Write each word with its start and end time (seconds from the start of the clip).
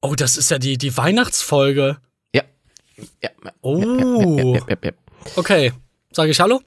Oh, 0.00 0.14
das 0.14 0.36
ist 0.36 0.50
ja 0.50 0.58
die, 0.58 0.78
die 0.78 0.96
Weihnachtsfolge. 0.96 1.98
Ja. 2.34 2.42
ja. 3.22 3.30
Oh. 3.60 4.56
Ja, 4.68 4.76
ja. 4.82 4.92
Okay. 5.36 5.72
Sage 6.12 6.30
ich 6.30 6.40
Hallo? 6.40 6.60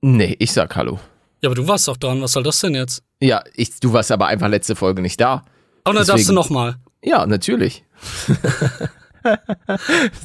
Nee, 0.00 0.36
ich 0.38 0.52
sag 0.52 0.74
Hallo. 0.76 0.98
Ja, 1.42 1.48
aber 1.48 1.54
du 1.54 1.68
warst 1.68 1.88
doch 1.88 1.96
dran. 1.96 2.20
Was 2.22 2.32
soll 2.32 2.42
das 2.42 2.60
denn 2.60 2.74
jetzt? 2.74 3.02
Ja, 3.20 3.42
ich, 3.54 3.80
du 3.80 3.92
warst 3.92 4.12
aber 4.12 4.26
einfach 4.26 4.48
letzte 4.48 4.76
Folge 4.76 5.02
nicht 5.02 5.20
da. 5.20 5.44
Oh, 5.84 5.92
dann 5.92 6.06
darfst 6.06 6.28
du 6.28 6.32
nochmal. 6.32 6.76
Ja, 7.02 7.26
natürlich. 7.26 7.84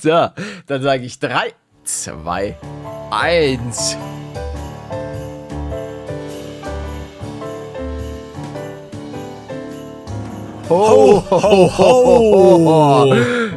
so, 0.02 0.30
dann 0.66 0.81
sage 0.81 1.05
ich 1.05 1.19
drei, 1.19 1.53
zwei, 1.83 2.58
eins. 3.11 3.97
Ho, 10.67 11.23
ho, 11.29 11.77
ho, 11.77 12.59
ho. 12.65 13.13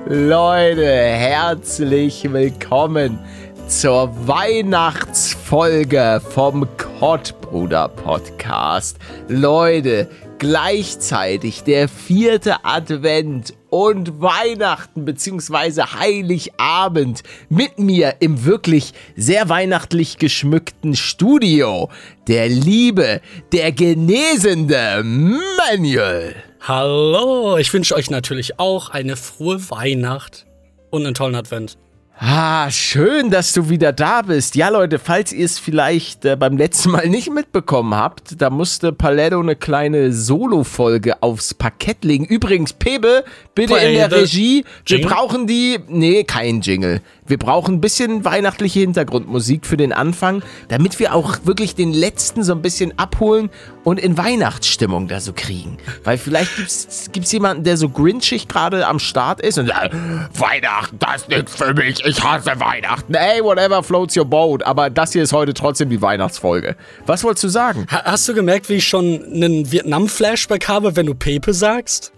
Leute, 0.06 0.84
herzlich 0.84 2.30
willkommen 2.30 3.18
zur 3.66 4.10
Weihnachtsfolge 4.26 6.20
vom 6.34 6.68
Kottbruder 6.76 7.88
Podcast. 7.88 8.98
Leute, 9.26 10.10
gleichzeitig 10.38 11.62
der 11.62 11.88
vierte 11.88 12.62
Advent 12.66 13.54
und 13.70 14.20
Weihnachten 14.20 15.06
bzw. 15.06 15.84
Heiligabend 15.98 17.22
mit 17.48 17.78
mir 17.78 18.16
im 18.20 18.44
wirklich 18.44 18.92
sehr 19.16 19.48
weihnachtlich 19.48 20.18
geschmückten 20.18 20.94
Studio. 20.94 21.88
Der 22.26 22.50
liebe, 22.50 23.22
der 23.52 23.72
genesende 23.72 25.02
Manuel. 25.02 26.34
Hallo. 26.60 27.56
Ich 27.56 27.72
wünsche 27.72 27.94
euch 27.94 28.10
natürlich 28.10 28.58
auch 28.58 28.90
eine 28.90 29.16
frohe 29.16 29.70
Weihnacht 29.70 30.46
und 30.90 31.06
einen 31.06 31.14
tollen 31.14 31.34
Advent. 31.34 31.78
Ah, 32.20 32.68
schön, 32.72 33.30
dass 33.30 33.52
du 33.52 33.70
wieder 33.70 33.92
da 33.92 34.22
bist. 34.22 34.56
Ja, 34.56 34.70
Leute, 34.70 34.98
falls 34.98 35.32
ihr 35.32 35.44
es 35.44 35.60
vielleicht 35.60 36.24
äh, 36.24 36.34
beim 36.34 36.56
letzten 36.56 36.90
Mal 36.90 37.08
nicht 37.08 37.30
mitbekommen 37.32 37.94
habt, 37.94 38.42
da 38.42 38.50
musste 38.50 38.92
Paletto 38.92 39.38
eine 39.38 39.54
kleine 39.54 40.12
Solo-Folge 40.12 41.22
aufs 41.22 41.54
Parkett 41.54 42.02
legen. 42.02 42.24
Übrigens, 42.24 42.72
Pebe, 42.72 43.24
bitte 43.54 43.76
in 43.76 43.94
der. 43.94 44.10
Regie. 44.10 44.64
Wir 44.84 44.98
Jingle? 44.98 45.14
brauchen 45.14 45.46
die. 45.46 45.78
Nee, 45.86 46.24
kein 46.24 46.60
Jingle. 46.60 47.02
Wir 47.28 47.38
brauchen 47.38 47.74
ein 47.74 47.80
bisschen 47.80 48.24
weihnachtliche 48.24 48.80
Hintergrundmusik 48.80 49.64
für 49.66 49.76
den 49.76 49.92
Anfang, 49.92 50.42
damit 50.68 50.98
wir 50.98 51.14
auch 51.14 51.36
wirklich 51.44 51.74
den 51.74 51.92
letzten 51.92 52.42
so 52.42 52.52
ein 52.52 52.62
bisschen 52.62 52.98
abholen 52.98 53.50
und 53.84 54.00
in 54.00 54.16
Weihnachtsstimmung 54.16 55.08
da 55.08 55.20
so 55.20 55.32
kriegen. 55.34 55.76
Weil 56.04 56.16
vielleicht 56.16 56.56
gibt's, 56.56 57.10
gibt's 57.12 57.30
jemanden, 57.30 57.64
der 57.64 57.76
so 57.76 57.90
grinchig 57.90 58.48
gerade 58.48 58.86
am 58.86 58.98
Start 58.98 59.42
ist 59.42 59.58
und 59.58 59.66
sagt, 59.68 59.94
Weihnachten, 60.38 60.98
das 60.98 61.22
ist 61.22 61.28
nichts 61.28 61.54
für 61.54 61.74
mich, 61.74 62.02
ich 62.08 62.22
hasse 62.22 62.58
Weihnachten. 62.58 63.14
Ey, 63.14 63.42
whatever 63.42 63.82
floats 63.82 64.16
your 64.16 64.24
boat. 64.24 64.62
Aber 64.62 64.90
das 64.90 65.12
hier 65.12 65.22
ist 65.22 65.32
heute 65.32 65.54
trotzdem 65.54 65.90
die 65.90 66.00
Weihnachtsfolge. 66.00 66.76
Was 67.06 67.24
wolltest 67.24 67.44
du 67.44 67.48
sagen? 67.48 67.86
Ha 67.90 68.02
hast 68.04 68.28
du 68.28 68.34
gemerkt, 68.34 68.68
wie 68.68 68.74
ich 68.74 68.88
schon 68.88 69.22
einen 69.24 69.70
Vietnam-Flashback 69.70 70.68
habe, 70.68 70.96
wenn 70.96 71.06
du 71.06 71.14
Pepe 71.14 71.52
sagst? 71.52 72.12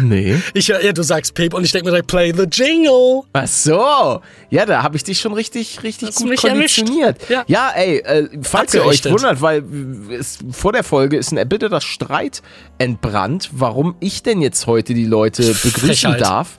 Nee. 0.00 0.36
Ich, 0.54 0.68
ja, 0.68 0.92
du 0.92 1.02
sagst 1.02 1.34
Pepe 1.34 1.56
und 1.56 1.64
ich 1.64 1.72
denke 1.72 1.86
mir 1.86 1.90
direkt, 1.90 2.08
play 2.08 2.32
the 2.34 2.44
jingle. 2.50 3.22
Ach 3.32 3.46
so. 3.46 4.20
Ja, 4.50 4.64
da 4.66 4.82
habe 4.82 4.96
ich 4.96 5.04
dich 5.04 5.20
schon 5.20 5.32
richtig, 5.32 5.82
richtig 5.82 6.08
Hast 6.08 6.22
gut 6.22 6.36
konditioniert. 6.36 7.18
Ja. 7.46 7.70
ey, 7.74 7.98
äh, 7.98 8.28
falls 8.42 8.74
ihr 8.74 8.84
euch 8.84 9.04
wundert, 9.04 9.40
weil 9.42 9.62
es, 10.18 10.38
vor 10.50 10.72
der 10.72 10.82
Folge 10.82 11.16
ist 11.16 11.32
ein 11.32 11.36
erbitterter 11.36 11.80
Streit 11.80 12.42
entbrannt, 12.78 13.50
warum 13.52 13.96
ich 14.00 14.22
denn 14.22 14.40
jetzt 14.40 14.66
heute 14.66 14.94
die 14.94 15.04
Leute 15.04 15.42
begrüßen 15.42 15.72
Frechheit. 15.72 16.20
darf. 16.20 16.58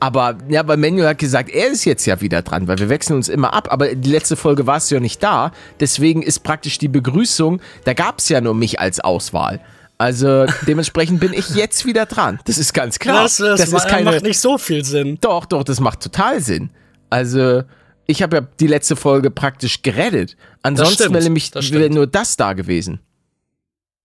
Aber, 0.00 0.38
ja, 0.48 0.66
weil 0.66 0.76
Manuel 0.76 1.08
hat 1.08 1.18
gesagt, 1.18 1.50
er 1.50 1.68
ist 1.68 1.84
jetzt 1.84 2.06
ja 2.06 2.20
wieder 2.20 2.42
dran, 2.42 2.68
weil 2.68 2.78
wir 2.78 2.88
wechseln 2.88 3.16
uns 3.16 3.28
immer 3.28 3.52
ab. 3.52 3.68
Aber 3.70 3.94
die 3.94 4.10
letzte 4.10 4.36
Folge 4.36 4.66
warst 4.66 4.90
du 4.90 4.96
ja 4.96 5.00
nicht 5.00 5.22
da. 5.22 5.52
Deswegen 5.80 6.22
ist 6.22 6.40
praktisch 6.40 6.78
die 6.78 6.88
Begrüßung, 6.88 7.60
da 7.84 7.94
gab 7.94 8.18
es 8.18 8.28
ja 8.28 8.40
nur 8.40 8.54
mich 8.54 8.80
als 8.80 9.00
Auswahl. 9.00 9.60
Also 9.98 10.46
dementsprechend 10.66 11.18
bin 11.18 11.32
ich 11.32 11.50
jetzt 11.50 11.84
wieder 11.84 12.06
dran. 12.06 12.38
Das 12.44 12.56
ist 12.56 12.72
ganz 12.72 13.00
klar. 13.00 13.24
Das, 13.24 13.38
das, 13.38 13.60
das 13.60 13.72
ist 13.72 13.88
keine, 13.88 14.04
macht 14.04 14.22
nicht 14.22 14.38
so 14.38 14.56
viel 14.56 14.84
Sinn. 14.84 15.18
doch, 15.20 15.44
doch, 15.44 15.64
das 15.64 15.80
macht 15.80 16.00
total 16.00 16.40
Sinn. 16.40 16.70
Also, 17.10 17.64
ich 18.06 18.22
habe 18.22 18.36
ja 18.36 18.46
die 18.60 18.68
letzte 18.68 18.94
Folge 18.94 19.30
praktisch 19.30 19.82
gerettet. 19.82 20.36
Ansonsten 20.62 21.12
wäre 21.12 21.24
nämlich 21.24 21.52
wäre 21.54 21.90
nur 21.90 22.06
das 22.06 22.36
da 22.36 22.52
gewesen. 22.52 23.00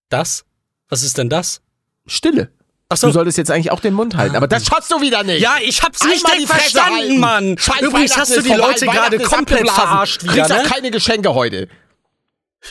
Das? 0.09 0.45
Was 0.89 1.03
ist 1.03 1.17
denn 1.17 1.29
das? 1.29 1.61
Stille. 2.05 2.50
Ach 2.93 2.97
so. 2.97 3.07
Du 3.07 3.13
solltest 3.13 3.37
jetzt 3.37 3.51
eigentlich 3.51 3.71
auch 3.71 3.79
den 3.79 3.93
Mund 3.93 4.15
halten. 4.15 4.35
Aber 4.35 4.47
das 4.47 4.65
schaffst 4.65 4.91
du 4.91 5.01
wieder 5.01 5.23
nicht. 5.23 5.41
Ja, 5.41 5.55
ich 5.63 5.81
hab's 5.81 6.03
nicht 6.03 6.25
verstanden, 6.47 6.99
halten. 6.99 7.19
Mann. 7.19 7.57
Scheiß 7.57 7.81
Übrigens 7.81 8.17
hast 8.17 8.35
du 8.35 8.41
die. 8.41 8.53
Leute 8.53 8.85
gerade 8.85 9.19
komplett 9.19 9.69
verarscht 9.69 10.23
wieder, 10.23 10.33
Kriegst 10.33 10.51
auch 10.51 10.63
ne? 10.63 10.69
keine 10.69 10.91
Geschenke 10.91 11.33
heute. 11.33 11.67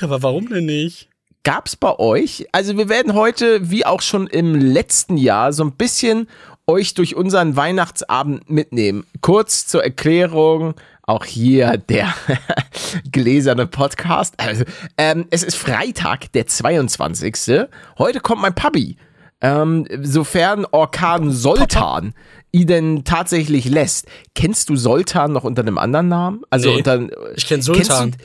Ja, 0.00 0.06
aber 0.06 0.22
warum 0.22 0.48
denn 0.48 0.66
nicht? 0.66 1.08
Gab's 1.44 1.74
bei 1.74 1.98
euch? 1.98 2.46
Also 2.52 2.78
wir 2.78 2.88
werden 2.88 3.14
heute, 3.14 3.70
wie 3.70 3.84
auch 3.84 4.00
schon 4.00 4.28
im 4.28 4.54
letzten 4.54 5.16
Jahr, 5.16 5.52
so 5.52 5.64
ein 5.64 5.72
bisschen 5.72 6.28
euch 6.66 6.94
durch 6.94 7.16
unseren 7.16 7.56
Weihnachtsabend 7.56 8.48
mitnehmen. 8.48 9.04
Kurz 9.20 9.66
zur 9.66 9.82
Erklärung, 9.82 10.74
auch 11.02 11.24
hier 11.24 11.76
der 11.76 12.14
gläserne 13.12 13.66
Podcast. 13.66 14.34
Also, 14.38 14.64
ähm, 14.96 15.26
es 15.30 15.42
ist 15.42 15.56
Freitag, 15.56 16.30
der 16.32 16.46
22. 16.46 17.66
Heute 17.98 18.20
kommt 18.20 18.42
mein 18.42 18.54
Papi. 18.54 18.96
Ähm, 19.42 19.86
sofern 20.02 20.64
Orkan 20.70 21.30
Soltan 21.32 22.14
ihn 22.52 22.66
denn 22.68 23.04
tatsächlich 23.04 23.64
lässt. 23.64 24.06
Kennst 24.34 24.68
du 24.68 24.76
Soltan 24.76 25.32
noch 25.32 25.44
unter 25.44 25.62
einem 25.62 25.78
anderen 25.78 26.08
Namen? 26.08 26.42
Also 26.48 26.70
Nee, 26.70 26.76
unter 26.78 27.00
ich 27.34 27.46
kenn 27.46 27.60
Kennst 27.60 27.66
Sultan. 27.66 28.12
du, 28.12 28.16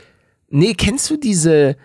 nee, 0.50 0.74
kennst 0.76 1.10
du 1.10 1.18
diese 1.18 1.76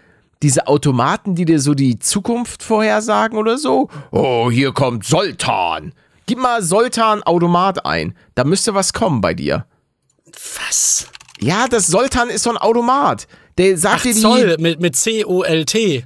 diese 0.43 0.67
Automaten, 0.67 1.35
die 1.37 1.45
dir 1.45 1.61
so 1.61 1.73
die 1.73 1.99
Zukunft 2.01 2.63
vorhersagen 2.65 3.39
oder 3.39 3.59
so? 3.59 3.89
Oh, 4.11 4.51
hier 4.51 4.73
kommt 4.73 5.05
Soltan. 5.05 5.93
Gib 6.27 6.39
mal 6.41 6.63
Soltan 6.63 7.23
Automat 7.23 7.87
ein. 7.87 8.15
Da 8.35 8.43
müsste 8.45 8.75
was 8.75 8.93
kommen 8.93 9.21
bei 9.21 9.35
dir. 9.35 9.67
Was? 10.67 11.07
Ja, 11.41 11.69
das 11.69 11.87
Soltan 11.87 12.29
ist 12.29 12.43
so 12.43 12.51
ein 12.51 12.57
Automat. 12.59 13.27
Der 13.59 13.77
sagt 13.79 13.97
Ach, 13.99 14.03
dir 14.03 14.15
die. 14.15 14.21
Zoll 14.21 14.57
mit, 14.59 14.81
mit 14.81 14.97
C-O-L-T. 14.97 16.05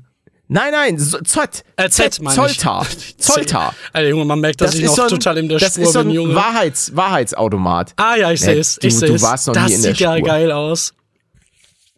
Nein, 0.49 0.71
nein, 0.73 0.99
so- 0.99 1.19
Z. 1.19 1.65
Äh, 1.77 1.89
Z, 1.91 2.21
ich. 2.21 2.29
Zoltar. 2.29 2.87
Zoltar. 3.19 3.75
Alter, 3.93 4.09
Junge, 4.09 4.25
man 4.25 4.39
merkt, 4.41 4.61
dass 4.61 4.75
ich 4.75 4.85
noch 4.85 4.95
so 4.95 5.03
ein, 5.03 5.09
total 5.09 5.39
in 5.39 5.49
der 5.49 5.59
das 5.59 5.73
Spur 5.73 5.85
ist 5.85 5.93
so 5.93 5.99
ein 6.01 6.07
bin, 6.07 6.15
Junge. 6.15 6.35
Wahrheits, 6.35 6.95
Wahrheitsautomat. 6.95 7.95
ah 7.97 8.15
ja, 8.17 8.31
ich 8.31 8.41
Nee, 8.43 8.47
sehe 8.47 8.61
es. 8.61 8.77
du- 8.77 8.87
Ich 8.87 8.97
sehe 8.97 9.13
es. 9.15 9.23
warst 9.23 9.47
noch 9.49 9.55
das 9.55 9.73
sieht 9.83 9.99
ja 9.99 10.17
Spur. 10.17 10.27
geil 10.29 10.53
aus. 10.53 10.95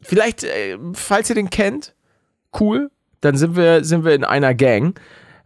Vielleicht, 0.00 0.44
äh, 0.44 0.78
falls 0.94 1.28
ihr 1.28 1.34
den 1.34 1.50
kennt, 1.50 1.94
cool. 2.58 2.90
Dann 3.20 3.36
sind 3.36 3.56
wir, 3.56 3.84
sind 3.84 4.04
wir 4.04 4.14
in 4.14 4.24
einer 4.24 4.54
Gang. 4.54 4.98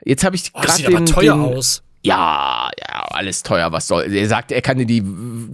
Jetzt 0.05 0.25
habe 0.25 0.37
ich 0.37 0.51
Oh, 0.53 0.61
das 0.61 0.77
gerade 0.77 0.77
sieht 0.77 0.87
aber 0.89 0.97
den, 0.99 1.07
teuer 1.07 1.35
den 1.35 1.57
aus. 1.57 1.83
Ja, 2.05 2.71
ja, 2.79 3.03
alles 3.11 3.43
teuer, 3.43 3.73
was 3.73 3.87
soll. 3.89 4.13
Er 4.13 4.29
sagt, 4.29 4.53
er 4.53 4.61
kann 4.61 4.77
dir 4.79 4.87
die 4.87 5.03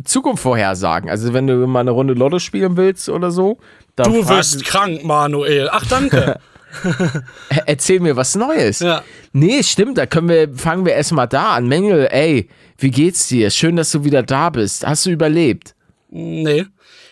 Zukunft 0.04 0.42
vorhersagen. 0.42 1.08
Also, 1.10 1.32
wenn 1.34 1.46
du 1.46 1.66
mal 1.66 1.80
eine 1.80 1.90
Runde 1.92 2.14
Lotto 2.14 2.38
spielen 2.38 2.76
willst 2.76 3.08
oder 3.08 3.30
so, 3.30 3.58
dann 3.96 4.12
Du 4.12 4.28
wirst 4.28 4.64
krank, 4.64 5.04
Manuel. 5.04 5.68
Ach, 5.70 5.86
danke. 5.86 6.38
erzähl 7.66 8.00
mir 8.00 8.16
was 8.16 8.34
Neues. 8.34 8.80
Ja. 8.80 9.02
Nee, 9.32 9.62
stimmt, 9.62 9.98
da 9.98 10.06
können 10.06 10.28
wir, 10.28 10.54
fangen 10.54 10.84
wir 10.84 10.94
erstmal 10.94 11.28
da 11.28 11.54
an. 11.54 11.66
Mengel, 11.66 12.08
ey, 12.10 12.48
wie 12.78 12.90
geht's 12.90 13.28
dir? 13.28 13.50
Schön, 13.50 13.76
dass 13.76 13.90
du 13.90 14.04
wieder 14.04 14.22
da 14.22 14.50
bist. 14.50 14.86
Hast 14.86 15.06
du 15.06 15.10
überlebt? 15.10 15.74
nee. 16.10 16.64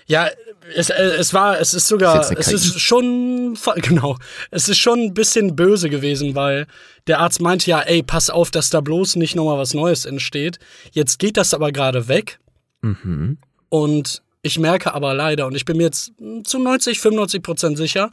Ja, 0.08 0.28
es, 0.74 0.90
äh, 0.90 1.02
es 1.18 1.34
war, 1.34 1.60
es 1.60 1.74
ist 1.74 1.86
sogar, 1.86 2.20
Ist 2.20 2.38
es 2.38 2.52
ist 2.52 2.80
schon, 2.80 3.58
genau, 3.76 4.16
es 4.50 4.68
ist 4.68 4.78
schon 4.78 5.00
ein 5.00 5.14
bisschen 5.14 5.56
böse 5.56 5.90
gewesen, 5.90 6.34
weil 6.34 6.66
der 7.06 7.20
Arzt 7.20 7.40
meinte 7.40 7.70
ja, 7.70 7.80
ey, 7.80 8.02
pass 8.02 8.30
auf, 8.30 8.50
dass 8.50 8.70
da 8.70 8.80
bloß 8.80 9.16
nicht 9.16 9.36
nochmal 9.36 9.58
was 9.58 9.74
Neues 9.74 10.04
entsteht. 10.04 10.58
Jetzt 10.92 11.18
geht 11.18 11.36
das 11.36 11.54
aber 11.54 11.72
gerade 11.72 12.08
weg. 12.08 12.38
Mhm. 12.82 13.38
Und 13.68 14.22
ich 14.46 14.58
merke 14.58 14.94
aber 14.94 15.12
leider, 15.14 15.46
und 15.46 15.54
ich 15.54 15.64
bin 15.64 15.76
mir 15.76 15.84
jetzt 15.84 16.12
zu 16.44 16.58
90, 16.58 17.00
95 17.00 17.42
Prozent 17.42 17.76
sicher, 17.76 18.10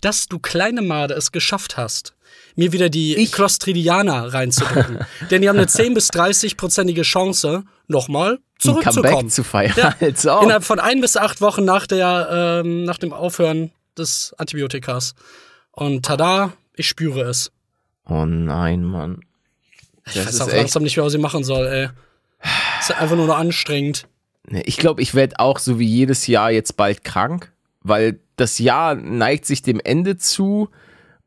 dass 0.00 0.26
du 0.28 0.38
kleine 0.38 0.82
Made 0.82 1.14
es 1.14 1.32
geschafft 1.32 1.76
hast, 1.76 2.14
mir 2.56 2.72
wieder 2.72 2.88
die 2.88 3.16
Ich- 3.16 3.32
Clostridianer 3.32 4.32
reinzudrücken. 4.34 4.98
Denn 5.30 5.42
die 5.42 5.48
haben 5.48 5.56
eine 5.56 5.66
10 5.66 5.94
bis 5.94 6.10
30-prozentige 6.10 7.02
Chance, 7.02 7.64
nochmal 7.88 8.38
zurückzukommen. 8.58 9.02
Comeback 9.04 9.30
zu 9.30 9.44
feiern. 9.44 9.72
Ja. 9.76 9.94
Ob. 10.36 10.42
Innerhalb 10.42 10.64
von 10.64 10.80
ein 10.80 11.00
bis 11.00 11.16
acht 11.16 11.40
Wochen 11.40 11.64
nach, 11.64 11.86
der, 11.86 12.62
ähm, 12.64 12.84
nach 12.84 12.98
dem 12.98 13.12
Aufhören 13.12 13.70
des 13.96 14.34
Antibiotikas. 14.38 15.14
Und 15.72 16.04
tada, 16.04 16.52
ich 16.74 16.88
spüre 16.88 17.20
es. 17.22 17.52
Oh 18.08 18.24
nein, 18.24 18.82
Mann. 18.84 19.20
Ich 20.06 20.14
Das 20.14 20.26
weiß 20.26 20.34
ist 20.34 20.40
auch 20.40 20.48
echt- 20.48 20.56
langsam 20.56 20.82
nicht 20.82 20.96
mehr, 20.96 21.04
was 21.06 21.14
ich 21.14 21.20
machen 21.20 21.44
soll, 21.44 21.66
ey. 21.66 21.88
Ist 22.80 22.92
einfach 22.92 23.16
nur 23.16 23.26
noch 23.26 23.36
anstrengend. 23.38 24.06
Nee, 24.48 24.62
Ich 24.66 24.76
glaube, 24.76 25.02
ich 25.02 25.14
werde 25.14 25.38
auch 25.38 25.58
so 25.58 25.78
wie 25.78 25.86
jedes 25.86 26.26
Jahr 26.26 26.50
jetzt 26.50 26.76
bald 26.76 27.04
krank, 27.04 27.52
weil 27.82 28.20
das 28.36 28.58
Jahr 28.58 28.94
neigt 28.94 29.46
sich 29.46 29.62
dem 29.62 29.80
Ende 29.82 30.16
zu 30.18 30.68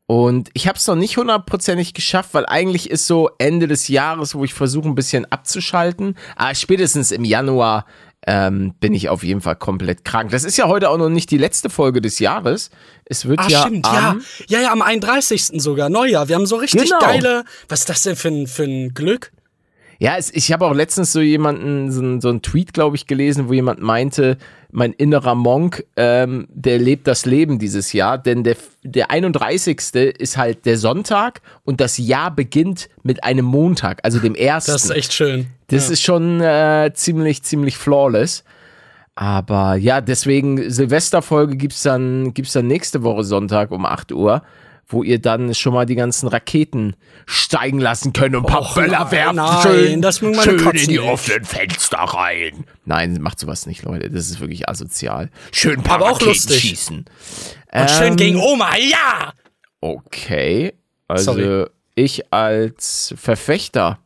und 0.06 0.48
ich 0.54 0.66
habe 0.66 0.76
es 0.76 0.86
noch 0.86 0.96
nicht 0.96 1.16
hundertprozentig 1.16 1.94
geschafft, 1.94 2.30
weil 2.32 2.44
eigentlich 2.46 2.90
ist 2.90 3.06
so 3.06 3.30
Ende 3.38 3.68
des 3.68 3.86
Jahres, 3.88 4.34
wo 4.34 4.44
ich 4.44 4.54
versuche 4.54 4.88
ein 4.88 4.94
bisschen 4.96 5.30
abzuschalten, 5.30 6.16
aber 6.36 6.54
spätestens 6.54 7.12
im 7.12 7.24
Januar 7.24 7.84
ähm, 8.26 8.74
bin 8.80 8.92
ich 8.92 9.08
auf 9.08 9.22
jeden 9.22 9.40
Fall 9.40 9.56
komplett 9.56 10.04
krank. 10.04 10.30
Das 10.30 10.44
ist 10.44 10.56
ja 10.58 10.66
heute 10.68 10.90
auch 10.90 10.98
noch 10.98 11.08
nicht 11.08 11.30
die 11.30 11.38
letzte 11.38 11.70
Folge 11.70 12.00
des 12.00 12.18
Jahres. 12.18 12.70
Es 13.06 13.26
wird 13.26 13.38
Ah, 13.40 13.46
ja 13.48 13.60
stimmt, 13.62 13.86
am, 13.86 13.94
ja. 13.94 14.58
Ja, 14.58 14.60
ja, 14.64 14.72
am 14.72 14.82
31. 14.82 15.52
sogar, 15.62 15.88
Neujahr. 15.88 16.28
Wir 16.28 16.34
haben 16.36 16.44
so 16.46 16.56
richtig 16.56 16.82
Genau. 16.84 16.98
geile. 16.98 17.44
Was 17.68 17.80
ist 17.80 17.88
das 17.88 18.02
denn 18.02 18.16
für 18.16 18.28
ein, 18.28 18.46
für 18.46 18.64
ein 18.64 18.92
Glück? 18.92 19.32
Ja, 20.00 20.16
es, 20.16 20.34
ich 20.34 20.50
habe 20.50 20.64
auch 20.64 20.72
letztens 20.72 21.12
so 21.12 21.20
jemanden, 21.20 21.92
so, 21.92 22.20
so 22.20 22.30
einen 22.30 22.40
Tweet, 22.40 22.72
glaube 22.72 22.96
ich, 22.96 23.06
gelesen, 23.06 23.50
wo 23.50 23.52
jemand 23.52 23.82
meinte, 23.82 24.38
mein 24.72 24.94
innerer 24.94 25.34
Monk, 25.34 25.84
ähm, 25.96 26.48
der 26.48 26.78
lebt 26.78 27.06
das 27.06 27.26
Leben 27.26 27.58
dieses 27.58 27.92
Jahr, 27.92 28.16
denn 28.16 28.42
der, 28.42 28.56
der 28.82 29.10
31. 29.10 29.94
ist 30.18 30.38
halt 30.38 30.64
der 30.64 30.78
Sonntag 30.78 31.42
und 31.64 31.82
das 31.82 31.98
Jahr 31.98 32.34
beginnt 32.34 32.88
mit 33.02 33.24
einem 33.24 33.44
Montag, 33.44 34.00
also 34.02 34.18
dem 34.20 34.34
ersten. 34.34 34.72
Das 34.72 34.84
ist 34.84 34.90
echt 34.90 35.12
schön. 35.12 35.48
Das 35.66 35.90
ist 35.90 36.00
schon 36.00 36.40
äh, 36.40 36.90
ziemlich, 36.94 37.42
ziemlich 37.42 37.76
flawless. 37.76 38.42
Aber 39.16 39.74
ja, 39.74 40.00
deswegen 40.00 40.70
Silvesterfolge 40.70 41.58
gibt's 41.58 41.82
dann, 41.82 42.32
gibt's 42.32 42.54
dann 42.54 42.66
nächste 42.66 43.02
Woche 43.02 43.22
Sonntag 43.22 43.70
um 43.70 43.84
8 43.84 44.12
Uhr, 44.12 44.42
wo 44.92 45.02
ihr 45.02 45.20
dann 45.20 45.54
schon 45.54 45.72
mal 45.72 45.86
die 45.86 45.94
ganzen 45.94 46.26
Raketen 46.28 46.96
steigen 47.26 47.78
lassen 47.78 48.12
könnt 48.12 48.34
und 48.34 48.44
ein 48.44 48.46
paar 48.52 48.62
Och, 48.62 48.74
Böller 48.74 49.04
nein, 49.04 49.10
werfen. 49.12 49.36
nein, 49.36 49.62
schön 49.62 50.02
das 50.02 50.18
schön 50.18 50.34
in 50.34 50.72
die 50.74 50.86
nicht. 50.88 51.00
offenen 51.00 51.44
Fenster 51.44 51.98
rein. 51.98 52.64
Nein, 52.84 53.18
macht 53.20 53.38
sowas 53.38 53.66
nicht, 53.66 53.84
Leute. 53.84 54.10
Das 54.10 54.28
ist 54.28 54.40
wirklich 54.40 54.68
asozial. 54.68 55.30
Schön 55.52 55.78
ein 55.78 55.82
paar 55.84 55.96
Aber 55.96 56.06
auch 56.06 56.10
Raketen 56.16 56.28
lustig. 56.30 56.60
schießen. 56.60 57.04
Und 57.72 57.90
schön 57.90 58.08
Ähm, 58.08 58.16
gegen 58.16 58.36
Oma, 58.40 58.76
ja! 58.76 59.32
Okay, 59.80 60.74
also 61.08 61.32
Sorry. 61.34 61.66
ich 61.94 62.32
als 62.32 63.14
Verfechter 63.16 63.98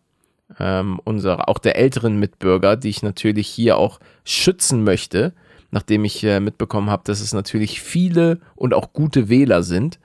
ähm, 0.61 1.01
unserer, 1.05 1.49
auch 1.49 1.59
der 1.59 1.77
älteren 1.77 2.19
Mitbürger, 2.19 2.77
die 2.77 2.91
ich 2.91 3.03
natürlich 3.03 3.49
hier 3.49 3.77
auch 3.79 3.99
schützen 4.25 4.85
möchte, 4.85 5.33
nachdem 5.71 6.05
ich 6.05 6.23
äh, 6.23 6.39
mitbekommen 6.41 6.91
habe, 6.91 7.03
dass 7.07 7.21
es 7.21 7.33
natürlich 7.33 7.81
viele 7.81 8.39
und 8.55 8.75
auch 8.75 8.93
gute 8.93 9.29
Wähler 9.29 9.63
sind, 9.63 9.99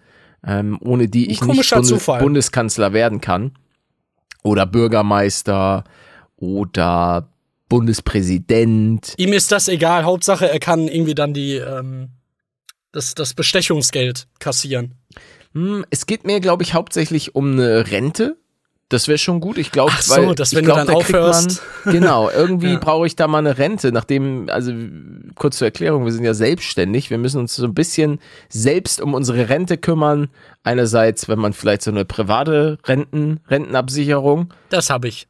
ähm, 0.46 0.78
ohne 0.82 1.08
die 1.08 1.32
ich 1.32 1.42
nicht 1.42 1.70
Bundes. 1.70 2.06
Bundeskanzler 2.06 2.94
werden 2.94 3.22
kann 3.22 3.52
oder 4.44 4.66
Bürgermeister 4.66 5.84
oder 6.38 7.30
Bundespräsident. 7.68 9.14
Ihm 9.18 9.34
ist 9.34 9.52
das 9.52 9.68
egal. 9.68 10.04
Hauptsache, 10.04 10.50
er 10.50 10.60
kann 10.60 10.88
irgendwie 10.88 11.16
dann 11.16 11.34
die, 11.34 11.56
ähm, 11.56 12.10
das, 12.92 13.14
das 13.16 13.34
Bestechungsgeld 13.34 14.28
kassieren. 14.40 14.96
Hm, 15.54 15.86
es 15.90 16.06
geht 16.06 16.26
mir, 16.26 16.40
glaube 16.40 16.64
ich, 16.64 16.74
hauptsächlich 16.74 17.36
um 17.36 17.54
eine 17.54 17.92
Rente. 17.92 18.38
Das 18.90 19.08
wäre 19.08 19.20
schon 19.20 19.40
gut. 19.40 19.60
Ich 19.60 19.72
glaube, 19.72 19.94
so, 20.00 20.34
dass 20.34 20.56
wenn 20.56 20.66
du 20.66 20.74
dann 20.74 20.88
da 20.88 20.94
aufhörst. 20.94 21.62
Man, 21.86 21.94
genau, 21.94 22.30
irgendwie 22.32 22.72
Ja. 22.74 22.80
brauche 22.80 23.06
ich 23.06 23.16
da 23.16 23.28
mal 23.28 23.38
eine 23.38 23.60
Rente. 23.60 23.92
Nachdem, 23.92 24.50
also 24.50 24.74
kurz 25.36 25.60
zur 25.60 25.68
Erklärung, 25.68 26.06
wir 26.06 26.12
sind 26.12 26.24
ja 26.24 26.34
selbstständig. 26.34 27.12
Wir 27.12 27.20
müssen 27.20 27.40
uns 27.40 27.56
so 27.56 27.66
ein 27.66 27.76
bisschen 27.76 28.20
selbst 28.50 29.00
um 29.00 29.14
unsere 29.14 29.48
Rente 29.48 29.78
kümmern. 29.78 30.30
Einerseits, 30.64 31.30
wenn 31.30 31.38
man 31.38 31.54
vielleicht 31.54 31.84
so 31.84 31.92
eine 31.92 32.04
private 32.04 32.80
Renten, 32.84 33.42
Rentenabsicherung. 33.48 34.52
Das 34.70 34.90
habe 34.90 35.08
ich. 35.08 35.28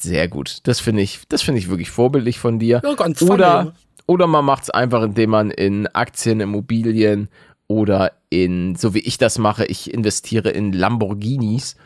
Sehr 0.00 0.28
gut. 0.28 0.58
Das 0.62 0.80
finde 0.80 1.02
ich, 1.02 1.20
das 1.28 1.42
finde 1.42 1.58
ich 1.60 1.68
wirklich 1.68 1.90
vorbildlich 1.90 2.38
von 2.38 2.58
dir. 2.58 2.80
Ja, 2.82 2.94
ganz 2.94 3.20
Oder, 3.20 3.74
oder 4.06 4.26
man 4.26 4.44
macht 4.44 4.64
es 4.64 4.70
einfach, 4.70 5.02
indem 5.02 5.30
man 5.30 5.50
in 5.50 5.86
Aktien, 5.88 6.40
Immobilien 6.40 7.28
oder 7.68 8.12
in, 8.30 8.74
so 8.76 8.94
wie 8.94 9.00
ich 9.00 9.18
das 9.18 9.38
mache, 9.38 9.66
ich 9.66 9.92
investiere 9.92 10.48
in 10.50 10.72
Lamborghinis 10.72 11.76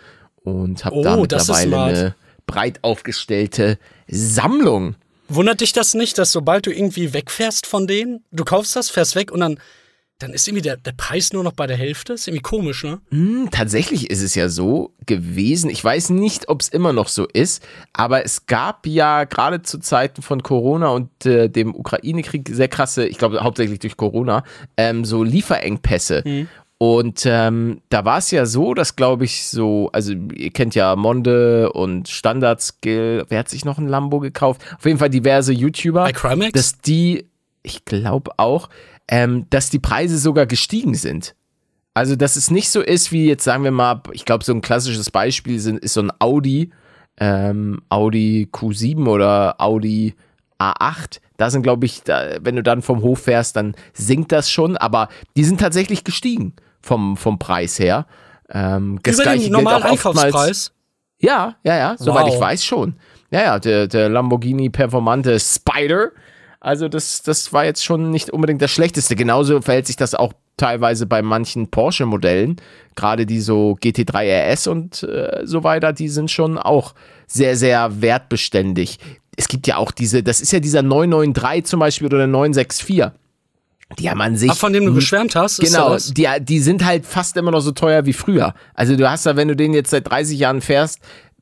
und 0.45 0.85
habe 0.85 0.97
Oh, 0.97 1.03
da 1.03 1.17
mittlerweile 1.17 1.81
eine 1.83 2.15
breit 2.47 2.79
aufgestellte 2.83 3.79
Sammlung. 4.09 4.97
Wundert 5.29 5.61
dich 5.61 5.73
das 5.73 5.95
nicht, 5.95 6.19
dass 6.19 6.33
sobald 6.33 6.67
du 6.67 6.73
irgendwie 6.73 7.13
wegfährst 7.13 7.67
von 7.67 7.87
denen, 7.87 8.25
du 8.33 8.45
kaufst 8.45 8.75
das, 8.75 8.91
fährst 8.91 9.15
weg 9.15 9.31
und 9.31 9.39
dann, 9.39 9.61
dann 10.19 10.33
ist 10.33 10.49
irgendwie 10.49 10.63
der, 10.63 10.77
der 10.77 10.91
Preis 10.93 11.33
nur 11.33 11.45
noch 11.45 11.53
bei 11.53 11.69
der 11.69 11.77
Hälfte? 11.77 12.15
Ist 12.15 12.27
irgendwie 12.27 12.43
komisch, 12.43 12.83
ne? 12.83 13.01
Hm, 13.11 13.49
tatsächlich 13.53 14.11
ist 14.11 14.23
es 14.23 14.35
ja 14.35 14.49
so 14.49 14.93
gewesen. 15.07 15.71
Ich 15.71 15.83
weiß 15.85 16.11
nicht, 16.11 16.49
ob 16.49 16.61
es 16.61 16.69
immer 16.69 16.93
noch 16.93 17.07
so 17.07 17.27
ist, 17.33 17.65
aber 17.93 18.25
es 18.25 18.47
gab 18.47 18.87
ja 18.87 19.23
gerade 19.25 19.63
zu 19.63 19.79
Zeiten 19.79 20.21
von 20.21 20.43
Corona 20.43 20.89
und 20.89 21.25
äh, 21.25 21.49
dem 21.49 21.77
Ukraine-Krieg 21.77 22.51
sehr 22.53 22.69
krasse, 22.69 23.07
ich 23.07 23.17
glaube 23.17 23.41
hauptsächlich 23.41 23.79
durch 23.79 23.97
Corona, 23.97 24.43
ähm, 24.77 25.05
so 25.05 25.23
Lieferengpässe. 25.23 26.49
Und 26.83 27.27
ähm, 27.27 27.83
da 27.91 28.07
war 28.07 28.17
es 28.17 28.31
ja 28.31 28.47
so, 28.47 28.73
dass 28.73 28.97
glaube 28.97 29.27
ich 29.27 29.47
so, 29.47 29.91
also 29.93 30.15
ihr 30.15 30.51
kennt 30.51 30.75
ja 30.75 30.97
Monde 30.97 31.71
und 31.75 32.09
Standard-Skill, 32.09 33.27
wer 33.29 33.41
hat 33.41 33.51
sich 33.51 33.67
noch 33.67 33.77
ein 33.77 33.87
Lambo 33.87 34.19
gekauft? 34.19 34.63
Auf 34.79 34.87
jeden 34.87 34.99
Fall 34.99 35.11
diverse 35.11 35.53
YouTuber, 35.53 36.05
Bei 36.05 36.13
Crimex? 36.13 36.53
dass 36.53 36.79
die, 36.79 37.27
ich 37.63 37.85
glaube 37.85 38.31
auch, 38.39 38.71
ähm, 39.09 39.45
dass 39.51 39.69
die 39.69 39.79
Preise 39.79 40.17
sogar 40.17 40.47
gestiegen 40.47 40.95
sind. 40.95 41.35
Also, 41.93 42.17
dass 42.17 42.37
es 42.37 42.51
nicht 42.51 42.71
so 42.71 42.81
ist, 42.81 43.13
wie 43.13 43.27
jetzt 43.27 43.45
sagen 43.45 43.63
wir 43.63 43.73
mal, 43.73 44.03
ich 44.13 44.25
glaube, 44.25 44.43
so 44.43 44.55
ein 44.55 44.63
klassisches 44.63 45.11
Beispiel 45.11 45.61
sind, 45.61 45.81
ist 45.81 45.93
so 45.93 46.01
ein 46.01 46.13
Audi, 46.19 46.71
ähm, 47.19 47.83
Audi 47.91 48.49
Q7 48.51 49.07
oder 49.07 49.61
Audi 49.61 50.15
A8. 50.59 51.21
Da 51.37 51.51
sind, 51.51 51.61
glaube 51.61 51.85
ich, 51.85 52.05
da, 52.05 52.39
wenn 52.41 52.57
du 52.57 52.63
dann 52.63 52.81
vom 52.81 53.03
Hof 53.03 53.25
fährst, 53.25 53.57
dann 53.57 53.75
sinkt 53.93 54.33
das 54.33 54.51
schon, 54.51 54.79
aber 54.79 55.11
die 55.37 55.45
sind 55.45 55.61
tatsächlich 55.61 56.05
gestiegen 56.05 56.55
vom, 56.83 57.17
vom 57.17 57.39
Preis 57.39 57.79
her. 57.79 58.07
Ähm, 58.51 58.99
das 59.03 59.15
Über 59.15 59.23
Gleiche 59.25 59.39
den 59.45 59.53
gilt 59.53 59.65
normalen 59.65 59.83
auch 59.85 59.93
oftmals- 59.93 60.25
Einkaufspreis? 60.25 60.73
ja, 61.21 61.57
ja, 61.63 61.77
ja, 61.77 61.95
soweit 61.99 62.27
Wow. 62.27 62.35
ich 62.35 62.41
weiß 62.41 62.65
schon. 62.65 62.97
Ja, 63.31 63.43
ja, 63.43 63.59
der, 63.59 63.87
der 63.87 64.09
Lamborghini 64.09 64.71
Performante 64.71 65.39
Spider. 65.39 66.11
Also 66.59 66.89
das, 66.89 67.23
das 67.23 67.53
war 67.53 67.65
jetzt 67.65 67.85
schon 67.85 68.11
nicht 68.11 68.31
unbedingt 68.31 68.61
das 68.61 68.71
Schlechteste. 68.71 69.15
Genauso 69.17 69.61
verhält 69.63 69.87
sich 69.87 69.97
das 69.97 70.15
auch 70.15 70.33
teilweise 70.57 71.07
bei 71.07 71.23
manchen 71.23 71.71
Porsche-Modellen. 71.71 72.57
Gerade 72.97 73.25
die 73.25 73.41
so 73.41 73.79
GT3 73.81 74.53
RS 74.53 74.67
und 74.67 75.03
äh, 75.05 75.41
so 75.45 75.65
weiter, 75.65 75.93
die 75.95 76.09
sind 76.09 76.31
schon 76.31 76.59
auch 76.59 76.95
sehr, 77.27 77.57
sehr 77.57 78.03
wertbeständig. 78.03 78.99
Es 79.37 79.49
gibt 79.49 79.67
ja 79.69 79.77
auch 79.79 79.91
diese, 79.91 80.23
das 80.23 80.41
ist 80.43 80.53
ja 80.53 80.61
dieser 80.61 80.83
993 80.83 81.65
zum 81.65 81.81
Beispiel 81.81 82.09
oder 82.09 82.19
der 82.19 82.27
964. 82.27 83.13
Die 83.99 84.09
haben 84.09 84.21
an 84.21 84.37
sich 84.37 84.51
Ach, 84.51 84.57
von 84.57 84.73
dem 84.73 84.85
du 84.87 84.95
geschwärmt 84.95 85.35
hast? 85.35 85.61
Genau, 85.61 85.97
die, 85.97 86.29
die 86.41 86.61
sind 86.61 86.85
halt 86.85 87.05
fast 87.05 87.37
immer 87.37 87.51
noch 87.51 87.61
so 87.61 87.73
teuer 87.73 88.07
wie 88.07 88.13
früher. 88.13 88.55
Also 88.75 88.97
du 88.97 89.11
hast 89.11 89.27
da, 89.27 89.37
wenn 89.37 89.49
du 89.49 89.57
den 89.57 89.75
jetzt 89.75 89.91
seit 89.91 90.09
30 90.09 90.39
Jahren 90.39 90.61
fährst, 90.61 91.01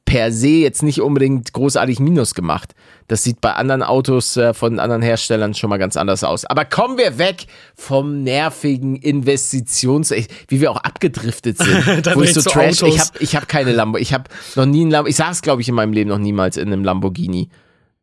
per 0.08 0.32
se 0.32 0.48
jetzt 0.48 0.82
nicht 0.82 1.02
unbedingt 1.02 1.52
großartig 1.52 2.00
Minus 2.00 2.34
gemacht. 2.34 2.74
Das 3.08 3.22
sieht 3.22 3.42
bei 3.42 3.52
anderen 3.52 3.82
Autos 3.82 4.38
äh, 4.38 4.54
von 4.54 4.78
anderen 4.78 5.02
Herstellern 5.02 5.52
schon 5.52 5.68
mal 5.68 5.76
ganz 5.76 5.98
anders 5.98 6.24
aus. 6.24 6.46
Aber 6.46 6.64
kommen 6.64 6.96
wir 6.96 7.18
weg 7.18 7.46
vom 7.74 8.22
nervigen 8.22 8.96
Investitions... 8.96 10.10
Wie 10.48 10.60
wir 10.60 10.70
auch 10.70 10.78
abgedriftet 10.78 11.58
sind. 11.62 12.14
Wo 12.14 12.22
ich 12.22 12.32
so 12.32 12.40
trash... 12.40 12.76
Ich 12.76 12.82
Autos. 12.82 13.00
habe 13.00 13.18
ich 13.20 13.36
hab 13.36 13.48
keine 13.48 13.72
Lambo. 13.72 13.98
Ich 13.98 14.14
habe 14.14 14.24
noch 14.56 14.64
nie 14.64 14.86
ein 14.86 14.90
Lambo... 14.90 15.10
Ich 15.10 15.16
saß, 15.16 15.42
glaube 15.42 15.60
ich, 15.60 15.68
in 15.68 15.74
meinem 15.74 15.92
Leben 15.92 16.08
noch 16.08 16.18
niemals 16.18 16.56
in 16.56 16.68
einem 16.68 16.84
Lamborghini. 16.84 17.50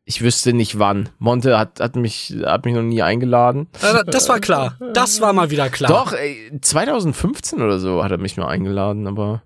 Ich 0.07 0.21
wüsste 0.21 0.53
nicht 0.53 0.77
wann. 0.77 1.09
Monte 1.17 1.57
hat, 1.57 1.79
hat, 1.79 1.95
mich, 1.95 2.35
hat 2.45 2.65
mich 2.65 2.75
noch 2.75 2.83
nie 2.83 3.01
eingeladen. 3.01 3.67
Das 4.05 4.29
war 4.29 4.39
klar. 4.39 4.77
Das 4.93 5.19
war 5.19 5.33
mal 5.33 5.49
wieder 5.49 5.69
klar. 5.69 5.89
Doch, 5.89 6.13
ey, 6.13 6.51
2015 6.61 7.59
oder 7.61 7.79
so 7.79 8.03
hat 8.03 8.11
er 8.11 8.19
mich 8.19 8.37
mal 8.37 8.47
eingeladen, 8.47 9.07
aber 9.07 9.41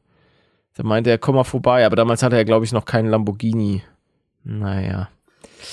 da 0.76 0.84
meinte 0.84 1.10
er, 1.10 1.18
komm 1.18 1.36
mal 1.36 1.46
vorbei. 1.46 1.86
Aber 1.86 1.96
damals 1.96 2.24
hatte 2.24 2.36
er, 2.36 2.44
glaube 2.44 2.66
ich, 2.66 2.74
noch 2.74 2.84
keinen 2.84 3.10
Lamborghini. 3.10 3.84
Naja. 4.44 5.08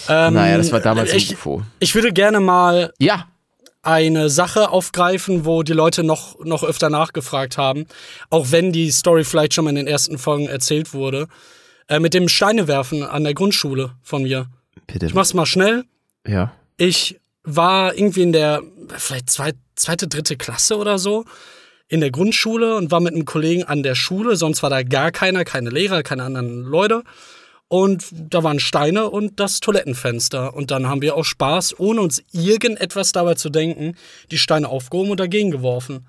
Ähm, 0.08 0.34
naja, 0.34 0.56
das 0.56 0.70
war 0.70 0.80
damals 0.80 1.12
ich, 1.12 1.32
UFO. 1.32 1.62
ich 1.80 1.94
würde 1.96 2.12
gerne 2.12 2.38
mal 2.38 2.92
Ja, 2.98 3.26
eine 3.82 4.30
Sache 4.30 4.70
aufgreifen, 4.70 5.44
wo 5.44 5.62
die 5.62 5.72
Leute 5.72 6.02
noch, 6.04 6.44
noch 6.44 6.64
öfter 6.64 6.90
nachgefragt 6.90 7.56
haben. 7.58 7.86
Auch 8.30 8.50
wenn 8.50 8.72
die 8.72 8.90
Story 8.90 9.24
vielleicht 9.24 9.54
schon 9.54 9.64
mal 9.64 9.70
in 9.70 9.76
den 9.76 9.86
ersten 9.86 10.18
Folgen 10.18 10.46
erzählt 10.46 10.92
wurde. 10.92 11.26
Äh, 11.88 12.00
mit 12.00 12.14
dem 12.14 12.28
Steinewerfen 12.28 13.04
an 13.04 13.24
der 13.24 13.34
Grundschule 13.34 13.92
von 14.02 14.22
mir. 14.24 14.46
Bitte. 14.86 15.06
Ich 15.06 15.14
mach's 15.14 15.34
mal 15.34 15.46
schnell. 15.46 15.84
Ja. 16.26 16.52
Ich 16.76 17.20
war 17.42 17.94
irgendwie 17.94 18.22
in 18.22 18.32
der, 18.32 18.62
vielleicht 18.96 19.30
zwei, 19.30 19.52
zweite, 19.76 20.08
dritte 20.08 20.36
Klasse 20.36 20.76
oder 20.76 20.98
so. 20.98 21.24
in 21.88 22.00
der 22.00 22.10
Grundschule 22.10 22.76
und 22.76 22.90
war 22.90 23.00
mit 23.00 23.14
einem 23.14 23.24
Kollegen 23.24 23.64
an 23.64 23.82
der 23.82 23.94
Schule. 23.94 24.36
Sonst 24.36 24.62
war 24.62 24.70
da 24.70 24.82
gar 24.82 25.12
keiner, 25.12 25.44
keine 25.44 25.70
Lehrer, 25.70 26.02
keine 26.02 26.24
anderen 26.24 26.62
Leute. 26.62 27.04
Und 27.68 28.06
da 28.12 28.42
waren 28.44 28.60
Steine 28.60 29.10
und 29.10 29.40
das 29.40 29.60
Toilettenfenster. 29.60 30.54
Und 30.54 30.70
dann 30.70 30.88
haben 30.88 31.02
wir 31.02 31.16
auch 31.16 31.24
Spaß, 31.24 31.78
ohne 31.78 32.00
uns 32.00 32.22
irgendetwas 32.32 33.12
dabei 33.12 33.34
zu 33.34 33.50
denken, 33.50 33.96
die 34.30 34.38
Steine 34.38 34.68
aufgehoben 34.68 35.10
und 35.10 35.20
dagegen 35.20 35.50
geworfen. 35.50 36.06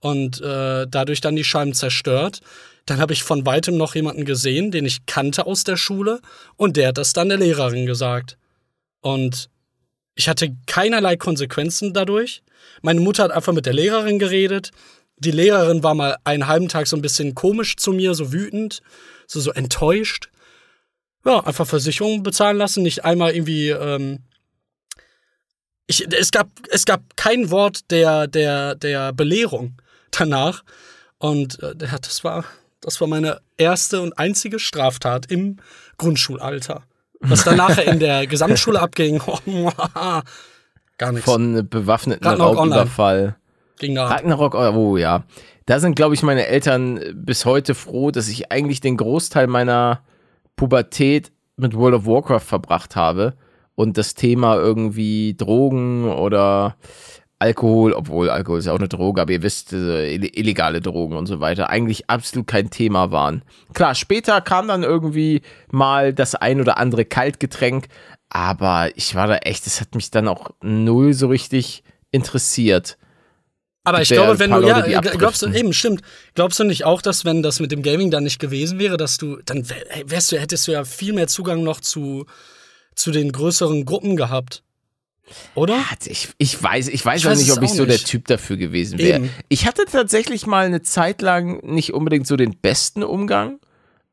Und 0.00 0.40
äh, 0.40 0.86
dadurch 0.88 1.20
dann 1.20 1.36
die 1.36 1.44
Scheiben 1.44 1.72
zerstört. 1.72 2.40
Dann 2.86 2.98
habe 2.98 3.12
ich 3.12 3.22
von 3.22 3.46
weitem 3.46 3.76
noch 3.76 3.94
jemanden 3.94 4.24
gesehen, 4.24 4.70
den 4.70 4.84
ich 4.84 5.06
kannte 5.06 5.46
aus 5.46 5.64
der 5.64 5.76
Schule. 5.76 6.20
Und 6.56 6.76
der 6.76 6.88
hat 6.88 6.98
das 6.98 7.12
dann 7.12 7.28
der 7.28 7.38
Lehrerin 7.38 7.86
gesagt. 7.86 8.36
Und 9.00 9.48
ich 10.14 10.28
hatte 10.28 10.54
keinerlei 10.66 11.16
Konsequenzen 11.16 11.92
dadurch. 11.92 12.42
Meine 12.82 13.00
Mutter 13.00 13.24
hat 13.24 13.32
einfach 13.32 13.52
mit 13.52 13.66
der 13.66 13.72
Lehrerin 13.72 14.18
geredet. 14.18 14.70
Die 15.16 15.30
Lehrerin 15.30 15.82
war 15.82 15.94
mal 15.94 16.16
einen 16.24 16.46
halben 16.46 16.68
Tag 16.68 16.86
so 16.86 16.96
ein 16.96 17.02
bisschen 17.02 17.34
komisch 17.34 17.76
zu 17.76 17.92
mir, 17.92 18.14
so 18.14 18.32
wütend, 18.32 18.82
so, 19.26 19.40
so 19.40 19.50
enttäuscht. 19.52 20.28
Ja, 21.24 21.40
einfach 21.40 21.66
Versicherung 21.66 22.22
bezahlen 22.22 22.58
lassen, 22.58 22.82
nicht 22.82 23.04
einmal 23.04 23.34
irgendwie. 23.34 23.70
Ähm 23.70 24.20
ich, 25.86 26.06
es, 26.12 26.30
gab, 26.30 26.48
es 26.70 26.84
gab 26.84 27.16
kein 27.16 27.50
Wort 27.50 27.90
der, 27.90 28.26
der, 28.26 28.74
der 28.74 29.12
Belehrung 29.12 29.80
danach. 30.10 30.64
Und 31.18 31.62
äh, 31.62 31.74
das, 31.76 32.24
war, 32.24 32.44
das 32.84 33.00
war 33.00 33.08
meine 33.08 33.40
erste 33.56 34.02
und 34.02 34.18
einzige 34.18 34.58
Straftat 34.58 35.30
im 35.30 35.56
Grundschulalter. 35.96 36.82
Was 37.20 37.44
dann 37.44 37.56
nachher 37.56 37.90
in 37.90 37.98
der 37.98 38.26
Gesamtschule 38.28 38.80
abging, 38.80 39.20
gar 40.98 41.12
nichts. 41.12 41.24
Von 41.24 41.66
bewaffneten 41.68 42.26
Ragnarok 42.26 42.58
Raubüberfall. 42.58 43.36
Ging 43.78 43.94
da. 43.94 44.06
Ragnarok, 44.06 44.54
oh 44.54 44.96
ja. 44.96 45.24
Da 45.66 45.80
sind, 45.80 45.96
glaube 45.96 46.14
ich, 46.14 46.22
meine 46.22 46.46
Eltern 46.46 47.00
bis 47.14 47.46
heute 47.46 47.74
froh, 47.74 48.10
dass 48.10 48.28
ich 48.28 48.52
eigentlich 48.52 48.80
den 48.80 48.98
Großteil 48.98 49.46
meiner 49.46 50.02
Pubertät 50.56 51.32
mit 51.56 51.74
World 51.74 51.94
of 51.94 52.06
Warcraft 52.06 52.40
verbracht 52.40 52.96
habe 52.96 53.34
und 53.74 53.96
das 53.96 54.14
Thema 54.14 54.56
irgendwie 54.56 55.34
Drogen 55.34 56.10
oder 56.10 56.76
Alkohol, 57.38 57.92
obwohl 57.92 58.30
Alkohol 58.30 58.58
ist 58.58 58.66
ja 58.66 58.72
auch 58.72 58.78
eine 58.78 58.88
Droge, 58.88 59.20
aber 59.20 59.32
ihr 59.32 59.42
wisst, 59.42 59.72
illegale 59.72 60.80
Drogen 60.80 61.16
und 61.16 61.26
so 61.26 61.40
weiter, 61.40 61.68
eigentlich 61.68 62.08
absolut 62.08 62.46
kein 62.46 62.70
Thema 62.70 63.10
waren. 63.10 63.42
Klar, 63.74 63.94
später 63.94 64.40
kam 64.40 64.68
dann 64.68 64.82
irgendwie 64.82 65.42
mal 65.70 66.14
das 66.14 66.34
ein 66.34 66.60
oder 66.60 66.78
andere 66.78 67.04
Kaltgetränk, 67.04 67.88
aber 68.30 68.96
ich 68.96 69.14
war 69.14 69.26
da 69.26 69.36
echt, 69.38 69.66
das 69.66 69.80
hat 69.80 69.94
mich 69.94 70.10
dann 70.10 70.28
auch 70.28 70.50
null 70.62 71.12
so 71.12 71.28
richtig 71.28 71.82
interessiert. 72.10 72.96
Aber 73.86 74.00
ich 74.00 74.08
ja 74.08 74.16
glaube, 74.16 74.38
wenn 74.38 74.50
du, 74.50 74.66
ja, 74.66 74.78
Leute, 74.78 75.10
die 75.10 75.18
glaubst 75.18 75.42
du, 75.42 75.48
eben, 75.48 75.74
stimmt. 75.74 76.00
Glaubst 76.34 76.58
du 76.58 76.64
nicht 76.64 76.84
auch, 76.84 77.02
dass 77.02 77.26
wenn 77.26 77.42
das 77.42 77.60
mit 77.60 77.70
dem 77.70 77.82
Gaming 77.82 78.10
dann 78.10 78.24
nicht 78.24 78.38
gewesen 78.38 78.78
wäre, 78.78 78.96
dass 78.96 79.18
du, 79.18 79.36
dann 79.44 79.68
wärst 80.06 80.32
du, 80.32 80.40
hättest 80.40 80.66
du 80.66 80.72
ja 80.72 80.84
viel 80.84 81.12
mehr 81.12 81.26
Zugang 81.26 81.62
noch 81.62 81.80
zu, 81.82 82.24
zu 82.94 83.10
den 83.10 83.30
größeren 83.30 83.84
Gruppen 83.84 84.16
gehabt. 84.16 84.63
Oder? 85.54 85.78
Ich, 86.04 86.28
ich 86.38 86.62
weiß, 86.62 86.88
ich 86.88 87.04
weiß 87.04 87.20
Ich 87.20 87.26
auch 87.26 87.30
weiß 87.30 87.38
nicht, 87.38 87.52
ob 87.52 87.62
ich 87.62 87.70
so 87.70 87.84
der 87.86 87.94
nicht. 87.94 88.06
Typ 88.06 88.26
dafür 88.26 88.56
gewesen 88.56 88.98
wäre. 88.98 89.28
Ich 89.48 89.66
hatte 89.66 89.84
tatsächlich 89.90 90.46
mal 90.46 90.66
eine 90.66 90.82
Zeit 90.82 91.22
lang 91.22 91.64
nicht 91.64 91.94
unbedingt 91.94 92.26
so 92.26 92.36
den 92.36 92.56
besten 92.56 93.02
Umgang. 93.02 93.58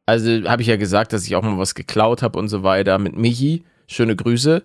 Also 0.06 0.30
habe 0.50 0.62
ich 0.62 0.68
ja 0.68 0.78
gesagt, 0.78 1.14
dass 1.14 1.26
ich 1.26 1.36
auch 1.36 1.44
mal 1.44 1.58
was 1.58 1.76
geklaut 1.76 2.22
habe 2.22 2.40
und 2.40 2.48
so 2.48 2.64
weiter 2.64 2.98
mit 2.98 3.16
Michi. 3.18 3.64
Schöne 3.88 4.16
Grüße. 4.16 4.64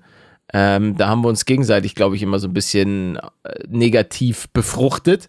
Ähm, 0.52 0.96
da 0.96 1.08
haben 1.08 1.22
wir 1.22 1.28
uns 1.28 1.44
gegenseitig, 1.44 1.94
glaube 1.96 2.14
ich, 2.16 2.22
immer 2.22 2.38
so 2.38 2.46
ein 2.46 2.54
bisschen 2.54 3.16
äh, 3.16 3.64
negativ 3.68 4.48
befruchtet 4.52 5.28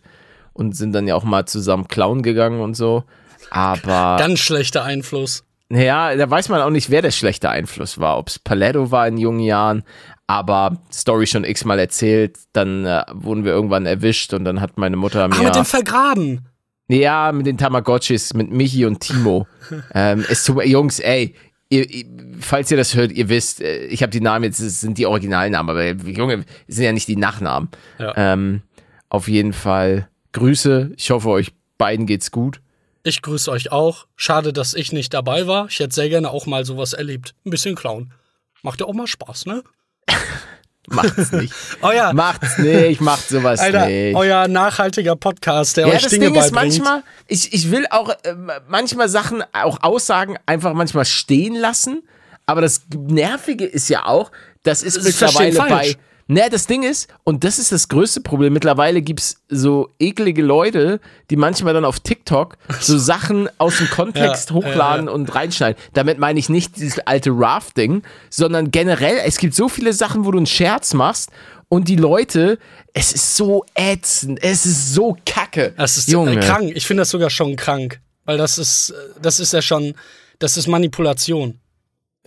und 0.54 0.76
sind 0.76 0.94
dann 0.94 1.08
ja 1.08 1.16
auch 1.16 1.24
mal 1.24 1.46
zusammen 1.48 1.88
klauen 1.88 2.22
gegangen 2.22 2.62
und 2.62 2.76
so. 2.76 3.04
Aber 3.50 4.18
Ganz 4.20 4.40
schlechter 4.40 4.84
Einfluss. 4.84 5.44
ja, 5.72 6.16
da 6.16 6.30
weiß 6.30 6.50
man 6.50 6.62
auch 6.62 6.70
nicht, 6.70 6.90
wer 6.92 7.02
der 7.02 7.12
schlechte 7.12 7.50
Einfluss 7.50 8.00
war. 8.00 8.18
Ob 8.20 8.28
es 8.30 8.38
Paletto 8.40 8.92
war 8.92 9.08
in 9.08 9.18
jungen 9.18 9.40
Jahren, 9.40 9.84
aber 10.28 10.78
Story 10.92 11.26
schon 11.26 11.46
x-mal 11.46 11.80
erzählt. 11.80 12.38
Dann 12.54 12.86
äh, 12.86 13.04
wurden 13.14 13.46
wir 13.46 13.54
irgendwann 13.54 13.86
erwischt 13.86 14.34
und 14.34 14.44
dann 14.44 14.62
hat 14.62 14.78
meine 14.78 14.98
Mutter 14.98 15.30
Ach, 15.32 15.38
mir. 15.38 15.46
mit 15.46 15.56
dem 15.56 15.66
Vergraben. 15.66 16.46
ja, 16.90 17.32
mit 17.32 17.48
den 17.48 17.58
Tamagotchis, 17.58 18.34
mit 18.34 18.52
Michi 18.52 18.86
und 18.86 19.00
Timo. 19.00 19.48
ähm, 19.94 20.26
es 20.30 20.44
tut, 20.44 20.64
Jungs, 20.66 21.00
ey. 21.00 21.34
Ihr, 21.70 21.90
ihr, 21.90 22.06
falls 22.40 22.72
ihr 22.72 22.78
das 22.78 22.96
hört, 22.96 23.12
ihr 23.12 23.28
wisst, 23.28 23.62
äh, 23.62 23.88
ich 23.88 24.02
habe 24.02 24.12
die 24.12 24.22
Namen 24.22 24.46
jetzt, 24.46 24.60
es 24.60 24.80
sind 24.80 24.98
die 24.98 25.06
Originalnamen, 25.06 25.70
aber 25.70 25.86
Junge, 25.86 26.46
es 26.68 26.76
sind 26.76 26.86
ja 26.86 26.94
nicht 26.94 27.08
die 27.08 27.18
Nachnamen. 27.18 27.70
Ja. 28.00 28.14
Ähm, 28.16 28.62
auf 29.10 29.28
jeden 29.28 29.54
Fall 29.54 30.08
Grüße. 30.32 30.92
Ich 30.96 31.10
hoffe, 31.10 31.30
euch 31.30 31.52
beiden 31.78 32.06
geht's 32.06 32.32
gut. 32.32 32.62
Ich 33.04 33.22
grüße 33.22 33.50
euch 33.52 33.72
auch. 33.72 34.08
Schade, 34.16 34.52
dass 34.54 34.74
ich 34.74 34.92
nicht 34.92 35.14
dabei 35.14 35.48
war. 35.48 35.68
Ich 35.70 35.80
hätte 35.80 35.96
sehr 35.96 36.10
gerne 36.10 36.30
auch 36.30 36.46
mal 36.46 36.66
sowas 36.66 36.94
erlebt. 36.94 37.36
Ein 37.46 37.50
bisschen 37.52 37.76
klauen. 37.76 38.14
Macht 38.64 38.82
ja 38.82 38.86
auch 38.86 38.94
mal 38.94 39.08
Spaß, 39.08 39.46
ne? 39.46 39.64
Macht's 40.90 41.32
nicht. 41.34 41.54
Euer, 41.82 42.14
Macht's 42.14 42.58
nicht, 42.60 43.02
macht 43.02 43.28
sowas 43.28 43.60
Alter, 43.60 43.88
nicht. 43.88 44.16
euer 44.16 44.48
nachhaltiger 44.48 45.18
Podcast, 45.18 45.76
der 45.76 45.88
Ja, 45.88 45.96
euch 45.96 46.04
das 46.04 46.12
Dinge 46.12 46.28
Ding 46.28 46.36
ist 46.36 46.52
beibringt. 46.54 46.80
manchmal, 46.80 47.04
ich, 47.28 47.52
ich 47.54 47.72
will 47.72 47.86
auch 47.90 48.10
äh, 48.10 48.36
manchmal 48.70 49.10
Sachen, 49.10 49.44
auch 49.52 49.84
Aussagen 49.84 50.38
einfach 50.46 50.74
manchmal 50.74 51.04
stehen 51.06 51.56
lassen. 51.56 52.04
Aber 52.46 52.62
das 52.62 52.84
Nervige 52.96 53.66
ist 53.66 53.90
ja 53.90 54.06
auch, 54.06 54.32
das 54.64 54.82
ist 54.82 55.02
Sie 55.04 55.12
verstehen 55.12 55.48
mittlerweile 55.48 55.70
bei. 55.76 55.96
Ne, 56.30 56.50
das 56.52 56.68
Ding 56.68 56.84
ist, 56.84 57.08
und 57.24 57.46
das 57.46 57.58
ist 57.58 57.72
das 57.72 57.88
größte 57.88 58.20
Problem, 58.20 58.52
mittlerweile 58.52 59.02
gibt's 59.02 59.42
so 59.48 59.90
eklige 59.98 60.42
Leute, 60.42 61.00
die 61.30 61.38
manchmal 61.38 61.74
dann 61.74 61.86
auf 61.86 62.02
TikTok 62.02 62.58
so 62.82 62.98
Sachen 62.98 63.48
aus 63.58 63.78
dem 63.78 63.90
Kontext 63.90 64.50
Ja, 64.50 64.56
hochladen 64.56 65.06
ja. 65.06 65.12
und 65.14 65.34
reinschneiden. 65.34 65.82
Damit 65.94 66.20
meine 66.20 66.38
ich 66.38 66.50
nicht 66.50 66.76
dieses 66.76 67.00
alte 67.00 67.32
Raft-Ding, 67.32 68.04
sondern 68.30 68.72
generell, 68.72 69.18
es 69.26 69.38
gibt 69.38 69.56
so 69.56 69.70
viele 69.70 69.94
Sachen, 69.94 70.26
wo 70.26 70.32
du 70.32 70.38
einen 70.38 70.46
Scherz 70.46 70.94
machst 70.94 71.32
und 71.70 71.88
die 71.88 71.96
Leute, 71.96 72.60
es 72.94 73.14
ist 73.14 73.38
so 73.38 73.66
ätzend, 73.74 74.44
es 74.44 74.66
ist 74.66 74.94
so 74.94 75.18
kacke. 75.26 75.74
Das 75.78 75.98
ist 75.98 76.10
Junge. 76.10 76.34
Äh, 76.34 76.40
krank. 76.40 76.72
Ich 76.76 76.86
finde 76.86 77.02
das 77.02 77.10
sogar 77.10 77.30
schon 77.30 77.56
krank. 77.56 78.02
Weil 78.26 78.38
das 78.38 78.58
ist, 78.58 78.90
äh, 78.90 79.20
das 79.22 79.40
ist 79.40 79.54
ja 79.54 79.62
schon, 79.62 79.94
das 80.40 80.58
ist 80.58 80.68
Manipulation. 80.68 81.60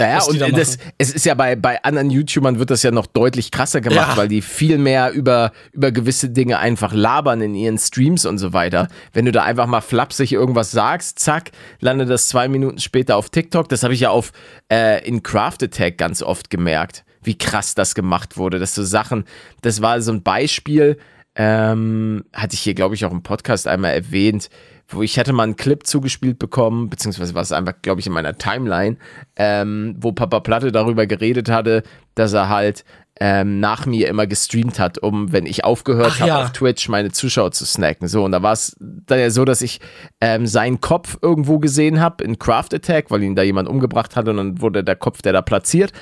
Ja, 0.07 0.17
was 0.17 0.27
die 0.29 0.33
und 0.33 0.41
da 0.41 0.49
das, 0.49 0.79
es 0.99 1.11
ist 1.13 1.25
ja 1.27 1.35
bei, 1.35 1.57
bei 1.57 1.83
anderen 1.83 2.11
YouTubern 2.11 2.59
wird 2.59 2.71
das 2.71 2.83
ja 2.83 2.91
noch 2.91 3.07
deutlich 3.07 3.51
krasser 3.51 3.81
gemacht, 3.81 4.11
Ja. 4.13 4.17
weil 4.17 4.29
die 4.29 4.43
viel 4.43 4.79
mehr 4.79 5.13
über, 5.13 5.53
über 5.73 5.93
gewisse 5.93 6.31
Dinge 6.31 6.59
einfach 6.59 6.93
labern 6.93 7.41
in 7.41 7.55
ihren 7.55 7.79
Streams 7.79 8.25
und 8.27 8.39
so 8.39 8.53
weiter. 8.53 8.89
Wenn 9.13 9.25
du 9.27 9.33
da 9.33 9.43
einfach 9.45 9.67
mal 9.67 9.81
flapsig 9.81 10.33
irgendwas 10.33 10.71
sagst, 10.71 11.19
zack, 11.19 11.51
landet 11.81 12.11
das 12.11 12.29
zwei 12.29 12.49
Minuten 12.49 12.79
später 12.79 13.17
auf 13.17 13.31
TikTok. 13.31 13.69
Das 13.69 13.83
habe 13.83 13.95
ich 13.95 14.01
ja 14.01 14.11
auf 14.11 14.33
äh, 14.73 15.07
in 15.07 15.23
Craft 15.23 15.59
Attack 15.63 15.99
ganz 15.99 16.23
oft 16.23 16.51
gemerkt, 16.51 17.05
wie 17.23 17.37
krass 17.37 17.75
das 17.75 17.95
gemacht 17.95 18.37
wurde. 18.37 18.59
Dass 18.59 18.75
so 18.75 18.83
Sachen, 18.85 19.25
das 19.63 19.83
war 19.83 20.01
so 20.01 20.13
ein 20.13 20.23
Beispiel, 20.23 20.99
ähm, 21.37 22.25
hatte 22.33 22.55
ich 22.55 22.61
hier, 22.61 22.75
glaube 22.75 22.95
ich, 22.95 23.05
auch 23.05 23.13
im 23.13 23.23
Podcast 23.23 23.67
einmal 23.69 23.93
erwähnt, 23.95 24.51
wo 24.91 25.03
ich 25.03 25.19
hatte 25.19 25.33
mal 25.33 25.45
einen 25.45 25.57
Clip 25.57 25.87
zugespielt 25.87 26.39
bekommen, 26.39 26.91
beziehungsweise 26.91 27.35
war 27.35 27.43
es 27.43 27.53
einfach, 27.53 27.75
glaube 27.83 28.01
ich, 28.01 28.07
in 28.07 28.13
meiner 28.13 28.37
Timeline, 28.37 28.97
ähm, 29.37 29.97
wo 29.99 30.13
Papa 30.13 30.41
Platte 30.41 30.73
darüber 30.73 31.07
geredet 31.07 31.51
hatte, 31.51 31.83
dass 32.15 32.33
er 32.33 32.49
halt 32.49 32.85
ähm, 33.23 33.61
nach 33.61 33.85
mir 33.85 34.09
immer 34.09 34.27
gestreamt 34.27 34.79
hat, 34.79 34.99
um, 34.99 35.31
wenn 35.31 35.45
ich 35.45 35.63
aufgehört 35.63 36.21
habe, 36.21 36.29
ja. 36.29 36.43
auf 36.43 36.53
Twitch 36.53 36.89
meine 36.89 37.13
Zuschauer 37.13 37.53
zu 37.53 37.67
snacken. 37.67 38.09
So, 38.09 38.25
und 38.25 38.33
da 38.33 38.43
war 38.43 38.53
es 38.53 38.77
dann 38.81 39.19
ja 39.19 39.29
so, 39.29 39.45
dass 39.45 39.61
ich 39.61 39.81
ähm, 40.23 40.47
seinen 40.47 40.81
Kopf 40.81 41.19
irgendwo 41.21 41.59
gesehen 41.59 42.01
habe 42.01 42.25
in 42.25 42.39
Craft 42.39 42.69
Attack, 42.73 43.11
weil 43.11 43.23
ihn 43.23 43.37
da 43.37 43.43
jemand 43.43 43.69
umgebracht 43.69 44.17
hat 44.17 44.27
und 44.27 44.39
dann 44.39 44.61
wurde 44.63 44.83
der 44.83 44.97
Kopf, 44.97 45.21
der 45.21 45.35
da 45.35 45.43
platziert. 45.43 45.93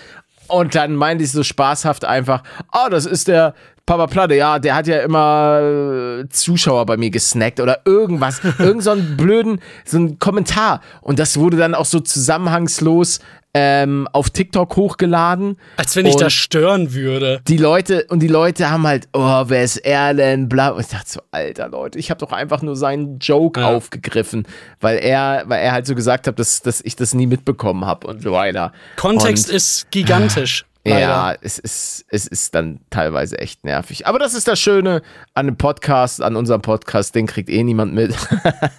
Und 0.48 0.74
dann 0.74 0.96
meinte 0.96 1.24
ich 1.24 1.32
so 1.32 1.42
spaßhaft 1.42 2.04
einfach, 2.04 2.42
oh, 2.72 2.88
das 2.90 3.06
ist 3.06 3.28
der 3.28 3.54
Papa 3.88 4.06
Platte, 4.06 4.34
ja, 4.34 4.58
der 4.58 4.74
hat 4.74 4.86
ja 4.86 5.00
immer 5.00 5.60
äh, 5.62 6.28
Zuschauer 6.28 6.84
bei 6.84 6.98
mir 6.98 7.08
gesnackt 7.08 7.58
oder 7.58 7.80
irgendwas, 7.86 8.42
irgend 8.58 8.82
so 8.82 8.90
einen 8.90 9.16
blöden, 9.16 9.60
so 9.86 9.96
einen 9.96 10.18
Kommentar. 10.18 10.82
Und 11.00 11.18
das 11.18 11.38
wurde 11.38 11.56
dann 11.56 11.74
auch 11.74 11.86
so 11.86 12.00
zusammenhangslos 12.00 13.20
ähm, 13.60 14.08
auf 14.12 14.30
TikTok 14.30 14.76
hochgeladen. 14.76 15.56
Als 15.76 15.96
wenn 15.96 16.06
ich 16.06 16.14
das 16.14 16.32
stören 16.32 16.94
würde. 16.94 17.40
die 17.48 17.56
Leute 17.56 18.06
und 18.08 18.20
die 18.20 18.28
Leute 18.28 18.70
haben 18.70 18.86
halt, 18.86 19.08
oh, 19.12 19.44
wer 19.46 19.64
ist 19.64 19.78
er 19.78 20.14
denn? 20.14 20.48
Bla. 20.48 20.68
Und 20.70 20.80
ich 20.82 20.88
dachte 20.88 21.10
so, 21.10 21.20
Alter 21.32 21.68
Leute, 21.68 21.98
ich 21.98 22.10
habe 22.10 22.20
doch 22.20 22.30
einfach 22.30 22.62
nur 22.62 22.76
seinen 22.76 23.18
Joke 23.18 23.60
Ja. 23.60 23.74
aufgegriffen, 23.74 24.46
weil 24.80 24.98
er, 24.98 25.42
weil 25.46 25.60
er 25.60 25.72
halt 25.72 25.86
so 25.86 25.96
gesagt 25.96 26.28
hat, 26.28 26.38
dass, 26.38 26.62
dass 26.62 26.80
ich 26.80 26.94
das 26.94 27.14
nie 27.14 27.26
mitbekommen 27.26 27.84
habe 27.84 28.06
und 28.06 28.22
so 28.22 28.30
weiter. 28.32 28.72
Kontext 28.96 29.48
und, 29.48 29.56
ist 29.56 29.90
gigantisch. 29.90 30.64
Leider. 30.88 31.00
Ja, 31.00 31.34
es 31.40 31.58
ist, 31.58 32.04
es 32.08 32.26
ist 32.26 32.54
dann 32.54 32.80
teilweise 32.90 33.38
echt 33.38 33.64
nervig. 33.64 34.06
Aber 34.06 34.18
das 34.18 34.34
ist 34.34 34.48
das 34.48 34.58
Schöne 34.58 35.02
an 35.34 35.46
dem 35.46 35.56
Podcast, 35.56 36.22
an 36.22 36.36
unserem 36.36 36.62
Podcast, 36.62 37.14
den 37.14 37.26
kriegt 37.26 37.48
eh 37.50 37.62
niemand 37.62 37.94
mit. 37.94 38.14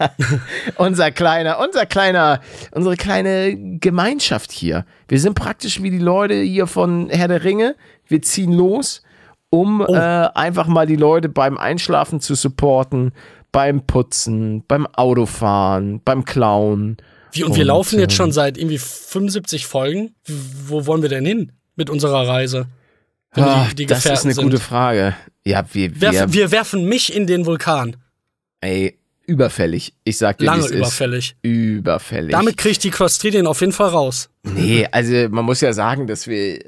unser 0.78 1.12
kleiner, 1.12 1.60
unser 1.60 1.86
kleiner, 1.86 2.42
unsere 2.72 2.96
kleine 2.96 3.56
Gemeinschaft 3.80 4.52
hier. 4.52 4.86
Wir 5.08 5.20
sind 5.20 5.34
praktisch 5.36 5.82
wie 5.82 5.92
die 5.92 6.00
Leute 6.00 6.36
hier 6.36 6.68
von 6.68 7.10
Herr 7.10 7.28
der 7.28 7.44
Ringe. 7.44 7.76
Wir 8.08 8.22
ziehen 8.22 8.54
los, 8.54 9.02
um 9.50 9.82
Oh. 9.82 9.94
äh, 9.94 9.98
einfach 9.98 10.68
mal 10.68 10.86
die 10.86 10.96
Leute 10.96 11.30
beim 11.30 11.58
Einschlafen 11.58 12.20
zu 12.22 12.36
supporten, 12.36 13.14
beim 13.52 13.86
Putzen, 13.86 14.64
beim 14.68 14.86
Autofahren, 14.88 16.02
beim 16.04 16.24
Klauen. 16.26 16.98
Wie, 17.32 17.44
und 17.44 17.56
wir 17.56 17.62
Und, 17.62 17.68
laufen 17.68 18.00
jetzt 18.00 18.14
schon 18.16 18.32
seit 18.32 18.58
irgendwie 18.58 18.80
75 18.80 19.66
Folgen. 19.68 20.16
Wo 20.68 20.86
wollen 20.88 21.02
wir 21.02 21.10
denn 21.10 21.26
hin 21.26 21.52
mit 21.80 21.90
unserer 21.90 22.28
Reise? 22.28 22.68
Wenn 23.34 23.44
Ah, 23.44 23.68
die, 23.72 23.76
die 23.76 23.86
das 23.88 24.06
ist 24.06 24.24
eine 24.26 24.34
sind. 24.36 24.44
gute 24.44 24.60
Frage. 24.60 25.16
Ja, 25.46 25.66
wir, 25.74 25.96
wir, 25.96 26.02
Werfen, 26.02 26.34
wir 26.34 26.52
werfen 26.52 26.86
mich 26.86 27.16
in 27.16 27.26
den 27.26 27.46
Vulkan. 27.48 27.96
ey, 28.62 28.96
überfällig. 29.26 29.94
Ich 30.04 30.18
sag 30.18 30.38
dir, 30.40 30.46
Lange 30.46 30.68
überfällig. 30.68 31.36
Ist. 31.42 31.50
Überfällig. 31.50 32.32
Damit 32.32 32.58
kriege 32.58 32.72
ich 32.72 32.80
die 32.80 32.90
Clostridien 32.90 33.46
auf 33.48 33.62
jeden 33.62 33.74
Fall 33.74 33.90
raus. 33.90 34.30
Nee, 34.44 34.88
also 34.92 35.30
man 35.30 35.46
muss 35.46 35.62
ja 35.62 35.72
sagen, 35.74 36.08
dass 36.08 36.28
wir 36.28 36.60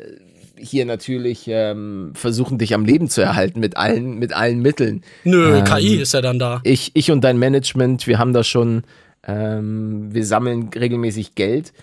hier 0.63 0.85
natürlich 0.85 1.45
ähm, 1.47 2.11
versuchen, 2.13 2.59
dich 2.59 2.75
am 2.75 2.85
Leben 2.85 3.09
zu 3.09 3.21
erhalten 3.21 3.59
mit 3.59 3.77
allen, 3.77 4.19
mit 4.19 4.33
allen 4.33 4.59
Mitteln. 4.61 5.03
Nö, 5.23 5.57
Ähm, 5.57 5.63
KI 5.65 5.95
ist 5.95 6.13
ja 6.13 6.21
dann 6.21 6.37
da. 6.37 6.61
Ich, 6.63 6.91
ich 6.93 7.09
und 7.09 7.21
dein 7.23 7.39
Management, 7.39 8.05
wir 8.05 8.19
haben 8.19 8.31
da 8.31 8.43
schon, 8.43 8.83
ähm, 9.27 10.09
wir 10.13 10.23
sammeln 10.23 10.69
regelmäßig 10.75 11.33
Geld, 11.33 11.73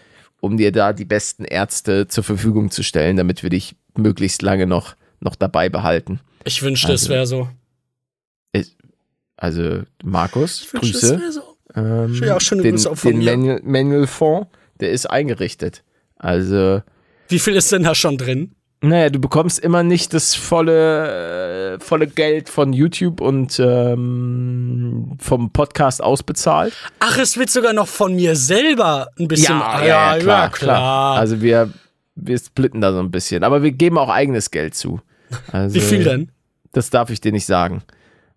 um 0.40 0.56
dir 0.56 0.72
da 0.72 0.92
die 0.92 1.04
besten 1.04 1.44
Ärzte 1.44 2.08
zur 2.08 2.24
Verfügung 2.24 2.70
zu 2.70 2.82
stellen, 2.82 3.16
damit 3.16 3.42
wir 3.42 3.50
dich 3.50 3.76
möglichst 3.96 4.42
lange 4.42 4.66
noch, 4.66 4.94
noch 5.20 5.34
dabei 5.36 5.68
behalten. 5.68 6.20
Ich 6.44 6.62
wünschte, 6.62 6.92
es 6.92 7.02
also- 7.02 7.10
wäre 7.14 7.26
so. 7.26 7.48
Also 9.36 9.82
Markus, 10.02 10.62
Ich 10.62 10.72
wünschte, 10.74 10.96
es 10.96 11.00
Grüße. 11.02 11.20
wäre 11.20 11.32
so. 11.32 11.42
Ähm, 11.76 12.14
Ja, 12.24 12.40
schöne 12.40 12.62
den, 12.62 12.72
Grüße 12.74 12.90
auch 12.90 12.96
von 12.96 13.12
den 13.12 13.18
mir. 13.20 13.36
Manual, 13.36 13.60
Manual 13.62 14.06
Fonds, 14.08 14.48
der 14.80 14.90
ist 14.90 15.06
eingerichtet. 15.06 15.84
Also, 16.16 16.82
Wie 17.28 17.38
viel 17.38 17.54
ist 17.54 17.70
denn 17.70 17.84
da 17.84 17.94
schon 17.94 18.18
drin? 18.18 18.54
Naja, 18.80 19.10
du 19.10 19.18
bekommst 19.18 19.58
immer 19.58 19.82
nicht 19.82 20.14
das 20.14 20.34
volle, 20.34 21.74
äh, 21.74 21.80
volle 21.80 22.06
Geld 22.06 22.48
von 22.48 22.72
YouTube 22.72 23.20
und 23.20 23.58
ähm, 23.58 25.16
vom 25.18 25.52
Podcast 25.52 26.02
ausbezahlt. 26.02 26.72
Ach, 27.00 27.18
es 27.18 27.36
wird 27.36 27.50
sogar 27.50 27.72
noch 27.72 27.88
von 27.88 28.14
mir 28.14 28.36
selber 28.36 29.08
ein 29.18 29.26
bisschen. 29.26 29.60
Ah, 29.60 30.48
klar. 30.48 31.18
Also 31.18 31.40
wir, 31.40 31.72
wir 32.14 32.38
splitten 32.38 32.80
da 32.80 32.92
so 32.92 33.00
ein 33.00 33.10
bisschen. 33.10 33.42
Aber 33.42 33.62
wir 33.62 33.72
geben 33.72 33.98
auch 33.98 34.10
eigenes 34.10 34.50
Geld 34.50 34.74
zu. 34.74 35.00
Also, 35.50 35.74
Wie 35.74 35.80
viel 35.80 36.04
denn? 36.04 36.30
Das 36.72 36.90
darf 36.90 37.10
ich 37.10 37.20
dir 37.20 37.32
nicht 37.32 37.46
sagen. 37.46 37.82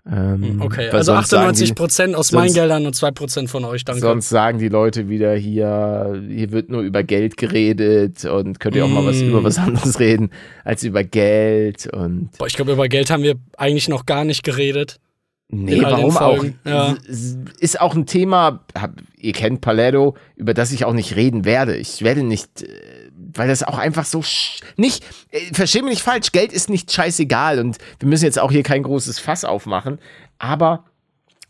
Ähm, 0.10 0.60
Okay, 0.62 0.88
weil 0.89 0.96
also 0.98 1.13
sonst 1.13 1.29
sagen 1.29 1.41
98 1.50 1.67
die- 1.70 1.74
Prozent 1.75 2.15
aus 2.15 2.31
meinen 2.31 2.53
Geldern 2.53 2.86
und 2.88 2.96
2 2.96 3.12
Prozent 3.12 3.50
von 3.51 3.63
euch, 3.65 3.86
danke. 3.86 4.01
Sonst 4.01 4.29
sagen 4.29 4.58
die 4.58 4.67
Leute 4.70 5.10
wieder 5.10 5.36
hier, 5.36 6.20
hier 6.27 6.51
wird 6.51 6.70
nur 6.70 6.81
über 6.81 7.03
Geld 7.03 7.38
geredet 7.38 8.25
und 8.25 8.60
könnt 8.60 8.75
ihr 8.75 8.84
auch 8.86 8.89
mal 8.89 9.05
was 9.05 9.17
Mm. 9.22 9.29
über 9.29 9.43
was 9.43 9.58
anderes 9.60 10.00
reden 10.00 10.31
als 10.63 10.84
über 10.84 11.03
Geld 11.03 11.88
und 11.93 12.31
Boah, 12.39 12.48
ich 12.48 12.55
glaube, 12.55 12.72
über 12.72 12.88
Geld 12.88 13.12
haben 13.12 13.22
wir 13.22 13.36
eigentlich 13.58 13.89
noch 13.89 14.08
gar 14.08 14.25
nicht 14.25 14.43
geredet. 14.43 14.98
nee, 15.50 15.81
warum 15.84 16.17
auch? 16.17 16.43
Ja. 16.65 16.96
Ist 17.60 17.79
auch 17.79 17.93
ein 17.93 18.05
Thema, 18.08 18.63
ihr 19.20 19.34
kennt 19.34 19.62
Paletto, 19.62 20.15
über 20.36 20.53
das 20.55 20.72
ich 20.72 20.84
auch 20.86 20.93
nicht 20.93 21.15
reden 21.15 21.46
werde. 21.46 21.75
Ich 21.77 22.01
werde 22.01 22.24
nicht, 22.24 22.63
äh, 22.63 22.67
weil 23.35 23.47
das 23.47 23.63
auch 23.63 23.77
einfach 23.77 24.05
so 24.05 24.23
nicht, 24.77 25.03
äh, 25.31 25.53
versteh 25.53 25.81
mich 25.81 25.91
nicht 25.91 26.03
falsch, 26.03 26.31
Geld 26.31 26.53
ist 26.53 26.69
nicht 26.69 26.91
scheißegal 26.91 27.59
und 27.59 27.77
wir 28.00 28.07
müssen 28.07 28.25
jetzt 28.25 28.39
auch 28.39 28.51
hier 28.51 28.63
kein 28.63 28.83
großes 28.83 29.19
Fass 29.19 29.45
aufmachen, 29.45 30.00
aber 30.39 30.85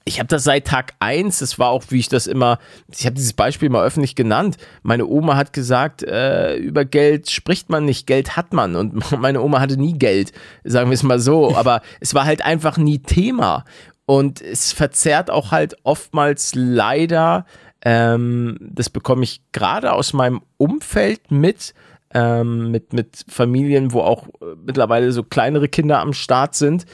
ich 0.03 0.19
habe 0.19 0.27
das 0.27 0.43
seit 0.43 0.65
Tag 0.65 0.93
eins. 0.99 1.39
das 1.39 1.59
war 1.59 1.69
auch, 1.69 1.83
wie 1.89 1.99
ich 1.99 2.09
das 2.09 2.25
immer, 2.25 2.57
ich 2.91 3.05
habe 3.05 3.15
dieses 3.15 3.33
Beispiel 3.33 3.69
mal 3.69 3.85
öffentlich 3.85 4.15
genannt. 4.15 4.57
Meine 4.81 5.05
Oma 5.05 5.35
hat 5.35 5.53
gesagt, 5.53 6.01
äh, 6.03 6.55
über 6.55 6.85
Geld 6.85 7.29
spricht 7.29 7.69
man 7.69 7.85
nicht, 7.85 8.07
Geld 8.07 8.35
hat 8.35 8.51
man. 8.51 8.75
Und 8.75 9.11
meine 9.19 9.41
Oma 9.41 9.59
hatte 9.59 9.77
nie 9.77 9.93
Geld, 9.93 10.31
sagen 10.63 10.89
wir 10.89 10.95
es 10.95 11.03
mal 11.03 11.19
so. 11.19 11.55
Aber 11.55 11.81
es 11.99 12.15
war 12.15 12.25
halt 12.25 12.43
einfach 12.43 12.77
nie 12.77 12.99
Thema. 12.99 13.63
Und 14.05 14.41
es 14.41 14.73
verzerrt 14.73 15.29
auch 15.29 15.51
halt 15.51 15.75
oftmals 15.83 16.53
leider, 16.55 17.45
ähm, 17.83 18.57
das 18.61 18.89
bekomme 18.89 19.23
ich 19.23 19.41
gerade 19.51 19.93
aus 19.93 20.13
meinem 20.13 20.41
Umfeld 20.57 21.31
mit, 21.31 21.73
ähm, 22.13 22.71
mit, 22.71 22.93
mit 22.93 23.25
Familien, 23.27 23.91
wo 23.91 24.01
auch 24.01 24.27
äh, 24.27 24.55
mittlerweile 24.63 25.11
so 25.11 25.23
kleinere 25.23 25.67
Kinder 25.67 25.99
am 25.99 26.13
Start 26.13 26.55
sind, 26.55 26.85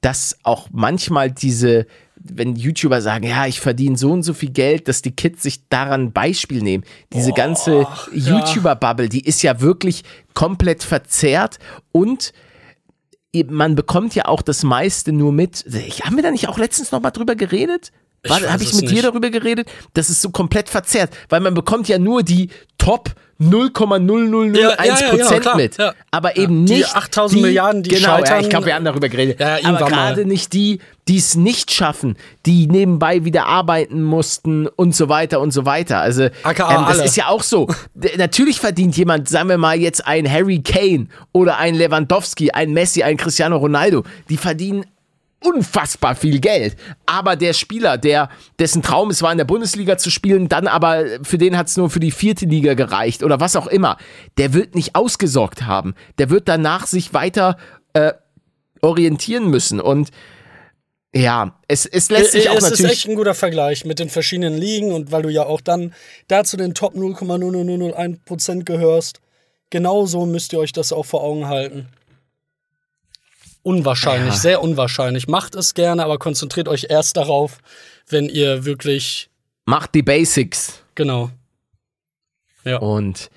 dass 0.00 0.38
auch 0.42 0.68
manchmal 0.72 1.30
diese, 1.30 1.86
wenn 2.16 2.56
YouTuber 2.56 3.00
sagen, 3.00 3.26
ja, 3.26 3.46
ich 3.46 3.60
verdiene 3.60 3.96
so 3.96 4.12
und 4.12 4.22
so 4.22 4.34
viel 4.34 4.50
Geld, 4.50 4.88
dass 4.88 5.02
die 5.02 5.14
Kids 5.14 5.42
sich 5.42 5.68
daran 5.68 6.12
Beispiel 6.12 6.62
nehmen. 6.62 6.84
Diese 7.12 7.32
ganze 7.32 7.86
YouTuber-Bubble, 8.12 9.08
die 9.08 9.24
ist 9.24 9.42
ja 9.42 9.60
wirklich 9.60 10.02
komplett 10.34 10.82
verzerrt 10.82 11.58
und 11.92 12.32
man 13.48 13.74
bekommt 13.74 14.14
ja 14.14 14.26
auch 14.26 14.40
das 14.40 14.62
meiste 14.62 15.12
nur 15.12 15.32
mit. 15.32 15.66
Haben 16.02 16.16
wir 16.16 16.22
da 16.22 16.30
nicht 16.30 16.48
auch 16.48 16.58
letztens 16.58 16.90
noch 16.90 17.02
mal 17.02 17.10
drüber 17.10 17.36
geredet? 17.36 17.92
Habe 18.28 18.62
ich 18.62 18.72
mit 18.74 18.82
dir 18.82 18.90
nicht. 18.90 19.04
darüber 19.04 19.30
geredet? 19.30 19.68
Das 19.94 20.10
ist 20.10 20.22
so 20.22 20.30
komplett 20.30 20.68
verzerrt, 20.68 21.10
weil 21.28 21.40
man 21.40 21.54
bekommt 21.54 21.88
ja 21.88 21.98
nur 21.98 22.22
die 22.22 22.50
Top 22.78 23.10
0,0001 23.38 24.56
Ja, 24.56 24.70
ja, 24.82 25.14
ja, 25.14 25.40
ja, 25.40 25.56
mit, 25.56 25.76
ja. 25.76 25.92
aber 26.10 26.36
eben 26.38 26.64
Die 26.64 26.74
nicht 26.76 26.96
8000 26.96 27.42
Milliarden, 27.42 27.82
die 27.82 27.90
genau, 27.90 28.18
ja, 28.18 28.18
scheitern. 28.18 28.40
ich 28.40 28.48
glaube, 28.48 28.66
wir 28.66 28.74
haben 28.74 28.84
darüber 28.84 29.08
geredet. 29.10 29.38
Ja, 29.40 29.58
aber 29.64 29.86
gerade 29.86 30.24
nicht 30.24 30.54
die, 30.54 30.80
die 31.06 31.18
es 31.18 31.34
nicht 31.34 31.70
schaffen, 31.70 32.16
die 32.46 32.66
nebenbei 32.66 33.24
wieder 33.24 33.46
arbeiten 33.46 34.02
mussten 34.02 34.66
und 34.68 34.94
so 34.94 35.10
weiter 35.10 35.40
und 35.40 35.50
so 35.50 35.66
weiter. 35.66 36.00
Also 36.00 36.22
ähm, 36.24 36.30
das 36.44 37.04
ist 37.04 37.16
ja 37.16 37.28
auch 37.28 37.42
so. 37.42 37.68
Natürlich 38.16 38.58
verdient 38.58 38.96
jemand, 38.96 39.28
sagen 39.28 39.50
wir 39.50 39.58
mal 39.58 39.78
jetzt 39.78 40.06
ein 40.06 40.30
Harry 40.30 40.60
Kane 40.62 41.08
oder 41.32 41.58
ein 41.58 41.74
Lewandowski, 41.74 42.52
ein 42.52 42.72
Messi, 42.72 43.02
ein 43.02 43.18
Cristiano 43.18 43.58
Ronaldo, 43.58 44.04
die 44.30 44.38
verdienen 44.38 44.86
unfassbar 45.40 46.14
viel 46.16 46.40
Geld. 46.40 46.76
Aber 47.04 47.36
der 47.36 47.52
Spieler, 47.52 47.98
der 47.98 48.30
dessen 48.58 48.82
Traum 48.82 49.10
es 49.10 49.22
war, 49.22 49.32
in 49.32 49.38
der 49.38 49.44
Bundesliga 49.44 49.98
zu 49.98 50.10
spielen, 50.10 50.48
dann 50.48 50.66
aber 50.66 51.04
für 51.22 51.38
den 51.38 51.56
hat 51.56 51.68
es 51.68 51.76
nur 51.76 51.90
für 51.90 52.00
die 52.00 52.10
vierte 52.10 52.46
Liga 52.46 52.74
gereicht 52.74 53.22
oder 53.22 53.38
was 53.40 53.54
auch 53.56 53.66
immer, 53.66 53.96
der 54.38 54.54
wird 54.54 54.74
nicht 54.74 54.94
ausgesorgt 54.94 55.62
haben. 55.62 55.94
Der 56.18 56.30
wird 56.30 56.48
danach 56.48 56.86
sich 56.86 57.12
weiter 57.14 57.56
äh, 57.92 58.12
orientieren 58.80 59.48
müssen. 59.48 59.80
Und 59.80 60.10
ja, 61.14 61.58
es, 61.68 61.86
es 61.86 62.10
lässt 62.10 62.32
sich 62.32 62.46
Äh, 62.46 62.48
auch 62.50 62.56
es 62.56 62.64
ist 62.64 62.70
natürlich. 62.70 62.92
echt 62.92 63.08
ein 63.08 63.14
guter 63.14 63.34
Vergleich 63.34 63.84
mit 63.84 63.98
den 63.98 64.08
verschiedenen 64.10 64.56
Ligen 64.58 64.92
und 64.92 65.12
weil 65.12 65.22
du 65.22 65.30
ja 65.30 65.44
auch 65.44 65.60
dann 65.60 65.94
da 66.28 66.44
zu 66.44 66.56
den 66.56 66.74
Top 66.74 66.94
0,0001% 66.94 68.64
gehörst. 68.64 69.20
Genauso 69.70 70.26
müsst 70.26 70.52
ihr 70.52 70.58
euch 70.58 70.72
das 70.72 70.92
auch 70.92 71.04
vor 71.06 71.22
Augen 71.22 71.48
halten. 71.48 71.88
Unwahrscheinlich, 73.66 74.34
Ja. 74.34 74.40
sehr 74.40 74.62
unwahrscheinlich. 74.62 75.26
Macht 75.26 75.56
es 75.56 75.74
gerne, 75.74 76.04
aber 76.04 76.18
konzentriert 76.18 76.68
euch 76.68 76.86
erst 76.88 77.16
darauf, 77.16 77.58
wenn 78.08 78.28
ihr 78.28 78.64
wirklich, 78.64 79.28
Macht 79.64 79.92
die 79.96 80.02
Basics. 80.04 80.84
genau. 80.94 81.30
Ja. 82.64 82.78
Und 82.78 83.28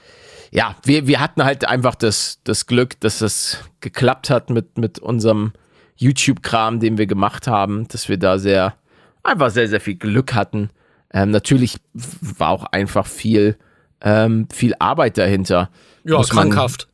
ja, 0.51 0.75
wir, 0.83 1.07
wir 1.07 1.19
hatten 1.19 1.43
halt 1.43 1.65
einfach 1.67 1.95
das, 1.95 2.39
das 2.43 2.67
Glück, 2.67 2.99
dass 2.99 3.21
es 3.21 3.57
geklappt 3.79 4.29
hat 4.29 4.51
mit, 4.51 4.77
mit 4.77 4.99
unserem 4.99 5.53
YouTube-Kram, 5.95 6.79
den 6.79 6.99
wir 6.99 7.07
gemacht 7.07 7.47
haben, 7.47 7.87
dass 7.87 8.07
wir 8.07 8.17
da 8.17 8.37
sehr, 8.37 8.75
einfach 9.23 9.49
sehr, 9.49 9.67
sehr 9.67 9.81
viel 9.81 9.95
Glück 9.95 10.35
hatten. 10.35 10.69
Ähm, 11.11 11.31
natürlich 11.31 11.77
war 12.21 12.49
auch 12.49 12.65
einfach 12.65 13.07
viel, 13.07 13.57
ähm, 14.01 14.47
viel 14.53 14.75
Arbeit 14.77 15.17
dahinter. 15.17 15.71
Ja, 16.03 16.21
krankhaft. 16.21 16.87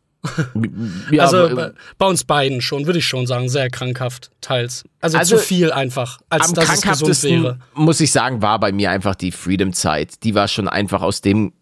Ja, 1.11 1.23
also 1.23 1.37
aber, 1.37 1.55
bei, 1.55 1.71
bei 1.97 2.05
uns 2.07 2.23
beiden 2.23 2.61
schon, 2.61 2.85
würde 2.85 2.99
ich 2.99 3.07
schon 3.07 3.27
sagen, 3.27 3.49
sehr 3.49 3.69
krankhaft, 3.69 4.31
teils. 4.41 4.83
Also, 5.01 5.17
Also, 5.17 5.37
zu 5.37 5.41
viel 5.41 5.71
einfach, 5.71 6.19
als 6.29 6.53
dass 6.53 6.85
es 6.85 6.99
gesund 6.99 7.43
wäre. 7.43 7.59
muss 7.73 7.99
ich 7.99 8.11
sagen, 8.11 8.41
war 8.41 8.59
bei 8.59 8.71
mir 8.71 8.91
einfach 8.91 9.15
die 9.15 9.31
Freedom-Zeit. 9.31 10.23
Die 10.23 10.35
war 10.35 10.47
schon 10.47 10.67
einfach 10.67 11.01
aus 11.01 11.21
dem 11.21 11.53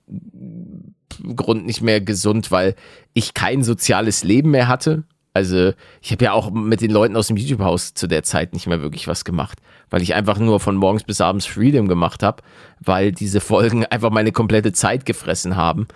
Grund 1.35 1.65
nicht 1.65 1.81
mehr 1.81 2.01
gesund, 2.01 2.51
weil 2.51 2.75
ich 3.13 3.33
kein 3.33 3.63
soziales 3.63 4.23
Leben 4.23 4.51
mehr 4.51 4.67
hatte. 4.67 5.03
Also 5.33 5.73
ich 6.01 6.11
habe 6.11 6.25
ja 6.25 6.33
auch 6.33 6.51
mit 6.51 6.81
den 6.81 6.91
Leuten 6.91 7.15
aus 7.15 7.27
dem 7.27 7.37
YouTube-Haus 7.37 7.95
zu 7.95 8.07
der 8.07 8.23
Zeit 8.23 8.53
nicht 8.53 8.67
mehr 8.67 8.81
wirklich 8.81 9.07
was 9.07 9.25
gemacht, 9.25 9.59
weil 9.89 10.03
ich 10.03 10.13
einfach 10.13 10.37
nur 10.37 10.59
von 10.59 10.75
morgens 10.75 11.03
bis 11.03 11.21
abends 11.21 11.47
Freedom 11.47 11.87
gemacht 11.87 12.21
habe, 12.21 12.43
weil 12.79 13.11
diese 13.11 13.41
Folgen 13.41 13.85
einfach 13.89 14.11
meine 14.11 14.31
komplette 14.31 14.73
Zeit 14.73 15.05
gefressen 15.05 15.55
haben 15.55 15.87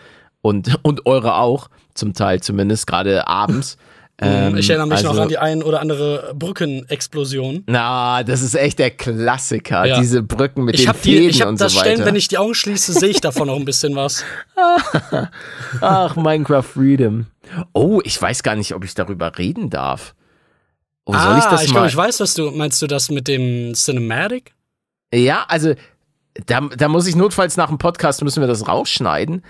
und, 0.42 0.80
und 0.82 1.06
eure 1.06 1.36
auch, 1.36 1.70
zum 1.98 2.14
Teil 2.14 2.42
zumindest, 2.42 2.88
gerade 2.88 3.28
abends. 3.28 3.78
Ähm, 4.20 4.58
ich 4.58 4.68
erinnere 4.68 4.88
mich 4.88 5.04
noch 5.04 5.12
also- 5.12 5.22
an 5.22 5.30
die 5.30 5.38
ein 5.38 5.62
oder 5.62 5.80
andere 5.80 6.34
Brückenexplosion. 6.34 7.66
Na, 7.68 8.24
das 8.24 8.42
ist 8.42 8.56
echt 8.56 8.80
der 8.80 8.90
Klassiker. 8.90 9.86
Ja. 9.86 10.00
Diese 10.00 10.24
Brücken 10.24 10.64
mit 10.64 10.74
Ich 10.74 10.86
den 10.86 10.94
die, 10.94 10.98
Fäden 10.98 11.30
ich 11.30 11.42
habe 11.42 11.52
und 11.52 11.62
das 11.62 11.74
so 11.74 11.80
Stellen, 11.82 12.00
weiter. 12.00 12.08
wenn 12.08 12.16
ich 12.16 12.28
die 12.28 12.40
Augen 12.40 12.56
schließe, 12.56 12.94
sehe 12.94 13.10
ich 13.10 13.22
davon 13.22 13.46
noch 13.46 13.58
ein 13.58 13.66
bisschen 13.66 13.96
was. 13.96 14.24
Ach, 15.82 16.16
Minecraft 16.16 16.64
Freedom. 16.64 17.28
Oh, 17.74 18.02
ich 18.04 18.20
weiß 18.20 18.42
gar 18.42 18.56
nicht, 18.56 18.74
ob 18.74 18.84
ich 18.84 18.96
darüber 18.96 19.38
reden 19.38 19.70
darf. 19.70 20.16
Oh, 21.06 21.14
soll 21.14 21.38
ich 21.38 21.44
das 21.46 21.62
ich 21.66 21.68
mal? 21.70 21.74
glaube, 21.74 21.88
ich 21.90 21.96
weiß, 21.96 22.20
was 22.20 22.34
du 22.34 22.50
meinst. 22.50 22.82
Du 22.82 22.88
das 22.88 23.12
mit 23.12 23.28
dem 23.28 23.76
Cinematic? 23.76 24.56
ja, 25.14 25.46
also 25.48 25.76
da, 26.48 26.62
da 26.62 26.88
muss 26.88 27.06
ich 27.06 27.16
notfalls 27.16 27.56
nach 27.56 27.70
dem 27.70 27.78
Podcast 27.78 28.24
müssen 28.24 28.42
wir 28.42 28.48
das 28.48 28.68
rausschneiden. 28.68 29.44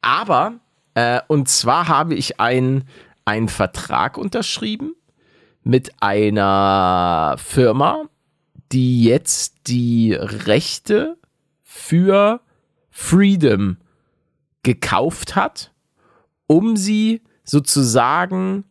Aber 0.00 0.54
äh, 0.98 1.20
und 1.28 1.48
zwar 1.48 1.86
habe 1.86 2.16
ich 2.16 2.40
einen 2.40 2.88
einen 3.24 3.48
Vertrag 3.48 4.18
unterschrieben 4.18 4.96
mit 5.62 5.92
einer 6.00 7.36
Firma, 7.38 8.06
die 8.72 9.04
jetzt 9.04 9.68
die 9.68 10.12
Rechte 10.14 11.16
für 11.62 12.40
Freedom 12.90 13.76
gekauft 14.64 15.36
hat, 15.36 15.72
um 16.48 16.76
sie 16.76 17.22
sozusagen 17.44 18.64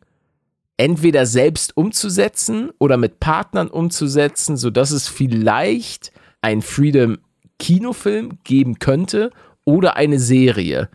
entweder 0.76 1.26
selbst 1.26 1.78
umzusetzen 1.78 2.72
oder 2.78 2.98
mit 2.98 3.22
Partnern 3.22 3.70
umzusetzen, 3.70 4.58
sodass 4.58 4.92
es 4.92 5.08
vielleicht 5.08 6.12
ein 6.42 6.62
Freedom 6.62 7.20
Kinofilm 7.58 8.40
geben 8.44 8.80
könnte 8.80 9.32
oder 9.64 9.96
eine 9.96 10.20
Serie. 10.20 10.90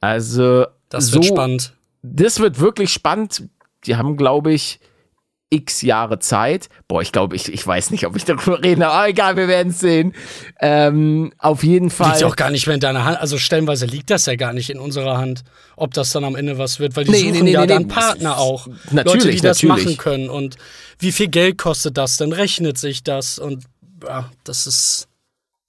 Also 0.00 0.66
Das 0.88 1.06
so, 1.06 1.14
wird 1.14 1.26
spannend. 1.26 1.74
Das 2.02 2.40
wird 2.40 2.58
wirklich 2.60 2.92
spannend. 2.92 3.44
Die 3.84 3.96
haben, 3.96 4.16
glaube 4.16 4.52
ich, 4.52 4.80
x 5.50 5.82
Jahre 5.82 6.20
Zeit. 6.20 6.68
Boah, 6.86 7.02
ich 7.02 7.12
glaube, 7.12 7.34
ich, 7.34 7.52
ich 7.52 7.66
weiß 7.66 7.90
nicht, 7.90 8.06
ob 8.06 8.16
ich 8.16 8.24
darüber 8.24 8.62
rede, 8.64 8.86
aber 8.86 9.08
egal, 9.08 9.36
wir 9.36 9.48
werden 9.48 9.70
es 9.70 9.80
sehen. 9.80 10.14
Ähm, 10.60 11.32
auf 11.38 11.62
jeden 11.64 11.90
Fall. 11.90 12.10
Liegt 12.10 12.20
ja 12.20 12.26
auch 12.28 12.36
gar 12.36 12.50
nicht 12.50 12.66
mehr 12.66 12.74
in 12.74 12.80
deiner 12.80 13.04
Hand. 13.04 13.18
Also 13.20 13.36
stellenweise 13.36 13.86
liegt 13.86 14.10
das 14.10 14.26
ja 14.26 14.36
gar 14.36 14.52
nicht 14.52 14.70
in 14.70 14.78
unserer 14.78 15.18
Hand, 15.18 15.42
ob 15.76 15.92
das 15.92 16.10
dann 16.10 16.24
am 16.24 16.36
Ende 16.36 16.56
was 16.56 16.78
wird, 16.78 16.94
weil 16.96 17.04
die 17.04 17.10
Nee, 17.10 17.18
suchen 17.18 17.32
nee, 17.32 17.42
nee, 17.42 17.50
ja 17.52 17.60
nee, 17.62 17.66
dann. 17.66 17.88
Partner 17.88 18.38
auch. 18.38 18.68
Natürlich, 18.92 19.24
Leute, 19.24 19.30
die 19.30 19.40
das 19.40 19.62
natürlich. 19.62 19.84
machen 19.84 19.96
können. 19.98 20.30
Und 20.30 20.56
wie 20.98 21.12
viel 21.12 21.28
Geld 21.28 21.58
kostet 21.58 21.96
das? 21.96 22.16
Dann 22.16 22.32
rechnet 22.32 22.78
sich 22.78 23.02
das. 23.02 23.38
Und 23.38 23.64
ja, 24.04 24.30
das 24.44 24.66
ist. 24.66 25.08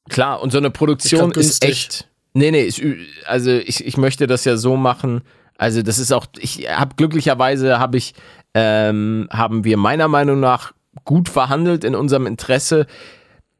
Klar, 0.10 0.42
und 0.42 0.52
so 0.52 0.58
eine 0.60 0.70
Produktion 0.70 1.32
ist 1.32 1.64
echt. 1.64 2.08
Nee, 2.34 2.52
nee, 2.52 2.68
ü- 2.68 3.06
also 3.26 3.52
ich, 3.52 3.86
ich 3.86 3.98
möchte 3.98 4.28
das 4.28 4.46
ja 4.46 4.58
so 4.58 4.78
machen. 4.78 5.22
Also, 5.58 5.82
das 5.82 6.00
ist 6.00 6.12
auch, 6.12 6.26
ich 6.40 6.68
habe 6.70 6.96
glücklicherweise 6.96 7.78
habe 7.80 7.98
ich, 7.98 8.14
ähm, 8.54 9.28
haben 9.32 9.64
wir 9.64 9.78
meiner 9.78 10.08
Meinung 10.08 10.40
nach 10.40 10.74
gut 11.06 11.30
verhandelt 11.30 11.84
in 11.84 11.96
unserem 11.96 12.26
Interesse, 12.28 12.88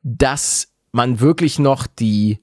dass 0.04 0.70
man 0.92 1.20
wirklich 1.20 1.60
noch 1.60 1.88
die, 1.88 2.40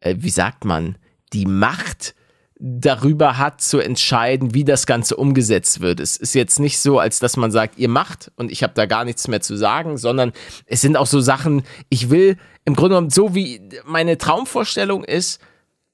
äh, 0.00 0.16
wie 0.18 0.30
sagt 0.30 0.64
man, 0.64 0.96
die 1.32 1.46
Macht 1.46 2.14
darüber 2.58 3.36
hat 3.36 3.60
zu 3.60 3.78
entscheiden, 3.80 4.54
wie 4.54 4.64
das 4.64 4.86
Ganze 4.86 5.16
umgesetzt 5.16 5.80
wird. 5.80 6.00
Es 6.00 6.16
ist 6.16 6.34
jetzt 6.34 6.58
nicht 6.58 6.78
so, 6.78 6.98
als 6.98 7.18
dass 7.18 7.36
man 7.36 7.50
sagt, 7.50 7.78
ihr 7.78 7.88
macht 7.88 8.32
und 8.36 8.50
ich 8.50 8.62
habe 8.62 8.72
da 8.74 8.86
gar 8.86 9.04
nichts 9.04 9.28
mehr 9.28 9.42
zu 9.42 9.56
sagen, 9.56 9.98
sondern 9.98 10.32
es 10.64 10.80
sind 10.80 10.96
auch 10.96 11.06
so 11.06 11.20
Sachen, 11.20 11.64
ich 11.90 12.08
will 12.08 12.38
im 12.64 12.74
Grunde 12.74 12.94
genommen, 12.94 13.10
so 13.10 13.34
wie 13.34 13.60
meine 13.84 14.16
Traumvorstellung 14.16 15.04
ist, 15.04 15.38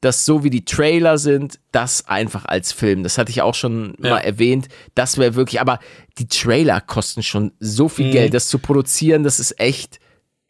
dass 0.03 0.27
so 0.27 0.45
wie 0.45 0.51
die 0.51 0.65
Trailer 0.67 1.17
sind, 1.17 1.59
das 1.71 2.07
einfach 2.09 2.45
als 2.45 2.73
Film. 2.73 3.03
Das 3.03 3.17
hatte 3.17 3.31
ich 3.31 3.41
auch 3.41 3.55
schon 3.55 3.95
Ja. 4.03 4.11
mal 4.11 4.19
erwähnt. 4.19 4.69
Das 4.95 5.17
wäre 5.17 5.35
wirklich, 5.37 5.61
aber 5.61 5.79
die 6.19 6.29
Trailer 6.29 6.81
kosten 6.83 7.23
schon 7.23 7.53
so 7.61 7.88
viel 7.88 8.11
Geld, 8.12 8.35
das 8.35 8.49
zu 8.49 8.59
produzieren, 8.59 9.23
das 9.23 9.41
ist 9.41 9.59
echt, 9.59 10.01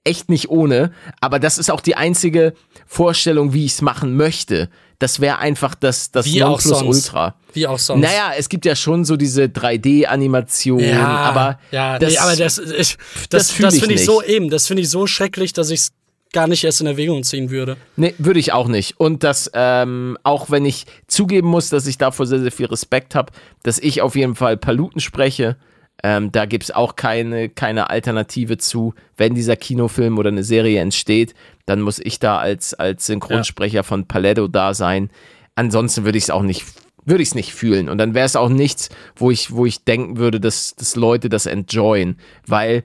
echt 0.04 0.28
nicht 0.30 0.48
ohne. 0.50 0.90
Aber 1.20 1.38
das 1.38 1.58
ist 1.58 1.70
auch 1.70 1.80
die 1.80 1.94
einzige 1.94 2.54
Vorstellung, 2.86 3.52
wie 3.52 3.64
ich 3.66 3.72
es 3.74 3.82
machen 3.82 4.16
möchte. 4.16 4.68
Das 4.98 5.20
wäre 5.20 5.38
einfach 5.38 5.74
das, 5.74 6.10
das 6.12 6.26
Wie. 6.26 6.40
Nonplusultra. 6.40 7.34
Wie 7.52 7.66
auch 7.66 7.78
sonst. 7.78 8.02
Naja, 8.02 8.32
es 8.38 8.48
gibt 8.48 8.64
ja 8.64 8.74
schon 8.74 9.04
so 9.04 9.16
diese 9.16 9.48
3D-Animationen, 9.48 10.88
ja, 10.88 11.06
aber 11.06 11.58
ja, 11.70 11.98
das, 11.98 12.12
nee, 12.12 12.18
aber 12.18 12.36
das, 12.36 12.58
ich, 12.58 12.96
das 13.28 13.48
das, 13.48 13.56
das, 13.58 13.74
ich 13.74 13.80
finde 13.80 13.94
ich 13.94 14.00
nicht. 14.00 14.04
so 14.06 14.22
eben, 14.22 14.48
das 14.48 14.66
finde 14.66 14.82
ich 14.82 14.88
so 14.90 15.06
schrecklich, 15.06 15.52
dass 15.52 15.70
ich 15.70 15.80
es 15.80 15.92
gar 16.32 16.46
nicht 16.46 16.64
erst 16.64 16.80
in 16.80 16.86
Erwägung 16.86 17.22
ziehen 17.22 17.50
würde. 17.50 17.76
Nee, 17.96 18.14
würde 18.18 18.40
ich 18.40 18.52
auch 18.52 18.68
nicht. 18.68 18.98
Und 18.98 19.22
das, 19.22 19.50
ähm, 19.54 20.16
auch 20.22 20.50
wenn 20.50 20.64
ich 20.64 20.86
zugeben 21.06 21.48
muss, 21.48 21.68
dass 21.68 21.86
ich 21.86 21.98
davor 21.98 22.26
sehr, 22.26 22.40
sehr 22.40 22.52
viel 22.52 22.66
Respekt 22.66 23.14
habe, 23.14 23.32
dass 23.62 23.78
ich 23.78 24.02
auf 24.02 24.16
jeden 24.16 24.34
Fall 24.34 24.56
Paluten 24.56 25.00
spreche. 25.00 25.56
Ähm, 26.02 26.32
da 26.32 26.46
gibt 26.46 26.64
es 26.64 26.70
auch 26.70 26.96
keine, 26.96 27.48
keine 27.48 27.90
Alternative 27.90 28.58
zu. 28.58 28.94
Wenn 29.16 29.34
dieser 29.34 29.56
Kinofilm 29.56 30.18
oder 30.18 30.28
eine 30.28 30.42
Serie 30.42 30.80
entsteht, 30.80 31.34
dann 31.66 31.80
muss 31.80 31.98
ich 31.98 32.18
da 32.18 32.38
als, 32.38 32.74
als 32.74 33.06
Synchronsprecher 33.06 33.84
von 33.84 34.08
Paletto 34.08 34.48
da 34.48 34.74
sein. 34.74 35.10
Ansonsten 35.54 36.04
würde 36.04 36.18
ich 36.18 36.24
es 36.24 36.30
auch 36.30 36.42
nicht, 36.42 36.64
würde 37.04 37.22
ich 37.22 37.28
es 37.28 37.34
nicht 37.34 37.52
fühlen. 37.52 37.88
Und 37.88 37.98
dann 37.98 38.14
wäre 38.14 38.26
es 38.26 38.36
auch 38.36 38.48
nichts, 38.48 38.88
wo 39.14 39.30
ich, 39.30 39.52
wo 39.52 39.66
ich 39.66 39.84
denken 39.84 40.16
würde, 40.16 40.40
dass, 40.40 40.74
dass 40.74 40.96
Leute 40.96 41.28
das 41.28 41.46
enjoyen. 41.46 42.16
Weil 42.46 42.82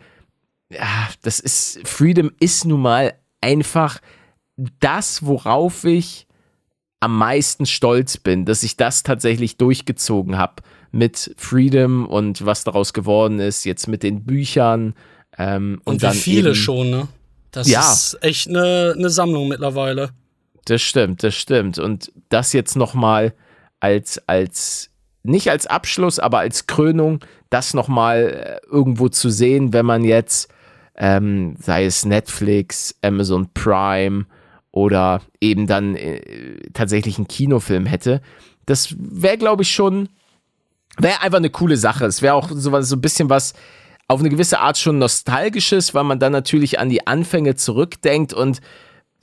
ja, 0.70 1.10
das 1.22 1.40
ist, 1.40 1.88
Freedom 1.88 2.32
ist 2.40 2.66
nun 2.66 2.82
mal 2.82 3.14
einfach 3.42 4.00
das, 4.80 5.26
worauf 5.26 5.84
ich 5.84 6.28
am 7.00 7.18
meisten 7.18 7.66
stolz 7.66 8.18
bin, 8.18 8.46
dass 8.46 8.64
ich 8.64 8.76
das 8.78 9.04
tatsächlich 9.04 9.58
durchgezogen 9.58 10.38
habe 10.38 10.64
mit 10.92 11.36
Freedom 11.38 12.08
und 12.08 12.46
was 12.46 12.64
daraus 12.64 12.94
geworden 12.94 13.40
ist, 13.40 13.66
jetzt 13.66 13.88
mit 13.88 14.02
den 14.04 14.24
Büchern. 14.26 14.96
Ähm, 15.38 15.80
und, 15.86 15.94
Und, 15.94 16.04
dann 16.04 16.16
wie 16.16 16.20
viele 16.20 16.50
eben, 16.50 16.56
schon, 16.56 16.90
ne? 16.90 17.08
Das 17.52 17.68
Ja. 17.68 17.92
ist 17.92 18.18
echt 18.22 18.48
eine, 18.50 18.96
eine 18.98 19.10
Sammlung 19.10 19.48
mittlerweile. 19.48 20.10
Das 20.66 20.82
stimmt, 20.82 21.24
das 21.24 21.36
stimmt. 21.36 21.78
Und 21.80 22.12
das 22.30 22.52
jetzt 22.54 22.76
nochmal 22.76 23.34
als, 23.80 24.22
als, 24.28 24.90
nicht 25.24 25.50
als 25.50 25.68
Abschluss, 25.68 26.20
aber 26.20 26.40
als 26.40 26.68
Krönung, 26.68 27.20
das 27.50 27.74
nochmal 27.74 28.60
irgendwo 28.70 29.08
zu 29.10 29.30
sehen, 29.30 29.72
wenn 29.72 29.86
man 29.86 30.04
jetzt, 30.04 30.50
ähm, 30.98 31.56
sei 31.60 31.86
es 31.86 32.06
Netflix, 32.06 32.96
Amazon 33.02 33.50
Prime 33.54 34.26
oder 34.72 35.22
eben 35.40 35.68
dann 35.68 35.96
äh, 35.96 36.60
tatsächlich 36.74 37.18
einen 37.18 37.28
Kinofilm 37.28 37.86
hätte, 37.86 38.22
das 38.66 38.96
wäre, 39.00 39.38
glaube 39.38 39.64
ich, 39.64 39.72
schon, 39.72 40.10
wäre 40.98 41.22
einfach 41.22 41.38
eine 41.38 41.50
coole 41.50 41.78
Sache. 41.78 42.06
Es 42.06 42.22
wäre 42.22 42.36
auch 42.36 42.50
so, 42.52 42.82
so 42.82 42.96
ein 42.96 43.02
bisschen 43.02 43.30
was 43.30 43.54
auf 44.08 44.20
eine 44.20 44.30
gewisse 44.30 44.60
Art 44.60 44.78
schon 44.78 45.00
nostalgisches, 45.00 45.94
weil 45.94 46.04
man 46.04 46.20
dann 46.20 46.32
natürlich 46.32 46.80
an 46.80 46.90
die 46.90 47.08
Anfänge 47.08 47.56
zurückdenkt 47.56 48.34
und 48.34 48.62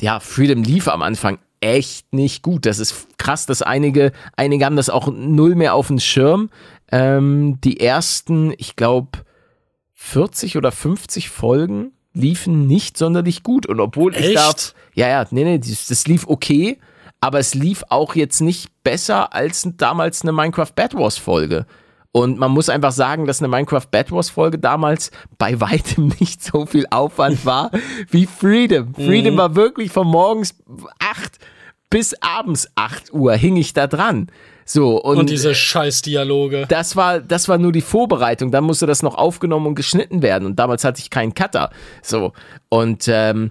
ja, 0.01 0.21
Freedom 0.21 0.63
lief 0.63 0.89
am 0.89 1.03
Anfang 1.03 1.39
echt 1.61 2.13
nicht 2.13 2.43
gut. 2.43 2.67
Das 2.67 2.79
ist 2.79 3.17
krass, 3.17 3.47
dass 3.47 3.63
einige, 3.63 4.13
einige 4.37 4.65
haben 4.65 4.77
das 4.77 4.91
auch 4.91 5.09
null 5.09 5.55
mehr 5.55 5.75
auf 5.75 5.87
dem 5.87 6.01
Schirm. 6.01 6.51
Ähm, 6.91 7.59
die 7.63 7.81
ersten, 7.81 8.53
ich 8.59 8.77
glaube, 8.77 9.21
40 9.95 10.57
oder 10.57 10.73
50 10.73 11.31
Folgen 11.31 11.93
liefen 12.13 12.67
nicht 12.67 12.97
sonderlich 12.97 13.43
gut. 13.43 13.67
Und 13.67 13.81
obwohl 13.81 14.15
ich 14.15 14.37
Echt? 14.37 14.37
da. 14.37 14.55
Ja, 14.95 15.09
ja, 15.09 15.27
nee, 15.31 15.45
nee, 15.45 15.59
das, 15.59 15.87
das 15.87 16.07
lief 16.07 16.27
okay, 16.27 16.79
aber 17.21 17.39
es 17.39 17.55
lief 17.55 17.83
auch 17.89 18.15
jetzt 18.15 18.41
nicht 18.41 18.71
besser 18.85 19.33
als 19.33 19.69
damals 19.77 20.23
eine 20.23 20.33
Minecraft 20.33 20.73
Bad 20.75 20.95
Wars 20.95 21.19
Folge. 21.19 21.67
Und 22.13 22.39
man 22.39 22.53
muss 22.53 22.69
einfach 22.69 22.93
sagen, 22.93 23.27
dass 23.27 23.41
eine 23.41 23.49
Minecraft 23.49 23.87
Bad 23.91 24.13
Wars 24.13 24.31
Folge 24.31 24.59
damals 24.59 25.11
bei 25.37 25.61
weitem 25.61 26.13
nicht 26.21 26.45
so 26.45 26.65
viel 26.65 26.87
Aufwand 26.91 27.45
war 27.45 27.71
wie 28.11 28.27
Freedom. 28.27 28.95
Freedom 28.95 29.37
war 29.37 29.57
wirklich 29.57 29.91
von 29.91 30.07
morgens 30.07 30.55
8 31.01 31.39
bis 31.91 32.15
abends 32.23 32.69
8 32.77 33.13
Uhr 33.13 33.35
hing 33.35 33.57
ich 33.57 33.73
da 33.73 33.87
dran. 33.87 34.29
So, 34.65 35.01
und, 35.01 35.19
Und 35.19 35.31
diese 35.31 35.55
Scheiß-Dialoge. 35.55 36.67
das 36.69 36.97
war, 36.97 37.21
das 37.21 37.49
war 37.49 37.59
nur 37.59 37.73
die 37.73 37.81
Vorbereitung. 37.81 38.51
Dann 38.51 38.65
musste 38.65 38.87
das 38.87 39.03
noch 39.03 39.15
aufgenommen 39.15 39.67
und 39.67 39.75
geschnitten 39.75 40.23
werden. 40.23 40.47
Und 40.47 40.59
damals 40.59 40.85
hatte 40.85 41.01
ich 41.01 41.11
keinen 41.11 41.35
Cutter. 41.35 41.71
So. 42.03 42.33
Und, 42.69 43.09
ähm, 43.09 43.51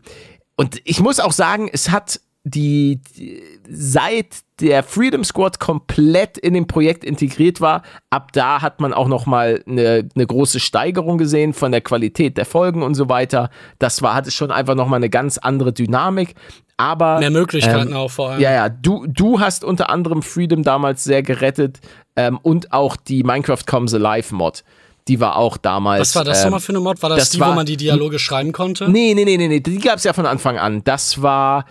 und 0.56 0.82
ich 0.84 1.00
muss 1.00 1.20
auch 1.20 1.32
sagen, 1.32 1.70
es 1.72 1.90
hat 1.90 2.20
die, 2.46 3.00
die 3.16 3.42
seit 3.70 4.42
der 4.60 4.84
Freedom 4.84 5.24
Squad 5.24 5.60
komplett 5.60 6.38
in 6.38 6.54
dem 6.54 6.68
Projekt 6.68 7.04
integriert 7.04 7.62
war, 7.62 7.84
ab 8.10 8.34
da 8.34 8.62
hat 8.62 8.82
man 8.82 8.94
auch 8.94 9.08
noch 9.08 9.26
mal 9.26 9.64
eine, 9.66 10.10
eine 10.14 10.28
große 10.28 10.60
Steigerung 10.60 11.18
gesehen 11.18 11.54
von 11.54 11.72
der 11.72 11.82
Qualität 11.82 12.38
der 12.38 12.46
Folgen 12.46 12.84
und 12.84 12.96
so 12.96 13.08
weiter. 13.10 13.50
Das 13.80 14.02
war 14.02 14.14
hatte 14.14 14.32
schon 14.32 14.52
einfach 14.52 14.76
noch 14.76 14.88
mal 14.88 14.98
eine 14.98 15.10
ganz 15.10 15.38
andere 15.38 15.74
Dynamik. 15.74 16.36
Aber 16.78 17.20
Mehr 17.20 17.30
Möglichkeiten 17.30 17.92
ähm, 17.92 17.98
auch 17.98 18.10
vor 18.12 18.32
allem. 18.32 18.42
ja, 18.42 18.52
ja, 18.52 18.70
du, 18.70 19.06
du 19.08 19.40
hast 19.40 19.64
unter 19.64 19.90
anderem 19.90 20.22
Freedom 20.24 20.64
damals 20.64 21.04
sehr 21.04 21.22
gerettet 21.22 21.80
ähm, 22.16 22.40
und 22.42 22.74
auch 22.74 22.96
die 22.96 23.24
Minecraft 23.24 23.60
Comes 23.68 23.94
Alive 23.94 24.34
Mod. 24.34 24.64
Die 25.08 25.20
war 25.20 25.36
auch 25.36 25.58
damals. 25.58 26.00
Was 26.02 26.16
war 26.16 26.24
das 26.24 26.40
ähm, 26.40 26.46
nochmal 26.46 26.60
für 26.62 26.72
eine 26.72 26.80
Mod? 26.80 27.02
War 27.04 27.10
das, 27.10 27.20
das 27.20 27.30
die, 27.32 27.40
war- 27.40 27.52
wo 27.52 27.54
man 27.56 27.66
die 27.66 27.78
Dialoge 27.78 28.20
schreiben 28.20 28.52
konnte? 28.54 28.90
Nee, 28.90 29.14
nee, 29.14 29.26
nee, 29.26 29.38
nee, 29.38 29.48
nee, 29.48 29.60
die 29.60 29.78
gab 29.80 29.98
es 29.98 30.04
ja 30.06 30.14
von 30.14 30.26
Anfang 30.26 30.58
an. 30.58 30.84
Das 30.84 31.22
war 31.22 31.66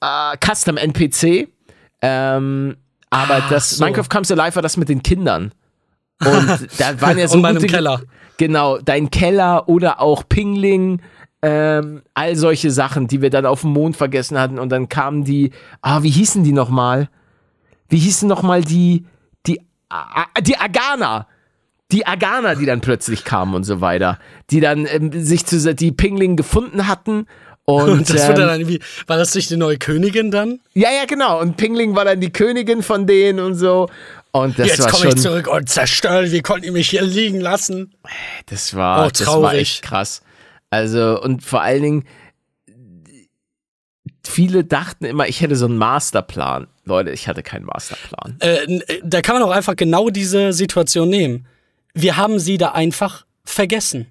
äh, 0.00 0.36
Custom 0.44 0.76
NPC. 0.76 1.48
Ähm, 2.02 2.76
aber 3.10 3.42
das 3.50 3.70
so. 3.70 3.84
Minecraft 3.84 4.08
Comes 4.08 4.30
Alive 4.30 4.54
war 4.56 4.62
das 4.62 4.76
mit 4.76 4.88
den 4.88 5.02
Kindern. 5.02 5.52
Und 6.24 6.68
da 6.78 7.00
waren 7.00 7.18
ja 7.18 7.28
so 7.28 7.34
Und 7.36 7.42
meinem 7.42 7.56
gute- 7.56 7.66
Keller. 7.68 8.00
Genau, 8.38 8.78
dein 8.78 9.10
Keller 9.10 9.68
oder 9.68 10.00
auch 10.00 10.22
Pingling, 10.26 11.02
ähm, 11.42 12.02
all 12.14 12.36
solche 12.36 12.70
Sachen, 12.70 13.06
die 13.08 13.22
wir 13.22 13.30
dann 13.30 13.46
auf 13.46 13.62
dem 13.62 13.70
Mond 13.72 13.96
vergessen 13.96 14.38
hatten. 14.38 14.58
Und 14.58 14.70
dann 14.70 14.88
kamen 14.88 15.24
die, 15.24 15.50
ah, 15.82 16.02
wie 16.02 16.10
hießen 16.10 16.44
die 16.44 16.52
nochmal? 16.52 17.08
Wie 17.88 17.98
hießen 17.98 18.28
nochmal 18.28 18.62
die, 18.62 19.04
die, 19.46 19.60
die 20.42 20.56
Agana? 20.58 21.26
Die 21.92 22.06
Agana, 22.06 22.54
die 22.54 22.66
dann 22.66 22.80
plötzlich 22.80 23.24
kamen 23.24 23.54
und 23.54 23.64
so 23.64 23.80
weiter. 23.80 24.18
Die 24.50 24.60
dann 24.60 24.86
ähm, 24.86 25.10
sich 25.24 25.44
zu, 25.46 25.74
die 25.74 25.90
Pingling 25.92 26.36
gefunden 26.36 26.86
hatten. 26.86 27.26
Und, 27.64 28.08
das 28.14 28.28
ähm, 28.28 28.36
dann 28.36 28.48
irgendwie, 28.60 28.80
war 29.06 29.16
das 29.16 29.34
nicht 29.34 29.50
die 29.50 29.56
neue 29.56 29.78
Königin 29.78 30.30
dann? 30.30 30.60
ja, 30.74 30.90
ja, 30.90 31.04
genau. 31.06 31.40
Und 31.40 31.56
Pingling 31.56 31.96
war 31.96 32.04
dann 32.04 32.20
die 32.20 32.32
Königin 32.32 32.82
von 32.82 33.06
denen 33.06 33.40
und 33.40 33.54
so. 33.54 33.88
Und 34.32 34.58
das 34.58 34.68
Jetzt 34.68 34.88
komme 34.88 35.08
ich 35.08 35.16
zurück 35.16 35.48
und 35.48 35.68
zerstöre, 35.68 36.30
wie 36.30 36.42
konnten 36.42 36.66
die 36.66 36.70
mich 36.70 36.90
hier 36.90 37.02
liegen 37.02 37.40
lassen? 37.40 37.92
Das 38.46 38.74
war, 38.76 39.06
Oh, 39.06 39.08
das 39.10 39.26
war 39.26 39.34
traurig. 39.34 39.60
echt 39.60 39.82
krass. 39.82 40.22
Also, 40.70 41.20
und 41.20 41.42
vor 41.42 41.62
allen 41.62 41.82
Dingen, 41.82 42.04
viele 44.24 44.64
dachten 44.64 45.04
immer, 45.04 45.26
ich 45.28 45.40
hätte 45.40 45.56
so 45.56 45.66
einen 45.66 45.76
Masterplan. 45.76 46.68
Leute, 46.84 47.10
ich 47.10 47.28
hatte 47.28 47.42
keinen 47.42 47.64
Masterplan. 47.64 48.36
Äh, 48.40 48.64
äh, 48.64 49.00
da 49.04 49.20
kann 49.20 49.34
man 49.34 49.42
auch 49.42 49.50
einfach 49.50 49.76
genau 49.76 50.10
diese 50.10 50.52
Situation 50.52 51.08
nehmen. 51.08 51.46
Wir 51.94 52.16
haben 52.16 52.38
sie 52.38 52.56
da 52.56 52.72
einfach 52.72 53.26
vergessen. 53.44 54.06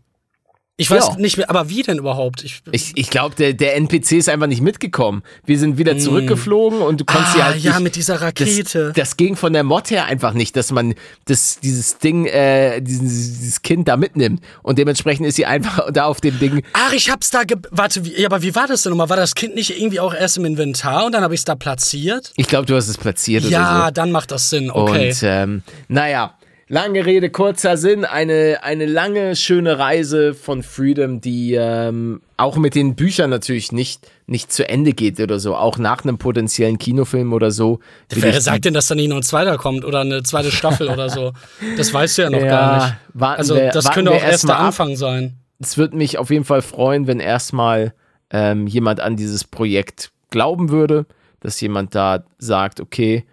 Ich 0.79 0.89
weiß 0.89 1.07
Ja. 1.07 1.15
nicht 1.17 1.35
mehr, 1.35 1.49
aber 1.49 1.67
wie 1.67 1.81
denn 1.81 1.97
überhaupt? 1.97 2.41
Ich, 2.45 2.61
Ich, 2.71 2.93
ich 2.95 3.09
glaube, 3.09 3.35
der, 3.35 3.51
der 3.51 3.75
NPC 3.75 4.13
ist 4.13 4.29
einfach 4.29 4.47
nicht 4.47 4.61
mitgekommen. 4.61 5.23
Wir 5.45 5.59
sind 5.59 5.77
wieder 5.77 5.97
zurückgeflogen 5.97 6.81
und 6.81 7.01
du 7.01 7.05
konntest 7.05 7.33
sie 7.33 7.41
ah, 7.41 7.45
halt 7.47 7.57
ja, 7.61 7.73
nicht, 7.73 7.81
mit 7.83 7.95
dieser 7.97 8.13
das, 8.13 8.21
Rakete. 8.23 8.93
das 8.95 9.17
ging 9.17 9.35
von 9.35 9.51
der 9.51 9.63
Mod 9.63 9.91
her 9.91 10.05
einfach 10.05 10.31
nicht, 10.31 10.55
dass 10.55 10.71
man 10.71 10.95
das, 11.25 11.59
dieses 11.59 11.97
Ding, 11.97 12.25
äh, 12.27 12.81
dieses, 12.81 13.01
dieses 13.39 13.61
Kind 13.61 13.89
da 13.89 13.97
mitnimmt. 13.97 14.41
Und 14.63 14.79
dementsprechend 14.79 15.27
ist 15.27 15.35
sie 15.35 15.45
einfach 15.45 15.89
da 15.91 16.05
auf 16.05 16.21
dem 16.21 16.39
Ding. 16.39 16.63
Ach, 16.71 16.93
ich 16.93 17.11
hab's 17.11 17.29
da 17.29 17.43
ge 17.43 17.57
Warte, 17.71 18.05
wie, 18.05 18.13
ja, 18.17 18.27
aber 18.27 18.41
wie 18.41 18.55
war 18.55 18.67
das 18.67 18.83
denn 18.83 18.91
nochmal? 18.91 19.09
War 19.09 19.17
das 19.17 19.35
Kind 19.35 19.55
nicht 19.55 19.77
irgendwie 19.77 19.99
auch 19.99 20.13
erst 20.13 20.37
im 20.37 20.45
Inventar 20.45 21.05
und 21.05 21.11
dann 21.11 21.23
habe 21.23 21.33
ich 21.33 21.41
es 21.41 21.45
da 21.45 21.55
platziert? 21.55 22.31
Ich 22.37 22.47
glaube, 22.47 22.65
du 22.65 22.75
hast 22.77 22.87
es 22.87 22.97
platziert 22.97 23.43
Ja, 23.43 23.79
oder 23.79 23.85
so. 23.87 23.91
dann 23.95 24.11
macht 24.11 24.31
das 24.31 24.49
Sinn, 24.49 24.71
okay. 24.71 25.09
Und 25.09 25.19
ähm, 25.23 25.61
naja, 25.89 26.35
lange 26.69 27.05
Rede, 27.05 27.29
kurzer 27.29 27.75
Sinn, 27.77 28.05
eine, 28.05 28.59
eine 28.63 28.85
lange, 28.85 29.35
schöne 29.35 29.77
Reise 29.79 30.33
von 30.33 30.63
Freedom, 30.63 31.19
die 31.19 31.55
ähm, 31.55 32.21
auch 32.37 32.57
mit 32.57 32.75
den 32.75 32.95
Büchern 32.95 33.29
natürlich 33.31 33.71
nicht, 33.71 34.07
nicht 34.27 34.53
zu 34.53 34.69
Ende 34.69 34.93
geht 34.93 35.19
oder 35.19 35.39
so, 35.39 35.55
auch 35.55 35.77
nach 35.77 36.03
einem 36.03 36.17
potenziellen 36.17 36.77
Kinofilm 36.77 37.33
oder 37.33 37.51
so. 37.51 37.79
Wer 38.09 38.39
sagt 38.39 38.65
denn, 38.65 38.73
dass 38.75 38.87
da 38.87 38.95
nicht 38.95 39.09
noch 39.09 39.17
ein 39.17 39.23
zweiter 39.23 39.57
kommt 39.57 39.83
oder 39.83 40.01
eine 40.01 40.23
zweite 40.23 40.51
Staffel 40.51 40.87
oder 40.89 41.09
so? 41.09 41.33
Das 41.75 41.93
weißt 41.93 42.19
du 42.19 42.21
ja 42.21 42.29
noch 42.29 42.39
Ja, 42.39 42.45
gar 42.49 42.85
nicht. 42.85 42.95
Also, 43.23 43.55
wir- 43.55 43.69
das 43.71 43.91
könnte 43.91 44.11
auch 44.11 44.21
erst 44.23 44.47
der 44.47 44.55
ab. 44.57 44.65
Anfang 44.67 44.95
sein. 44.95 45.35
es 45.59 45.77
würde 45.77 45.97
mich 45.97 46.17
auf 46.17 46.29
jeden 46.29 46.45
Fall 46.45 46.61
freuen, 46.61 47.07
wenn 47.07 47.19
erstmal 47.19 47.93
ähm, 48.31 48.67
jemand 48.67 48.99
an 49.01 49.15
dieses 49.17 49.43
Projekt 49.43 50.11
glauben 50.29 50.69
würde, 50.69 51.07
dass 51.39 51.59
jemand 51.59 51.95
da 51.95 52.23
sagt, 52.37 52.79
okay, 52.79 53.25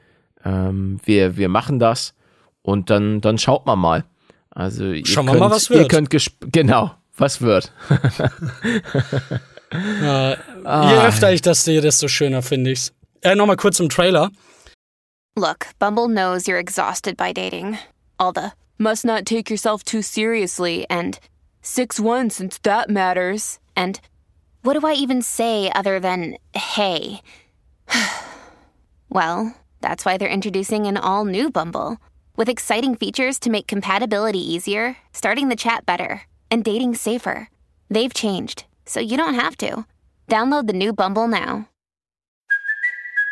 ähm, 0.44 0.98
wir, 1.04 1.36
wir 1.36 1.48
machen 1.50 1.78
das 1.78 2.14
und 2.66 2.90
dann, 2.90 3.20
dann 3.20 3.38
schaut 3.38 3.64
man 3.66 3.78
mal. 3.78 4.04
Also 4.50 4.84
ihr 4.86 5.06
Schauen 5.06 5.26
wir 5.26 5.32
könnt, 5.32 5.40
mal, 5.40 5.50
was 5.50 5.70
Ihr 5.70 5.78
wird. 5.78 5.90
könnt 5.90 6.10
gesp- 6.10 6.50
genau, 6.52 6.90
was 7.16 7.40
wird. 7.40 7.72
Äh, 9.70 10.36
Ah. 10.64 10.90
Je 10.90 11.06
öfter 11.08 11.32
ich 11.32 11.42
das 11.42 11.64
sehe, 11.64 11.80
desto 11.80 12.08
schöner 12.08 12.40
finde 12.40 12.70
ich's. 12.70 12.92
Äh, 13.22 13.34
nochmal 13.34 13.56
kurz 13.56 13.78
im 13.80 13.88
Trailer. 13.88 14.30
Look, 15.36 15.66
Bumble 15.78 16.06
knows 16.08 16.46
you're 16.46 16.58
exhausted 16.58 17.16
by 17.16 17.32
dating. 17.32 17.76
All 18.18 18.32
the 18.32 18.52
must 18.78 19.04
not 19.04 19.26
take 19.26 19.50
yourself 19.50 19.82
too 19.84 20.02
seriously 20.02 20.86
and 20.88 21.18
6 21.62 22.00
1 22.00 22.30
since 22.30 22.58
that 22.62 22.88
matters. 22.88 23.58
And 23.76 24.00
what 24.62 24.80
do 24.80 24.86
I 24.86 24.94
even 24.94 25.20
say 25.20 25.70
other 25.74 26.00
than 26.00 26.36
hey? 26.54 27.20
well, 29.10 29.54
that's 29.82 30.04
why 30.04 30.16
they're 30.16 30.28
introducing 30.32 30.86
an 30.86 30.96
all 30.96 31.24
new 31.24 31.50
Bumble 31.50 31.98
with 32.36 32.48
exciting 32.48 32.94
features 32.94 33.38
to 33.40 33.50
make 33.50 33.66
compatibility 33.66 34.40
easier, 34.40 34.96
starting 35.12 35.48
the 35.48 35.56
chat 35.56 35.84
better, 35.84 36.22
and 36.50 36.64
dating 36.64 36.94
safer. 36.94 37.50
They've 37.90 38.14
changed, 38.14 38.64
so 38.84 39.00
you 39.00 39.16
don't 39.16 39.34
have 39.34 39.56
to. 39.58 39.84
Download 40.28 40.66
the 40.66 40.72
new 40.72 40.92
Bumble 40.92 41.28
now. 41.28 41.68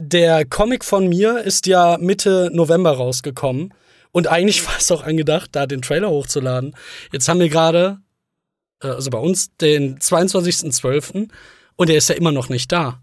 Der 0.00 0.44
Comic 0.44 0.84
von 0.84 1.08
mir 1.08 1.38
ist 1.42 1.66
ja 1.66 1.98
Mitte 1.98 2.50
November 2.52 2.92
rausgekommen. 2.92 3.74
Und 4.12 4.26
eigentlich 4.26 4.64
war 4.66 4.74
es 4.78 4.90
auch 4.90 5.02
angedacht, 5.04 5.50
da 5.52 5.66
den 5.66 5.82
Trailer 5.82 6.10
hochzuladen. 6.10 6.74
Jetzt 7.12 7.28
haben 7.28 7.40
wir 7.40 7.48
gerade, 7.48 7.98
äh, 8.82 8.88
also 8.88 9.10
bei 9.10 9.18
uns, 9.18 9.54
den 9.60 9.98
22.12. 9.98 11.28
und 11.76 11.88
der 11.88 11.96
ist 11.96 12.08
ja 12.08 12.14
immer 12.14 12.32
noch 12.32 12.48
nicht 12.48 12.70
da. 12.72 13.00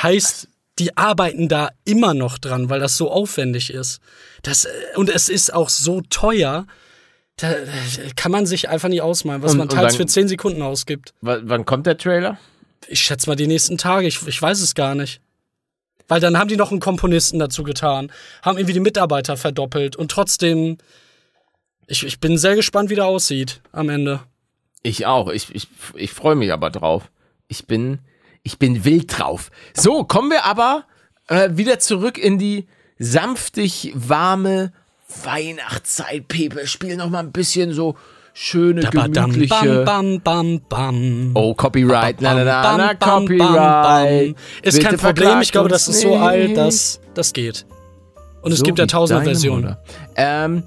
Heißt, 0.00 0.48
die 0.78 0.96
arbeiten 0.96 1.48
da 1.48 1.70
immer 1.84 2.14
noch 2.14 2.38
dran, 2.38 2.70
weil 2.70 2.80
das 2.80 2.96
so 2.96 3.10
aufwendig 3.10 3.70
ist. 3.72 4.00
Das, 4.42 4.64
äh, 4.64 4.68
und 4.96 5.10
es 5.10 5.28
ist 5.28 5.52
auch 5.52 5.68
so 5.68 6.00
teuer, 6.08 6.66
da 7.36 7.50
da 7.52 7.56
kann 8.16 8.32
man 8.32 8.46
sich 8.46 8.68
einfach 8.68 8.88
nicht 8.88 9.02
ausmalen, 9.02 9.42
was 9.42 9.52
Und- 9.52 9.58
man 9.58 9.68
teils 9.68 9.92
dann- 9.94 9.96
für 10.02 10.06
10 10.06 10.28
Sekunden 10.28 10.62
ausgibt. 10.62 11.14
Wann 11.20 11.64
kommt 11.64 11.86
der 11.86 11.98
Trailer? 11.98 12.38
Ich 12.88 13.00
schätze 13.00 13.28
mal 13.28 13.36
die 13.36 13.46
nächsten 13.46 13.76
Tage, 13.76 14.06
ich, 14.06 14.24
ich 14.26 14.40
weiß 14.40 14.60
es 14.60 14.74
gar 14.74 14.94
nicht. 14.94 15.20
Weil 16.08 16.20
dann 16.20 16.38
haben 16.38 16.48
die 16.48 16.56
noch 16.56 16.70
einen 16.70 16.80
Komponisten 16.80 17.38
dazu 17.38 17.62
getan, 17.62 18.10
haben 18.42 18.58
irgendwie 18.58 18.72
die 18.72 18.80
Mitarbeiter 18.80 19.36
verdoppelt 19.36 19.94
und 19.94 20.10
trotzdem, 20.10 20.78
ich, 21.86 22.04
ich 22.04 22.18
bin 22.18 22.38
sehr 22.38 22.56
gespannt, 22.56 22.90
wie 22.90 22.94
der 22.94 23.06
aussieht 23.06 23.60
am 23.72 23.88
Ende. 23.90 24.20
Ich 24.82 25.06
auch. 25.06 25.28
Ich, 25.28 25.54
ich, 25.54 25.68
ich 25.94 26.12
freue 26.12 26.34
mich 26.34 26.52
aber 26.52 26.70
drauf. 26.70 27.10
Ich 27.46 27.66
bin, 27.66 27.98
ich 28.42 28.58
bin 28.58 28.84
wild 28.84 29.18
drauf. 29.18 29.50
So, 29.74 30.04
kommen 30.04 30.30
wir 30.30 30.44
aber 30.44 30.84
äh, 31.28 31.50
wieder 31.52 31.78
zurück 31.78 32.16
in 32.18 32.38
die 32.38 32.66
sanftig 32.98 33.92
warme 33.94 34.72
Weihnachtszeit. 35.24 36.28
Pepe, 36.28 36.66
spiel 36.66 36.96
noch 36.96 37.10
mal 37.10 37.20
ein 37.20 37.32
bisschen 37.32 37.72
so 37.72 37.96
schöne, 38.40 38.80
gemütliche. 38.82 39.84
bam, 39.84 40.20
bam, 40.20 40.20
bam, 40.20 40.60
bam. 40.68 41.30
Oh, 41.34 41.54
Copyright. 41.54 42.20
Na, 42.20 42.34
na, 42.34 42.44
na, 42.44 42.76
na, 42.76 42.94
Copyright. 42.94 44.36
Ist 44.62 44.76
Bitte 44.78 44.88
kein 44.90 44.96
Problem, 44.98 45.40
ich 45.40 45.50
glaube, 45.52 45.68
das 45.68 45.88
ist 45.88 46.00
so 46.02 46.14
alt, 46.16 46.56
dass 46.56 47.00
das 47.14 47.32
geht. 47.32 47.66
Und 48.42 48.52
es 48.52 48.58
So 48.60 48.64
gibt 48.64 48.78
ja 48.78 48.86
tausende 48.86 49.24
Versionen. 49.24 49.76
Ähm, 50.14 50.62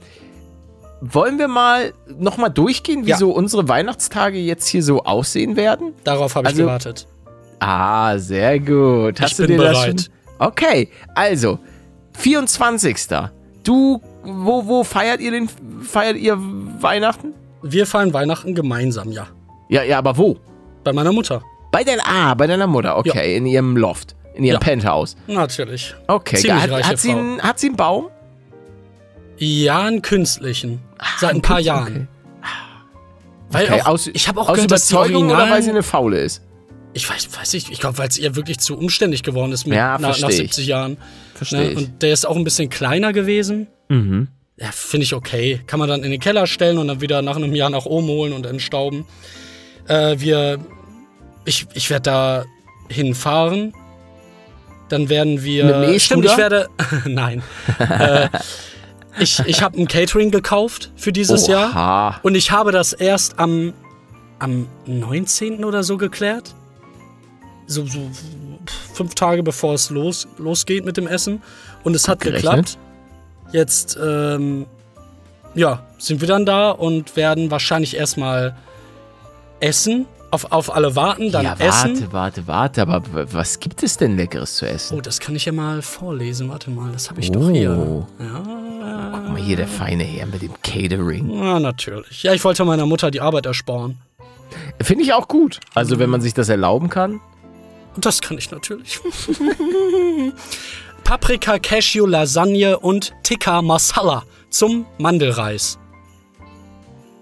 wollen 0.99 1.39
wir 1.39 1.47
mal 1.47 1.93
noch 2.19 2.37
mal 2.37 2.49
durchgehen, 2.49 3.05
wie 3.05 3.11
Ja. 3.11 3.17
so 3.17 3.31
unsere 3.31 3.67
Weihnachtstage 3.67 4.37
jetzt 4.37 4.67
hier 4.67 4.83
so 4.83 5.03
aussehen 5.03 5.55
werden? 5.55 5.93
Darauf 6.03 6.35
habe 6.35 6.47
ich 6.47 6.53
Also- 6.53 6.63
gewartet. 6.63 7.07
Ah, 7.59 8.17
sehr 8.17 8.59
gut. 8.59 9.21
Hast 9.21 9.31
Ich 9.31 9.37
du 9.37 9.47
bin 9.47 9.57
dir 9.57 9.63
das 9.63 9.79
bereit. 9.81 10.01
schon? 10.01 10.47
Okay, 10.47 10.89
also 11.15 11.59
24. 12.17 12.97
Du, 13.63 14.01
wo, 14.23 14.65
wo 14.67 14.83
feiert 14.83 15.21
ihr 15.21 15.31
den, 15.31 15.47
feiert 15.81 16.17
ihr 16.17 16.37
Weihnachten? 16.81 17.33
Wir 17.63 17.85
feiern 17.85 18.13
Weihnachten 18.13 18.55
gemeinsam, 18.55 19.11
ja. 19.11 19.27
Ja, 19.69 19.83
ja, 19.83 19.97
aber 19.97 20.17
wo? 20.17 20.37
Bei 20.83 20.93
meiner 20.93 21.11
Mutter. 21.11 21.41
Bei 21.71 21.83
deiner, 21.83 22.03
ah, 22.05 22.33
bei 22.33 22.47
deiner 22.47 22.67
Mutter. 22.67 22.97
Okay, 22.97 23.37
in 23.37 23.45
ihrem 23.45 23.77
Loft, 23.77 24.15
in 24.35 24.43
ihrem 24.43 24.55
Ja. 24.55 24.59
Penthouse. 24.59 25.15
Natürlich. 25.27 25.95
Okay, 26.07 26.37
Ziemlich 26.37 26.63
hat, 26.63 26.83
hat, 26.83 26.99
sie 26.99 27.11
einen, 27.11 27.41
hat 27.41 27.59
sie 27.59 27.67
einen 27.67 27.75
Baum? 27.77 28.07
Ja, 29.37 29.81
einen 29.81 30.01
künstlichen. 30.01 30.81
Seit 31.19 31.29
ein 31.29 31.33
einen 31.35 31.41
paar 31.41 31.57
Künstler- 31.57 31.73
Jahren. 31.75 32.07
Weil 33.49 33.65
Okay, 33.65 33.81
auch, 33.81 33.87
aus, 33.87 34.07
ich 34.13 34.27
habe 34.27 34.39
auch 34.39 34.49
aus 34.49 34.55
gehört, 34.55 34.71
dass 34.71 34.89
Überzeugung 34.91 35.25
oder 35.29 35.49
weil 35.49 35.61
sie 35.61 35.69
eine 35.71 35.83
Faule 35.83 36.19
ist? 36.21 36.41
ich 36.93 37.09
weiß, 37.09 37.29
weiß 37.37 37.53
nicht, 37.53 37.71
ich 37.71 37.79
glaube, 37.79 37.97
weil 37.99 38.09
es 38.09 38.17
ihr 38.17 38.35
wirklich 38.35 38.59
zu 38.59 38.77
umständlich 38.77 39.23
geworden 39.23 39.51
ist 39.53 39.65
mit, 39.65 39.77
Ja, 39.77 39.93
nach, 39.93 39.99
nach 40.01 40.07
versteh 40.17 40.27
ich. 40.31 40.37
70 40.55 40.67
Jahren. 40.67 40.97
Verstehe 41.35 41.69
ich. 41.71 41.77
Und 41.77 42.01
der 42.01 42.11
ist 42.11 42.25
auch 42.27 42.35
ein 42.35 42.43
bisschen 42.43 42.69
kleiner 42.69 43.13
gewesen. 43.13 43.67
Mhm. 43.87 44.27
Ja, 44.61 44.71
finde 44.71 45.05
ich 45.05 45.15
okay. 45.15 45.59
Kann 45.65 45.79
man 45.79 45.89
dann 45.89 46.03
in 46.03 46.11
den 46.11 46.19
Keller 46.19 46.45
stellen 46.45 46.77
und 46.77 46.87
dann 46.87 47.01
wieder 47.01 47.23
nach 47.23 47.35
einem 47.35 47.55
Jahr 47.55 47.71
nach 47.71 47.85
oben 47.85 48.07
holen 48.07 48.31
und 48.31 48.45
entstauben. 48.45 49.05
Äh, 49.87 50.19
wir, 50.19 50.59
ich, 51.45 51.65
ich 51.73 51.89
werde 51.89 52.03
da 52.03 52.45
hinfahren. 52.87 53.73
Dann 54.89 55.09
werden 55.09 55.43
wir. 55.43 55.65
Mit 55.65 55.89
dem 55.89 55.99
stimmt, 55.99 56.25
ich 56.25 56.37
werde. 56.37 56.67
nein. 57.05 57.41
äh, 57.79 58.29
ich 59.19 59.39
ich 59.47 59.63
habe 59.63 59.79
ein 59.79 59.87
Catering 59.87 60.29
gekauft 60.29 60.91
für 60.95 61.11
dieses 61.11 61.47
Jahr. 61.47 61.71
Oha. 61.71 62.19
Und 62.21 62.35
ich 62.35 62.51
habe 62.51 62.71
das 62.71 62.93
erst 62.93 63.39
am, 63.39 63.73
am 64.37 64.67
19. 64.85 65.65
oder 65.65 65.81
so 65.81 65.97
geklärt. 65.97 66.53
So, 67.65 67.85
so 67.87 68.11
fünf 68.93 69.15
Tage 69.15 69.41
bevor 69.41 69.73
es 69.73 69.89
los, 69.89 70.27
losgeht 70.37 70.85
mit 70.85 70.97
dem 70.97 71.07
Essen. 71.07 71.41
Und 71.83 71.95
es 71.95 72.07
hat 72.07 72.19
gerechnet. 72.19 72.43
geklappt. 72.43 72.77
Jetzt, 73.51 73.97
ähm, 74.01 74.65
ja, 75.55 75.83
sind 75.97 76.21
wir 76.21 76.27
dann 76.27 76.45
da 76.45 76.71
und 76.71 77.15
werden 77.15 77.51
wahrscheinlich 77.51 77.95
erstmal 77.97 78.55
essen, 79.59 80.05
auf, 80.31 80.49
auf 80.51 80.73
alle 80.73 80.95
warten, 80.95 81.29
dann 81.31 81.43
ja, 81.43 81.55
essen. 81.59 82.09
warte, 82.11 82.13
warte, 82.13 82.47
warte. 82.47 82.81
Aber 82.83 83.03
was 83.33 83.59
gibt 83.59 83.83
es 83.83 83.97
denn 83.97 84.15
Leckeres 84.15 84.55
zu 84.55 84.65
essen? 84.65 84.97
Oh, 84.97 85.01
das 85.01 85.19
kann 85.19 85.35
ich 85.35 85.43
ja 85.45 85.51
mal 85.51 85.81
vorlesen. 85.81 86.47
Warte 86.49 86.71
mal, 86.71 86.89
das 86.93 87.09
habe 87.09 87.19
ich 87.19 87.29
Oh. 87.31 87.33
doch 87.33 87.49
hier. 87.49 88.07
Ja. 88.19 89.11
Guck 89.13 89.29
mal 89.33 89.41
hier, 89.41 89.57
der 89.57 89.67
feine 89.67 90.03
Herr 90.05 90.25
mit 90.27 90.41
dem 90.41 90.53
Catering. 90.63 91.29
ja, 91.29 91.59
natürlich. 91.59 92.23
Ja, 92.23 92.33
ich 92.33 92.43
wollte 92.45 92.63
meiner 92.63 92.85
Mutter 92.85 93.11
die 93.11 93.19
Arbeit 93.19 93.45
ersparen. 93.45 93.97
Finde 94.81 95.03
ich 95.03 95.13
auch 95.13 95.27
gut. 95.27 95.59
Also, 95.73 95.99
wenn 95.99 96.09
man 96.09 96.21
sich 96.21 96.33
das 96.33 96.47
erlauben 96.47 96.89
kann. 96.89 97.19
Und 97.95 98.05
das 98.05 98.21
kann 98.21 98.37
ich 98.37 98.49
natürlich. 98.51 98.99
Paprika, 101.15 101.59
Cashew, 101.59 102.05
Lasagne 102.05 102.79
und 102.79 103.11
Tikka 103.23 103.61
Masala 103.61 104.23
zum 104.49 104.85
Mandelreis. 104.97 105.77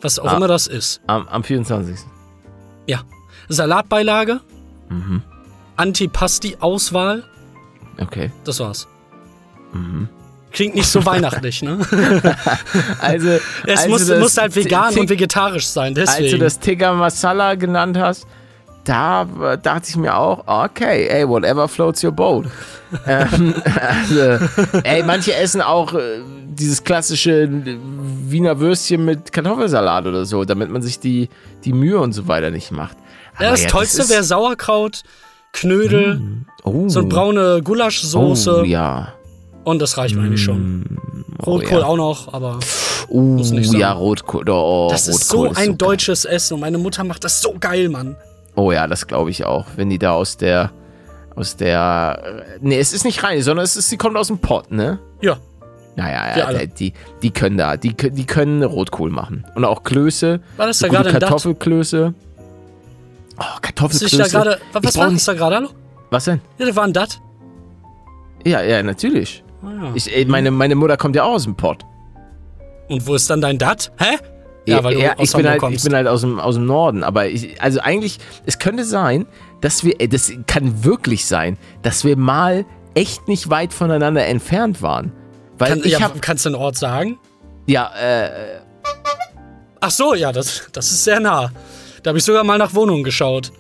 Was 0.02 0.20
auch 0.20 0.26
Ah. 0.32 0.38
immer 0.38 0.48
das 0.48 0.68
ist. 0.68 1.02
Am, 1.08 1.28
am 1.28 1.44
24. 1.44 1.98
Ja. 2.86 3.00
Salatbeilage, 3.48 4.42
Mhm. 4.90 5.24
Antipasti-Auswahl, 5.76 7.24
Okay. 8.00 8.32
das 8.44 8.60
war's. 8.60 8.88
Mhm. 9.74 10.08
Klingt 10.52 10.76
nicht 10.76 10.88
so 10.88 11.04
weihnachtlich, 11.08 11.64
ne? 11.64 11.80
Also, 13.02 13.40
Es 13.66 13.80
als 13.80 13.88
muss, 13.88 14.08
muss 14.20 14.38
halt 14.38 14.56
vegan 14.56 14.96
und 15.00 15.10
vegetarisch 15.10 15.66
sein, 15.66 15.98
Als 15.98 16.16
du 16.18 16.22
deswegen. 16.22 16.40
das 16.42 16.60
Tikka 16.60 16.94
Masala 16.94 17.56
genannt 17.56 17.98
hast, 17.98 18.28
da 18.90 19.28
äh, 19.54 19.58
dachte 19.58 19.88
ich 19.90 19.96
mir 19.98 20.16
auch, 20.18 20.44
okay, 20.48 21.08
ey, 21.08 21.28
whatever 21.28 21.68
floats 21.68 22.04
your 22.04 22.12
boat. 22.12 22.46
ähm, 23.08 23.54
also, 23.80 24.46
ey, 24.84 25.04
manche 25.04 25.36
essen 25.36 25.62
auch 25.62 25.94
äh, 25.94 26.22
dieses 26.48 26.84
klassische 26.84 27.48
Wiener 27.52 28.60
Würstchen 28.60 29.06
mit 29.06 29.32
Kartoffelsalat 29.32 30.08
oder 30.08 30.26
so, 30.26 30.44
damit 30.44 30.72
man 30.72 30.82
sich 30.82 31.00
die, 31.00 31.30
die 31.66 31.74
Mühe 31.74 32.00
und 32.00 32.14
so 32.14 32.28
weiter 32.28 32.50
nicht 32.50 32.72
macht. 32.72 32.98
ja, 33.40 33.52
das 33.52 33.68
Tollste 33.68 34.02
ist- 34.02 34.10
wäre 34.10 34.24
Sauerkraut, 34.24 35.04
Knödel, 35.54 36.22
oh, 36.64 36.90
so 36.90 37.00
eine 37.00 37.10
braune 37.10 37.62
Gulaschsoße 37.64 38.62
Oh, 38.62 38.64
ja. 38.64 39.14
und 39.64 39.80
das 39.82 39.98
reicht 39.98 40.16
mir 40.16 40.22
eigentlich 40.24 40.44
schon. 40.44 40.98
Rotkohl 41.46 41.78
oh, 41.78 41.82
ja. 41.82 41.86
auch 41.88 41.98
noch, 41.98 42.34
aber 42.34 42.60
Oh, 43.08 43.20
Muss 43.22 43.50
nicht 43.52 43.72
sein. 43.72 43.80
ja, 43.80 43.92
Rotkohl. 43.92 44.48
Oh, 44.50 44.88
das 44.92 45.08
ist 45.08 45.34
Rotkohl 45.34 45.56
so 45.56 45.60
ein 45.62 45.68
geil. 45.70 45.76
deutsches 45.78 46.26
Essen 46.26 46.56
und 46.56 46.60
meine 46.60 46.78
Mutter 46.78 47.04
macht 47.04 47.24
das 47.24 47.42
so 47.42 47.56
geil, 47.60 47.90
Mann. 47.90 48.16
Oh 48.60 48.74
ja, 48.74 48.88
das 48.88 49.08
glaube 49.08 49.30
ich 49.30 49.46
auch. 49.46 49.66
Wenn 49.78 49.90
die 49.90 49.98
da 50.00 50.12
aus 50.12 50.36
der, 50.36 50.72
aus 51.36 51.56
der, 51.56 52.44
nee, 52.60 52.78
es 52.78 52.92
ist 52.92 53.06
nicht 53.06 53.24
rein, 53.24 53.42
sondern 53.42 53.64
es 53.64 53.78
ist, 53.78 53.88
sie 53.90 53.96
kommt 53.96 54.18
aus 54.18 54.28
dem 54.28 54.40
Pott, 54.40 54.70
ne? 54.70 55.00
Ja, 55.22 55.38
Naja, 55.96 56.38
ja, 56.38 56.46
alle. 56.46 56.68
die, 56.68 56.92
die 57.22 57.32
können 57.32 57.58
da, 57.58 57.78
die, 57.78 57.94
die 57.96 58.26
können 58.26 58.62
Rotkohl 58.64 59.12
machen. 59.12 59.46
Und 59.56 59.64
auch 59.64 59.84
Klöße. 59.84 60.42
war 60.58 60.68
das 60.68 60.80
da 60.80 60.90
gerade? 60.90 61.10
Kartoffelklöße. 61.12 62.14
Oh, 63.38 63.42
Ist 63.42 63.62
Kartoffelklöße. 63.62 64.58
da 64.74 64.82
was 64.82 64.98
war 64.98 65.10
das 65.10 65.24
da 65.24 65.34
gerade? 65.34 65.56
Hallo? 65.56 65.70
Was 66.10 66.26
denn? 66.26 66.42
Ja, 66.58 66.66
das 66.66 66.76
war 66.76 66.84
ein 66.84 66.92
Dat. 66.94 67.22
Ja, 68.44 68.62
ja, 68.62 68.84
natürlich. 68.84 69.42
Ah, 69.64 69.68
ja. 69.86 69.92
Ich, 69.96 70.14
ey, 70.14 70.26
meine, 70.26 70.52
meine 70.52 70.76
Mutter 70.76 70.98
kommt 70.98 71.16
ja 71.16 71.24
auch 71.24 71.36
aus 71.36 71.44
dem 71.46 71.56
Pott. 71.56 71.86
Und 72.90 73.08
wo 73.08 73.16
ist 73.16 73.30
dann 73.30 73.40
dein 73.40 73.58
Dat? 73.58 73.92
Hä? 73.98 74.18
Ja, 74.66 74.84
weil 74.84 74.96
du 74.96 75.02
ja, 75.02 75.16
ich 75.18 75.32
bin 75.32 75.48
halt, 75.48 75.60
kommst. 75.60 75.78
Ich 75.78 75.84
bin 75.84 75.96
halt 75.96 76.08
aus 76.08 76.22
dem, 76.22 76.40
aus 76.40 76.56
dem 76.56 76.66
Norden, 76.66 77.04
aber 77.04 77.28
ich, 77.28 77.62
also 77.62 77.80
eigentlich, 77.80 78.20
es 78.46 78.60
könnte 78.60 78.84
sein, 78.84 79.26
dass 79.62 79.84
wir, 79.84 80.00
ey, 80.00 80.08
das 80.08 80.32
kann 80.48 80.84
wirklich 80.84 81.26
sein, 81.26 81.58
dass 81.82 82.04
wir 82.04 82.18
mal 82.18 82.66
echt 82.94 83.28
nicht 83.28 83.50
weit 83.50 83.74
voneinander 83.74 84.26
entfernt 84.26 84.82
waren. 84.82 85.12
Weil 85.58 85.70
Kann, 85.70 85.82
ich 85.84 85.94
ja, 85.94 86.02
habe, 86.02 86.20
kannst 86.20 86.46
du 86.46 86.50
einen 86.50 86.56
Ort 86.56 86.78
sagen? 86.78 87.18
ja, 87.66 87.92
äh, 88.00 88.62
Ach 89.82 89.92
so, 89.92 90.14
ja, 90.14 90.32
das, 90.32 90.68
das 90.74 90.92
ist 90.92 91.04
sehr 91.04 91.20
nah. 91.20 91.52
Da 92.04 92.10
habe 92.10 92.18
ich 92.18 92.26
sogar 92.26 92.44
mal 92.44 92.58
nach 92.58 92.74
Wohnungen 92.74 93.04
geschaut. 93.04 93.52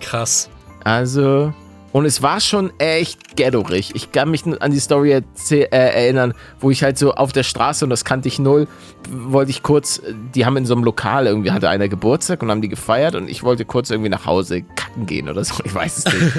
Krass. 0.00 0.48
also, 0.82 1.52
und 1.94 2.06
es 2.06 2.22
war 2.22 2.40
schon 2.40 2.72
echt 2.80 3.36
ghettoig. 3.36 3.92
Ich 3.94 4.10
kann 4.10 4.28
mich 4.28 4.42
an 4.60 4.72
die 4.72 4.80
Story 4.80 5.12
äh, 5.12 5.64
erinnern, 5.70 6.34
wo 6.58 6.72
ich 6.72 6.82
halt 6.82 6.98
so 6.98 7.14
auf 7.14 7.30
der 7.30 7.44
Straße, 7.44 7.84
und 7.84 7.90
das 7.90 8.04
kannte 8.04 8.26
ich 8.26 8.40
null, 8.40 8.66
wollte 9.08 9.52
ich 9.52 9.62
kurz, 9.62 10.02
die 10.34 10.44
haben 10.44 10.56
in 10.56 10.66
so 10.66 10.74
einem 10.74 10.82
Lokal 10.82 11.28
irgendwie, 11.28 11.52
hatte 11.52 11.68
einer 11.68 11.88
Geburtstag 11.88 12.42
und 12.42 12.50
haben 12.50 12.62
die 12.62 12.68
gefeiert 12.68 13.14
und 13.14 13.30
ich 13.30 13.44
wollte 13.44 13.64
kurz 13.64 13.90
irgendwie 13.90 14.10
nach 14.10 14.26
Hause 14.26 14.62
kacken 14.74 15.06
gehen 15.06 15.28
oder 15.28 15.44
so, 15.44 15.54
ich 15.64 15.72
weiß 15.72 15.98
es 15.98 16.04
nicht. 16.06 16.32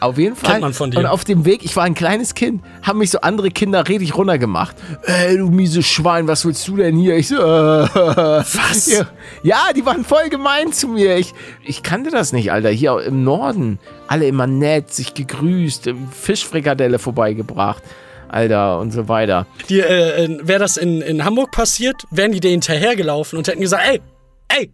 auf 0.00 0.16
jeden 0.16 0.34
Fall. 0.34 0.60
man 0.60 0.72
von 0.72 0.90
dir. 0.90 1.00
Und 1.00 1.04
auf 1.04 1.24
dem 1.24 1.44
Weg, 1.44 1.62
ich 1.62 1.76
war 1.76 1.84
ein 1.84 1.94
kleines 1.94 2.32
Kind, 2.32 2.62
haben 2.80 2.98
mich 2.98 3.10
so 3.10 3.20
andere 3.20 3.50
Kinder 3.50 3.86
richtig 3.88 4.16
runtergemacht. 4.16 4.76
Ey, 5.02 5.36
du 5.36 5.50
miese 5.50 5.82
Schwein, 5.82 6.26
was 6.26 6.46
willst 6.46 6.66
du 6.68 6.78
denn 6.78 6.96
hier? 6.96 7.18
Ich 7.18 7.28
so, 7.28 7.36
äh, 7.36 7.38
was? 7.44 8.90
Ja, 8.90 9.06
ja, 9.42 9.58
die 9.76 9.84
waren 9.84 10.06
voll 10.06 10.30
gemein 10.30 10.72
zu 10.72 10.88
mir. 10.88 11.18
Ich, 11.18 11.34
ich 11.66 11.82
kannte 11.82 12.10
das 12.10 12.32
nicht, 12.32 12.50
Alter. 12.50 12.70
Hier 12.70 12.98
im 13.00 13.24
Norden, 13.24 13.78
alle 14.12 14.26
immer 14.26 14.46
nett, 14.46 14.92
sich 14.92 15.14
gegrüßt, 15.14 15.88
Fischfrikadelle 16.10 16.98
vorbeigebracht, 16.98 17.82
Alter, 18.28 18.78
und 18.78 18.90
so 18.90 19.08
weiter. 19.08 19.46
Die, 19.70 19.80
äh, 19.80 20.24
äh, 20.24 20.38
Wäre 20.42 20.60
das 20.60 20.76
in, 20.76 21.00
in 21.00 21.24
Hamburg 21.24 21.50
passiert, 21.50 22.02
wären 22.10 22.30
die 22.30 22.40
dir 22.40 22.50
hinterhergelaufen 22.50 23.38
und 23.38 23.48
hätten 23.48 23.62
gesagt, 23.62 23.82
ey, 23.88 24.02
ey, 24.48 24.70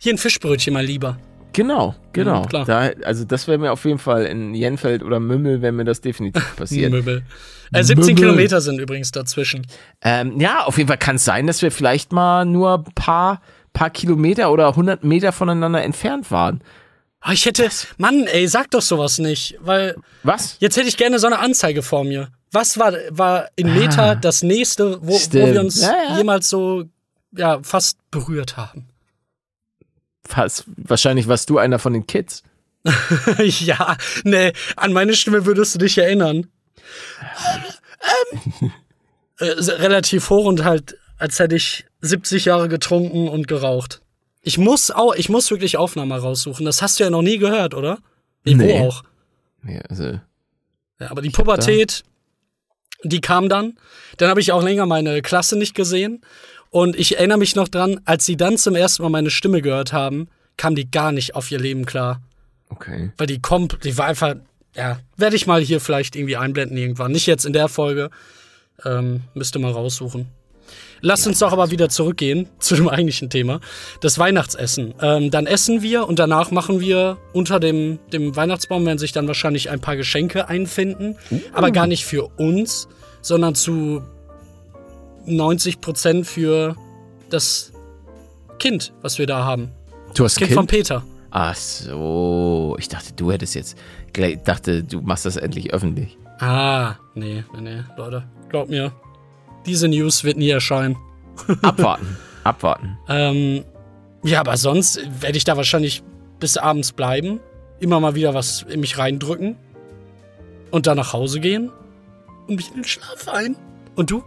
hier 0.00 0.14
ein 0.14 0.18
Fischbrötchen 0.18 0.72
mal 0.72 0.84
lieber. 0.84 1.18
Genau, 1.52 1.94
genau. 2.14 2.44
Mhm, 2.44 2.48
klar. 2.48 2.64
Da, 2.64 2.90
also 3.04 3.26
das 3.26 3.46
wäre 3.46 3.58
mir 3.58 3.72
auf 3.72 3.84
jeden 3.84 3.98
Fall 3.98 4.24
in 4.24 4.54
Jenfeld 4.54 5.02
oder 5.02 5.20
Mümmel, 5.20 5.60
wäre 5.60 5.72
mir 5.72 5.84
das 5.84 6.00
definitiv 6.00 6.56
passiert. 6.56 6.92
Möbel. 6.92 7.24
Äh, 7.74 7.84
17 7.84 7.98
Möbel. 7.98 8.14
Kilometer 8.14 8.62
sind 8.62 8.80
übrigens 8.80 9.10
dazwischen. 9.10 9.66
Ähm, 10.00 10.40
ja, 10.40 10.64
auf 10.64 10.78
jeden 10.78 10.88
Fall 10.88 10.96
kann 10.96 11.16
es 11.16 11.26
sein, 11.26 11.46
dass 11.46 11.60
wir 11.60 11.70
vielleicht 11.70 12.12
mal 12.12 12.46
nur 12.46 12.78
ein 12.78 12.94
paar, 12.94 13.42
paar 13.74 13.90
Kilometer 13.90 14.50
oder 14.50 14.68
100 14.68 15.04
Meter 15.04 15.30
voneinander 15.32 15.82
entfernt 15.82 16.30
waren. 16.30 16.62
Oh, 17.24 17.30
ich 17.30 17.46
hätte, 17.46 17.68
Mann, 17.98 18.26
ey, 18.26 18.48
sag 18.48 18.70
doch 18.72 18.82
sowas 18.82 19.18
nicht, 19.18 19.56
weil 19.60 19.96
Was? 20.24 20.56
jetzt 20.58 20.76
hätte 20.76 20.88
ich 20.88 20.96
gerne 20.96 21.18
so 21.18 21.26
eine 21.28 21.38
Anzeige 21.38 21.82
vor 21.82 22.02
mir. 22.04 22.30
Was 22.50 22.78
war, 22.78 22.94
war 23.10 23.48
in 23.56 23.72
Meter 23.72 24.16
das 24.16 24.42
nächste, 24.42 25.00
wo, 25.02 25.12
wo 25.12 25.14
Ah. 25.14 25.52
Wir 25.52 25.60
uns 25.60 25.80
Ja, 25.80 25.94
ja. 26.10 26.16
jemals 26.18 26.48
so, 26.48 26.84
ja, 27.36 27.60
fast 27.62 27.98
berührt 28.10 28.56
haben? 28.56 28.88
Fast, 30.26 30.64
wahrscheinlich 30.76 31.28
warst 31.28 31.48
du 31.48 31.58
einer 31.58 31.78
von 31.78 31.92
den 31.92 32.06
Kids. 32.06 32.42
ja, 33.38 33.96
nee, 34.24 34.52
an 34.76 34.92
meine 34.92 35.14
Stimme 35.14 35.46
würdest 35.46 35.74
du 35.76 35.78
dich 35.78 35.96
erinnern. 35.98 36.48
Ähm, 38.60 38.72
äh, 39.38 39.44
relativ 39.44 40.28
hoch 40.30 40.46
und 40.46 40.64
halt, 40.64 40.96
als 41.18 41.38
hätte 41.38 41.54
ich 41.54 41.86
70 42.00 42.46
Jahre 42.46 42.68
getrunken 42.68 43.28
und 43.28 43.46
geraucht. 43.46 44.02
Ich 44.42 44.58
muss 44.58 44.90
auch, 44.90 45.14
ich 45.14 45.28
muss 45.28 45.50
wirklich 45.50 45.76
Aufnahme 45.76 46.18
raussuchen. 46.18 46.66
Das 46.66 46.82
hast 46.82 46.98
du 46.98 47.04
ja 47.04 47.10
noch 47.10 47.22
nie 47.22 47.38
gehört, 47.38 47.74
oder? 47.74 47.98
Nee, 48.44 48.54
Nee. 48.54 48.80
wo 48.80 48.88
auch. 48.88 49.04
Ja, 49.66 49.80
also, 49.88 50.04
Ja, 50.98 51.10
aber 51.10 51.22
die 51.22 51.30
Pubertät, 51.30 52.02
die 53.04 53.20
kam 53.20 53.48
dann. 53.48 53.78
Dann 54.16 54.28
habe 54.28 54.40
ich 54.40 54.52
auch 54.52 54.62
länger 54.62 54.86
meine 54.86 55.22
Klasse 55.22 55.56
nicht 55.56 55.74
gesehen. 55.74 56.20
Und 56.70 56.96
ich 56.96 57.16
erinnere 57.18 57.38
mich 57.38 57.54
noch 57.54 57.68
dran, 57.68 58.00
als 58.04 58.24
sie 58.26 58.36
dann 58.36 58.56
zum 58.58 58.74
ersten 58.74 59.02
Mal 59.02 59.10
meine 59.10 59.30
Stimme 59.30 59.62
gehört 59.62 59.92
haben, 59.92 60.28
kam 60.56 60.74
die 60.74 60.90
gar 60.90 61.12
nicht 61.12 61.34
auf 61.34 61.50
ihr 61.50 61.58
Leben 61.60 61.84
klar. 61.86 62.20
okay. 62.70 63.12
Weil 63.18 63.26
die 63.26 63.40
kommt, 63.40 63.84
die 63.84 63.96
war 63.98 64.06
einfach, 64.06 64.34
ja, 64.74 64.98
werde 65.16 65.36
ich 65.36 65.46
mal 65.46 65.60
hier 65.60 65.80
vielleicht 65.80 66.16
irgendwie 66.16 66.36
einblenden 66.36 66.76
irgendwann. 66.76 67.12
Nicht 67.12 67.26
jetzt 67.26 67.44
in 67.44 67.52
der 67.52 67.68
Folge. 67.68 68.10
Ähm, 68.84 69.22
müsste 69.34 69.58
mal 69.58 69.70
raussuchen. 69.70 70.26
Lasst 71.04 71.26
uns 71.26 71.40
doch 71.40 71.52
aber 71.52 71.70
wieder 71.72 71.88
zurückgehen 71.88 72.48
zu 72.60 72.76
dem 72.76 72.88
eigentlichen 72.88 73.28
Thema. 73.28 73.60
Das 74.00 74.18
Weihnachtsessen. 74.18 74.94
Ähm, 75.02 75.30
dann 75.32 75.46
essen 75.46 75.82
wir 75.82 76.06
und 76.08 76.18
danach 76.20 76.50
machen 76.52 76.80
wir 76.80 77.18
unter 77.32 77.58
dem, 77.58 77.98
dem 78.12 78.34
Weihnachtsbaum 78.36 78.86
werden 78.86 78.98
sich 78.98 79.10
dann 79.12 79.26
wahrscheinlich 79.26 79.68
ein 79.68 79.80
paar 79.80 79.96
Geschenke 79.96 80.48
einfinden. 80.48 81.16
Aber 81.52 81.72
gar 81.72 81.88
nicht 81.88 82.04
für 82.04 82.28
uns, 82.38 82.88
sondern 83.20 83.54
zu 83.56 84.02
90 85.26 85.80
Prozent 85.80 86.26
für 86.26 86.76
das 87.30 87.72
Kind, 88.58 88.92
was 89.02 89.18
wir 89.18 89.26
da 89.26 89.44
haben. 89.44 89.70
Du 90.14 90.24
hast 90.24 90.36
ein 90.36 90.38
Kind, 90.38 90.48
Kind? 90.50 90.56
von 90.58 90.66
Peter. 90.68 91.02
Ach 91.30 91.56
so, 91.56 92.76
ich 92.78 92.88
dachte, 92.88 93.12
du 93.16 93.32
hättest 93.32 93.54
jetzt, 93.54 93.76
gleich- 94.12 94.42
dachte, 94.44 94.84
du 94.84 95.00
machst 95.00 95.24
das 95.24 95.36
endlich 95.36 95.72
öffentlich. 95.72 96.16
Ah, 96.38 96.96
nee, 97.14 97.42
nee, 97.54 97.60
nee, 97.60 97.80
Leute. 97.96 98.24
Glaubt 98.50 98.68
mir, 98.68 98.92
diese 99.66 99.88
News 99.88 100.24
wird 100.24 100.36
nie 100.36 100.50
erscheinen. 100.50 100.96
Abwarten, 101.62 102.16
abwarten. 102.44 102.98
Ähm, 103.08 103.64
ja, 104.22 104.40
aber 104.40 104.56
sonst 104.56 105.00
werde 105.20 105.36
ich 105.36 105.44
da 105.44 105.56
wahrscheinlich 105.56 106.02
bis 106.38 106.56
abends 106.56 106.92
bleiben, 106.92 107.40
immer 107.80 107.98
mal 108.00 108.14
wieder 108.14 108.34
was 108.34 108.62
in 108.68 108.80
mich 108.80 108.98
reindrücken 108.98 109.56
und 110.70 110.86
dann 110.86 110.96
nach 110.96 111.12
Hause 111.12 111.40
gehen 111.40 111.70
und 112.46 112.56
mich 112.56 112.68
in 112.70 112.76
den 112.76 112.84
Schlaf 112.84 113.28
ein. 113.28 113.56
Und 113.94 114.10
du? 114.10 114.22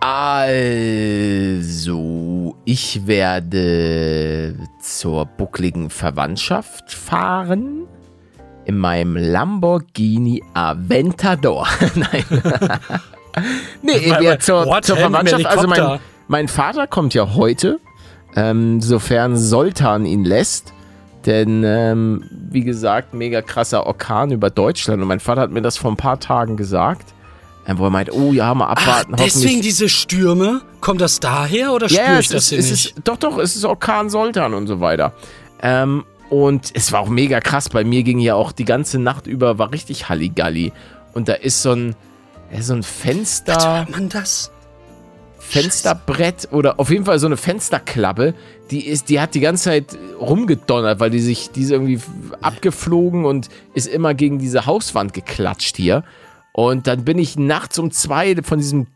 Also, 0.00 0.48
ich 2.64 3.06
werde 3.06 4.54
zur 4.80 5.26
buckligen 5.26 5.90
Verwandtschaft 5.90 6.92
fahren. 6.92 7.86
In 8.64 8.78
meinem 8.78 9.16
Lamborghini 9.16 10.42
Aventador. 10.54 11.66
Nein. 11.94 12.24
nee, 13.82 14.12
wir 14.18 14.38
zur, 14.40 14.66
what? 14.66 14.84
zur 14.84 14.96
Verwandtschaft. 14.96 15.46
Also, 15.46 15.68
mein, 15.68 16.00
mein 16.28 16.48
Vater 16.48 16.86
kommt 16.86 17.14
ja 17.14 17.34
heute, 17.34 17.80
ähm, 18.36 18.80
sofern 18.80 19.36
Soltan 19.36 20.06
ihn 20.06 20.24
lässt. 20.24 20.72
Denn, 21.26 21.62
ähm, 21.64 22.24
wie 22.30 22.62
gesagt, 22.62 23.12
mega 23.12 23.42
krasser 23.42 23.86
Orkan 23.86 24.30
über 24.30 24.50
Deutschland. 24.50 25.02
Und 25.02 25.08
mein 25.08 25.20
Vater 25.20 25.42
hat 25.42 25.50
mir 25.50 25.62
das 25.62 25.76
vor 25.76 25.90
ein 25.90 25.96
paar 25.96 26.20
Tagen 26.20 26.56
gesagt. 26.56 27.12
ähm, 27.66 27.78
wo 27.78 27.84
er 27.84 27.90
meint, 27.90 28.12
oh 28.12 28.32
ja, 28.32 28.54
mal 28.54 28.68
abwarten. 28.68 29.12
Ach, 29.14 29.20
deswegen 29.22 29.60
diese 29.60 29.88
Stürme? 29.90 30.62
Kommt 30.80 31.00
das 31.02 31.20
daher 31.20 31.72
oder 31.72 31.88
spüre 31.88 32.02
ja, 32.02 32.18
ich 32.18 32.28
das 32.28 32.44
ist, 32.44 32.48
hier 32.48 32.58
nicht? 32.58 32.72
ist, 32.72 32.94
doch, 33.04 33.18
doch, 33.18 33.36
es 33.38 33.56
ist 33.56 33.64
Orkan 33.64 34.08
Soltan 34.08 34.54
und 34.54 34.68
so 34.68 34.80
weiter. 34.80 35.12
Ähm, 35.60 36.04
und 36.30 36.70
es 36.74 36.92
war 36.92 37.00
auch 37.00 37.08
mega 37.08 37.40
krass. 37.40 37.68
Bei 37.68 37.84
mir 37.84 38.04
ging 38.04 38.20
ja 38.20 38.34
auch 38.34 38.52
die 38.52 38.64
ganze 38.64 38.98
Nacht 38.98 39.26
über, 39.26 39.58
war 39.58 39.72
richtig 39.72 40.08
Halligalli. 40.08 40.72
Und 41.12 41.28
da 41.28 41.34
ist 41.34 41.62
so 41.62 41.72
ein, 41.72 41.94
ja, 42.52 42.62
so 42.62 42.74
ein 42.74 42.82
Fenster. 42.82 43.78
Hört 43.78 43.90
man 43.90 44.08
das? 44.08 44.50
Fensterbrett 45.38 46.48
oder 46.52 46.78
auf 46.78 46.90
jeden 46.90 47.06
Fall 47.06 47.18
so 47.18 47.26
eine 47.26 47.38
Fensterklappe, 47.38 48.34
die 48.70 48.86
ist, 48.86 49.08
die 49.08 49.18
hat 49.18 49.34
die 49.34 49.40
ganze 49.40 49.64
Zeit 49.64 49.96
rumgedonnert, 50.20 51.00
weil 51.00 51.08
die 51.08 51.20
sich, 51.20 51.50
die 51.50 51.62
ist 51.62 51.70
irgendwie 51.70 52.00
abgeflogen 52.42 53.24
und 53.24 53.48
ist 53.72 53.86
immer 53.86 54.12
gegen 54.12 54.38
diese 54.38 54.66
Hauswand 54.66 55.14
geklatscht 55.14 55.76
hier. 55.76 56.04
Und 56.52 56.86
dann 56.86 57.04
bin 57.04 57.18
ich 57.18 57.38
nachts 57.38 57.78
um 57.78 57.90
zwei 57.92 58.36
von 58.42 58.58
diesem 58.58 58.88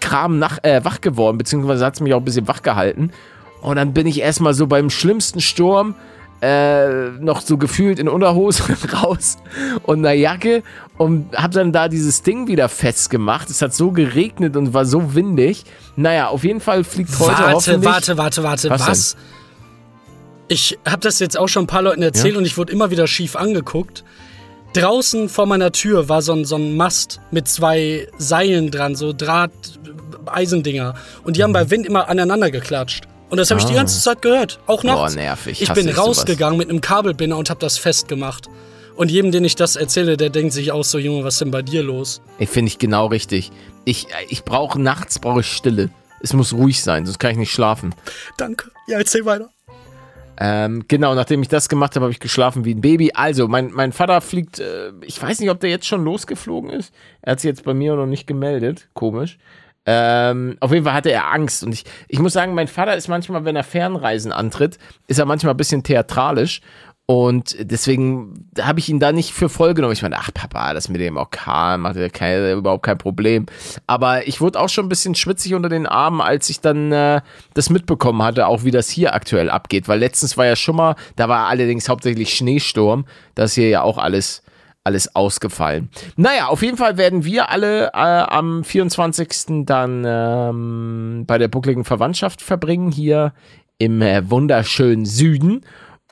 Kram 0.00 0.38
nach, 0.38 0.58
äh, 0.64 0.84
wach 0.84 1.00
geworden, 1.00 1.38
beziehungsweise 1.38 1.84
hat 1.84 1.94
es 1.94 2.00
mich 2.00 2.12
auch 2.12 2.18
ein 2.18 2.24
bisschen 2.24 2.48
wach 2.48 2.62
gehalten. 2.62 3.10
Und 3.62 3.76
dann 3.76 3.94
bin 3.94 4.06
ich 4.06 4.20
erstmal 4.20 4.54
so 4.54 4.66
beim 4.66 4.90
schlimmsten 4.90 5.40
Sturm 5.40 5.94
äh, 6.40 7.10
noch 7.20 7.40
so 7.40 7.56
gefühlt 7.56 7.98
in 7.98 8.08
Unterhose 8.08 8.64
raus 8.92 9.38
und 9.84 10.00
einer 10.00 10.12
Jacke 10.12 10.62
und 10.98 11.34
hab 11.36 11.52
dann 11.52 11.72
da 11.72 11.88
dieses 11.88 12.22
Ding 12.22 12.46
wieder 12.46 12.68
festgemacht. 12.68 13.50
Es 13.50 13.62
hat 13.62 13.74
so 13.74 13.92
geregnet 13.92 14.56
und 14.56 14.74
war 14.74 14.84
so 14.84 15.14
windig. 15.14 15.64
Naja, 15.96 16.28
auf 16.28 16.44
jeden 16.44 16.60
Fall 16.60 16.84
fliegt 16.84 17.10
heute 17.18 17.30
Warte, 17.30 17.52
hoffentlich... 17.52 17.84
warte, 17.84 18.18
warte, 18.18 18.42
warte. 18.42 18.70
Was 18.70 18.86
Was? 18.86 19.16
Ich 20.48 20.78
habe 20.86 21.00
das 21.00 21.20
jetzt 21.20 21.38
auch 21.38 21.48
schon 21.48 21.64
ein 21.64 21.68
paar 21.68 21.82
Leuten 21.82 22.02
erzählt 22.02 22.36
und 22.36 22.44
ich 22.44 22.58
wurde 22.58 22.72
immer 22.72 22.90
wieder 22.90 23.06
schief 23.06 23.34
angeguckt. 23.34 24.04
Draußen 24.74 25.28
vor 25.28 25.46
meiner 25.46 25.72
Tür 25.72 26.08
war 26.08 26.20
so 26.20 26.32
ein, 26.32 26.44
so 26.44 26.56
ein 26.56 26.76
Mast 26.76 27.20
mit 27.30 27.48
zwei 27.48 28.08
Seilen 28.18 28.70
dran, 28.70 28.96
so 28.96 29.12
Draht, 29.12 29.52
Eisendinger. 30.26 30.94
Und 31.22 31.36
die 31.36 31.42
haben 31.42 31.52
bei 31.52 31.70
Wind 31.70 31.86
immer 31.86 32.08
aneinander 32.08 32.50
geklatscht. 32.50 33.04
Und 33.34 33.38
das 33.38 33.50
habe 33.50 33.58
ich 33.58 33.66
die 33.66 33.74
ganze 33.74 34.00
Zeit 34.00 34.22
gehört, 34.22 34.60
auch 34.68 34.82
Boah, 34.82 34.94
nachts. 35.02 35.16
nervig. 35.16 35.60
Ich 35.60 35.72
bin 35.72 35.88
ich 35.88 35.96
sowas. 35.96 36.06
rausgegangen 36.06 36.56
mit 36.56 36.70
einem 36.70 36.80
Kabelbinder 36.80 37.36
und 37.36 37.50
habe 37.50 37.58
das 37.58 37.78
festgemacht. 37.78 38.48
Und 38.94 39.10
jedem, 39.10 39.32
den 39.32 39.44
ich 39.44 39.56
das 39.56 39.74
erzähle, 39.74 40.16
der 40.16 40.30
denkt 40.30 40.52
sich 40.52 40.70
auch 40.70 40.84
so, 40.84 40.98
Junge, 40.98 41.24
was 41.24 41.34
ist 41.34 41.40
denn 41.40 41.50
bei 41.50 41.62
dir 41.62 41.82
los? 41.82 42.22
Ich 42.38 42.48
finde 42.48 42.68
ich 42.68 42.78
genau 42.78 43.06
richtig. 43.06 43.50
Ich, 43.84 44.06
ich 44.28 44.44
brauche 44.44 44.80
nachts 44.80 45.18
brauche 45.18 45.40
ich 45.40 45.48
Stille. 45.48 45.90
Es 46.20 46.32
muss 46.32 46.52
ruhig 46.52 46.80
sein, 46.80 47.06
sonst 47.06 47.18
kann 47.18 47.32
ich 47.32 47.36
nicht 47.36 47.50
schlafen. 47.50 47.92
Danke. 48.36 48.70
Ja, 48.86 48.98
erzähl 48.98 49.24
weiter. 49.24 49.50
Ähm, 50.38 50.84
genau, 50.86 51.16
nachdem 51.16 51.42
ich 51.42 51.48
das 51.48 51.68
gemacht 51.68 51.96
habe, 51.96 52.04
habe 52.04 52.12
ich 52.12 52.20
geschlafen 52.20 52.64
wie 52.64 52.74
ein 52.76 52.82
Baby. 52.82 53.10
Also, 53.14 53.48
mein, 53.48 53.72
mein 53.72 53.90
Vater 53.90 54.20
fliegt, 54.20 54.60
äh, 54.60 54.92
ich 55.02 55.20
weiß 55.20 55.40
nicht, 55.40 55.50
ob 55.50 55.58
der 55.58 55.70
jetzt 55.70 55.88
schon 55.88 56.04
losgeflogen 56.04 56.70
ist. 56.70 56.94
Er 57.20 57.32
hat 57.32 57.40
sich 57.40 57.48
jetzt 57.48 57.64
bei 57.64 57.74
mir 57.74 57.96
noch 57.96 58.06
nicht 58.06 58.28
gemeldet. 58.28 58.86
Komisch. 58.94 59.38
Ähm, 59.86 60.56
auf 60.60 60.72
jeden 60.72 60.84
Fall 60.84 60.94
hatte 60.94 61.12
er 61.12 61.32
Angst. 61.32 61.62
Und 61.62 61.72
ich, 61.72 61.84
ich 62.08 62.18
muss 62.18 62.32
sagen, 62.32 62.54
mein 62.54 62.68
Vater 62.68 62.96
ist 62.96 63.08
manchmal, 63.08 63.44
wenn 63.44 63.56
er 63.56 63.64
Fernreisen 63.64 64.32
antritt, 64.32 64.78
ist 65.06 65.18
er 65.18 65.26
manchmal 65.26 65.54
ein 65.54 65.58
bisschen 65.58 65.82
theatralisch. 65.82 66.60
Und 67.06 67.56
deswegen 67.60 68.48
habe 68.58 68.78
ich 68.80 68.88
ihn 68.88 68.98
da 68.98 69.12
nicht 69.12 69.34
für 69.34 69.50
voll 69.50 69.74
genommen. 69.74 69.92
Ich 69.92 70.00
meine, 70.00 70.16
ach 70.16 70.30
Papa, 70.32 70.72
das 70.72 70.88
mit 70.88 71.02
dem 71.02 71.18
Orkan 71.18 71.82
macht 71.82 71.96
ja 71.96 72.08
kein, 72.08 72.56
überhaupt 72.56 72.82
kein 72.82 72.96
Problem. 72.96 73.44
Aber 73.86 74.26
ich 74.26 74.40
wurde 74.40 74.58
auch 74.58 74.70
schon 74.70 74.86
ein 74.86 74.88
bisschen 74.88 75.14
schwitzig 75.14 75.52
unter 75.52 75.68
den 75.68 75.86
Armen, 75.86 76.22
als 76.22 76.48
ich 76.48 76.60
dann 76.60 76.92
äh, 76.92 77.20
das 77.52 77.68
mitbekommen 77.68 78.22
hatte, 78.22 78.46
auch 78.46 78.64
wie 78.64 78.70
das 78.70 78.88
hier 78.88 79.14
aktuell 79.14 79.50
abgeht. 79.50 79.86
Weil 79.86 79.98
letztens 79.98 80.38
war 80.38 80.46
ja 80.46 80.56
schon 80.56 80.76
mal, 80.76 80.96
da 81.16 81.28
war 81.28 81.48
allerdings 81.48 81.90
hauptsächlich 81.90 82.32
Schneesturm. 82.32 83.04
Da 83.34 83.44
ist 83.44 83.54
hier 83.54 83.68
ja 83.68 83.82
auch 83.82 83.98
alles, 83.98 84.42
alles 84.84 85.16
ausgefallen. 85.16 85.88
Naja, 86.16 86.48
auf 86.48 86.62
jeden 86.62 86.76
Fall 86.76 86.98
werden 86.98 87.24
wir 87.24 87.50
alle 87.50 87.86
äh, 87.88 87.90
am 87.96 88.62
24. 88.62 89.64
dann 89.64 90.04
ähm, 90.06 91.24
bei 91.26 91.38
der 91.38 91.48
buckligen 91.48 91.84
Verwandtschaft 91.84 92.42
verbringen, 92.42 92.92
hier 92.92 93.32
im 93.78 94.02
äh, 94.02 94.30
wunderschönen 94.30 95.06
Süden. 95.06 95.62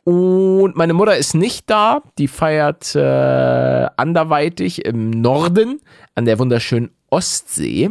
Und 0.05 0.75
meine 0.75 0.95
Mutter 0.95 1.17
ist 1.17 1.35
nicht 1.35 1.71
da. 1.71 2.03
Die 2.19 2.29
feiert 2.29 2.97
äh, 2.97 3.89
anderweitig 3.97 4.85
im 4.85 5.11
Norden 5.11 5.81
an 6.15 6.25
der 6.25 6.39
wunderschönen 6.39 6.91
Ostsee. 7.11 7.91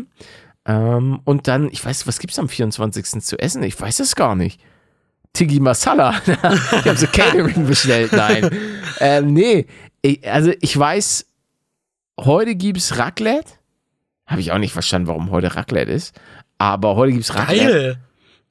Ähm, 0.66 1.20
und 1.24 1.48
dann, 1.48 1.70
ich 1.72 1.84
weiß, 1.86 2.08
was 2.08 2.20
gibt's 2.20 2.40
am 2.40 2.50
24. 2.50 3.24
zu 3.24 3.40
essen? 3.40 3.64
Ich 3.64 3.80
weiß 3.80 4.00
es 4.02 4.16
gar 4.16 4.36
nicht. 4.36 4.60
Tigi 5.34 5.60
Masala. 5.60 6.16
ich 6.26 6.86
habe 6.86 6.98
so 6.98 7.08
Catering 7.08 7.66
bestellt. 7.66 8.12
Nein. 8.12 8.50
ähm, 9.00 9.34
nee, 9.34 9.66
ich, 10.02 10.30
also 10.30 10.52
ich 10.62 10.78
weiß, 10.78 11.26
heute 12.20 12.56
gibt's 12.56 12.98
Raclette. 12.98 13.52
Habe 14.28 14.42
ich 14.42 14.52
auch 14.52 14.58
nicht 14.58 14.74
verstanden, 14.74 15.08
warum 15.08 15.32
heute 15.32 15.56
Raclette 15.56 15.92
ist. 15.92 16.20
Aber 16.58 16.96
heute 16.96 17.14
gibt's 17.14 17.34
Raclette. 17.36 17.64
Geil. 17.64 17.98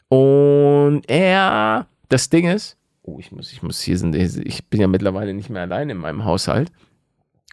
Und 0.09 1.09
er, 1.09 1.87
das 2.09 2.29
Ding 2.31 2.49
ist, 2.49 2.77
oh, 3.03 3.19
ich 3.21 3.31
muss, 3.31 3.53
ich 3.53 3.63
muss 3.63 3.81
hier 3.81 3.97
sind, 3.97 4.15
ich 4.17 4.67
bin 4.67 4.81
ja 4.81 4.89
mittlerweile 4.89 5.35
nicht 5.35 5.51
mehr 5.51 5.63
allein 5.63 5.91
in 5.91 5.99
meinem 5.99 6.25
Haushalt 6.25 6.71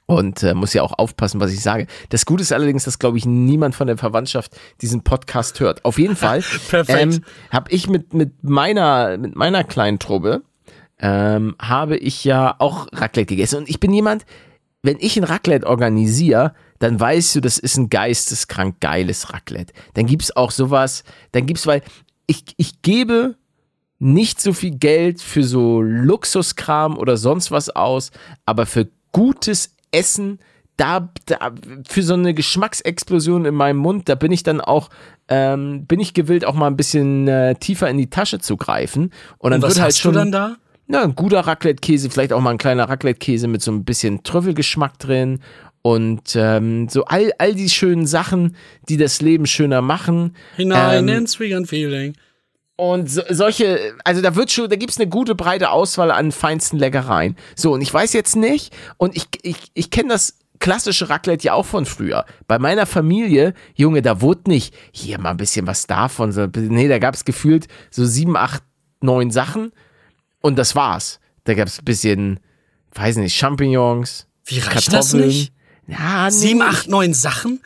und 0.08 0.42
äh, 0.42 0.54
muss 0.54 0.74
ja 0.74 0.82
auch 0.82 0.98
aufpassen, 0.98 1.40
was 1.40 1.54
ich 1.54 1.62
sage. 1.62 1.86
Das 2.10 2.26
Gute 2.26 2.42
ist 2.42 2.54
allerdings, 2.54 2.86
dass, 2.86 2.98
glaube 2.98 3.18
ich, 3.18 3.26
niemand 3.26 3.76
von 3.76 3.88
der 3.88 3.98
Verwandtschaft 3.98 4.58
diesen 4.82 5.04
Podcast 5.04 5.60
hört. 5.60 5.86
Auf 5.86 6.00
jeden 6.00 6.16
Fall 6.16 6.42
Perfekt. 6.70 7.00
ähm, 7.00 7.24
habe 7.52 7.70
ich 7.72 7.88
mit, 7.88 8.14
mit, 8.14 8.44
meiner, 8.44 9.18
mit 9.18 9.36
meiner 9.36 9.64
kleinen 9.64 10.00
Truppe, 10.00 10.42
ähm, 11.00 11.56
habe 11.62 11.98
ich 11.98 12.24
ja 12.24 12.56
auch 12.58 12.88
Raclette 12.94 13.28
gegessen. 13.28 13.58
Und 13.58 13.70
ich 13.70 13.80
bin 13.80 13.94
jemand, 13.94 14.26
wenn 14.82 14.98
ich 15.00 15.18
ein 15.18 15.26
Raclette 15.26 15.68
organisiere, 15.68 16.54
dann 16.80 16.98
weißt 17.00 17.36
du, 17.36 17.42
das 17.42 17.58
ist 17.58 17.78
ein 17.78 17.90
geisteskrank 17.90 18.80
geiles 18.80 19.34
Raclette. 19.34 19.74
Dann 19.96 20.06
gibt's 20.06 20.36
auch 20.36 20.52
sowas, 20.52 21.04
dann 21.34 21.46
gibt's, 21.46 21.68
weil 21.68 21.82
ich, 22.28 22.46
ich 22.56 22.82
gebe 22.82 23.36
nicht 24.00 24.40
so 24.40 24.54
viel 24.54 24.78
Geld 24.78 25.22
für 25.22 25.44
so 25.44 25.82
Luxuskram 25.82 26.98
oder 26.98 27.18
sonst 27.18 27.52
was 27.52 27.70
aus, 27.70 28.12
aber 28.46 28.66
für 28.66 28.88
gutes 29.12 29.77
Essen, 29.92 30.40
da, 30.78 31.10
da 31.26 31.52
für 31.88 32.04
so 32.04 32.14
eine 32.14 32.34
Geschmacksexplosion 32.34 33.46
in 33.46 33.56
meinem 33.56 33.78
Mund, 33.78 34.08
da 34.10 34.16
bin 34.16 34.32
ich 34.32 34.44
dann 34.44 34.62
auch, 34.62 34.90
ähm, 35.28 35.86
bin 35.86 36.00
ich 36.00 36.14
gewillt, 36.14 36.46
auch 36.46 36.54
mal 36.54 36.68
ein 36.68 36.78
bisschen 36.78 37.28
äh, 37.28 37.56
tiefer 37.56 37.90
in 37.90 37.98
die 37.98 38.10
Tasche 38.10 38.40
zu 38.40 38.58
greifen. 38.58 39.12
Und 39.40 39.52
dann 39.52 39.62
Und 39.62 39.64
was 39.64 39.76
wird 39.76 39.82
halt 39.82 39.94
hast 39.94 40.00
schon 40.00 40.14
du 40.14 40.20
dann 40.20 40.32
da? 40.32 40.58
na, 40.88 41.04
ein 41.04 41.16
guter 41.16 41.42
Raclette-Käse, 41.42 42.10
vielleicht 42.10 42.32
auch 42.32 42.42
mal 42.42 42.52
ein 42.52 42.58
kleiner 42.58 42.88
Raclette-Käse 42.88 43.48
mit 43.48 43.62
so 43.62 43.72
ein 43.72 43.84
bisschen 43.84 44.24
Trüffelgeschmack 44.24 44.98
drin 45.00 45.40
und 45.82 46.36
ähm, 46.36 46.90
so 46.90 47.06
all, 47.06 47.32
all 47.38 47.56
die 47.56 47.70
schönen 47.70 48.06
Sachen, 48.06 48.56
die 48.88 48.98
das 48.98 49.22
Leben 49.22 49.46
schöner 49.46 49.82
machen. 49.82 50.36
Hinein 50.56 51.08
Ähm, 51.08 51.18
ins 51.18 51.40
Vegan 51.40 51.66
Feeling. 51.66 52.14
Und 52.80 53.10
so, 53.10 53.24
solche, 53.30 53.96
also 54.04 54.22
da 54.22 54.36
wird 54.36 54.52
schon, 54.52 54.70
da 54.70 54.76
gibt's 54.76 55.00
eine 55.00 55.10
gute 55.10 55.34
breite 55.34 55.72
Auswahl 55.72 56.12
an 56.12 56.32
feinsten 56.32 56.78
Leckereien. 56.78 57.36
So, 57.56 57.74
und 57.74 57.82
ich 57.82 57.92
weiß 57.92 58.14
jetzt 58.14 58.36
nicht, 58.36 58.72
und 58.98 59.18
ich, 59.18 59.26
ich, 59.42 59.58
ich 59.74 59.90
kenne 59.90 60.10
das 60.10 60.38
klassische 60.60 61.10
Raclette 61.10 61.46
ja 61.48 61.54
auch 61.54 61.66
von 61.66 61.86
früher. 61.88 62.26
Bei 62.48 62.60
meiner 62.60 62.86
Familie, 62.86 63.56
Junge, 63.76 64.02
da 64.04 64.22
wurde 64.22 64.50
nicht 64.52 64.76
hier 64.92 65.20
mal 65.20 65.32
ein 65.32 65.38
bisschen 65.38 65.66
was 65.68 65.88
davon. 65.88 66.32
So, 66.32 66.48
nee, 66.56 66.88
da 66.88 67.00
gab's 67.00 67.26
gefühlt 67.26 67.68
so 67.90 68.06
sieben, 68.06 68.38
acht, 68.38 68.62
neun 69.02 69.32
Sachen 69.32 69.72
und 70.42 70.58
das 70.58 70.76
war's. 70.76 71.20
Da 71.46 71.56
gab's 71.56 71.80
ein 71.80 71.86
bisschen, 71.86 72.40
weiß 72.94 73.18
nicht, 73.18 73.36
Champignons. 73.36 74.28
Wie 74.46 74.60
reicht 74.60 74.76
das 74.78 75.12
Kartoffeln. 75.12 75.28
nicht? 75.28 75.54
Ja, 75.88 76.26
nee, 76.26 76.32
Sieben, 76.32 76.62
acht, 76.62 76.90
neun 76.90 77.14
Sachen? 77.14 77.62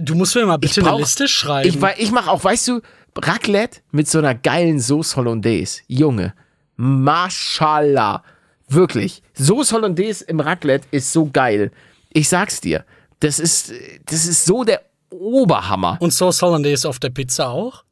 Du 0.00 0.14
musst 0.14 0.34
mir 0.34 0.44
mal 0.44 0.56
bitte 0.56 0.80
brauch- 0.82 0.92
eine 0.94 1.00
Liste 1.02 1.28
schreiben. 1.28 1.68
Ich, 1.68 2.02
ich 2.02 2.10
mache 2.10 2.30
auch, 2.30 2.42
weißt 2.42 2.66
du, 2.68 2.80
Raclette 3.16 3.80
mit 3.90 4.08
so 4.08 4.18
einer 4.18 4.34
geilen 4.34 4.80
Sauce 4.80 5.16
Hollandaise. 5.16 5.82
Junge, 5.86 6.34
Mashallah. 6.76 8.22
Wirklich. 8.68 9.22
Sauce 9.34 9.72
Hollandaise 9.72 10.24
im 10.24 10.40
Raclette 10.40 10.86
ist 10.90 11.12
so 11.12 11.26
geil. 11.26 11.70
Ich 12.12 12.28
sag's 12.28 12.60
dir. 12.60 12.84
Das 13.20 13.38
ist, 13.38 13.72
das 14.06 14.26
ist 14.26 14.44
so 14.44 14.64
der 14.64 14.82
Oberhammer. 15.10 15.98
Und 16.00 16.12
Sauce 16.12 16.40
Hollandaise 16.42 16.88
auf 16.88 16.98
der 16.98 17.10
Pizza 17.10 17.48
auch? 17.50 17.84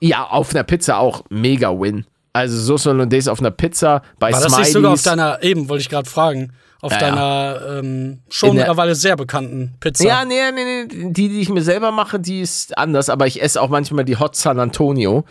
Ja, 0.00 0.24
auf 0.24 0.54
einer 0.54 0.64
Pizza 0.64 0.98
auch 0.98 1.24
mega 1.28 1.70
Win. 1.70 2.06
Also 2.32 2.58
Sauce 2.58 2.86
Hollandaise 2.86 3.30
auf 3.32 3.40
einer 3.40 3.50
Pizza 3.50 4.02
bei 4.18 4.32
War 4.32 4.40
das 4.40 4.52
Smileys. 4.52 4.66
nicht 4.68 4.72
sogar 4.74 4.92
auf 4.92 5.02
deiner, 5.02 5.42
eben 5.42 5.68
wollte 5.68 5.82
ich 5.82 5.88
gerade 5.88 6.08
fragen, 6.08 6.52
auf 6.80 6.92
Ja, 6.92 6.98
deiner 6.98 7.78
ähm, 7.80 8.20
schon 8.30 8.54
mittlerweile 8.54 8.94
sehr 8.94 9.16
bekannten 9.16 9.74
Pizza? 9.80 10.04
Ja, 10.04 10.24
nee, 10.24 10.36
nee, 10.54 10.86
nee. 10.86 11.10
Die, 11.12 11.28
die 11.28 11.40
ich 11.40 11.48
mir 11.48 11.62
selber 11.62 11.90
mache, 11.90 12.20
die 12.20 12.40
ist 12.40 12.76
anders. 12.78 13.08
Aber 13.10 13.26
ich 13.26 13.42
esse 13.42 13.60
auch 13.60 13.68
manchmal 13.70 14.04
die 14.04 14.16
Hot 14.16 14.36
San 14.36 14.60
Antonio. 14.60 15.24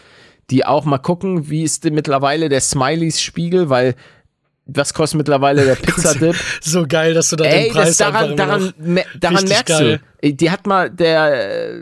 Die 0.49 0.65
auch 0.65 0.83
mal 0.85 0.97
gucken, 0.97 1.49
wie 1.49 1.63
ist 1.63 1.83
denn 1.85 1.93
mittlerweile 1.93 2.49
der 2.49 2.61
Smileys 2.61 3.21
Spiegel, 3.21 3.69
weil 3.69 3.95
was 4.65 4.93
kostet 4.93 5.17
mittlerweile 5.19 5.63
der 5.63 5.75
Pizzadip? 5.81 6.35
So 6.61 6.85
geil, 6.87 7.13
dass 7.13 7.29
du 7.29 7.37
da 7.37 7.45
Ey, 7.45 7.65
den 7.65 7.73
Preis 7.73 7.95
das 7.95 7.97
daran, 7.97 8.35
daran, 8.35 8.73
me- 8.77 9.05
daran 9.17 9.45
merkst 9.45 9.67
geil. 9.77 10.01
du. 10.21 10.33
Die 10.33 10.51
hat 10.51 10.67
mal, 10.67 10.89
der, 10.89 11.73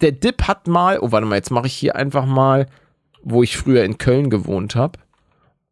der 0.00 0.12
Dip 0.12 0.42
hat 0.48 0.66
mal, 0.66 0.98
oh, 1.00 1.12
warte 1.12 1.26
mal, 1.26 1.36
jetzt 1.36 1.50
mache 1.52 1.66
ich 1.68 1.74
hier 1.74 1.94
einfach 1.94 2.26
mal, 2.26 2.66
wo 3.28 3.42
ich 3.42 3.56
früher 3.56 3.82
in 3.84 3.98
Köln 3.98 4.30
gewohnt 4.30 4.76
habe. 4.76 4.98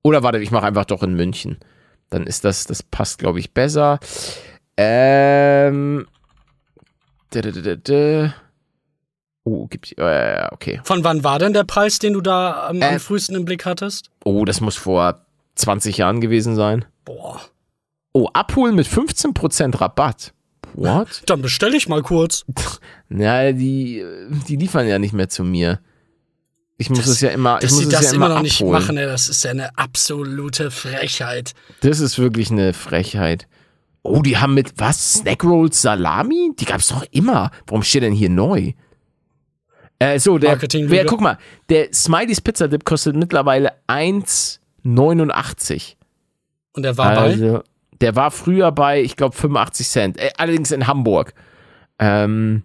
Oder 0.02 0.22
warte, 0.24 0.38
ich 0.38 0.50
mache 0.50 0.66
einfach 0.66 0.84
doch 0.84 1.02
in 1.04 1.14
München. 1.14 1.58
Dann 2.10 2.26
ist 2.26 2.44
das, 2.44 2.64
das 2.64 2.82
passt, 2.82 3.18
glaube 3.20 3.38
ich, 3.38 3.54
besser. 3.54 4.00
Ähm. 4.76 6.06
Oh, 9.44 9.66
gibt's. 9.68 9.92
Äh, 9.92 10.48
okay. 10.50 10.80
Von 10.84 11.04
wann 11.04 11.22
war 11.22 11.38
denn 11.38 11.52
der 11.52 11.64
Preis, 11.64 11.98
den 11.98 12.14
du 12.14 12.20
da 12.20 12.68
am, 12.68 12.80
Äh. 12.82 12.86
am 12.86 13.00
frühesten 13.00 13.36
im 13.36 13.44
Blick 13.44 13.64
hattest? 13.66 14.10
Oh, 14.24 14.44
das 14.44 14.60
muss 14.60 14.76
vor 14.76 15.24
20 15.54 15.98
Jahren 15.98 16.20
gewesen 16.20 16.56
sein. 16.56 16.84
Boah. 17.04 17.40
Oh, 18.12 18.28
abholen 18.32 18.74
mit 18.74 18.86
15% 18.86 19.80
Rabatt. 19.80 20.32
What? 20.74 21.22
Dann 21.26 21.42
bestelle 21.42 21.76
ich 21.76 21.88
mal 21.88 22.02
kurz. 22.02 22.44
Ja, 23.10 23.52
die, 23.52 24.04
die 24.48 24.56
liefern 24.56 24.88
ja 24.88 24.98
nicht 24.98 25.12
mehr 25.12 25.28
zu 25.28 25.44
mir. 25.44 25.78
Ich 26.76 26.90
muss 26.90 27.06
es 27.06 27.20
ja 27.20 27.30
immer, 27.30 27.56
ich 27.56 27.62
Dass 27.62 27.70
muss 27.72 27.80
sie 27.80 27.86
es 27.86 27.92
das 27.92 28.04
ja 28.04 28.12
immer 28.14 28.26
immer 28.26 28.34
noch 28.36 28.42
nicht 28.42 28.60
abholen. 28.60 28.82
machen, 28.82 28.96
ey, 28.96 29.06
das 29.06 29.28
ist 29.28 29.44
ja 29.44 29.50
eine 29.52 29.76
absolute 29.78 30.70
Frechheit. 30.72 31.52
Das 31.80 32.00
ist 32.00 32.18
wirklich 32.18 32.50
eine 32.50 32.72
Frechheit. 32.72 33.46
Oh, 34.02 34.22
die 34.22 34.38
haben 34.38 34.54
mit 34.54 34.72
was? 34.76 35.14
Snack 35.14 35.44
Rolls 35.44 35.80
Salami? 35.80 36.50
Die 36.58 36.64
gab's 36.64 36.88
doch 36.88 37.04
immer. 37.12 37.50
Warum 37.66 37.82
steht 37.82 38.02
denn 38.02 38.12
hier 38.12 38.28
neu? 38.28 38.72
Äh, 39.98 40.18
so, 40.18 40.38
der, 40.38 40.58
wer, 40.60 41.06
guck 41.06 41.20
mal, 41.20 41.38
der 41.68 41.92
Smileys 41.92 42.40
Pizza 42.40 42.66
Dip 42.68 42.84
kostet 42.84 43.16
mittlerweile 43.16 43.72
1,89. 43.88 45.94
Und 46.72 46.82
der 46.82 46.98
war 46.98 47.14
bei. 47.14 47.20
Also, 47.20 47.62
der 48.00 48.16
war 48.16 48.32
früher 48.32 48.72
bei, 48.72 49.00
ich 49.00 49.16
glaube, 49.16 49.36
85 49.36 49.88
Cent. 49.88 50.18
Äh, 50.18 50.30
allerdings 50.36 50.72
in 50.72 50.86
Hamburg. 50.86 51.32
Ähm, 51.98 52.64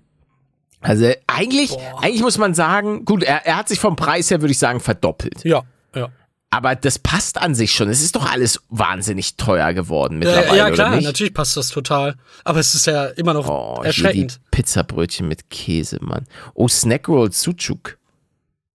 also 0.81 1.11
eigentlich, 1.27 1.75
eigentlich 2.01 2.21
muss 2.21 2.37
man 2.37 2.53
sagen, 2.53 3.05
gut, 3.05 3.23
er, 3.23 3.45
er 3.45 3.57
hat 3.57 3.67
sich 3.67 3.79
vom 3.79 3.95
Preis 3.95 4.29
her, 4.31 4.41
würde 4.41 4.51
ich 4.51 4.59
sagen, 4.59 4.79
verdoppelt. 4.79 5.43
Ja, 5.43 5.63
ja. 5.95 6.09
Aber 6.51 6.75
das 6.75 6.97
passt 6.97 7.37
an 7.37 7.53
sich 7.53 7.73
schon. 7.73 7.89
Es 7.89 8.01
ist 8.01 8.15
doch 8.15 8.27
alles 8.31 8.59
wahnsinnig 8.69 9.35
teuer 9.35 9.73
geworden 9.73 10.19
Ja, 10.21 10.29
mittlerweile, 10.29 10.57
ja 10.57 10.71
klar, 10.71 10.87
oder 10.87 10.95
nicht? 10.95 11.05
natürlich 11.05 11.33
passt 11.33 11.55
das 11.57 11.67
total. 11.69 12.15
Aber 12.43 12.59
es 12.59 12.73
ist 12.73 12.87
ja 12.87 13.05
immer 13.05 13.33
noch 13.33 13.47
Oh, 13.47 13.83
erschreckend. 13.83 14.39
Pizzabrötchen 14.49 15.27
mit 15.27 15.49
Käse, 15.51 15.99
Mann. 16.01 16.25
Oh, 16.55 16.67
Snackroll 16.67 17.31
Sucuk. 17.31 17.97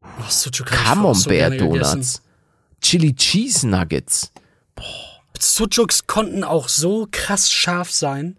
Oh, 0.02 0.06
Sucuk 0.28 0.68
so 0.68 0.74
Camembert 0.76 1.58
gegessen. 1.58 1.58
Donuts. 1.58 2.22
Chili 2.80 3.14
Cheese 3.16 3.66
Nuggets. 3.66 4.30
Sucuks 5.38 6.06
konnten 6.06 6.44
auch 6.44 6.68
so 6.68 7.08
krass 7.10 7.50
scharf 7.50 7.90
sein. 7.90 8.38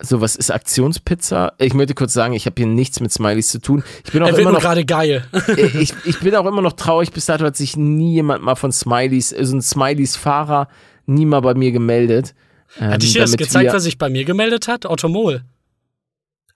So, 0.00 0.20
was 0.20 0.36
ist 0.36 0.50
Aktionspizza? 0.50 1.54
Ich 1.58 1.72
möchte 1.72 1.94
kurz 1.94 2.12
sagen, 2.12 2.34
ich 2.34 2.44
habe 2.44 2.54
hier 2.58 2.66
nichts 2.66 3.00
mit 3.00 3.10
Smileys 3.12 3.48
zu 3.48 3.60
tun. 3.60 3.82
Ich 4.04 4.12
bin 4.12 4.22
auch 4.22 4.26
Er 4.26 4.32
wird 4.32 4.42
immer 4.42 4.52
noch 4.52 4.60
gerade 4.60 4.84
geil. 4.84 5.24
ich, 5.56 5.94
ich 6.04 6.20
bin 6.20 6.34
auch 6.36 6.44
immer 6.44 6.60
noch 6.60 6.74
traurig, 6.74 7.12
bis 7.12 7.26
dato 7.26 7.46
hat 7.46 7.56
sich 7.56 7.78
nie 7.78 8.12
jemand 8.12 8.42
mal 8.42 8.56
von 8.56 8.72
Smileys, 8.72 9.30
so 9.30 9.56
ein 9.56 9.62
Smileys-Fahrer, 9.62 10.68
nie 11.06 11.24
mal 11.24 11.40
bei 11.40 11.54
mir 11.54 11.72
gemeldet. 11.72 12.34
Ähm, 12.78 12.90
Hat 12.90 13.02
ich 13.02 13.14
dir 13.14 13.22
das 13.22 13.36
gezeigt, 13.36 13.72
was 13.72 13.84
sich 13.84 13.96
bei 13.96 14.10
mir 14.10 14.24
gemeldet 14.24 14.68
hat? 14.68 14.84
Ottomol. 14.84 15.42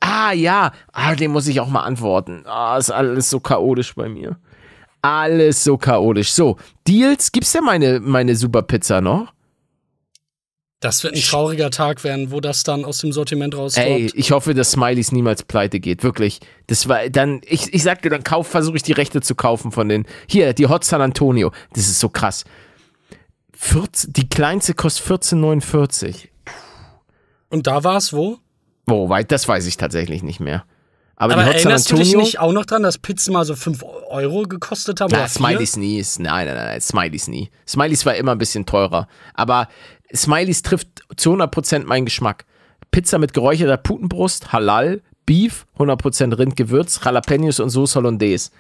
Ah, 0.01 0.33
ja, 0.33 0.73
ah, 0.93 1.15
dem 1.15 1.33
muss 1.33 1.47
ich 1.47 1.61
auch 1.61 1.69
mal 1.69 1.83
antworten. 1.83 2.43
Ah, 2.47 2.77
ist 2.77 2.91
alles 2.91 3.31
so 3.31 3.41
chaotisch 3.41 3.95
bei 3.95 4.09
mir. 4.09 4.37
Alles 5.03 5.65
so 5.65 5.79
chaotisch. 5.79 6.33
So, 6.33 6.59
Deals, 6.87 7.33
gibt's 7.33 7.53
denn 7.53 7.65
meine, 7.65 8.01
meine 8.01 8.37
super 8.37 8.63
Pizza 8.63 9.01
noch? 9.01 9.33
Das 10.81 11.05
wird 11.05 11.15
ein 11.15 11.21
trauriger 11.21 11.71
Tag 11.71 12.05
werden, 12.05 12.31
wo 12.31 12.41
das 12.41 12.63
dann 12.63 12.87
aus 12.87 12.99
dem 12.99 13.13
Sortiment 13.13 13.53
Ey, 13.53 13.61
rauskommt. 13.61 14.15
ich 14.15 14.33
hoffe, 14.33 14.55
dass 14.55 14.73
Smileys 14.73 15.13
niemals 15.13 15.43
pleite 15.43 15.79
geht. 15.79 16.03
Wirklich. 16.03 16.41
Das 16.69 16.89
war 16.89 17.11
dann, 17.11 17.43
ich, 17.45 17.73
ich 17.75 17.83
sagte, 17.83 18.09
dann 18.09 18.25
kauf, 18.25 18.47
versuche 18.47 18.77
ich 18.77 18.83
die 18.83 18.93
Rechte 18.93 19.21
zu 19.21 19.35
kaufen 19.35 19.73
von 19.73 19.91
den. 19.91 20.07
Hier, 20.27 20.55
die 20.55 20.69
Hot 20.69 20.85
San 20.85 21.03
Antonio. 21.03 21.53
Das 21.75 21.87
ist 21.87 22.01
so 22.01 22.09
krass. 22.09 22.45
14, 23.53 24.15
die 24.15 24.27
kleinste 24.27 24.73
kostet 24.73 25.07
14,49. 25.07 26.29
Und 27.51 27.67
da 27.67 27.85
war 27.85 27.99
es 27.99 28.15
wo? 28.15 28.39
Oh, 28.89 29.11
weit, 29.11 29.31
das 29.33 29.47
weiß 29.47 29.67
ich 29.67 29.77
tatsächlich 29.77 30.23
nicht 30.23 30.41
mehr. 30.41 30.65
Aber, 31.15 31.35
Aber 31.35 31.43
die 31.43 31.49
Hot 31.49 31.57
San 31.57 31.73
erinnerst 31.73 31.93
du 31.93 31.97
dich 31.97 32.17
nicht 32.17 32.39
auch 32.41 32.53
noch 32.53 32.65
dran, 32.65 32.83
dass 32.83 32.97
Pizzen 32.97 33.35
mal 33.35 33.45
so 33.45 33.55
5 33.55 33.85
Euro 34.09 34.45
gekostet 34.45 35.03
haben? 35.03 35.11
Na? 35.13 35.29
Smileys 35.29 35.77
nie. 35.77 35.99
Ist, 35.99 36.21
nein, 36.21 36.47
nein, 36.47 36.57
nein, 36.57 36.81
Smileys 36.81 37.29
nie. 37.29 37.51
Smileys 37.69 38.07
war 38.07 38.15
immer 38.15 38.33
ein 38.33 38.39
bisschen 38.39 38.65
teurer. 38.65 39.09
Aber 39.35 39.69
Smileys 40.15 40.63
trifft 40.63 40.89
zu 41.17 41.33
100% 41.35 41.85
meinen 41.85 42.05
Geschmack. 42.05 42.45
Pizza 42.91 43.19
mit 43.19 43.33
geräucherter 43.35 43.77
Putenbrust, 43.77 44.53
Halal, 44.53 45.03
Beef, 45.27 45.67
100% 45.79 46.37
Rindgewürz, 46.39 47.01
Jalapenos 47.05 47.61
und 47.61 47.71
Sauce 47.71 47.95
Hollandaise. 47.97 48.51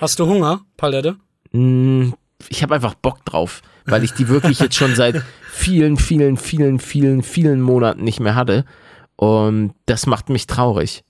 Hast 0.00 0.18
du 0.18 0.26
Hunger, 0.26 0.60
Palette? 0.76 1.16
Mm, 1.52 2.10
ich 2.48 2.62
habe 2.62 2.74
einfach 2.74 2.94
Bock 2.94 3.24
drauf, 3.24 3.62
weil 3.84 4.04
ich 4.04 4.12
die 4.12 4.28
wirklich 4.28 4.60
jetzt 4.60 4.74
schon 4.76 4.94
seit 4.94 5.22
vielen, 5.50 5.96
vielen, 5.96 6.36
vielen, 6.36 6.78
vielen, 6.78 7.22
vielen 7.22 7.60
Monaten 7.60 8.04
nicht 8.04 8.20
mehr 8.20 8.34
hatte. 8.34 8.64
Und 9.16 9.74
das 9.86 10.06
macht 10.06 10.28
mich 10.28 10.46
traurig. 10.46 11.02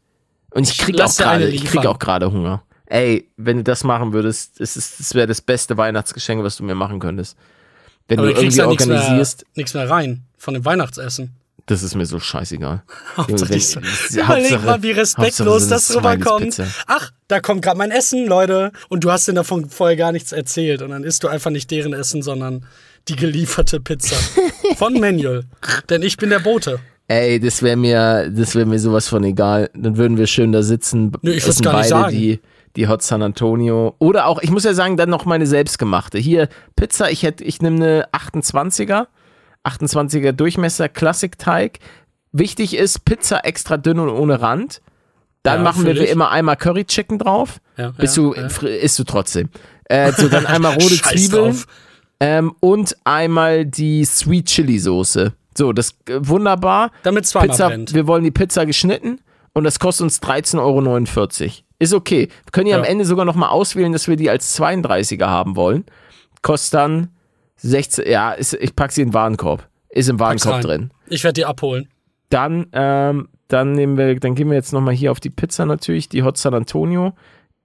Und 0.50 0.68
ich 0.68 0.78
krieg 0.78 0.94
auch 0.96 1.00
lass 1.00 1.16
gerade, 1.18 1.48
ich 1.48 1.62
krieg 1.64 1.74
liefern. 1.74 1.86
auch 1.88 1.98
gerade 1.98 2.30
Hunger. 2.32 2.62
Ey, 2.86 3.28
wenn 3.36 3.58
du 3.58 3.64
das 3.64 3.82
machen 3.82 4.12
würdest, 4.12 4.60
das, 4.60 4.76
ist- 4.76 5.00
das 5.00 5.14
wäre 5.14 5.26
das 5.26 5.40
beste 5.40 5.76
Weihnachtsgeschenk, 5.76 6.42
was 6.44 6.56
du 6.56 6.64
mir 6.64 6.76
machen 6.76 7.00
könntest. 7.00 7.36
Wenn 8.08 8.18
Aber 8.18 8.28
du 8.28 8.34
du 8.34 8.40
irgendwie 8.40 8.56
mehr, 8.56 8.68
organisierst, 8.68 9.44
nichts 9.54 9.74
mehr 9.74 9.88
rein 9.90 10.22
von 10.38 10.54
dem 10.54 10.64
Weihnachtsessen. 10.64 11.32
das 11.66 11.82
ist 11.82 11.94
mir 11.96 12.06
so 12.06 12.20
scheißegal. 12.20 12.82
Hauptsache, 13.16 13.50
wenn- 13.50 13.56
ich 13.58 13.68
so, 13.70 13.80
Hauptsache- 13.80 14.22
überleg 14.24 14.64
mal, 14.64 14.82
wie 14.82 14.90
respektlos 14.92 15.68
das 15.68 15.94
rüberkommt. 15.96 16.62
Ach, 16.86 17.10
da 17.28 17.40
kommt 17.40 17.62
gerade 17.62 17.78
mein 17.78 17.90
Essen, 17.90 18.26
Leute. 18.26 18.70
Und 18.88 19.02
du 19.02 19.10
hast 19.10 19.26
denen 19.26 19.36
davon 19.36 19.68
vorher 19.68 19.96
gar 19.96 20.12
nichts 20.12 20.30
erzählt. 20.32 20.82
Und 20.82 20.90
dann 20.90 21.02
isst 21.02 21.24
du 21.24 21.28
einfach 21.28 21.50
nicht 21.50 21.70
deren 21.72 21.92
Essen, 21.92 22.22
sondern 22.22 22.64
die 23.08 23.16
gelieferte 23.16 23.80
Pizza. 23.80 24.16
Von 24.76 24.94
Manuel. 25.00 25.44
Denn 25.90 26.02
ich 26.02 26.16
bin 26.16 26.30
der 26.30 26.38
Bote. 26.40 26.78
Ey, 27.08 27.38
das 27.40 27.62
wäre 27.62 27.76
mir, 27.76 28.30
das 28.30 28.54
wäre 28.56 28.66
mir 28.66 28.78
sowas 28.80 29.06
von 29.08 29.22
egal. 29.22 29.70
Dann 29.74 29.96
würden 29.96 30.16
wir 30.18 30.26
schön 30.26 30.50
da 30.50 30.62
sitzen, 30.64 31.12
Nö, 31.22 31.30
ich 31.30 31.36
würd's 31.44 31.48
essen 31.56 31.62
gar 31.62 31.72
nicht 31.80 31.90
beide 31.90 32.02
sagen. 32.02 32.10
die, 32.16 32.40
die 32.76 32.88
Hot 32.88 33.02
San 33.02 33.22
Antonio. 33.22 33.94
Oder 33.98 34.26
auch, 34.26 34.40
ich 34.40 34.50
muss 34.50 34.64
ja 34.64 34.74
sagen, 34.74 34.96
dann 34.96 35.10
noch 35.10 35.24
meine 35.24 35.46
selbstgemachte. 35.46 36.18
Hier, 36.18 36.48
Pizza, 36.76 37.10
ich 37.10 37.22
hätte, 37.22 37.44
ich 37.44 37.60
nehme 37.62 37.76
eine 37.76 38.08
28er, 38.12 39.06
28er 39.64 40.32
Durchmesser, 40.32 40.88
Klassikteig. 40.88 41.78
Wichtig 42.32 42.76
ist, 42.76 43.04
Pizza 43.04 43.44
extra 43.44 43.76
dünn 43.76 43.98
und 43.98 44.10
ohne 44.10 44.40
Rand. 44.40 44.82
Dann 45.42 45.58
Ja, 45.58 45.62
machen 45.62 45.86
wir 45.86 45.94
wie 45.94 46.04
immer 46.04 46.30
einmal 46.30 46.56
Curry 46.56 46.84
Chicken 46.84 47.18
drauf. 47.18 47.60
Ja, 47.76 47.90
Bist 47.90 48.16
ja, 48.16 48.22
du, 48.22 48.32
isst 48.32 48.98
du 48.98 49.04
trotzdem. 49.04 49.48
Äh, 49.84 50.12
so, 50.12 50.28
dann 50.28 50.44
einmal 50.46 50.74
rote 50.80 51.00
Zwiebeln. 51.00 51.62
Ähm, 52.18 52.54
und 52.60 52.96
einmal 53.04 53.64
die 53.64 54.04
Sweet 54.04 54.46
Chili 54.46 54.78
Soße. 54.78 55.34
So, 55.56 55.72
das 55.72 55.92
äh, 56.08 56.18
wunderbar. 56.18 56.90
Damit 57.02 57.26
zweimal 57.26 57.48
Pizza, 57.48 57.68
brennt. 57.68 57.94
wir 57.94 58.06
wollen 58.06 58.24
die 58.24 58.30
Pizza 58.30 58.66
geschnitten 58.66 59.20
und 59.52 59.64
das 59.64 59.78
kostet 59.78 60.04
uns 60.04 60.20
13,49 60.20 60.60
Euro. 60.60 61.52
Ist 61.78 61.92
okay. 61.94 62.28
Wir 62.28 62.52
können 62.52 62.66
ja, 62.68 62.76
am 62.76 62.84
Ja. 62.84 62.90
Ende 62.90 63.04
sogar 63.04 63.24
nochmal 63.24 63.50
auswählen, 63.50 63.92
dass 63.92 64.08
wir 64.08 64.16
die 64.16 64.30
als 64.30 64.58
32er 64.58 65.26
haben 65.26 65.56
wollen. 65.56 65.84
Kostet 66.42 66.74
dann 66.74 67.08
16, 67.56 68.06
ja, 68.10 68.32
ist, 68.32 68.54
ich 68.54 68.74
pack 68.76 68.92
sie 68.92 69.02
in 69.02 69.08
den 69.08 69.14
Warenkorb. 69.14 69.68
Ist 69.90 70.08
im 70.08 70.18
Warenkorb 70.20 70.60
drin. 70.62 70.90
Ich 71.08 71.22
werde 71.24 71.34
die 71.34 71.44
abholen. 71.44 71.88
Dann, 72.30 72.66
ähm, 72.72 73.28
dann 73.48 73.72
nehmen 73.72 73.96
wir, 73.96 74.18
dann 74.18 74.34
gehen 74.34 74.48
wir 74.48 74.56
jetzt 74.56 74.72
nochmal 74.72 74.94
hier 74.94 75.10
auf 75.12 75.20
die 75.20 75.30
Pizza 75.30 75.64
natürlich, 75.66 76.08
die 76.08 76.22
Hot 76.22 76.36
San 76.38 76.54
Antonio. 76.54 77.12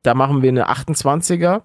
Da 0.03 0.13
machen 0.13 0.41
wir 0.41 0.49
eine 0.49 0.69
28er. 0.69 1.61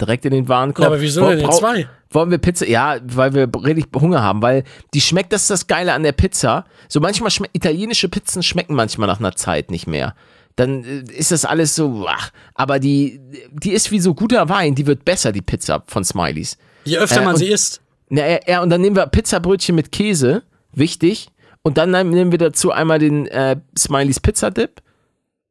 Direkt 0.00 0.24
in 0.26 0.32
den 0.32 0.48
Warenkorb. 0.48 0.84
Ja, 0.84 0.88
aber 0.88 1.00
wieso 1.00 1.26
denn 1.28 1.38
in 1.38 1.46
brau- 1.46 1.56
zwei? 1.58 1.88
wollen 2.10 2.30
wir 2.30 2.38
Pizza? 2.38 2.66
Ja, 2.66 2.96
weil 3.04 3.32
wir 3.34 3.48
richtig 3.64 3.86
Hunger 3.98 4.22
haben, 4.22 4.42
weil 4.42 4.64
die 4.92 5.00
schmeckt, 5.00 5.32
das 5.32 5.42
ist 5.42 5.50
das 5.50 5.66
Geile 5.66 5.94
an 5.94 6.02
der 6.02 6.12
Pizza. 6.12 6.66
So 6.88 7.00
manchmal 7.00 7.30
schmeckt, 7.30 7.56
italienische 7.56 8.08
Pizzen 8.08 8.42
schmecken 8.42 8.74
manchmal 8.74 9.08
nach 9.08 9.18
einer 9.18 9.34
Zeit 9.34 9.70
nicht 9.70 9.86
mehr. 9.86 10.14
Dann 10.58 10.82
äh, 10.84 11.12
ist 11.12 11.30
das 11.30 11.44
alles 11.44 11.74
so, 11.76 12.04
ach, 12.08 12.30
aber 12.54 12.78
die, 12.80 13.20
die 13.52 13.70
ist 13.70 13.90
wie 13.92 14.00
so 14.00 14.12
guter 14.14 14.48
Wein, 14.48 14.74
die 14.74 14.86
wird 14.86 15.04
besser, 15.04 15.30
die 15.30 15.40
Pizza 15.42 15.84
von 15.86 16.02
Smileys. 16.04 16.58
Je 16.84 16.98
öfter 16.98 17.20
Äh, 17.22 17.24
man 17.24 17.34
und- 17.34 17.38
sie 17.38 17.46
isst. 17.48 17.80
Na, 18.10 18.26
ja, 18.26 18.38
ja, 18.46 18.62
und 18.62 18.70
dann 18.70 18.80
nehmen 18.80 18.96
wir 18.96 19.06
Pizzabrötchen 19.06 19.74
mit 19.76 19.92
Käse, 19.92 20.42
wichtig. 20.72 21.28
Und 21.62 21.76
dann 21.78 21.90
nehmen 21.90 22.30
wir 22.32 22.38
dazu 22.38 22.72
einmal 22.72 22.98
den 22.98 23.26
äh, 23.26 23.56
Smileys 23.76 24.18
Pizza 24.20 24.50
Dip. 24.50 24.80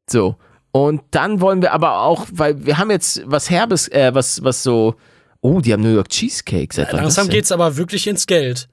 So. 0.09 0.35
Und 0.71 1.01
dann 1.11 1.39
wollen 1.39 1.61
wir 1.61 1.71
aber 1.73 2.01
auch, 2.01 2.25
weil 2.31 2.65
wir 2.65 2.77
haben 2.79 2.89
jetzt 2.91 3.21
was 3.25 3.49
Herbes, 3.49 3.87
äh, 3.89 4.11
was, 4.13 4.43
was 4.43 4.61
so. 4.63 4.95
Oh, 5.41 5.61
die 5.61 5.71
haben 5.71 5.83
New 5.83 5.93
York 5.93 6.09
Cheesecake. 6.09 6.73
Seit 6.73 6.87
wann 6.87 7.03
das 7.03 7.15
Langsam 7.15 7.29
geht's 7.29 7.51
aber 7.51 7.77
wirklich 7.77 8.07
ins 8.07 8.25
Geld. 8.25 8.67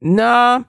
Na, 0.00 0.64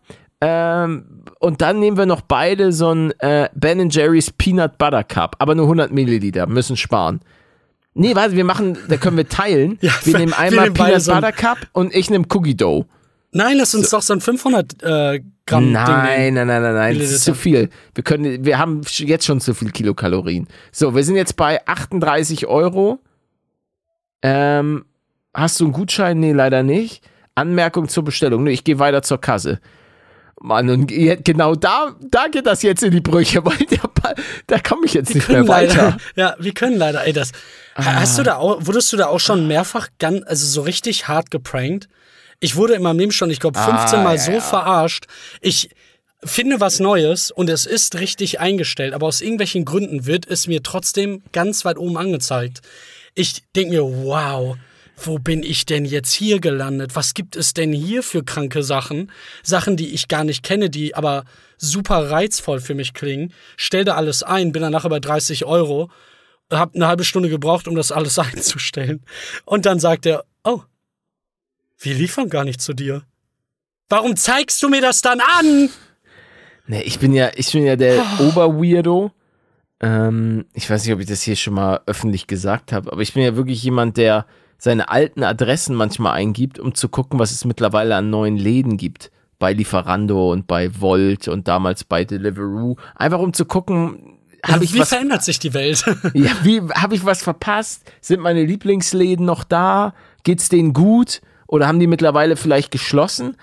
ähm, 0.45 1.05
und 1.39 1.61
dann 1.61 1.79
nehmen 1.79 1.95
wir 1.97 2.05
noch 2.05 2.21
beide 2.21 2.71
so 2.73 2.91
ein 2.93 3.11
äh, 3.19 3.47
Ben 3.53 3.89
Jerry's 3.89 4.29
Peanut 4.31 4.77
Butter 4.77 5.03
Cup, 5.03 5.35
aber 5.39 5.55
nur 5.55 5.65
100 5.65 5.91
Milliliter, 5.91 6.47
müssen 6.47 6.75
sparen. 6.75 7.21
Nee, 7.93 8.15
warte, 8.15 8.35
wir 8.35 8.43
machen, 8.43 8.77
da 8.89 8.97
können 8.97 9.15
wir 9.17 9.29
teilen. 9.29 9.77
wir 9.81 9.91
wir- 10.03 10.17
nehmen 10.19 10.31
wir 10.31 10.39
einmal 10.39 10.63
nehmen 10.65 10.75
beide 10.75 10.89
Peanut 10.91 11.01
so 11.03 11.13
Butter 11.13 11.31
Cup 11.31 11.57
und 11.71 11.95
ich 11.95 12.09
nehme 12.09 12.25
Cookie 12.33 12.55
Dough. 12.57 12.85
Nein, 13.31 13.57
lass 13.57 13.73
uns 13.73 13.89
doch 13.89 14.01
so 14.01 14.13
ein 14.13 14.21
500 14.21 14.83
äh, 14.83 15.21
Gramm 15.45 15.71
Nein, 15.71 16.33
nehmen. 16.33 16.33
nein, 16.35 16.47
nein, 16.47 16.61
nein, 16.61 16.73
nein, 16.75 16.99
das 16.99 17.11
ist 17.11 17.23
zu 17.23 17.33
viel. 17.33 17.69
Wir 17.95 18.03
können, 18.03 18.45
wir 18.45 18.59
haben 18.59 18.81
jetzt 18.97 19.25
schon 19.25 19.39
zu 19.41 19.53
viel 19.53 19.71
Kilokalorien. 19.71 20.47
So, 20.71 20.93
wir 20.95 21.03
sind 21.03 21.15
jetzt 21.15 21.35
bei 21.35 21.65
38 21.67 22.45
Euro. 22.47 22.99
Ähm, 24.21 24.85
hast 25.33 25.59
du 25.59 25.65
einen 25.65 25.73
Gutschein? 25.73 26.19
Nee, 26.19 26.31
leider 26.33 26.63
nicht. 26.63 27.03
Anmerkung 27.35 27.87
zur 27.89 28.03
Bestellung. 28.03 28.43
Nee, 28.43 28.51
ich 28.51 28.63
gehe 28.63 28.79
weiter 28.79 29.01
zur 29.01 29.19
Kasse. 29.19 29.59
Mann, 30.43 30.69
und 30.69 30.87
genau 30.87 31.55
da, 31.55 31.95
da 32.01 32.27
geht 32.27 32.45
das 32.45 32.63
jetzt 32.63 32.83
in 32.83 32.91
die 32.91 32.99
Brüche, 32.99 33.45
weil 33.45 33.57
der 33.59 33.87
Ball, 33.87 34.13
da 34.47 34.59
komme 34.59 34.85
ich 34.85 34.93
jetzt 34.93 35.15
nicht 35.15 35.29
mehr 35.29 35.47
weiter. 35.47 35.75
leider, 35.83 35.97
ja, 36.15 36.35
wir 36.37 36.53
können 36.53 36.77
leider, 36.77 37.05
ey, 37.05 37.13
das. 37.13 37.31
Hast 37.75 38.19
du 38.19 38.23
da 38.23 38.35
auch, 38.35 38.57
wurdest 38.65 38.91
du 38.91 38.97
da 38.97 39.07
auch 39.07 39.21
schon 39.21 39.47
mehrfach 39.47 39.87
ganz, 39.99 40.21
also 40.25 40.45
so 40.45 40.61
richtig 40.61 41.07
hart 41.07 41.31
geprankt? 41.31 41.87
Ich 42.41 42.57
wurde 42.57 42.73
in 42.73 42.83
meinem 42.83 42.99
Leben 42.99 43.11
schon, 43.13 43.29
ich 43.31 43.39
glaube, 43.39 43.57
15 43.57 43.99
Ah, 43.99 44.03
Mal 44.03 44.15
ja, 44.17 44.21
so 44.21 44.31
ja. 44.33 44.41
verarscht. 44.41 45.05
Ich 45.39 45.69
finde 46.25 46.59
was 46.59 46.81
Neues 46.81 47.31
und 47.31 47.49
es 47.49 47.65
ist 47.65 47.95
richtig 47.95 48.41
eingestellt, 48.41 48.93
aber 48.93 49.07
aus 49.07 49.21
irgendwelchen 49.21 49.63
Gründen 49.63 50.05
wird 50.05 50.27
es 50.27 50.47
mir 50.47 50.61
trotzdem 50.61 51.23
ganz 51.31 51.63
weit 51.63 51.77
oben 51.77 51.97
angezeigt. 51.97 52.61
Ich 53.15 53.43
denke 53.55 53.75
mir, 53.75 53.83
wow, 53.83 54.57
wo 54.95 55.17
bin 55.17 55.43
ich 55.43 55.65
denn 55.65 55.85
jetzt 55.85 56.13
hier 56.13 56.39
gelandet? 56.39 56.95
Was 56.95 57.13
gibt 57.13 57.35
es 57.35 57.53
denn 57.53 57.73
hier 57.73 58.03
für 58.03 58.23
kranke 58.23 58.63
Sachen? 58.63 59.11
Sachen, 59.41 59.75
die 59.75 59.93
ich 59.93 60.07
gar 60.07 60.23
nicht 60.23 60.43
kenne, 60.43 60.69
die 60.69 60.95
aber 60.95 61.25
super 61.57 62.09
reizvoll 62.11 62.59
für 62.59 62.75
mich 62.75 62.93
klingen. 62.93 63.33
Stell 63.57 63.85
da 63.85 63.95
alles 63.95 64.23
ein, 64.23 64.51
bin 64.51 64.61
danach 64.61 64.85
über 64.85 64.99
30 64.99 65.45
Euro, 65.45 65.89
hab 66.51 66.75
eine 66.75 66.87
halbe 66.87 67.03
Stunde 67.03 67.29
gebraucht, 67.29 67.67
um 67.67 67.75
das 67.75 67.91
alles 67.91 68.19
einzustellen. 68.19 69.03
Und 69.45 69.65
dann 69.65 69.79
sagt 69.79 70.05
er, 70.05 70.25
oh, 70.43 70.61
wir 71.79 71.95
liefern 71.95 72.29
gar 72.29 72.43
nicht 72.43 72.61
zu 72.61 72.73
dir. 72.73 73.03
Warum 73.89 74.15
zeigst 74.15 74.61
du 74.63 74.69
mir 74.69 74.81
das 74.81 75.01
dann 75.01 75.19
an? 75.19 75.69
Nee, 76.67 76.81
ich 76.81 76.99
bin 76.99 77.13
ja, 77.13 77.31
ich 77.35 77.51
bin 77.51 77.65
ja 77.65 77.75
der 77.75 78.03
Oberweirdo. 78.19 79.11
Ähm, 79.81 80.45
ich 80.53 80.69
weiß 80.69 80.85
nicht, 80.85 80.93
ob 80.93 81.01
ich 81.01 81.07
das 81.07 81.23
hier 81.23 81.35
schon 81.35 81.55
mal 81.55 81.81
öffentlich 81.85 82.27
gesagt 82.27 82.71
habe, 82.71 82.91
aber 82.91 83.01
ich 83.01 83.13
bin 83.13 83.23
ja 83.23 83.35
wirklich 83.35 83.61
jemand, 83.63 83.97
der 83.97 84.25
seine 84.57 84.89
alten 84.89 85.23
Adressen 85.23 85.75
manchmal 85.75 86.13
eingibt, 86.13 86.59
um 86.59 86.73
zu 86.73 86.89
gucken, 86.89 87.19
was 87.19 87.31
es 87.31 87.45
mittlerweile 87.45 87.95
an 87.95 88.09
neuen 88.09 88.37
Läden 88.37 88.77
gibt. 88.77 89.11
Bei 89.39 89.51
Lieferando 89.51 90.31
und 90.31 90.47
bei 90.47 90.79
Volt 90.79 91.27
und 91.27 91.47
damals 91.47 91.83
bei 91.83 92.05
Deliveroo. 92.05 92.77
Einfach 92.95 93.19
um 93.19 93.33
zu 93.33 93.45
gucken, 93.45 94.19
habe 94.45 94.63
ich 94.63 94.73
Wie 94.73 94.79
was 94.79 94.89
verändert 94.89 95.23
sich 95.23 95.39
die 95.39 95.53
Welt? 95.53 95.83
Ja, 96.13 96.31
wie 96.43 96.61
habe 96.61 96.95
ich 96.95 97.05
was 97.05 97.23
verpasst? 97.23 97.83
Sind 98.01 98.21
meine 98.21 98.43
Lieblingsläden 98.43 99.25
noch 99.25 99.43
da? 99.43 99.93
Geht's 100.23 100.49
denen 100.49 100.73
gut? 100.73 101.21
Oder 101.47 101.67
haben 101.67 101.79
die 101.79 101.87
mittlerweile 101.87 102.35
vielleicht 102.35 102.71
geschlossen? 102.71 103.37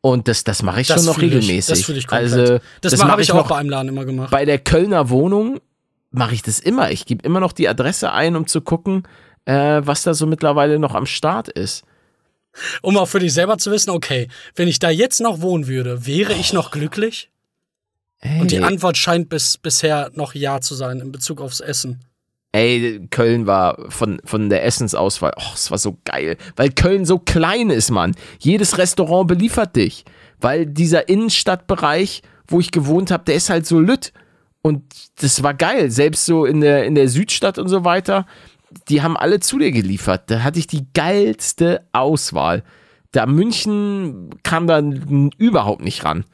Und 0.00 0.28
das, 0.28 0.44
das 0.44 0.62
mache 0.62 0.80
ich 0.80 0.86
schon 0.86 1.04
noch 1.04 1.16
fühl 1.16 1.24
ich, 1.24 1.34
regelmäßig. 1.34 1.68
Das 1.68 1.84
fühle 1.84 1.98
ich 1.98 2.06
komplett. 2.06 2.32
also, 2.32 2.58
das 2.80 2.92
das 2.92 3.00
habe 3.00 3.12
mache 3.12 3.22
ich 3.22 3.32
auch 3.32 3.48
bei 3.48 3.56
einem 3.56 3.70
Laden 3.70 3.88
immer 3.88 4.04
gemacht. 4.04 4.30
bei 4.30 4.44
der 4.44 4.58
Kölner 4.58 5.10
Wohnung 5.10 5.60
mache 6.10 6.34
ich 6.34 6.42
das 6.42 6.60
immer. 6.60 6.90
Ich 6.90 7.04
gebe 7.04 7.24
immer 7.26 7.40
noch 7.40 7.52
die 7.52 7.68
Adresse 7.68 8.12
ein, 8.12 8.36
um 8.36 8.46
zu 8.46 8.60
gucken, 8.60 9.02
äh, 9.44 9.80
was 9.84 10.02
da 10.02 10.14
so 10.14 10.26
mittlerweile 10.26 10.78
noch 10.78 10.94
am 10.94 11.06
Start 11.06 11.48
ist. 11.48 11.84
Um 12.82 12.96
auch 12.96 13.06
für 13.06 13.20
dich 13.20 13.32
selber 13.32 13.58
zu 13.58 13.70
wissen, 13.70 13.90
okay, 13.90 14.28
wenn 14.56 14.68
ich 14.68 14.78
da 14.78 14.90
jetzt 14.90 15.20
noch 15.20 15.40
wohnen 15.40 15.66
würde, 15.66 16.06
wäre 16.06 16.32
ich 16.32 16.52
noch 16.52 16.70
glücklich? 16.70 17.30
Ey, 18.20 18.40
Und 18.40 18.50
die 18.50 18.60
Antwort 18.60 18.96
scheint 18.96 19.28
bis, 19.28 19.58
bisher 19.58 20.10
noch 20.14 20.34
Ja 20.34 20.60
zu 20.60 20.74
sein 20.74 20.98
in 21.00 21.12
Bezug 21.12 21.40
aufs 21.40 21.60
Essen. 21.60 22.00
ey, 22.52 23.06
Köln 23.10 23.46
war 23.46 23.90
von, 23.90 24.20
von 24.24 24.48
der 24.48 24.64
Essensauswahl, 24.64 25.34
oh, 25.36 25.52
es 25.54 25.70
war 25.70 25.78
so 25.78 25.98
geil, 26.04 26.36
weil 26.56 26.70
Köln 26.70 27.04
so 27.04 27.18
klein 27.18 27.70
ist, 27.70 27.90
Mann. 27.90 28.16
Jedes 28.40 28.78
Restaurant 28.78 29.28
beliefert 29.28 29.76
dich, 29.76 30.04
weil 30.40 30.66
dieser 30.66 31.08
Innenstadtbereich, 31.08 32.22
wo 32.48 32.58
ich 32.58 32.72
gewohnt 32.72 33.10
habe, 33.12 33.24
der 33.24 33.36
ist 33.36 33.50
halt 33.50 33.66
so 33.66 33.78
lütt. 33.78 34.12
Und 34.62 34.82
das 35.20 35.42
war 35.44 35.54
geil, 35.54 35.90
selbst 35.90 36.26
so 36.26 36.44
in 36.44 36.60
der, 36.60 36.84
in 36.84 36.96
der 36.96 37.08
Südstadt 37.08 37.58
und 37.58 37.68
so 37.68 37.84
weiter, 37.84 38.26
die 38.88 39.02
haben 39.02 39.16
alle 39.16 39.40
zu 39.40 39.58
dir 39.58 39.70
geliefert. 39.72 40.30
Da 40.30 40.42
hatte 40.42 40.58
ich 40.58 40.66
die 40.66 40.86
geilste 40.94 41.86
Auswahl. 41.92 42.62
Da 43.12 43.26
München 43.26 44.30
kam 44.42 44.66
da 44.66 44.78
n- 44.78 45.30
überhaupt 45.38 45.82
nicht 45.82 46.04
ran. 46.04 46.24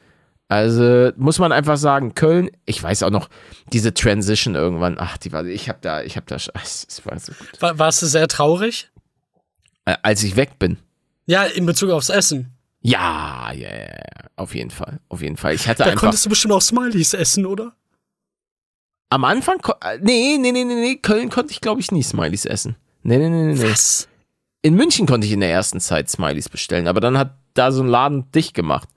Also 0.47 1.11
muss 1.17 1.39
man 1.39 1.51
einfach 1.51 1.77
sagen, 1.77 2.13
Köln, 2.13 2.51
ich 2.65 2.81
weiß 2.81 3.01
auch 3.03 3.09
noch, 3.09 3.29
diese 3.73 3.93
Transition 3.93 4.53
irgendwann, 4.55 4.97
ach, 4.99 5.17
die 5.17 5.31
war, 5.31 5.43
ich 5.45 5.69
hab 5.69 5.81
da, 5.81 6.03
ich 6.03 6.17
hab 6.17 6.27
da, 6.27 6.35
es 6.35 7.01
war 7.03 7.17
so 7.19 7.31
gut. 7.33 7.61
War, 7.61 7.79
warst 7.79 8.01
du 8.03 8.05
sehr 8.05 8.27
traurig? 8.27 8.89
Äh, 9.85 9.95
als 10.03 10.21
ich 10.23 10.35
weg 10.35 10.59
bin. 10.59 10.77
Ja, 11.25 11.43
in 11.45 11.65
Bezug 11.65 11.89
aufs 11.89 12.09
Essen. 12.09 12.51
Ja, 12.81 13.51
ja, 13.53 13.69
ja, 13.69 13.77
ja, 13.85 14.29
auf 14.35 14.53
jeden 14.53 14.69
Fall, 14.69 14.99
auf 15.09 15.23
jeden 15.23 15.37
Fall. 15.37 15.55
Ich 15.55 15.67
hatte 15.67 15.79
Da 15.79 15.85
einfach, 15.85 16.01
konntest 16.01 16.25
du 16.25 16.29
bestimmt 16.29 16.53
auch 16.53 16.61
Smileys 16.61 17.15
essen, 17.15 17.47
oder? 17.47 17.73
Am 19.09 19.23
Anfang, 19.25 19.57
äh, 19.81 19.97
nee, 20.01 20.37
nee, 20.39 20.51
nee, 20.51 20.63
nee, 20.63 20.75
nee, 20.75 20.95
Köln 20.97 21.29
konnte 21.29 21.51
ich 21.51 21.61
glaube 21.61 21.81
ich 21.81 21.91
nie 21.91 22.03
Smileys 22.03 22.45
essen. 22.45 22.75
Nee, 23.03 23.17
nee, 23.17 23.29
nee, 23.29 23.43
nee, 23.47 23.53
nee. 23.53 23.71
Was? 23.71 24.07
In 24.61 24.75
München 24.75 25.05
konnte 25.05 25.27
ich 25.27 25.33
in 25.33 25.41
der 25.41 25.51
ersten 25.51 25.79
Zeit 25.79 26.09
Smileys 26.09 26.49
bestellen, 26.49 26.87
aber 26.87 26.99
dann 26.99 27.17
hat 27.17 27.35
da 27.53 27.71
so 27.71 27.83
ein 27.83 27.87
Laden 27.87 28.31
dicht 28.31 28.53
gemacht. 28.53 28.89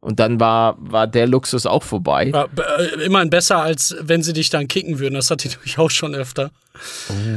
Und 0.00 0.18
dann 0.18 0.40
war, 0.40 0.76
war 0.80 1.06
der 1.06 1.28
Luxus 1.28 1.64
auch 1.64 1.84
vorbei. 1.84 2.32
War, 2.32 2.48
äh, 2.78 3.04
immerhin 3.04 3.30
besser, 3.30 3.62
als 3.62 3.94
wenn 4.00 4.20
sie 4.24 4.32
dich 4.32 4.50
dann 4.50 4.66
kicken 4.66 4.98
würden. 4.98 5.14
Das 5.14 5.30
hatte 5.30 5.46
ich 5.46 5.54
nämlich 5.56 5.78
auch 5.78 5.90
schon 5.90 6.14
öfter. 6.16 6.50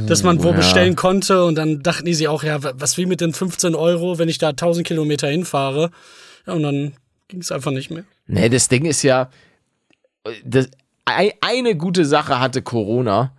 Dass 0.08 0.24
man 0.24 0.42
wo 0.42 0.48
ja. 0.48 0.56
bestellen 0.56 0.96
konnte 0.96 1.44
und 1.44 1.54
dann 1.54 1.82
dachten 1.84 2.06
die 2.06 2.14
sich 2.14 2.26
auch, 2.26 2.42
ja, 2.42 2.62
wa- 2.64 2.72
was 2.76 2.96
will 2.96 3.06
mit 3.06 3.20
den 3.20 3.32
15 3.32 3.76
Euro, 3.76 4.18
wenn 4.18 4.28
ich 4.28 4.38
da 4.38 4.48
1000 4.48 4.84
Kilometer 4.84 5.28
hinfahre? 5.28 5.90
Ja, 6.44 6.54
und 6.54 6.64
dann 6.64 6.94
ging 7.28 7.40
es 7.40 7.52
einfach 7.52 7.70
nicht 7.70 7.90
mehr. 7.90 8.02
Nee, 8.26 8.48
das 8.48 8.66
Ding 8.66 8.84
ist 8.84 9.02
ja, 9.04 9.30
das, 10.44 10.66
ei- 10.66 10.70
eine 11.06 11.76
gute 11.76 12.04
Sache 12.04 12.40
hatte 12.40 12.62
Corona. 12.62 13.32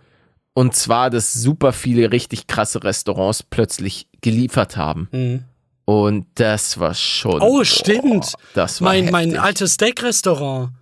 Und 0.54 0.74
zwar, 0.74 1.10
dass 1.10 1.32
super 1.34 1.72
viele 1.72 2.10
richtig 2.10 2.48
krasse 2.48 2.82
Restaurants 2.82 3.44
plötzlich 3.44 4.08
geliefert 4.20 4.76
haben. 4.76 5.08
Mhm. 5.12 5.44
Und 5.84 6.26
das 6.34 6.78
war 6.80 6.94
schon. 6.94 7.40
Oh, 7.40 7.62
stimmt. 7.64 8.34
das 8.54 8.82
war 8.82 8.88
Mein, 8.88 9.10
mein 9.10 9.36
altes 9.36 9.74
Steak-Restaurant. 9.74 10.72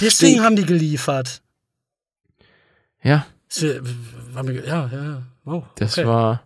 Deswegen 0.00 0.34
Steak. 0.34 0.44
haben 0.44 0.56
die 0.56 0.64
geliefert. 0.64 1.42
Ja, 3.02 3.26
Das 3.48 3.62
ja, 3.62 3.80
ja, 4.64 4.88
ja. 4.92 5.22
Oh, 5.44 5.62
das 5.74 5.98
okay. 5.98 6.06
war. 6.06 6.42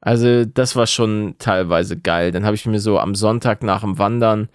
Also, 0.00 0.44
das 0.44 0.74
war 0.74 0.86
schon 0.86 1.34
teilweise 1.38 1.98
geil. 1.98 2.32
Dann 2.32 2.46
habe 2.46 2.56
ich 2.56 2.64
mir 2.66 2.80
so 2.80 2.98
am 2.98 3.14
Sonntag 3.14 3.62
nach 3.62 3.82
dem 3.82 3.98
Wandern 3.98 4.48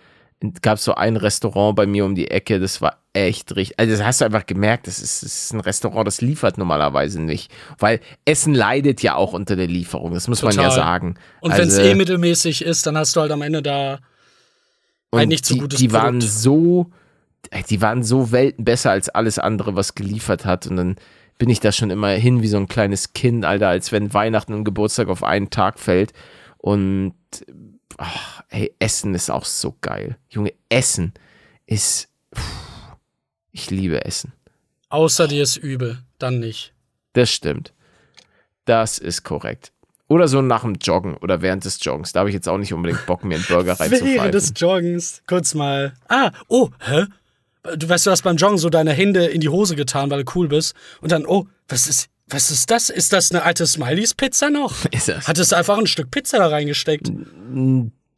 gab 0.62 0.78
es 0.78 0.84
so 0.84 0.96
ein 0.96 1.16
Restaurant 1.16 1.76
bei 1.76 1.86
mir 1.86 2.06
um 2.06 2.16
die 2.16 2.30
Ecke, 2.30 2.60
das 2.60 2.82
war 2.82 3.03
echt 3.14 3.56
richtig. 3.56 3.80
Also, 3.80 3.92
das 3.96 4.04
hast 4.04 4.22
du 4.22 4.26
einfach 4.26 4.46
gemerkt, 4.46 4.88
das 4.88 5.00
ist, 5.00 5.24
das 5.24 5.34
ist 5.34 5.54
ein 5.54 5.60
Restaurant, 5.60 6.06
das 6.08 6.22
liefert 6.22 6.58
normalerweise 6.58 7.22
nicht. 7.22 7.52
Weil 7.80 8.00
Essen 8.26 8.54
leidet 8.54 9.02
ja 9.02 9.16
auch 9.16 9.34
unter 9.34 9.56
der 9.56 9.68
Lieferung, 9.68 10.14
das 10.14 10.28
muss 10.28 10.42
man 10.42 10.52
ja 10.56 10.64
Total. 10.64 10.76
sagen. 10.76 11.16
Und 11.42 11.52
wenn 11.58 11.68
es 11.68 11.78
Also- 11.78 11.90
eh 11.90 11.96
mittelmäßig 11.96 12.64
ist, 12.64 12.86
dann 12.86 12.98
hast 12.98 13.16
du 13.16 13.22
halt 13.22 13.32
am 13.32 13.42
Ende 13.42 13.62
da 13.62 14.00
ein 15.12 15.28
nicht 15.28 15.46
so 15.46 15.54
die, 15.54 15.60
gutes 15.62 15.80
die 15.80 15.92
waren 15.94 16.20
Produkt. 16.20 16.32
so, 16.34 16.92
ey, 17.52 17.64
die 17.70 17.82
waren 17.82 18.04
so 18.04 18.32
Welten 18.32 18.66
besser 18.66 18.90
als 18.92 19.10
alles 19.10 19.38
andere, 19.38 19.76
was 19.76 19.94
geliefert 19.96 20.46
hat. 20.46 20.66
Und 20.66 20.78
dann 20.78 20.96
bin 21.38 21.50
ich 21.50 21.60
da 21.60 21.72
schon 21.72 21.92
immer 21.92 22.10
hin 22.10 22.42
wie 22.42 22.48
so 22.48 22.58
ein 22.58 22.68
kleines 22.68 23.14
Kind, 23.14 23.46
Alter, 23.46 23.68
als 23.70 23.92
wenn 23.92 24.14
Weihnachten 24.14 24.54
und 24.54 24.64
Geburtstag 24.64 25.08
auf 25.10 25.24
einen 25.24 25.52
Tag 25.52 25.78
fällt. 25.80 26.14
Und 26.58 27.14
ach, 27.98 28.42
ey, 28.50 28.74
Essen 28.80 29.14
ist 29.14 29.30
auch 29.30 29.46
so 29.46 29.76
geil. 29.82 30.18
Junge, 30.30 30.54
Essen 30.70 31.14
ist. 31.68 32.10
Puh, 32.32 32.42
ich 33.54 33.70
liebe 33.72 34.04
Essen. 34.04 34.34
außer 34.90 35.28
dir 35.30 35.44
ist 35.44 35.56
übel, 35.56 36.00
dann 36.20 36.40
nicht. 36.40 36.74
Das 37.14 37.32
stimmt. 37.32 37.72
Das 38.66 38.98
ist 38.98 39.24
korrekt. 39.24 39.72
Oder 40.08 40.28
so 40.28 40.42
nach 40.42 40.62
dem 40.62 40.76
Joggen 40.76 41.16
oder 41.18 41.42
während 41.42 41.66
des 41.66 41.84
Joggens. 41.84 42.12
Da 42.12 42.20
habe 42.20 42.30
ich 42.30 42.36
jetzt 42.36 42.50
auch 42.50 42.58
nicht 42.58 42.74
unbedingt 42.74 43.06
Bock, 43.06 43.24
mir 43.24 43.36
einen 43.36 43.46
Burger 43.46 43.78
Während 43.80 44.34
des. 44.34 44.54
Joggens, 44.56 45.24
kurz 45.28 45.54
mal. 45.54 45.94
Ah, 46.10 46.32
oh, 46.50 46.70
hä? 46.80 47.06
Du 47.78 47.88
weißt, 47.88 48.06
du 48.06 48.12
hast 48.12 48.24
beim 48.24 48.36
Joggen 48.36 48.58
so 48.58 48.70
deine 48.70 48.92
Hände 48.92 49.26
in 49.26 49.40
die 49.40 49.50
Hose 49.50 49.76
getan, 49.76 50.10
weil 50.10 50.24
du 50.24 50.32
cool 50.36 50.50
bist. 50.50 50.76
Und 51.02 51.12
dann, 51.12 51.26
oh, 51.26 51.48
was 51.68 51.88
ist, 51.88 52.10
was 52.28 52.52
ist 52.52 52.70
das? 52.70 52.90
Ist 52.90 53.14
das 53.14 53.32
eine 53.32 53.44
alte 53.44 53.66
Smileys-Pizza 53.66 54.50
noch? 54.50 54.86
Ist 54.92 55.08
das? 55.08 55.28
Hattest 55.28 55.52
du 55.52 55.56
einfach 55.56 55.78
ein 55.78 55.88
Stück 55.88 56.12
Pizza 56.12 56.40
da 56.40 56.48
reingesteckt? 56.48 57.10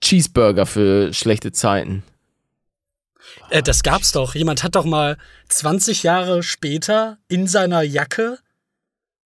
Cheeseburger 0.01 0.65
für 0.65 1.13
schlechte 1.13 1.51
Zeiten. 1.51 2.03
Äh, 3.49 3.61
das 3.63 3.83
gab's 3.83 4.11
doch. 4.11 4.35
Jemand 4.35 4.63
hat 4.63 4.75
doch 4.75 4.85
mal 4.85 5.17
20 5.49 6.03
Jahre 6.03 6.43
später 6.43 7.17
in 7.27 7.47
seiner 7.47 7.81
Jacke 7.81 8.39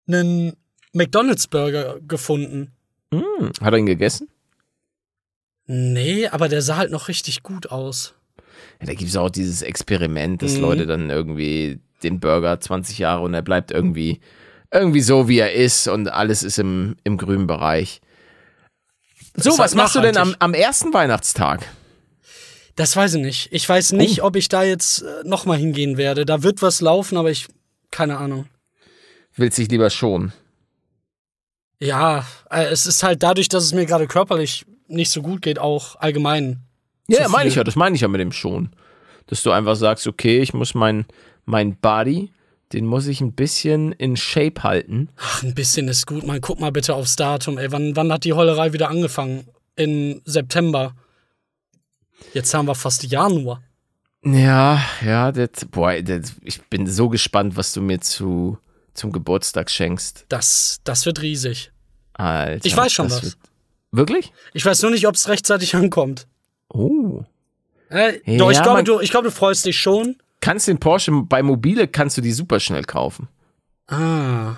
einen 0.06 0.54
McDonalds-Burger 0.92 2.00
gefunden. 2.06 2.72
Hm, 3.12 3.52
hat 3.60 3.72
er 3.72 3.78
ihn 3.78 3.86
gegessen? 3.86 4.28
Nee, 5.66 6.26
aber 6.28 6.48
der 6.48 6.62
sah 6.62 6.76
halt 6.76 6.90
noch 6.90 7.08
richtig 7.08 7.42
gut 7.42 7.70
aus. 7.70 8.14
Ja, 8.80 8.86
da 8.86 8.94
gibt 8.94 9.10
es 9.10 9.16
auch 9.16 9.30
dieses 9.30 9.62
Experiment, 9.62 10.42
dass 10.42 10.54
Mhm. 10.54 10.60
Leute 10.62 10.86
dann 10.86 11.10
irgendwie 11.10 11.80
den 12.02 12.20
Burger 12.20 12.58
20 12.58 12.98
Jahre 12.98 13.22
und 13.22 13.34
er 13.34 13.42
bleibt 13.42 13.70
irgendwie, 13.70 14.20
irgendwie 14.72 15.00
so, 15.00 15.28
wie 15.28 15.38
er 15.38 15.52
ist 15.52 15.88
und 15.88 16.08
alles 16.08 16.42
ist 16.42 16.58
im, 16.58 16.96
im 17.04 17.18
grünen 17.18 17.46
Bereich. 17.46 18.00
So, 19.36 19.52
was 19.52 19.58
halt 19.58 19.74
machst 19.74 19.94
du 19.94 20.00
denn 20.00 20.16
am, 20.16 20.28
nachhaltig. 20.30 20.42
am 20.42 20.54
ersten 20.54 20.94
Weihnachtstag? 20.94 21.66
Das 22.78 22.94
weiß 22.94 23.14
ich 23.14 23.20
nicht. 23.22 23.48
Ich 23.52 23.68
weiß 23.68 23.92
Oh. 23.92 23.96
nicht, 23.96 24.22
ob 24.22 24.36
ich 24.36 24.48
da 24.48 24.62
jetzt 24.62 25.02
äh, 25.02 25.24
nochmal 25.24 25.58
hingehen 25.58 25.96
werde. 25.96 26.24
Da 26.24 26.44
wird 26.44 26.62
was 26.62 26.80
laufen, 26.80 27.18
aber 27.18 27.30
ich. 27.30 27.48
Keine 27.90 28.18
Ahnung. 28.18 28.46
Willst 29.34 29.58
dich 29.58 29.68
lieber 29.68 29.90
schon? 29.90 30.32
Ja, 31.80 32.24
äh, 32.50 32.64
es 32.66 32.86
ist 32.86 33.02
halt 33.02 33.22
dadurch, 33.22 33.48
dass 33.48 33.64
es 33.64 33.72
mir 33.74 33.86
gerade 33.86 34.06
körperlich 34.06 34.64
nicht 34.86 35.10
so 35.10 35.22
gut 35.22 35.42
geht, 35.42 35.58
auch 35.58 35.96
allgemein 35.96 36.60
Ja, 37.08 37.28
meine 37.28 37.48
ich 37.48 37.54
ja, 37.56 37.64
das 37.64 37.76
meine 37.76 37.94
ich 37.96 38.00
ja 38.02 38.08
mit 38.08 38.20
dem 38.20 38.32
schon. 38.32 38.70
Dass 39.26 39.42
du 39.42 39.50
einfach 39.50 39.76
sagst, 39.76 40.06
okay, 40.06 40.40
ich 40.40 40.54
muss 40.54 40.74
mein, 40.74 41.04
mein 41.44 41.76
Body, 41.76 42.32
den 42.72 42.86
muss 42.86 43.06
ich 43.06 43.20
ein 43.20 43.32
bisschen 43.32 43.92
in 43.92 44.16
Shape 44.16 44.62
halten. 44.62 45.08
Ach, 45.16 45.42
ein 45.42 45.54
bisschen 45.54 45.88
ist 45.88 46.06
gut. 46.06 46.24
Man, 46.26 46.40
guck 46.40 46.60
mal 46.60 46.72
bitte 46.72 46.94
aufs 46.94 47.16
Datum. 47.16 47.58
Ey, 47.58 47.72
wann, 47.72 47.96
wann 47.96 48.12
hat 48.12 48.24
die 48.24 48.32
Heulerei 48.34 48.72
wieder 48.72 48.88
angefangen? 48.88 49.48
Im 49.76 50.20
September. 50.24 50.94
Jetzt 52.34 52.52
haben 52.54 52.66
wir 52.66 52.74
fast 52.74 53.04
Januar. 53.04 53.62
Ja, 54.24 54.82
ja, 55.04 55.32
das, 55.32 55.64
boah, 55.70 56.00
das, 56.02 56.34
ich 56.42 56.60
bin 56.62 56.86
so 56.86 57.08
gespannt, 57.08 57.56
was 57.56 57.72
du 57.72 57.80
mir 57.80 58.00
zu, 58.00 58.58
zum 58.94 59.12
Geburtstag 59.12 59.70
schenkst. 59.70 60.26
Das, 60.28 60.80
das 60.84 61.06
wird 61.06 61.22
riesig. 61.22 61.72
Alter, 62.14 62.66
Ich 62.66 62.76
weiß 62.76 62.92
schon 62.92 63.10
was. 63.10 63.22
wird- 63.22 63.36
Wirklich? 63.90 64.32
Ich 64.52 64.66
weiß 64.66 64.82
nur 64.82 64.90
nicht, 64.90 65.06
ob 65.06 65.14
es 65.14 65.28
rechtzeitig 65.28 65.74
ankommt. 65.74 66.26
Oh. 66.68 67.24
Äh, 67.90 68.20
Ja, 68.26 68.38
doch, 68.38 68.50
ich 68.50 68.60
glaube, 68.62 68.84
du, 68.84 69.00
ich 69.00 69.10
glaub, 69.10 69.24
du 69.24 69.30
freust 69.30 69.64
dich 69.64 69.78
schon. 69.80 70.16
Kannst 70.40 70.68
den 70.68 70.78
Porsche 70.78 71.10
bei 71.12 71.42
Mobile, 71.42 71.88
kannst 71.88 72.18
du 72.18 72.20
die 72.20 72.32
super 72.32 72.60
schnell 72.60 72.84
kaufen. 72.84 73.28
Ah. 73.86 74.56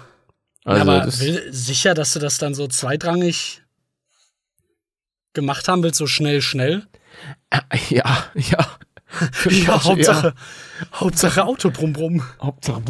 Also, 0.64 0.80
aber 0.82 1.00
das, 1.00 1.18
sicher, 1.50 1.94
dass 1.94 2.12
du 2.12 2.18
das 2.18 2.38
dann 2.38 2.54
so 2.54 2.66
zweitrangig 2.66 3.62
gemacht 5.32 5.68
haben 5.68 5.82
willst, 5.82 5.98
so 5.98 6.06
schnell, 6.06 6.42
schnell? 6.42 6.86
Ja, 7.90 8.24
ja. 8.34 8.58
Für 9.32 9.48
den 9.48 9.64
Ja, 9.66 9.82
Hauptsache, 9.82 10.34
Hauptsache 10.94 11.44
Auto 11.44 11.70
brumm 11.70 11.92
brumm. 11.92 12.22
Hauptsache. 12.40 12.80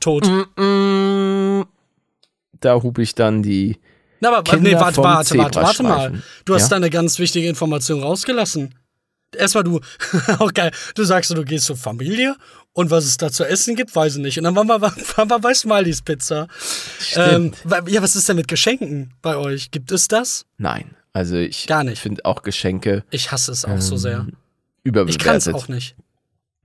Tot. 0.00 0.26
Mm, 0.56 1.62
Da 2.60 2.74
hub 2.82 2.98
ich 2.98 3.14
dann 3.14 3.42
die. 3.42 3.78
Na, 4.20 4.28
aber 4.30 4.42
Kinder 4.42 4.70
nee, 4.70 4.74
warte, 4.74 5.02
warte, 5.02 5.36
warte, 5.38 5.62
warte 5.62 5.82
mal. 5.82 6.22
Du 6.44 6.54
hast 6.54 6.62
Ja? 6.62 6.68
da 6.70 6.76
eine 6.76 6.90
ganz 6.90 7.18
wichtige 7.18 7.48
Information 7.48 8.02
rausgelassen. 8.02 8.74
Erstmal 9.34 9.64
du, 9.64 9.80
auch 10.38 10.52
geil, 10.52 10.70
du 10.94 11.04
sagst, 11.04 11.30
du 11.30 11.44
gehst 11.44 11.66
zur 11.66 11.76
Familie 11.76 12.36
und 12.72 12.90
was 12.90 13.04
es 13.04 13.16
da 13.16 13.30
zu 13.32 13.44
essen 13.44 13.74
gibt, 13.74 13.94
weiß 13.94 14.16
ich 14.16 14.22
nicht. 14.22 14.38
Und 14.38 14.44
dann 14.44 14.54
waren 14.56 14.68
wir, 14.68 14.80
waren 15.16 15.28
wir 15.30 15.38
bei 15.40 15.52
Smileys 15.54 16.02
Pizza. 16.02 16.46
Ähm, 17.16 17.52
ja, 17.86 18.02
was 18.02 18.16
ist 18.16 18.28
denn 18.28 18.36
mit 18.36 18.48
Geschenken 18.48 19.12
bei 19.22 19.36
euch? 19.36 19.70
Gibt 19.70 19.90
es 19.92 20.08
das? 20.08 20.46
Nein, 20.58 20.94
also 21.12 21.36
ich 21.36 21.66
Gar 21.66 21.84
nicht. 21.84 22.00
finde 22.00 22.24
auch 22.24 22.42
Geschenke 22.42 23.04
Ich 23.10 23.32
hasse 23.32 23.52
es 23.52 23.64
auch 23.64 23.80
so 23.80 23.96
sehr. 23.96 24.26
überbewertet. 24.84 25.20
Ich 25.20 25.26
kann 25.26 25.36
es 25.36 25.48
auch 25.48 25.68
nicht. 25.68 25.96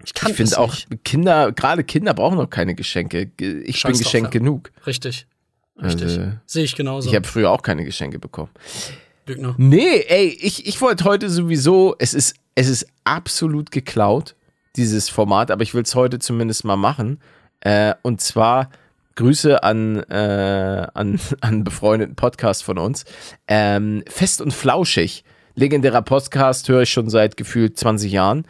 Ich 0.03 0.13
kann 0.13 0.31
Ich 0.31 0.37
finde 0.37 0.57
auch, 0.57 0.73
nicht. 0.73 1.03
Kinder, 1.03 1.51
gerade 1.51 1.83
Kinder 1.83 2.13
brauchen 2.13 2.37
noch 2.37 2.49
keine 2.49 2.73
Geschenke. 2.75 3.27
Ge- 3.27 3.61
Ich 3.63 3.77
Scheiß 3.79 3.91
bin 3.97 4.03
geschenkt 4.03 4.33
ja. 4.33 4.39
genug. 4.39 4.71
Richtig. 4.87 5.27
Richtig. 5.81 6.03
Also, 6.03 6.31
Sehe 6.45 6.63
ich 6.63 6.75
genauso. 6.75 7.09
ich 7.09 7.15
habe 7.15 7.27
früher 7.27 7.49
auch 7.51 7.61
keine 7.61 7.83
Geschenke 7.85 8.17
bekommen. 8.19 8.49
Lügner. 9.27 9.53
Nee, 9.57 10.01
ey, 10.07 10.27
ich, 10.41 10.65
ich 10.67 10.81
wollte 10.81 11.03
heute 11.05 11.29
sowieso, 11.29 11.95
es 11.99 12.13
ist, 12.15 12.35
es 12.55 12.67
ist 12.67 12.87
absolut 13.03 13.71
geklaut, 13.71 14.35
dieses 14.75 15.09
Format, 15.09 15.51
aber 15.51 15.63
ich 15.63 15.73
will 15.73 15.83
es 15.83 15.95
heute 15.95 16.19
zumindest 16.19 16.63
mal 16.63 16.77
machen. 16.77 17.19
Äh, 17.61 17.93
und 18.01 18.21
zwar 18.21 18.69
Grüße 19.15 19.63
an, 19.63 19.97
äh, 20.09 20.87
an, 20.93 21.19
an 21.41 21.63
befreundeten 21.63 22.15
Podcast 22.15 22.63
von 22.63 22.77
uns. 22.77 23.05
Ähm, 23.47 24.03
Fest 24.07 24.41
und 24.41 24.53
Flauschig. 24.53 25.23
Legendärer 25.55 26.01
Podcast, 26.01 26.69
höre 26.69 26.83
ich 26.83 26.89
schon 26.89 27.09
seit 27.09 27.35
gefühlt 27.35 27.77
20 27.77 28.11
Jahren. 28.11 28.45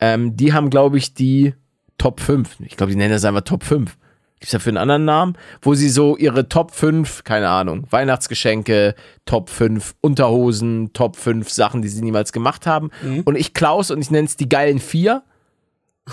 Ähm, 0.00 0.36
die 0.36 0.52
haben, 0.52 0.70
glaube 0.70 0.98
ich, 0.98 1.14
die 1.14 1.54
Top 1.98 2.20
5. 2.20 2.60
Ich 2.60 2.76
glaube, 2.76 2.92
die 2.92 2.96
nennen 2.96 3.12
das 3.12 3.24
einfach 3.24 3.42
Top 3.42 3.64
5. 3.64 3.96
Gibt 4.44 4.52
es 4.52 4.58
dafür 4.58 4.72
einen 4.72 4.76
anderen 4.76 5.06
Namen? 5.06 5.38
Wo 5.62 5.72
sie 5.72 5.88
so 5.88 6.18
ihre 6.18 6.50
Top 6.50 6.74
5, 6.74 7.24
keine 7.24 7.48
Ahnung, 7.48 7.86
Weihnachtsgeschenke, 7.88 8.94
Top 9.24 9.48
5 9.48 9.94
Unterhosen, 10.02 10.92
Top 10.92 11.16
5 11.16 11.48
Sachen, 11.48 11.80
die 11.80 11.88
sie 11.88 12.02
niemals 12.02 12.30
gemacht 12.30 12.66
haben. 12.66 12.90
Mhm. 13.02 13.22
Und 13.22 13.36
ich 13.36 13.54
Klaus 13.54 13.90
und 13.90 14.02
ich 14.02 14.10
nenne 14.10 14.26
es 14.26 14.36
die 14.36 14.50
geilen 14.50 14.80
vier. 14.80 15.22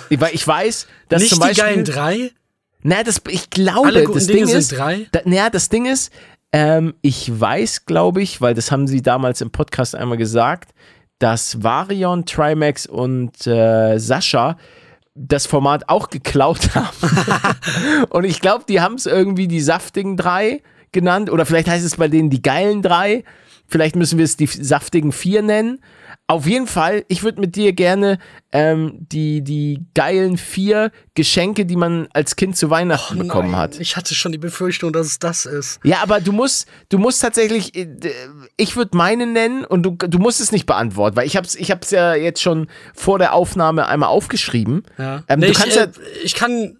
Ich, 0.08 0.22
weil 0.22 0.34
ich 0.34 0.48
weiß, 0.48 0.88
dass 1.10 1.22
Nicht 1.22 1.32
zum 1.32 1.42
die 1.42 1.48
Beispiel. 1.48 1.62
geilen 1.66 1.84
drei? 1.84 2.32
Na, 2.84 3.04
das, 3.04 3.22
ich 3.28 3.50
glaube, 3.50 3.92
das 3.92 4.28
Dinge 4.28 4.38
Ding 4.38 4.48
sind 4.48 4.60
ist, 4.60 4.72
drei? 4.78 5.08
Da, 5.12 5.20
naja, 5.26 5.50
das 5.50 5.68
Ding 5.68 5.86
ist, 5.86 6.14
ähm, 6.54 6.94
ich 7.02 7.38
weiß, 7.38 7.86
glaube 7.86 8.22
ich, 8.22 8.40
weil 8.40 8.54
das 8.54 8.72
haben 8.72 8.88
sie 8.88 9.02
damals 9.02 9.42
im 9.42 9.52
Podcast 9.52 9.94
einmal 9.94 10.18
gesagt, 10.18 10.72
dass 11.20 11.62
Varion, 11.64 12.26
Trimax 12.26 12.86
und 12.86 13.46
äh, 13.46 13.98
Sascha 13.98 14.56
das 15.16 15.46
Format 15.46 15.90
auch 15.90 16.10
geklaut 16.10 16.76
haben. 16.76 18.08
und 18.10 18.24
ich 18.24 18.40
glaube, 18.40 18.66
die 18.68 18.82
haben 18.82 18.96
es 18.96 19.06
irgendwie 19.06 19.48
die 19.48 19.62
saftigen 19.62 20.18
drei 20.18 20.62
genannt. 20.92 21.30
Oder 21.30 21.46
vielleicht 21.46 21.68
heißt 21.68 21.86
es 21.86 21.98
bei 21.98 22.08
denen 22.08 22.30
die 22.30 22.42
geilen 22.42 22.82
drei. 22.82 23.24
Vielleicht 23.72 23.96
müssen 23.96 24.18
wir 24.18 24.26
es 24.26 24.36
die 24.38 24.48
saftigen 24.48 25.12
vier 25.14 25.42
nennen. 25.42 25.82
Auf 26.28 26.46
jeden 26.46 26.68
Fall, 26.68 27.04
ich 27.08 27.24
würde 27.24 27.42
mit 27.42 27.56
dir 27.56 27.74
gerne 27.74 28.20
ähm, 28.52 28.98
die, 29.12 29.42
die 29.44 29.86
geilen 29.94 30.38
vier 30.38 30.92
Geschenke, 31.14 31.66
die 31.66 31.76
man 31.78 32.08
als 32.14 32.36
Kind 32.36 32.56
zu 32.58 32.70
Weihnachten 32.70 33.18
bekommen 33.18 33.50
Oh 33.50 33.52
Nein, 33.54 33.60
hat. 33.62 33.80
Ich 33.80 33.96
hatte 33.98 34.14
schon 34.14 34.32
die 34.32 34.38
Befürchtung, 34.38 34.94
dass 34.94 35.08
es 35.08 35.20
das 35.20 35.46
ist. 35.46 35.80
Ja, 35.84 35.98
aber 36.02 36.20
du 36.22 36.32
musst, 36.32 36.68
du 36.90 36.98
musst 36.98 37.22
tatsächlich, 37.22 37.76
äh, 37.76 37.86
d- 37.86 38.14
ich 38.58 38.76
würde 38.76 38.96
meine 38.96 39.26
nennen 39.26 39.66
und 39.66 39.84
du, 39.84 39.92
du 39.92 40.20
musst 40.20 40.42
es 40.42 40.52
nicht 40.52 40.66
beantworten, 40.66 41.16
weil 41.16 41.28
ich 41.28 41.38
hab's, 41.38 41.56
ich 41.56 41.72
hab's 41.72 41.92
ja 41.92 42.14
jetzt 42.14 42.42
schon 42.42 42.68
vor 42.94 43.18
der 43.20 43.34
Aufnahme 43.34 43.88
einmal 43.88 44.10
aufgeschrieben. 44.10 44.84
Ja. 44.98 45.24
Ähm, 45.28 45.40
nee, 45.40 45.46
du 45.48 45.52
ich, 45.54 45.58
kannst 45.58 45.78
äh, 45.78 45.82
ja, 45.82 45.88
ich 46.24 46.36
kann. 46.36 46.78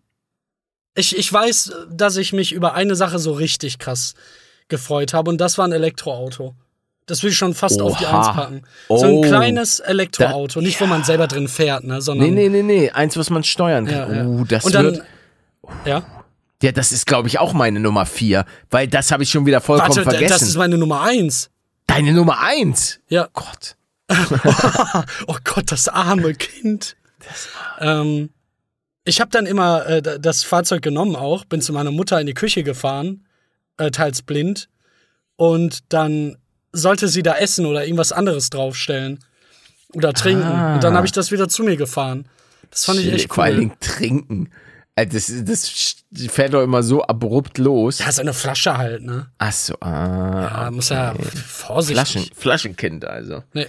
Ich, 0.94 1.18
ich 1.18 1.32
weiß, 1.32 1.74
dass 1.90 2.18
ich 2.18 2.34
mich 2.34 2.52
über 2.52 2.74
eine 2.74 2.96
Sache 2.96 3.18
so 3.18 3.32
richtig 3.32 3.80
krass 3.80 4.14
gefreut 4.68 5.14
habe 5.14 5.30
und 5.30 5.40
das 5.40 5.58
war 5.58 5.66
ein 5.66 5.72
Elektroauto. 5.72 6.56
Das 7.12 7.24
will 7.24 7.32
ich 7.32 7.38
schon 7.38 7.54
fast 7.54 7.82
auf 7.82 7.98
die 7.98 8.06
Oha. 8.06 8.20
Eins 8.20 8.36
packen. 8.36 8.62
So 8.88 9.04
ein 9.06 9.12
Oh. 9.16 9.22
kleines 9.22 9.82
Elektroauto. 9.82 10.62
Nicht, 10.62 10.80
wo 10.80 10.86
man 10.86 11.04
selber 11.04 11.28
drin 11.28 11.50
fährt, 11.50 11.84
ne? 11.84 12.02
Sondern. 12.02 12.34
nee, 12.34 12.48
nee, 12.48 12.62
nee, 12.62 12.64
nee, 12.64 12.90
eins, 12.90 13.18
was 13.18 13.30
man 13.30 13.44
steuern 13.44 13.86
Ja, 13.86 14.06
kann. 14.06 14.16
ja. 14.16 14.26
Uh, 14.26 14.46
das 14.46 14.64
und 14.64 14.74
dann. 14.76 14.86
wird, 14.86 15.04
Ja. 15.86 16.04
ja, 16.64 16.72
das 16.72 16.94
ist, 16.94 17.06
glaube 17.06 17.28
ich, 17.28 17.38
auch 17.38 17.52
meine 17.52 17.82
Nummer 17.82 18.06
vier, 18.06 18.46
weil 18.70 18.88
das 18.88 19.12
habe 19.12 19.24
ich 19.24 19.30
schon 19.30 19.46
wieder 19.46 19.60
vollkommen 19.60 19.90
Warte, 19.96 20.10
vergessen. 20.10 20.30
das 20.32 20.42
ist 20.44 20.56
meine 20.56 20.78
Nummer 20.78 21.02
eins. 21.02 21.50
Deine 21.88 22.14
Nummer 22.14 22.40
eins. 22.40 23.00
Ja. 23.10 23.28
Gott. 23.34 23.76
oh 25.28 25.36
Gott, 25.44 25.72
das 25.72 25.90
arme 25.90 26.34
Kind. 26.34 26.96
Ähm, 27.80 28.30
ich 29.04 29.20
habe 29.20 29.32
dann 29.32 29.46
immer 29.46 29.86
äh, 29.86 30.02
das 30.20 30.44
Fahrzeug 30.44 30.82
genommen 30.82 31.16
auch, 31.18 31.44
bin 31.46 31.62
zu 31.62 31.74
meiner 31.74 31.92
Mutter 31.92 32.20
in 32.22 32.28
die 32.28 32.34
Küche 32.34 32.64
gefahren, 32.64 33.26
äh, 33.78 33.92
teils 33.92 34.22
blind, 34.22 34.70
und 35.36 35.80
dann 35.94 36.38
sollte 36.72 37.08
sie 37.08 37.24
da 37.24 37.36
essen 37.36 37.66
oder 37.66 37.84
irgendwas 37.86 38.12
anderes 38.12 38.50
draufstellen 38.50 39.20
oder 39.94 40.14
trinken. 40.14 40.44
Ah. 40.44 40.76
Und 40.76 40.84
dann 40.84 40.96
habe 40.96 41.06
ich 41.06 41.12
das 41.12 41.32
wieder 41.32 41.50
zu 41.50 41.64
mir 41.64 41.78
gefahren. 41.78 42.26
Das 42.70 42.86
fand 42.86 43.00
ich 43.00 43.12
echt 43.12 43.34
Vor 43.34 43.44
allen 43.44 43.54
cool. 43.56 43.60
Dingen 43.60 43.74
trinken. 43.80 44.50
Äh, 44.96 45.08
Das, 45.08 45.32
das 45.44 45.96
fährt 46.30 46.54
doch 46.54 46.64
immer 46.64 46.84
so 46.84 47.02
abrupt 47.04 47.58
los. 47.58 48.00
Ja, 48.00 48.12
so 48.12 48.22
eine 48.22 48.34
Flasche 48.34 48.78
halt, 48.78 49.04
ne? 49.04 49.28
Ach 49.38 49.52
so, 49.52 49.76
ah. 49.82 50.64
Ja, 50.66 50.72
muss 50.72 50.90
ja 50.90 51.14
vorsichtig. 51.48 51.96
Flaschen, 52.12 52.32
Flaschenkind 52.36 53.06
also. 53.06 53.44
Nee. 53.54 53.68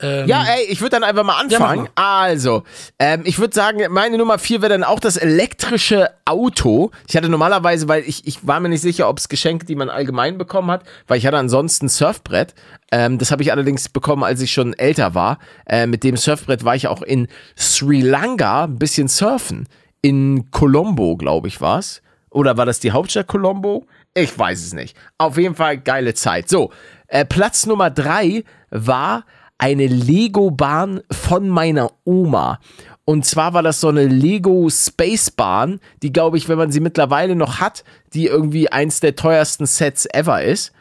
Ähm, 0.00 0.28
Ja, 0.28 0.44
ey, 0.44 0.64
ich 0.68 0.80
würde 0.80 0.90
dann 0.90 1.04
einfach 1.04 1.24
mal 1.24 1.32
Ja, 1.50 1.58
anfangen. 1.58 1.88
also, 1.96 2.62
ähm, 2.98 3.22
ich 3.24 3.38
würde 3.38 3.54
sagen, 3.54 3.80
meine 3.90 4.16
Nummer 4.18 4.38
vier 4.38 4.62
wäre 4.62 4.70
dann 4.72 4.84
auch 4.84 5.00
das 5.00 5.16
elektrische 5.16 6.10
Auto. 6.24 6.90
Ich 7.08 7.16
hatte 7.16 7.28
normalerweise, 7.28 7.88
weil 7.88 8.02
ich, 8.04 8.26
ich 8.26 8.46
war 8.46 8.60
mir 8.60 8.68
nicht 8.68 8.82
sicher, 8.82 9.08
ob 9.08 9.18
es 9.18 9.28
Geschenke, 9.28 9.66
die 9.66 9.74
man 9.74 9.88
allgemein 9.90 10.38
bekommen 10.38 10.70
hat, 10.70 10.82
weil 11.06 11.18
ich 11.18 11.26
hatte 11.26 11.36
ansonsten 11.38 11.86
ein 11.86 11.88
Surfbrett. 11.88 12.54
Ähm, 12.92 13.18
das 13.18 13.30
habe 13.32 13.42
ich 13.42 13.50
allerdings 13.50 13.88
bekommen, 13.88 14.22
als 14.22 14.40
ich 14.40 14.52
schon 14.52 14.72
älter 14.74 15.14
war. 15.14 15.38
Äh, 15.66 15.86
mit 15.86 16.04
dem 16.04 16.16
Surfbrett 16.16 16.64
war 16.64 16.76
ich 16.76 16.86
auch 16.86 17.02
in 17.02 17.26
Sri 17.58 18.00
Lanka 18.00 18.64
ein 18.64 18.78
bisschen 18.78 19.08
surfen. 19.08 19.66
In 20.00 20.50
Colombo, 20.52 21.16
glaube 21.16 21.48
ich, 21.48 21.60
war 21.60 21.80
es. 21.80 22.02
Oder 22.30 22.56
war 22.56 22.66
das 22.66 22.78
die 22.78 22.92
Hauptstadt 22.92 23.26
Colombo? 23.26 23.86
Ich 24.14 24.38
weiß 24.38 24.60
es 24.64 24.72
nicht. 24.74 24.96
Auf 25.18 25.38
jeden 25.38 25.54
Fall 25.56 25.78
geile 25.78 26.14
Zeit. 26.14 26.48
So, 26.48 26.70
äh, 27.08 27.24
Platz 27.24 27.66
Nummer 27.66 27.90
drei 27.90 28.44
war 28.70 29.24
eine 29.58 29.86
Lego-Bahn 29.86 31.02
von 31.10 31.48
meiner 31.48 31.90
Oma. 32.04 32.60
Und 33.04 33.24
zwar 33.24 33.54
war 33.54 33.62
das 33.62 33.80
so 33.80 33.88
eine 33.88 34.06
Lego 34.06 34.68
Space 34.70 35.30
Bahn, 35.30 35.80
die, 36.02 36.12
glaube 36.12 36.36
ich, 36.36 36.48
wenn 36.48 36.58
man 36.58 36.70
sie 36.70 36.80
mittlerweile 36.80 37.34
noch 37.34 37.58
hat, 37.58 37.84
die 38.12 38.26
irgendwie 38.26 38.70
eins 38.70 39.00
der 39.00 39.16
teuersten 39.16 39.66
Sets 39.66 40.06
ever 40.12 40.42
ist. 40.42 40.72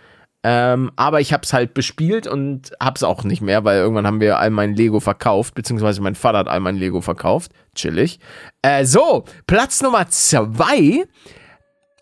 Ähm, 0.44 0.92
aber 0.96 1.20
ich 1.20 1.34
habe 1.34 1.44
es 1.44 1.52
halt 1.52 1.74
bespielt 1.74 2.28
und 2.28 2.72
hab's 2.80 3.04
auch 3.04 3.24
nicht 3.24 3.42
mehr, 3.42 3.64
weil 3.64 3.80
irgendwann 3.80 4.06
haben 4.06 4.22
wir 4.22 4.40
all 4.40 4.50
mein 4.50 4.76
Lego 4.76 5.00
verkauft, 5.00 5.56
beziehungsweise 5.56 6.02
mein 6.02 6.16
Vater 6.16 6.38
hat 6.38 6.48
all 6.48 6.60
mein 6.60 6.78
Lego 6.78 7.02
verkauft. 7.02 7.52
Chillig. 7.76 8.20
Äh, 8.62 8.86
so, 8.86 9.26
Platz 9.48 9.82
Nummer 9.82 10.08
zwei, 10.10 11.06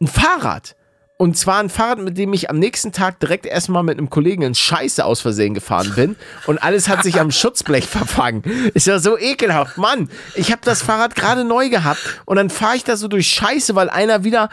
ein 0.01 0.07
Fahrrad. 0.07 0.75
Und 1.17 1.37
zwar 1.37 1.59
ein 1.59 1.69
Fahrrad, 1.69 1.99
mit 1.99 2.17
dem 2.17 2.33
ich 2.33 2.49
am 2.49 2.59
nächsten 2.59 2.91
Tag 2.91 3.21
direkt 3.21 3.45
erstmal 3.45 3.83
mit 3.83 3.97
einem 3.97 4.09
Kollegen 4.09 4.41
in 4.41 4.53
Scheiße 4.53 5.05
aus 5.05 5.21
Versehen 5.21 5.53
gefahren 5.53 5.93
bin. 5.95 6.15
Und 6.45 6.57
alles 6.61 6.89
hat 6.89 7.03
sich 7.03 7.21
am 7.21 7.31
Schutzblech 7.31 7.85
verfangen. 7.87 8.43
Ist 8.73 8.87
ja 8.87 8.99
so 8.99 9.17
ekelhaft. 9.17 9.77
Mann, 9.77 10.09
ich 10.35 10.51
habe 10.51 10.61
das 10.65 10.81
Fahrrad 10.81 11.15
gerade 11.15 11.45
neu 11.45 11.69
gehabt 11.69 12.01
und 12.25 12.35
dann 12.35 12.49
fahre 12.49 12.75
ich 12.75 12.83
da 12.83 12.97
so 12.97 13.07
durch 13.07 13.27
Scheiße, 13.29 13.75
weil 13.75 13.89
einer 13.89 14.25
wieder 14.25 14.49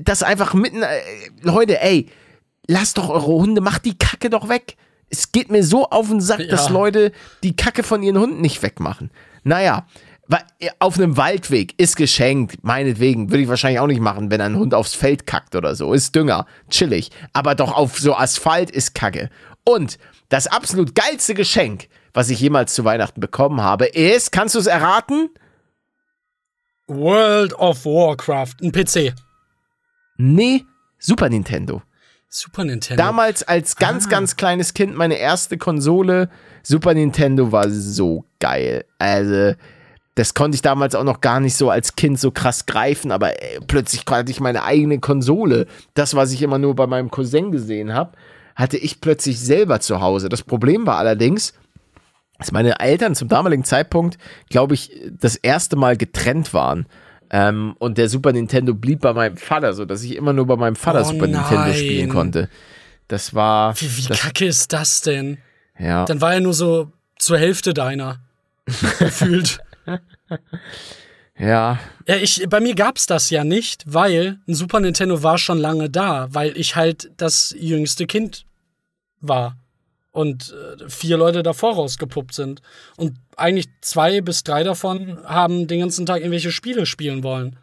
das 0.00 0.22
einfach 0.22 0.54
mitten. 0.54 0.82
Äh, 0.82 1.00
Leute, 1.42 1.82
ey, 1.82 2.08
lasst 2.68 2.98
doch 2.98 3.08
eure 3.08 3.26
Hunde, 3.26 3.60
macht 3.60 3.84
die 3.84 3.98
Kacke 3.98 4.30
doch 4.30 4.48
weg. 4.48 4.76
Es 5.10 5.32
geht 5.32 5.50
mir 5.50 5.64
so 5.64 5.86
auf 5.90 6.08
den 6.08 6.20
Sack, 6.20 6.48
dass 6.50 6.66
Ja. 6.66 6.72
Leute 6.72 7.12
die 7.42 7.56
Kacke 7.56 7.82
von 7.82 8.02
ihren 8.04 8.18
Hunden 8.18 8.40
nicht 8.40 8.62
wegmachen. 8.62 9.10
Naja, 9.42 9.86
auf 10.78 10.98
einem 10.98 11.16
Waldweg 11.16 11.74
ist 11.78 11.96
geschenkt, 11.96 12.62
meinetwegen, 12.62 13.30
würde 13.30 13.42
ich 13.42 13.48
wahrscheinlich 13.48 13.80
auch 13.80 13.86
nicht 13.86 14.00
machen, 14.00 14.30
wenn 14.30 14.40
ein 14.40 14.56
Hund 14.56 14.74
aufs 14.74 14.94
Feld 14.94 15.26
kackt 15.26 15.54
oder 15.54 15.74
so. 15.74 15.92
Ist 15.92 16.14
Dünger, 16.14 16.46
chillig. 16.68 17.10
Aber 17.32 17.54
doch 17.54 17.72
auf 17.72 17.98
so 17.98 18.14
Asphalt 18.14 18.70
ist 18.70 18.94
Kacke. 18.94 19.30
Und 19.64 19.98
das 20.28 20.46
absolut 20.46 20.94
geilste 20.94 21.34
Geschenk, 21.34 21.88
was 22.12 22.30
ich 22.30 22.40
jemals 22.40 22.74
zu 22.74 22.84
Weihnachten 22.84 23.20
bekommen 23.20 23.60
habe, 23.60 23.86
ist, 23.86 24.32
kannst 24.32 24.54
du 24.54 24.58
es 24.58 24.66
erraten? 24.66 25.30
World 26.88 27.54
of 27.54 27.84
Warcraft, 27.84 28.54
ein 28.62 28.72
PC. 28.72 29.14
Nee, 30.16 30.64
Super 30.98 31.28
Nintendo. 31.28 31.82
Super 32.28 32.64
Nintendo. 32.64 33.02
Damals 33.02 33.42
als 33.42 33.76
ganz, 33.76 34.08
ganz 34.08 34.36
kleines 34.36 34.74
Kind 34.74 34.96
meine 34.96 35.14
erste 35.14 35.56
Konsole. 35.58 36.28
Super 36.62 36.94
Nintendo 36.94 37.52
war 37.52 37.70
so 37.70 38.24
geil. 38.40 38.84
Also, 38.98 39.54
das 40.16 40.32
konnte 40.32 40.56
ich 40.56 40.62
damals 40.62 40.94
auch 40.94 41.04
noch 41.04 41.20
gar 41.20 41.40
nicht 41.40 41.56
so 41.56 41.70
als 41.70 41.94
Kind 41.94 42.18
so 42.18 42.30
krass 42.30 42.64
greifen, 42.64 43.12
aber 43.12 43.40
äh, 43.40 43.60
plötzlich 43.66 44.04
hatte 44.10 44.32
ich 44.32 44.40
meine 44.40 44.64
eigene 44.64 44.98
Konsole. 44.98 45.66
Das, 45.94 46.14
was 46.14 46.32
ich 46.32 46.40
immer 46.40 46.58
nur 46.58 46.74
bei 46.74 46.86
meinem 46.86 47.10
Cousin 47.10 47.52
gesehen 47.52 47.92
habe, 47.92 48.12
hatte 48.56 48.78
ich 48.78 49.02
plötzlich 49.02 49.38
selber 49.38 49.78
zu 49.80 50.00
Hause. 50.00 50.30
Das 50.30 50.42
Problem 50.42 50.86
war 50.86 50.96
allerdings, 50.96 51.52
dass 52.38 52.50
meine 52.50 52.80
Eltern 52.80 53.14
zum 53.14 53.28
damaligen 53.28 53.64
Zeitpunkt, 53.64 54.16
glaube 54.48 54.72
ich, 54.72 54.90
das 55.10 55.36
erste 55.36 55.76
Mal 55.76 55.98
getrennt 55.98 56.54
waren. 56.54 56.86
Ähm, 57.28 57.74
und 57.78 57.98
der 57.98 58.08
Super 58.08 58.32
Nintendo 58.32 58.72
blieb 58.72 59.00
bei 59.00 59.12
meinem 59.12 59.36
Vater, 59.36 59.74
so 59.74 59.84
dass 59.84 60.02
ich 60.02 60.16
immer 60.16 60.32
nur 60.32 60.46
bei 60.46 60.56
meinem 60.56 60.76
Vater 60.76 61.02
Oh 61.02 61.12
Super 61.12 61.26
Nintendo 61.26 61.74
spielen 61.74 62.06
nein. 62.06 62.08
konnte. 62.08 62.48
Das 63.08 63.34
war. 63.34 63.78
wie 63.78 63.98
wie 63.98 64.08
das, 64.08 64.20
kacke 64.20 64.46
ist 64.46 64.72
das 64.72 65.02
denn? 65.02 65.36
ja. 65.78 66.06
Dann 66.06 66.22
war 66.22 66.32
er 66.32 66.40
nur 66.40 66.54
so 66.54 66.90
zur 67.18 67.36
Hälfte 67.36 67.74
deiner. 67.74 68.20
Gefühlt. 68.98 69.60
Ja. 71.38 71.78
Ja, 72.08 72.16
ich, 72.16 72.46
bei 72.48 72.60
mir 72.60 72.74
gab's 72.74 73.06
das 73.06 73.30
ja 73.30 73.44
nicht, 73.44 73.84
weil 73.86 74.38
ein 74.48 74.54
Super 74.54 74.80
Nintendo 74.80 75.22
war 75.22 75.38
schon 75.38 75.58
lange 75.58 75.90
da, 75.90 76.28
weil 76.32 76.56
ich 76.56 76.76
halt 76.76 77.10
das 77.16 77.54
jüngste 77.58 78.06
Kind 78.06 78.46
war. 79.20 79.56
Und 80.12 80.54
äh, 80.80 80.88
vier 80.88 81.18
Leute 81.18 81.42
davor 81.42 81.74
rausgepuppt 81.74 82.34
sind. 82.34 82.62
Und 82.96 83.18
eigentlich 83.36 83.66
zwei 83.82 84.22
bis 84.22 84.44
drei 84.44 84.62
davon 84.62 85.18
haben 85.24 85.66
den 85.66 85.80
ganzen 85.80 86.06
Tag 86.06 86.18
irgendwelche 86.20 86.52
Spiele 86.52 86.86
spielen 86.86 87.22
wollen. 87.22 87.56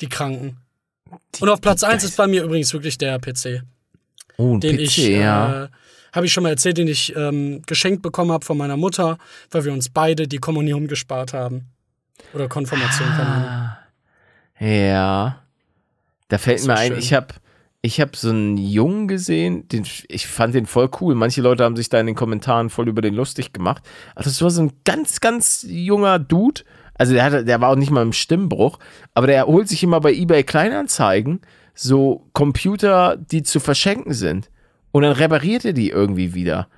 Die 0.00 0.08
Kranken. 0.08 0.56
Und 1.40 1.48
auf 1.50 1.60
Platz 1.60 1.80
die 1.80 1.86
eins 1.86 1.96
Geist- 2.02 2.04
ist 2.12 2.16
bei 2.16 2.26
mir 2.26 2.42
übrigens 2.44 2.72
wirklich 2.72 2.96
der 2.96 3.18
PC. 3.18 3.62
Oh, 4.38 4.56
Den 4.56 4.76
PC, 4.76 4.80
ich, 4.80 4.96
ja. 5.08 5.64
äh, 5.64 5.68
habe 6.12 6.26
ich 6.26 6.32
schon 6.32 6.42
mal 6.42 6.50
erzählt, 6.50 6.78
den 6.78 6.88
ich 6.88 7.14
ähm, 7.16 7.62
geschenkt 7.66 8.02
bekommen 8.02 8.32
habe 8.32 8.44
von 8.44 8.56
meiner 8.56 8.76
Mutter, 8.76 9.18
weil 9.50 9.64
wir 9.64 9.72
uns 9.72 9.88
beide 9.88 10.28
die 10.28 10.38
Kommunion 10.38 10.86
gespart 10.86 11.32
haben. 11.32 11.66
Oder 12.34 12.48
Konfirmation. 12.48 13.08
Ah, 13.08 13.78
ja. 14.58 15.42
Da 16.28 16.38
fällt 16.38 16.64
mir 16.66 16.76
ein, 16.76 16.92
schön. 16.92 16.98
ich 16.98 17.12
habe 17.14 17.34
ich 17.82 18.00
hab 18.00 18.14
so 18.14 18.30
einen 18.30 18.56
Jungen 18.56 19.08
gesehen, 19.08 19.66
den, 19.68 19.84
ich 20.08 20.26
fand 20.28 20.54
den 20.54 20.66
voll 20.66 20.88
cool. 21.00 21.16
Manche 21.16 21.42
Leute 21.42 21.64
haben 21.64 21.76
sich 21.76 21.88
da 21.88 21.98
in 21.98 22.06
den 22.06 22.14
Kommentaren 22.14 22.70
voll 22.70 22.88
über 22.88 23.02
den 23.02 23.14
lustig 23.14 23.52
gemacht. 23.52 23.82
Also 24.14 24.30
das 24.30 24.40
war 24.40 24.50
so 24.50 24.62
ein 24.62 24.72
ganz, 24.84 25.20
ganz 25.20 25.66
junger 25.68 26.20
Dude. 26.20 26.62
Also 26.94 27.12
der, 27.12 27.24
hatte, 27.24 27.44
der 27.44 27.60
war 27.60 27.70
auch 27.70 27.76
nicht 27.76 27.90
mal 27.90 28.02
im 28.02 28.12
Stimmbruch, 28.12 28.78
aber 29.14 29.26
der 29.26 29.46
holt 29.46 29.68
sich 29.68 29.82
immer 29.82 30.00
bei 30.00 30.12
eBay 30.12 30.44
Kleinanzeigen 30.44 31.40
so 31.74 32.28
Computer, 32.32 33.16
die 33.16 33.42
zu 33.42 33.58
verschenken 33.58 34.14
sind. 34.14 34.50
Und 34.92 35.02
dann 35.02 35.12
repariert 35.12 35.64
er 35.64 35.72
die 35.72 35.90
irgendwie 35.90 36.34
wieder. 36.34 36.68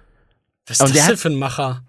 Was 0.67 0.81
Und 0.81 0.87
ist 0.87 0.95
der 0.95 1.01
das 1.03 1.07
denn 1.09 1.12
hat- 1.17 1.21
für 1.21 1.29
ein 1.29 1.35
Macher? 1.39 1.83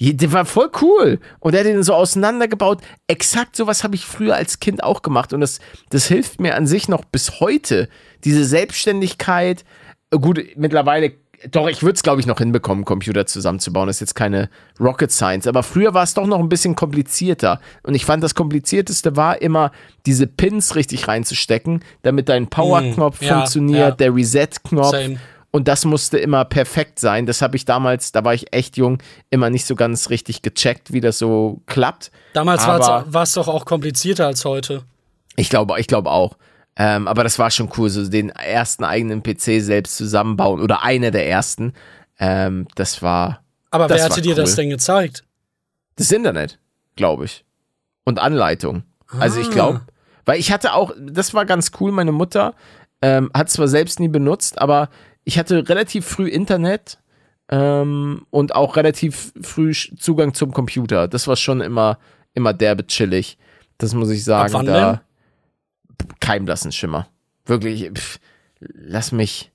Der 0.00 0.32
war 0.32 0.44
voll 0.46 0.68
cool. 0.80 1.20
Und 1.38 1.54
er 1.54 1.60
hat 1.60 1.66
den 1.66 1.82
so 1.84 1.94
auseinandergebaut. 1.94 2.80
Exakt 3.06 3.54
sowas 3.54 3.84
habe 3.84 3.94
ich 3.94 4.04
früher 4.04 4.34
als 4.34 4.58
Kind 4.58 4.82
auch 4.82 5.02
gemacht. 5.02 5.32
Und 5.32 5.40
das, 5.42 5.60
das 5.90 6.06
hilft 6.06 6.40
mir 6.40 6.56
an 6.56 6.66
sich 6.66 6.88
noch 6.88 7.04
bis 7.04 7.38
heute. 7.38 7.88
Diese 8.24 8.44
Selbstständigkeit. 8.44 9.64
Äh, 10.10 10.18
Gut, 10.18 10.40
mittlerweile, 10.56 11.12
doch, 11.50 11.68
ich 11.68 11.82
würde 11.82 11.94
es, 11.94 12.02
glaube 12.02 12.20
ich, 12.20 12.26
noch 12.26 12.38
hinbekommen, 12.38 12.84
Computer 12.84 13.26
zusammenzubauen. 13.26 13.86
Das 13.86 13.96
ist 13.96 14.00
jetzt 14.00 14.14
keine 14.14 14.48
Rocket 14.80 15.12
Science. 15.12 15.46
Aber 15.46 15.62
früher 15.62 15.94
war 15.94 16.02
es 16.02 16.14
doch 16.14 16.26
noch 16.26 16.38
ein 16.40 16.48
bisschen 16.48 16.74
komplizierter. 16.74 17.60
Und 17.84 17.94
ich 17.94 18.04
fand, 18.04 18.24
das 18.24 18.34
Komplizierteste 18.34 19.14
war 19.16 19.40
immer, 19.40 19.70
diese 20.06 20.26
Pins 20.26 20.74
richtig 20.74 21.06
reinzustecken, 21.06 21.84
damit 22.02 22.28
dein 22.28 22.48
Power-Knopf 22.48 23.20
Mm, 23.20 23.24
ja, 23.24 23.34
funktioniert, 23.36 23.78
ja. 23.78 23.90
der 23.92 24.14
Reset-Knopf. 24.16 24.96
Und 25.52 25.68
das 25.68 25.84
musste 25.84 26.18
immer 26.18 26.44
perfekt 26.46 26.98
sein. 26.98 27.26
Das 27.26 27.42
habe 27.42 27.56
ich 27.56 27.64
damals, 27.66 28.10
da 28.10 28.24
war 28.24 28.32
ich 28.34 28.52
echt 28.54 28.76
jung, 28.78 28.98
immer 29.30 29.50
nicht 29.50 29.66
so 29.66 29.76
ganz 29.76 30.08
richtig 30.10 30.42
gecheckt, 30.42 30.92
wie 30.92 31.00
das 31.00 31.18
so 31.18 31.60
klappt. 31.66 32.10
Damals 32.32 32.66
war 32.66 33.22
es 33.22 33.32
doch 33.34 33.48
auch 33.48 33.66
komplizierter 33.66 34.26
als 34.26 34.44
heute. 34.44 34.82
Ich 35.36 35.50
glaube, 35.50 35.78
ich 35.78 35.86
glaube 35.86 36.10
auch. 36.10 36.36
Ähm, 36.74 37.06
aber 37.06 37.22
das 37.22 37.38
war 37.38 37.50
schon 37.50 37.70
cool, 37.76 37.90
so 37.90 38.08
den 38.08 38.30
ersten 38.30 38.82
eigenen 38.82 39.22
PC 39.22 39.60
selbst 39.62 39.98
zusammenbauen 39.98 40.60
oder 40.60 40.82
einer 40.82 41.10
der 41.10 41.28
ersten. 41.28 41.74
Ähm, 42.18 42.66
das 42.76 43.02
war 43.02 43.42
Aber 43.70 43.88
Das 43.88 43.98
wer 43.98 44.04
hatte 44.06 44.22
dir 44.22 44.34
das 44.34 44.50
cool. 44.50 44.56
denn 44.56 44.70
gezeigt? 44.70 45.24
das 45.96 46.10
Internet, 46.10 46.58
glaube 46.96 47.26
ich. 47.26 47.44
Und 48.04 48.18
Anleitung. 48.18 48.84
Also 49.18 49.38
ich 49.40 49.50
glaube, 49.50 49.82
weil 50.24 50.40
ich 50.40 50.50
hatte 50.50 50.72
auch, 50.72 50.92
das 50.98 51.34
war 51.34 51.44
ganz 51.44 51.70
cool, 51.78 51.92
meine 51.92 52.12
Mutter 52.12 52.54
ähm, 53.02 53.30
hat 53.34 53.50
zwar 53.50 53.68
selbst 53.68 54.00
nie 54.00 54.08
benutzt, 54.08 54.58
aber 54.58 54.88
ich 55.24 55.38
hatte 55.38 55.68
relativ 55.68 56.06
früh 56.06 56.28
Internet 56.28 56.98
ähm, 57.48 58.26
und 58.30 58.54
auch 58.54 58.76
relativ 58.76 59.32
früh 59.40 59.72
Zugang 59.72 60.34
zum 60.34 60.52
Computer. 60.52 61.08
Das 61.08 61.28
war 61.28 61.36
schon 61.36 61.60
immer, 61.60 61.98
immer 62.34 62.52
derbe 62.52 62.86
chillig. 62.86 63.38
Das 63.78 63.94
muss 63.94 64.10
ich 64.10 64.24
sagen. 64.24 64.52
wann 64.52 64.66
da 64.66 65.02
kein 66.20 66.44
blassen 66.44 66.72
Schimmer. 66.72 67.08
Wirklich, 67.44 67.90
pff, 67.92 68.18
lass 68.58 69.12
mich, 69.12 69.52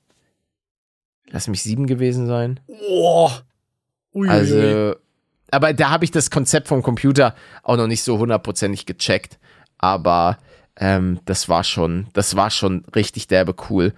lass 1.30 1.48
mich 1.48 1.64
sieben 1.64 1.88
gewesen 1.88 2.28
sein. 2.28 2.60
Boah. 2.68 3.44
Also, 4.28 4.96
aber 5.52 5.74
da 5.74 5.92
habe 5.92 6.04
ich 6.04 6.12
das 6.12 6.32
Konzept 6.32 6.68
vom 6.68 6.82
Computer 6.82 7.36
auch 7.64 7.78
noch 7.78 7.88
nicht 7.88 8.04
so 8.04 8.18
hundertprozentig 8.18 8.86
gecheckt. 8.86 9.38
Aber 9.78 10.38
ähm, 10.76 11.20
das 11.26 11.50
war 11.50 11.64
schon, 11.64 12.08
das 12.14 12.36
war 12.36 12.50
schon 12.50 12.84
richtig 12.96 13.28
derbe 13.28 13.56
cool. 13.70 13.94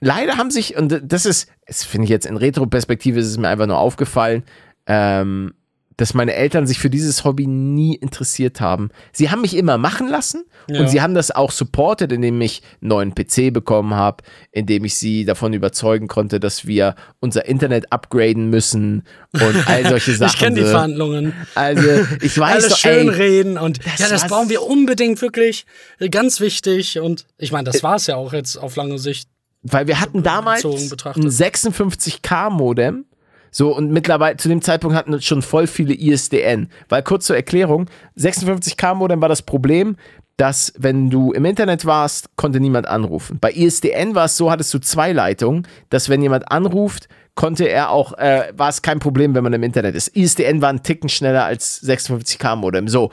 Leider 0.00 0.36
haben 0.36 0.50
sich, 0.50 0.76
und 0.76 1.00
das 1.04 1.26
ist, 1.26 1.48
das 1.66 1.84
finde 1.84 2.04
ich 2.04 2.10
jetzt 2.10 2.26
in 2.26 2.36
Retro-Perspektive, 2.36 3.20
ist 3.20 3.26
es 3.26 3.38
mir 3.38 3.48
einfach 3.48 3.66
nur 3.66 3.78
aufgefallen, 3.78 4.44
ähm, 4.86 5.52
dass 5.96 6.14
meine 6.14 6.32
Eltern 6.32 6.66
sich 6.66 6.78
für 6.78 6.88
dieses 6.88 7.24
Hobby 7.24 7.46
nie 7.46 7.94
interessiert 7.94 8.58
haben. 8.62 8.88
Sie 9.12 9.30
haben 9.30 9.42
mich 9.42 9.54
immer 9.54 9.76
machen 9.76 10.08
lassen 10.08 10.44
Ja. 10.66 10.80
und 10.80 10.88
sie 10.88 11.02
haben 11.02 11.12
das 11.12 11.30
auch 11.30 11.50
supportet, 11.50 12.10
indem 12.10 12.40
ich 12.40 12.62
einen 12.80 12.88
neuen 12.88 13.14
PC 13.14 13.52
bekommen 13.52 13.92
habe, 13.92 14.24
indem 14.50 14.86
ich 14.86 14.94
sie 14.94 15.26
davon 15.26 15.52
überzeugen 15.52 16.08
konnte, 16.08 16.40
dass 16.40 16.66
wir 16.66 16.94
unser 17.20 17.44
Internet 17.44 17.92
upgraden 17.92 18.48
müssen 18.48 19.02
und 19.34 19.68
all 19.68 19.86
solche 19.86 20.12
Sachen. 20.16 20.32
ich 20.32 20.38
kenne 20.38 20.56
die 20.56 20.62
so. 20.64 20.70
Verhandlungen. 20.70 21.34
Also, 21.54 21.86
ich 22.22 22.38
weiß 22.38 22.54
Alles 22.54 22.68
doch, 22.70 22.78
schön 22.78 23.08
ey, 23.10 23.14
reden 23.14 23.58
und 23.58 23.80
ja, 23.98 24.08
das 24.08 24.26
brauchen 24.26 24.48
wir 24.48 24.62
unbedingt 24.62 25.20
wirklich. 25.20 25.66
Ganz 26.10 26.40
wichtig. 26.40 26.98
Und 26.98 27.26
ich 27.36 27.52
meine, 27.52 27.64
das 27.70 27.82
war 27.82 27.96
es 27.96 28.06
ja 28.06 28.16
auch 28.16 28.32
jetzt 28.32 28.56
auf 28.56 28.74
lange 28.76 28.98
Sicht. 28.98 29.28
Weil 29.62 29.86
wir 29.86 30.00
hatten 30.00 30.22
damals 30.22 30.64
ein 30.64 30.72
56K-Modem. 30.72 33.04
So, 33.50 33.76
und 33.76 33.90
mittlerweile, 33.90 34.36
zu 34.36 34.48
dem 34.48 34.62
Zeitpunkt 34.62 34.96
hatten 34.96 35.12
wir 35.12 35.20
schon 35.20 35.42
voll 35.42 35.66
viele 35.66 35.92
ISDN. 35.92 36.70
Weil 36.88 37.02
kurz 37.02 37.26
zur 37.26 37.36
Erklärung, 37.36 37.86
56K-Modem 38.16 39.20
war 39.20 39.28
das 39.28 39.42
Problem, 39.42 39.96
dass 40.36 40.72
wenn 40.78 41.10
du 41.10 41.32
im 41.32 41.44
Internet 41.44 41.84
warst, 41.84 42.34
konnte 42.36 42.60
niemand 42.60 42.86
anrufen. 42.86 43.38
Bei 43.40 43.52
ISDN 43.52 44.14
war 44.14 44.24
es 44.24 44.38
so, 44.38 44.50
hattest 44.50 44.72
du 44.72 44.78
zwei 44.78 45.12
Leitungen, 45.12 45.68
dass 45.90 46.08
wenn 46.08 46.22
jemand 46.22 46.50
anruft, 46.50 47.08
konnte 47.34 47.68
er 47.68 47.90
auch, 47.90 48.16
äh, 48.16 48.50
war 48.56 48.70
es 48.70 48.80
kein 48.80 49.00
Problem, 49.00 49.34
wenn 49.34 49.44
man 49.44 49.52
im 49.52 49.62
Internet 49.62 49.94
ist. 49.94 50.16
ISDN 50.16 50.62
war 50.62 50.70
ein 50.70 50.82
Ticken 50.82 51.10
schneller 51.10 51.44
als 51.44 51.82
56K-Modem. 51.82 52.88
So. 52.88 53.10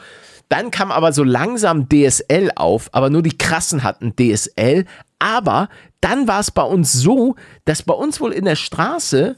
Dann 0.50 0.72
kam 0.72 0.92
aber 0.92 1.12
so 1.12 1.24
langsam 1.24 1.90
DSL 1.90 2.52
auf, 2.56 2.90
aber 2.94 3.10
nur 3.10 3.22
die 3.22 3.38
krassen 3.38 3.84
hatten 3.84 4.16
DSL. 4.16 4.86
Aber 5.20 5.70
dann 6.02 6.28
war 6.28 6.40
es 6.40 6.52
bei 6.52 6.64
uns 6.64 6.94
so, 6.94 7.36
dass 7.66 7.82
bei 7.84 7.94
uns 7.94 8.20
wohl 8.22 8.32
in 8.32 8.46
der 8.46 8.56
Straße 8.56 9.36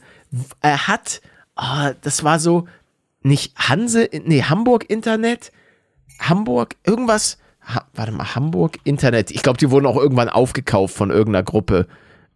äh, 0.61 0.69
hat, 0.77 1.21
ah, 1.55 1.93
das 2.01 2.23
war 2.23 2.39
so 2.39 2.67
nicht 3.21 3.53
Hanse, 3.57 4.09
nee, 4.25 4.43
Hamburg 4.43 4.89
Internet, 4.89 5.51
Hamburg, 6.19 6.75
irgendwas, 6.85 7.37
ha, 7.65 7.85
warte 7.93 8.11
mal, 8.11 8.35
Hamburg 8.35 8.77
Internet. 8.83 9.31
Ich 9.31 9.41
glaube, 9.43 9.57
die 9.57 9.71
wurden 9.71 9.85
auch 9.85 9.97
irgendwann 9.97 10.29
aufgekauft 10.29 10.95
von 10.95 11.09
irgendeiner 11.11 11.43
Gruppe. 11.43 11.87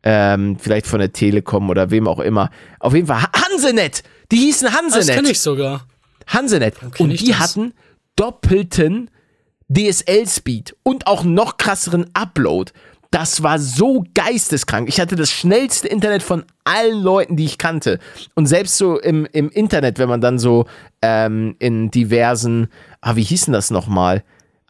Ähm, 0.06 0.58
vielleicht 0.60 0.86
von 0.88 1.00
der 1.00 1.14
Telekom 1.14 1.70
oder 1.70 1.90
wem 1.90 2.10
auch 2.10 2.20
immer. 2.20 2.50
Auf 2.80 2.94
jeden 2.94 3.08
Fall 3.08 3.22
Ha- 3.24 3.32
Hansenet! 3.50 4.04
Die 4.32 4.38
hießen 4.38 4.68
Das 4.68 4.78
Hansenet. 4.78 5.16
kenne 5.16 5.30
ich 5.32 5.40
sogar. 5.40 5.88
Hansenet. 6.28 6.76
Und 7.00 7.20
die 7.22 7.30
das? 7.30 7.40
hatten 7.40 7.74
doppelten 8.18 9.10
DSL-Speed 9.70 10.76
und 10.84 11.08
auch 11.08 11.24
noch 11.24 11.58
krasseren 11.58 12.10
Upload. 12.14 12.72
Das 13.14 13.44
war 13.44 13.60
so 13.60 14.04
geisteskrank. 14.16 14.90
Ich 14.90 15.00
hatte 15.00 15.16
das 15.16 15.30
schnellste 15.30 15.88
Internet 15.88 16.24
von 16.24 16.46
allen 16.64 17.00
Leuten, 17.00 17.36
die 17.36 17.46
ich 17.46 17.60
kannte. 17.60 18.00
Und 18.34 18.48
selbst 18.48 18.76
so 18.76 19.00
im, 19.00 19.28
im 19.32 19.52
Internet, 19.52 20.00
wenn 20.00 20.10
man 20.10 20.20
dann 20.20 20.40
so 20.40 20.66
ähm, 21.04 21.56
in 21.60 21.92
diversen, 21.92 22.70
ah, 23.02 23.16
wie 23.16 23.22
hießen 23.22 23.54
das 23.54 23.70
nochmal? 23.70 24.24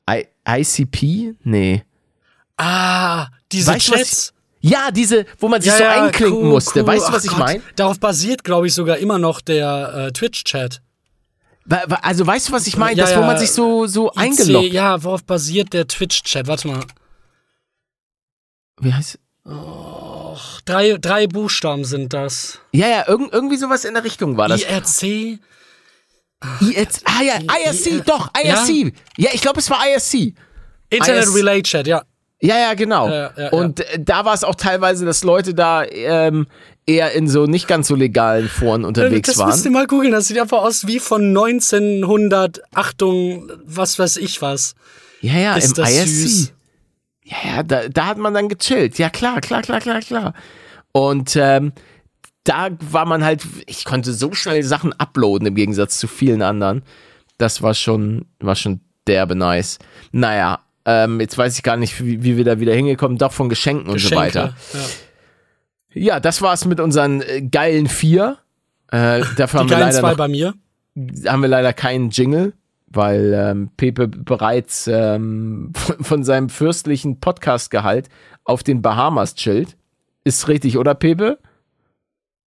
I 0.09 0.25
ICP? 0.45 1.35
Nee. 1.43 1.83
Ah, 2.57 3.27
diese 3.49 3.71
Weißt 3.75 3.85
Chats. 3.93 4.33
Ja, 4.59 4.91
diese, 4.91 5.25
wo 5.39 5.47
man 5.47 5.61
sich 5.61 5.71
Ja, 5.71 5.77
so 5.77 5.83
ja, 5.85 6.03
einklinken 6.03 6.37
cool, 6.43 6.49
musste. 6.49 6.81
cool. 6.81 6.87
Weißt 6.87 7.05
du, 7.05 7.11
Ach 7.11 7.13
was 7.13 7.23
ich 7.23 7.29
Gott. 7.29 7.39
meine? 7.39 7.61
Darauf 7.77 7.97
basiert, 7.97 8.43
glaube 8.43 8.67
ich, 8.67 8.73
sogar 8.73 8.97
immer 8.97 9.19
noch 9.19 9.39
der 9.39 10.07
äh, 10.07 10.11
Twitch-Chat. 10.11 10.81
Also 12.01 12.27
weißt 12.27 12.49
du, 12.49 12.51
was 12.51 12.67
ich 12.67 12.75
meine? 12.75 12.97
Ja, 12.97 13.05
das, 13.05 13.15
wo 13.15 13.21
man 13.21 13.37
sich 13.39 13.51
so, 13.51 13.87
so 13.87 14.11
eingeloggt. 14.11 14.73
Ja, 14.73 15.01
worauf 15.01 15.23
basiert 15.23 15.71
der 15.71 15.87
Twitch-Chat? 15.87 16.47
Warte 16.47 16.67
mal. 16.67 16.81
Wie 18.79 18.93
heißt 18.93 19.19
Drei, 20.65 20.97
drei 20.99 21.27
Buchstaben 21.27 21.83
sind 21.83 22.13
das. 22.13 22.59
Ja, 22.71 22.87
ja, 22.87 23.07
irgend, 23.07 23.33
irgendwie 23.33 23.57
sowas 23.57 23.83
in 23.85 23.93
der 23.93 24.03
Richtung 24.03 24.37
war 24.37 24.47
das. 24.47 24.61
IRC? 24.63 25.39
IRC, 26.61 26.89
ah 27.05 27.21
ja, 27.23 27.35
IRC, 27.39 27.85
I- 27.87 28.01
doch, 28.05 28.29
IRC. 28.41 28.93
Ja, 29.17 29.29
ich 29.33 29.41
glaube, 29.41 29.59
es 29.59 29.69
war 29.69 29.79
IRC. 29.87 30.33
Internet 30.89 31.25
IS 31.25 31.35
Relay 31.35 31.61
Chat, 31.61 31.87
ja. 31.87 32.03
Ja, 32.41 32.57
ja, 32.57 32.73
genau. 32.73 33.07
Ja, 33.07 33.13
ja, 33.37 33.43
ja. 33.43 33.49
Und 33.51 33.79
äh, 33.79 33.99
da 33.99 34.25
war 34.25 34.33
es 34.33 34.43
auch 34.43 34.55
teilweise, 34.55 35.05
dass 35.05 35.23
Leute 35.23 35.53
da 35.53 35.83
ähm, 35.85 36.47
eher 36.85 37.13
in 37.13 37.29
so 37.29 37.45
nicht 37.45 37.67
ganz 37.67 37.87
so 37.87 37.95
legalen 37.95 38.49
Foren 38.49 38.83
unterwegs 38.83 39.27
das 39.27 39.37
müsst 39.45 39.59
ihr 39.65 39.65
waren. 39.65 39.73
mal 39.73 39.87
googeln. 39.87 40.11
Das 40.11 40.27
sieht 40.27 40.37
einfach 40.39 40.61
aus 40.61 40.85
wie 40.85 40.99
von 40.99 41.23
1900, 41.29 42.61
Achtung, 42.73 43.49
was 43.65 43.97
weiß 43.97 44.17
ich 44.17 44.41
was. 44.41 44.75
Ja, 45.21 45.35
ja, 45.37 45.55
Ist 45.55 45.67
im 45.77 45.83
das 45.83 45.91
IRC. 45.93 46.07
süß. 46.07 46.53
Ja, 47.25 47.37
ja, 47.45 47.63
da, 47.63 47.87
da 47.87 48.05
hat 48.07 48.17
man 48.17 48.33
dann 48.33 48.49
gechillt. 48.49 48.97
Ja, 48.99 49.09
klar, 49.09 49.39
klar, 49.41 49.61
klar, 49.61 49.79
klar, 49.79 49.99
klar. 50.01 50.33
Und 50.91 51.35
ähm, 51.35 51.71
da 52.43 52.69
war 52.79 53.05
man 53.05 53.23
halt, 53.23 53.43
ich 53.65 53.85
konnte 53.85 54.13
so 54.13 54.33
schnell 54.33 54.63
Sachen 54.63 54.93
uploaden 54.93 55.47
im 55.47 55.55
Gegensatz 55.55 55.97
zu 55.97 56.07
vielen 56.07 56.41
anderen. 56.41 56.83
Das 57.37 57.61
war 57.61 57.73
schon, 57.73 58.25
war 58.39 58.55
schon 58.55 58.81
derbe 59.07 59.35
nice. 59.35 59.79
Naja, 60.11 60.59
ähm, 60.85 61.19
jetzt 61.21 61.37
weiß 61.37 61.55
ich 61.55 61.63
gar 61.63 61.77
nicht, 61.77 62.03
wie, 62.03 62.23
wie 62.23 62.35
wir 62.37 62.43
da 62.43 62.59
wieder 62.59 62.73
hingekommen, 62.73 63.17
doch 63.17 63.31
von 63.31 63.47
Geschenken 63.49 63.85
und 63.89 63.99
so 63.99 64.09
Geschenke. 64.09 64.17
weiter. 64.25 64.55
Ja. 64.73 64.79
Ja, 65.95 66.19
das 66.19 66.41
war's 66.41 66.65
mit 66.65 66.79
unseren 66.79 67.21
äh, 67.21 67.41
geilen 67.41 67.87
vier. 67.87 68.37
Äh, 68.91 69.21
dafür 69.37 69.61
haben 69.61 69.67
Die 69.67 69.73
wir, 69.73 69.77
geilen 69.77 69.87
leider 69.89 69.99
zwei 69.99 70.09
noch, 70.11 70.17
bei 70.17 70.27
mir. 70.27 70.53
haben 71.27 71.41
wir 71.41 71.49
leider 71.49 71.71
keinen 71.71 72.09
Jingle, 72.09 72.53
weil 72.95 73.33
ähm, 73.33 73.69
Pepe 73.77 74.07
bereits 74.07 74.87
ähm, 74.87 75.71
von, 75.75 76.03
von 76.03 76.23
seinem 76.23 76.49
fürstlichen 76.49 77.19
Podcast-Gehalt 77.19 78.09
auf 78.43 78.63
den 78.63 78.81
Bahamas 78.81 79.35
chillt. 79.35 79.75
Ist 80.23 80.47
richtig, 80.47 80.77
oder 80.77 80.95
Pepe? 80.95 81.39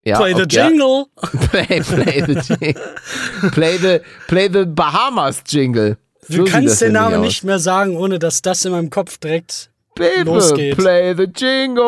Ja, 0.06 0.18
Play 0.18 0.36
the 0.36 0.44
okay, 0.44 0.68
jingle. 0.68 1.06
Play, 1.50 1.82
play 1.82 2.24
the 2.26 2.34
jingle. 2.34 3.52
Play 3.52 3.78
the, 3.78 4.00
play 4.28 4.50
the 4.52 4.66
Bahamas 4.66 5.44
Jingle. 5.48 5.98
Du 6.28 6.38
So 6.38 6.46
sieht 6.46 6.54
kannst 6.54 6.82
den 6.82 6.94
Namen 6.94 7.22
nicht 7.22 7.44
mehr 7.44 7.60
sagen, 7.60 7.98
ohne 7.98 8.20
dass 8.20 8.42
das 8.42 8.66
in 8.66 8.72
meinem 8.72 8.90
Kopf 8.92 9.18
direkt. 9.18 9.72
Pepe, 9.96 10.24
losgeht. 10.24 10.78
play 10.78 11.16
the 11.16 11.24
Jingle. 11.24 11.84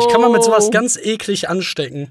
Ich 0.00 0.08
kann 0.12 0.20
mal 0.20 0.30
mit 0.30 0.42
sowas 0.42 0.70
ganz 0.70 0.96
eklig 0.96 1.48
anstecken. 1.48 2.10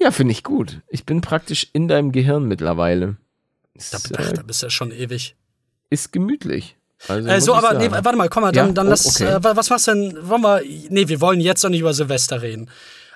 Ja, 0.00 0.10
finde 0.10 0.32
ich 0.32 0.42
gut. 0.44 0.80
Ich 0.88 1.04
bin 1.04 1.20
praktisch 1.20 1.68
in 1.72 1.86
deinem 1.88 2.10
Gehirn 2.12 2.44
mittlerweile. 2.46 3.16
Da, 3.74 3.80
Ist, 3.98 4.12
ach, 4.18 4.30
äh, 4.30 4.32
da 4.32 4.42
bist 4.42 4.62
du 4.62 4.66
ja 4.66 4.70
schon 4.70 4.90
ewig. 4.92 5.36
ist 5.90 6.12
gemütlich. 6.12 6.76
Also, 7.08 7.28
Äh, 7.28 7.40
so, 7.40 7.54
aber 7.54 7.74
nee, 7.74 7.90
warte 7.90 8.16
mal, 8.16 8.28
komm 8.28 8.42
mal, 8.42 8.52
dann, 8.52 8.68
Ja? 8.68 8.72
dann 8.72 8.86
Oh, 8.86 8.90
lass. 8.90 9.06
okay. 9.06 9.24
Äh, 9.30 9.42
wa- 9.44 9.56
was 9.56 9.70
machst 9.70 9.86
du 9.88 9.92
denn? 9.94 10.28
Wollen 10.28 10.42
wir. 10.42 10.62
Nee, 10.90 11.08
wir 11.08 11.20
wollen 11.20 11.40
jetzt 11.40 11.62
noch 11.62 11.70
nicht 11.70 11.80
über 11.80 11.94
Silvester 11.94 12.42
reden. 12.42 12.70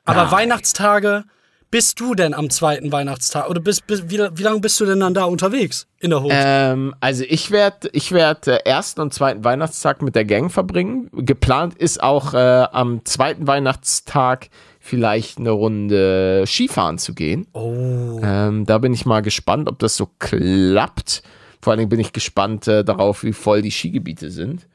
Aber 0.04 0.24
Nein. 0.24 0.32
Weihnachtstage, 0.32 1.24
bist 1.70 1.98
du 2.00 2.14
denn 2.14 2.34
am 2.34 2.50
zweiten 2.50 2.92
Weihnachtstag? 2.92 3.48
Oder 3.50 3.60
bist, 3.60 3.86
bist, 3.86 4.08
wie, 4.10 4.18
wie 4.18 4.42
lange 4.42 4.60
bist 4.60 4.78
du 4.80 4.86
denn 4.86 5.00
dann 5.00 5.12
da 5.12 5.24
unterwegs 5.24 5.86
in 5.98 6.10
der 6.10 6.22
Hut? 6.22 6.30
Ähm, 6.32 6.94
also 7.00 7.24
ich 7.26 7.50
werde 7.50 7.88
ich 7.92 8.12
werd, 8.12 8.46
äh, 8.46 8.56
ersten 8.64 9.00
und 9.00 9.12
zweiten 9.12 9.42
Weihnachtstag 9.44 10.00
mit 10.00 10.14
der 10.14 10.24
Gang 10.24 10.50
verbringen. 10.52 11.10
Geplant 11.12 11.74
ist 11.76 12.02
auch 12.02 12.32
äh, 12.32 12.38
am 12.38 13.04
zweiten 13.04 13.46
Weihnachtstag 13.46 14.48
vielleicht 14.86 15.38
eine 15.38 15.50
Runde 15.50 16.44
Skifahren 16.46 16.98
zu 16.98 17.14
gehen. 17.14 17.46
oh. 17.54 18.20
Ähm, 18.22 18.66
da 18.66 18.76
bin 18.76 18.92
ich 18.92 19.06
mal 19.06 19.22
gespannt, 19.22 19.66
ob 19.66 19.78
das 19.78 19.96
so 19.96 20.10
klappt. 20.18 21.22
Vor 21.62 21.70
allen 21.70 21.78
Dingen 21.78 21.88
bin 21.88 22.00
ich 22.00 22.12
gespannt 22.12 22.68
äh, 22.68 22.84
darauf, 22.84 23.22
wie 23.24 23.32
voll 23.32 23.62
die 23.62 23.70
Skigebiete 23.70 24.30
sind. 24.30 24.66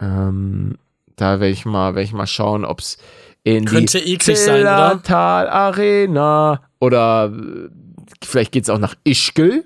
Ähm, 0.00 0.78
da 1.16 1.40
werde 1.40 1.52
ich 1.52 1.66
mal, 1.66 1.94
werde 1.94 2.04
ich 2.04 2.14
mal 2.14 2.26
schauen, 2.26 2.64
ob 2.64 2.78
es 2.80 2.96
in 3.44 3.66
Könnte 3.66 4.00
die 4.00 4.14
eklig 4.14 4.38
sein, 4.38 4.62
oder? 4.62 4.88
Zillertal 5.02 5.48
Arena 5.50 6.62
oder 6.78 7.30
äh, 7.30 7.68
vielleicht 8.24 8.52
geht 8.52 8.64
es 8.64 8.70
auch 8.70 8.78
nach 8.78 8.94
Ischgl. 9.04 9.64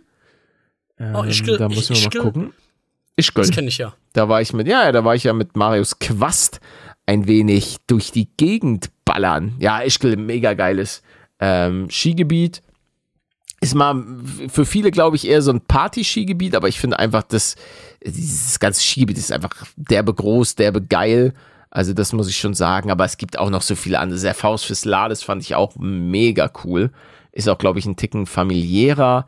Ähm, 0.99 1.15
Oh, 1.15 1.23
Ischgl- 1.23 1.57
da 1.57 1.69
müssen 1.69 1.91
wir 1.91 1.97
Ischgl? 2.03 2.19
mal 2.19 2.25
gucken. 2.25 2.53
Ischgl. 3.17 3.43
Das 3.43 3.53
kenne 3.53 3.69
ich 3.69 3.79
ja. 3.79 3.95
Da 4.13 4.29
war 4.29 4.41
ich 4.43 4.53
mit, 4.53 4.67
ja, 4.67 4.91
da 4.91 5.05
war 5.05 5.15
ich 5.15 5.23
ja 5.23 5.33
mit 5.33 5.57
Marius 5.57 6.01
Quast 6.01 6.61
ein 7.07 7.29
wenig 7.29 7.77
durch 7.87 8.11
die 8.11 8.29
Gegend 8.37 8.91
ballern. 9.15 9.55
Ja, 9.59 9.81
Ischgl, 9.81 10.17
mega 10.17 10.55
geiles 10.55 11.03
ähm, 11.39 11.89
Skigebiet. 11.91 12.63
Ist 13.61 13.75
mal 13.75 14.05
für 14.49 14.67
viele, 14.67 14.91
glaube 14.91 15.17
ich, 15.17 15.27
eher 15.27 15.41
so 15.41 15.51
ein 15.51 15.63
Party-Skigebiet, 15.63 16.55
aber 16.55 16.69
ich 16.69 16.79
finde 16.79 16.99
einfach, 16.99 17.23
dass 17.23 17.57
dieses 18.05 18.61
ganze 18.61 18.83
Skigebiet 18.83 19.17
ist 19.17 19.33
einfach 19.33 19.51
derbe 19.77 20.13
groß, 20.13 20.57
derbe 20.57 20.83
geil. 20.83 21.33
Also, 21.71 21.93
das 21.93 22.13
muss 22.13 22.29
ich 22.29 22.37
schon 22.37 22.55
sagen. 22.55 22.91
Aber 22.91 23.05
es 23.05 23.17
gibt 23.17 23.39
auch 23.39 23.51
noch 23.51 23.63
so 23.63 23.75
viele 23.75 23.99
andere. 23.99 24.21
Der 24.21 24.35
Faust 24.35 24.67
fürs 24.67 24.85
Lades 24.85 25.23
fand 25.23 25.43
ich 25.43 25.55
auch 25.55 25.75
mega 25.77 26.51
cool. 26.65 26.91
Ist 27.33 27.49
auch, 27.49 27.59
glaube 27.59 27.79
ich, 27.79 27.87
ein 27.87 27.97
Ticken 27.97 28.27
familiärer. 28.27 29.27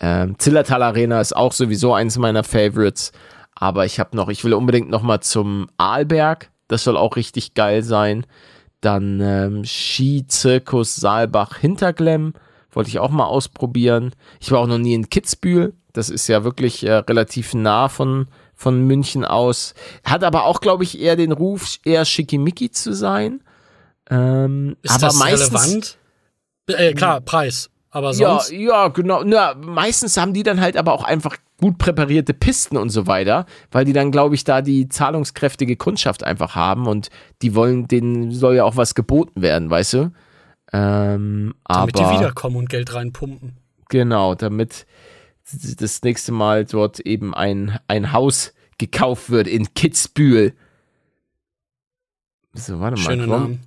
Ähm, 0.00 0.38
Zillertal 0.38 0.82
Arena 0.82 1.20
ist 1.20 1.36
auch 1.36 1.52
sowieso 1.52 1.92
eins 1.94 2.16
meiner 2.16 2.44
Favorites. 2.44 3.12
Aber 3.54 3.84
ich 3.84 3.98
habe 3.98 4.16
noch, 4.16 4.28
ich 4.28 4.44
will 4.44 4.54
unbedingt 4.54 4.88
noch 4.88 5.02
mal 5.02 5.20
zum 5.20 5.68
Arlberg. 5.76 6.50
Das 6.68 6.84
soll 6.84 6.96
auch 6.96 7.16
richtig 7.16 7.54
geil 7.54 7.82
sein. 7.82 8.24
Dann 8.84 9.20
ähm, 9.20 9.64
Skizirkus 9.64 10.96
Saalbach 10.96 11.56
Hinterglemm. 11.56 12.34
Wollte 12.70 12.90
ich 12.90 12.98
auch 12.98 13.10
mal 13.10 13.26
ausprobieren. 13.26 14.12
Ich 14.40 14.50
war 14.50 14.60
auch 14.60 14.66
noch 14.66 14.78
nie 14.78 14.94
in 14.94 15.08
Kitzbühel. 15.08 15.74
Das 15.94 16.10
ist 16.10 16.26
ja 16.26 16.44
wirklich 16.44 16.84
äh, 16.84 16.92
relativ 16.92 17.54
nah 17.54 17.88
von, 17.88 18.26
von 18.54 18.80
München 18.82 19.24
aus. 19.24 19.74
Hat 20.04 20.24
aber 20.24 20.44
auch, 20.44 20.60
glaube 20.60 20.82
ich, 20.82 21.00
eher 21.00 21.16
den 21.16 21.32
Ruf, 21.32 21.78
eher 21.84 22.04
schickimicki 22.04 22.70
zu 22.70 22.92
sein. 22.92 23.42
Ähm, 24.10 24.76
Ist 24.82 24.92
aber 24.92 25.06
das 25.06 25.16
meistens, 25.16 25.50
relevant? 25.50 25.98
Äh, 26.66 26.94
klar, 26.94 27.20
Preis. 27.20 27.70
Aber 27.90 28.12
ja, 28.12 28.40
sonst. 28.40 28.50
ja, 28.50 28.88
genau. 28.88 29.22
Na, 29.24 29.54
meistens 29.54 30.16
haben 30.16 30.34
die 30.34 30.42
dann 30.42 30.60
halt 30.60 30.76
aber 30.76 30.92
auch 30.92 31.04
einfach 31.04 31.36
gut 31.64 31.78
präparierte 31.78 32.34
Pisten 32.34 32.76
und 32.76 32.90
so 32.90 33.06
weiter, 33.06 33.46
weil 33.70 33.86
die 33.86 33.94
dann, 33.94 34.10
glaube 34.10 34.34
ich, 34.34 34.44
da 34.44 34.60
die 34.60 34.86
zahlungskräftige 34.90 35.76
Kundschaft 35.76 36.22
einfach 36.22 36.54
haben 36.54 36.86
und 36.86 37.08
die 37.40 37.54
wollen, 37.54 37.88
denen 37.88 38.32
soll 38.32 38.56
ja 38.56 38.64
auch 38.64 38.76
was 38.76 38.94
geboten 38.94 39.40
werden, 39.40 39.70
weißt 39.70 39.94
du? 39.94 40.12
Ähm, 40.74 41.54
damit 41.66 41.98
die 41.98 42.02
wiederkommen 42.02 42.56
und 42.56 42.68
Geld 42.68 42.92
reinpumpen. 42.92 43.56
genau, 43.88 44.34
damit 44.34 44.84
das 45.80 46.02
nächste 46.02 46.32
Mal 46.32 46.66
dort 46.66 47.00
eben 47.00 47.34
ein, 47.34 47.78
ein 47.88 48.12
Haus 48.12 48.52
gekauft 48.76 49.30
wird 49.30 49.46
in 49.46 49.72
Kitzbühel. 49.72 50.52
So, 52.52 52.78
warte 52.78 53.00
mal. 53.00 53.04
Schöne 53.04 53.26
Namen. 53.26 53.60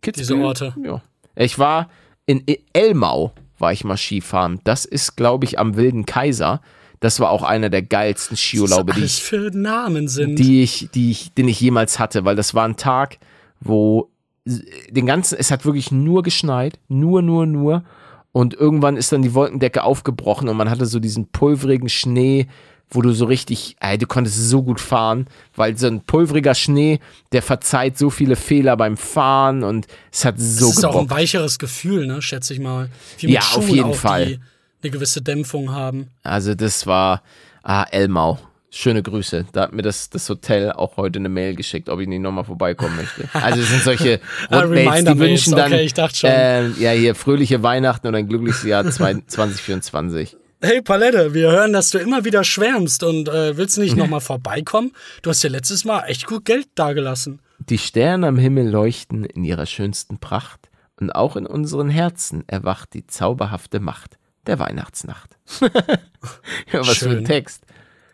Kitzbühel? 0.00 0.26
Diese 0.26 0.36
Orte. 0.42 0.74
Ja. 0.82 1.02
Ich 1.34 1.58
war 1.58 1.90
in 2.24 2.42
I- 2.48 2.64
Elmau, 2.72 3.32
war 3.58 3.72
ich 3.72 3.84
mal 3.84 3.98
Skifahren. 3.98 4.58
Das 4.64 4.86
ist, 4.86 5.16
glaube 5.16 5.44
ich, 5.44 5.58
am 5.58 5.76
Wilden 5.76 6.06
Kaiser. 6.06 6.62
Das 7.00 7.20
war 7.20 7.30
auch 7.30 7.42
einer 7.42 7.70
der 7.70 7.82
geilsten 7.82 8.36
Skiurlaube, 8.36 8.94
die 8.94 9.04
ich, 9.04 9.22
für 9.22 9.50
Namen 9.50 10.08
sind. 10.08 10.38
die 10.38 10.62
ich, 10.62 10.88
die 10.94 11.10
ich, 11.10 11.32
den 11.32 11.48
ich 11.48 11.60
jemals 11.60 11.98
hatte, 11.98 12.24
weil 12.24 12.36
das 12.36 12.54
war 12.54 12.64
ein 12.66 12.76
Tag, 12.76 13.18
wo 13.60 14.10
den 14.44 15.06
ganzen, 15.06 15.36
es 15.38 15.50
hat 15.50 15.64
wirklich 15.64 15.90
nur 15.90 16.22
geschneit, 16.22 16.78
nur, 16.88 17.22
nur, 17.22 17.46
nur. 17.46 17.84
Und 18.32 18.54
irgendwann 18.54 18.96
ist 18.96 19.12
dann 19.12 19.22
die 19.22 19.34
Wolkendecke 19.34 19.82
aufgebrochen 19.82 20.48
und 20.48 20.56
man 20.56 20.70
hatte 20.70 20.86
so 20.86 21.00
diesen 21.00 21.28
pulverigen 21.28 21.88
Schnee 21.88 22.46
wo 22.90 23.02
du 23.02 23.12
so 23.12 23.24
richtig, 23.24 23.76
ey, 23.80 23.98
du 23.98 24.06
konntest 24.06 24.48
so 24.48 24.62
gut 24.62 24.80
fahren, 24.80 25.26
weil 25.56 25.76
so 25.76 25.88
ein 25.88 26.02
pulveriger 26.02 26.54
Schnee, 26.54 27.00
der 27.32 27.42
verzeiht 27.42 27.98
so 27.98 28.10
viele 28.10 28.36
Fehler 28.36 28.76
beim 28.76 28.96
Fahren 28.96 29.64
und 29.64 29.86
es 30.12 30.24
hat 30.24 30.38
so 30.38 30.68
Das 30.68 30.78
ist 30.78 30.84
auch 30.84 30.90
ein 30.94 31.02
gebockt. 31.02 31.10
weicheres 31.10 31.58
Gefühl, 31.58 32.06
ne, 32.06 32.22
schätze 32.22 32.54
ich 32.54 32.60
mal. 32.60 32.88
Wie 33.18 33.32
Ja, 33.32 33.40
auf 33.54 33.68
jeden 33.68 33.94
Fall. 33.94 34.38
Die 34.86 34.90
eine 34.92 34.98
gewisse 34.98 35.20
Dämpfung 35.22 35.72
haben. 35.72 36.08
Also 36.22 36.54
das 36.54 36.86
war, 36.86 37.22
ah, 37.64 37.84
Elmau. 37.90 38.38
Schöne 38.70 39.02
Grüße. 39.02 39.46
Da 39.52 39.62
hat 39.62 39.72
mir 39.72 39.82
das, 39.82 40.10
das 40.10 40.28
Hotel 40.28 40.70
auch 40.70 40.96
heute 40.96 41.18
eine 41.18 41.28
Mail 41.28 41.54
geschickt, 41.56 41.88
ob 41.88 41.98
ich 42.00 42.06
nicht 42.08 42.20
nochmal 42.20 42.44
vorbeikommen 42.44 42.94
möchte. 42.96 43.28
Also 43.32 43.60
es 43.60 43.70
sind 43.70 43.82
solche 43.82 44.20
Ah, 44.50 44.60
Rundmails, 44.60 44.82
die 44.84 44.88
Reminder-Mails. 44.88 45.18
wünschen 45.30 45.56
dann, 45.56 45.72
Okay, 45.72 45.82
ich 45.84 45.94
dachte 45.94 46.16
schon. 46.16 46.30
ähm, 46.32 46.74
ja 46.78 46.90
hier, 46.90 47.14
fröhliche 47.14 47.62
Weihnachten 47.62 48.06
und 48.06 48.14
ein 48.14 48.28
glückliches 48.28 48.62
Jahr 48.64 48.88
zwei- 48.90 49.14
2024. 49.26 50.36
Hey 50.60 50.82
Palette, 50.82 51.32
wir 51.34 51.50
hören, 51.50 51.72
dass 51.72 51.90
du 51.90 51.98
immer 51.98 52.24
wieder 52.24 52.44
schwärmst 52.44 53.02
und 53.02 53.28
äh, 53.28 53.56
willst 53.56 53.78
nicht 53.78 53.96
nochmal 53.96 54.20
vorbeikommen? 54.20 54.92
Du 55.22 55.30
hast 55.30 55.42
ja 55.42 55.50
letztes 55.50 55.84
Mal 55.84 56.04
echt 56.04 56.26
gut 56.26 56.44
Geld 56.44 56.68
dagelassen. 56.76 57.40
Die 57.58 57.78
Sterne 57.78 58.26
am 58.28 58.38
Himmel 58.38 58.68
leuchten 58.68 59.24
in 59.24 59.42
ihrer 59.44 59.66
schönsten 59.66 60.18
Pracht 60.18 60.68
und 61.00 61.10
auch 61.10 61.36
in 61.36 61.46
unseren 61.46 61.88
Herzen 61.90 62.44
erwacht 62.46 62.94
die 62.94 63.06
zauberhafte 63.06 63.80
Macht 63.80 64.18
der 64.46 64.58
Weihnachtsnacht. 64.58 65.36
ja, 65.60 66.80
was 66.80 66.98
für 66.98 67.06
ein 67.06 67.10
Schön. 67.16 67.24
Text. 67.24 67.62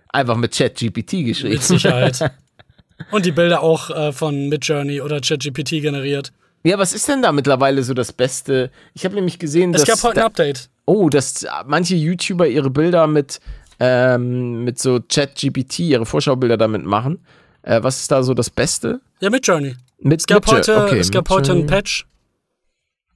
Einfach 0.08 0.36
mit 0.36 0.52
ChatGPT 0.56 1.24
geschrieben. 1.24 1.54
Mit 1.54 1.62
Sicherheit. 1.62 2.32
und 3.10 3.24
die 3.26 3.32
Bilder 3.32 3.62
auch 3.62 3.90
äh, 3.90 4.12
von 4.12 4.48
Midjourney 4.48 5.00
oder 5.00 5.20
ChatGPT 5.20 5.70
generiert. 5.82 6.32
Ja, 6.64 6.78
was 6.78 6.92
ist 6.92 7.08
denn 7.08 7.22
da 7.22 7.32
mittlerweile 7.32 7.82
so 7.82 7.92
das 7.94 8.12
Beste? 8.12 8.70
Ich 8.94 9.04
habe 9.04 9.14
nämlich 9.16 9.38
gesehen, 9.38 9.74
Es 9.74 9.84
dass 9.84 10.00
gab 10.02 10.10
heute 10.10 10.20
ein 10.20 10.22
da, 10.22 10.26
Update. 10.26 10.68
oh, 10.84 11.08
dass 11.08 11.44
manche 11.66 11.96
YouTuber 11.96 12.46
ihre 12.46 12.70
Bilder 12.70 13.06
mit 13.06 13.40
ähm, 13.80 14.62
mit 14.62 14.78
so 14.78 15.00
ChatGPT 15.00 15.80
ihre 15.80 16.06
Vorschaubilder 16.06 16.56
damit 16.56 16.84
machen. 16.84 17.24
Äh, 17.62 17.82
was 17.82 18.00
ist 18.00 18.12
da 18.12 18.22
so 18.22 18.32
das 18.34 18.48
Beste? 18.50 19.00
Ja, 19.20 19.28
Midjourney. 19.30 19.74
Mit 19.98 20.20
Es 20.20 20.26
gab 20.26 20.44
Midjour- 20.44 20.56
heute, 20.58 20.82
okay, 20.84 20.98
es 20.98 21.10
gab 21.10 21.28
heute 21.30 21.50
einen 21.52 21.62
Midjourney. 21.62 21.82
Patch, 21.82 22.06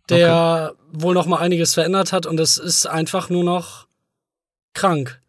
der 0.08 0.74
wohl 0.92 1.14
noch 1.14 1.26
mal 1.26 1.38
einiges 1.38 1.74
verändert 1.74 2.12
hat 2.12 2.26
und 2.26 2.38
es 2.40 2.58
ist 2.58 2.86
einfach 2.86 3.28
nur 3.30 3.44
noch 3.44 3.86
krank. 4.74 5.20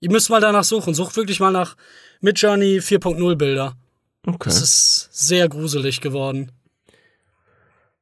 Ihr 0.00 0.10
müsst 0.10 0.30
mal 0.30 0.40
danach 0.40 0.64
suchen. 0.64 0.94
Sucht 0.94 1.16
wirklich 1.16 1.40
mal 1.40 1.50
nach 1.50 1.76
Midjourney 2.20 2.78
4.0 2.78 3.34
Bilder. 3.36 3.74
Okay. 4.26 4.48
Es 4.48 4.60
ist 4.62 5.08
sehr 5.12 5.48
gruselig 5.48 6.00
geworden. 6.00 6.52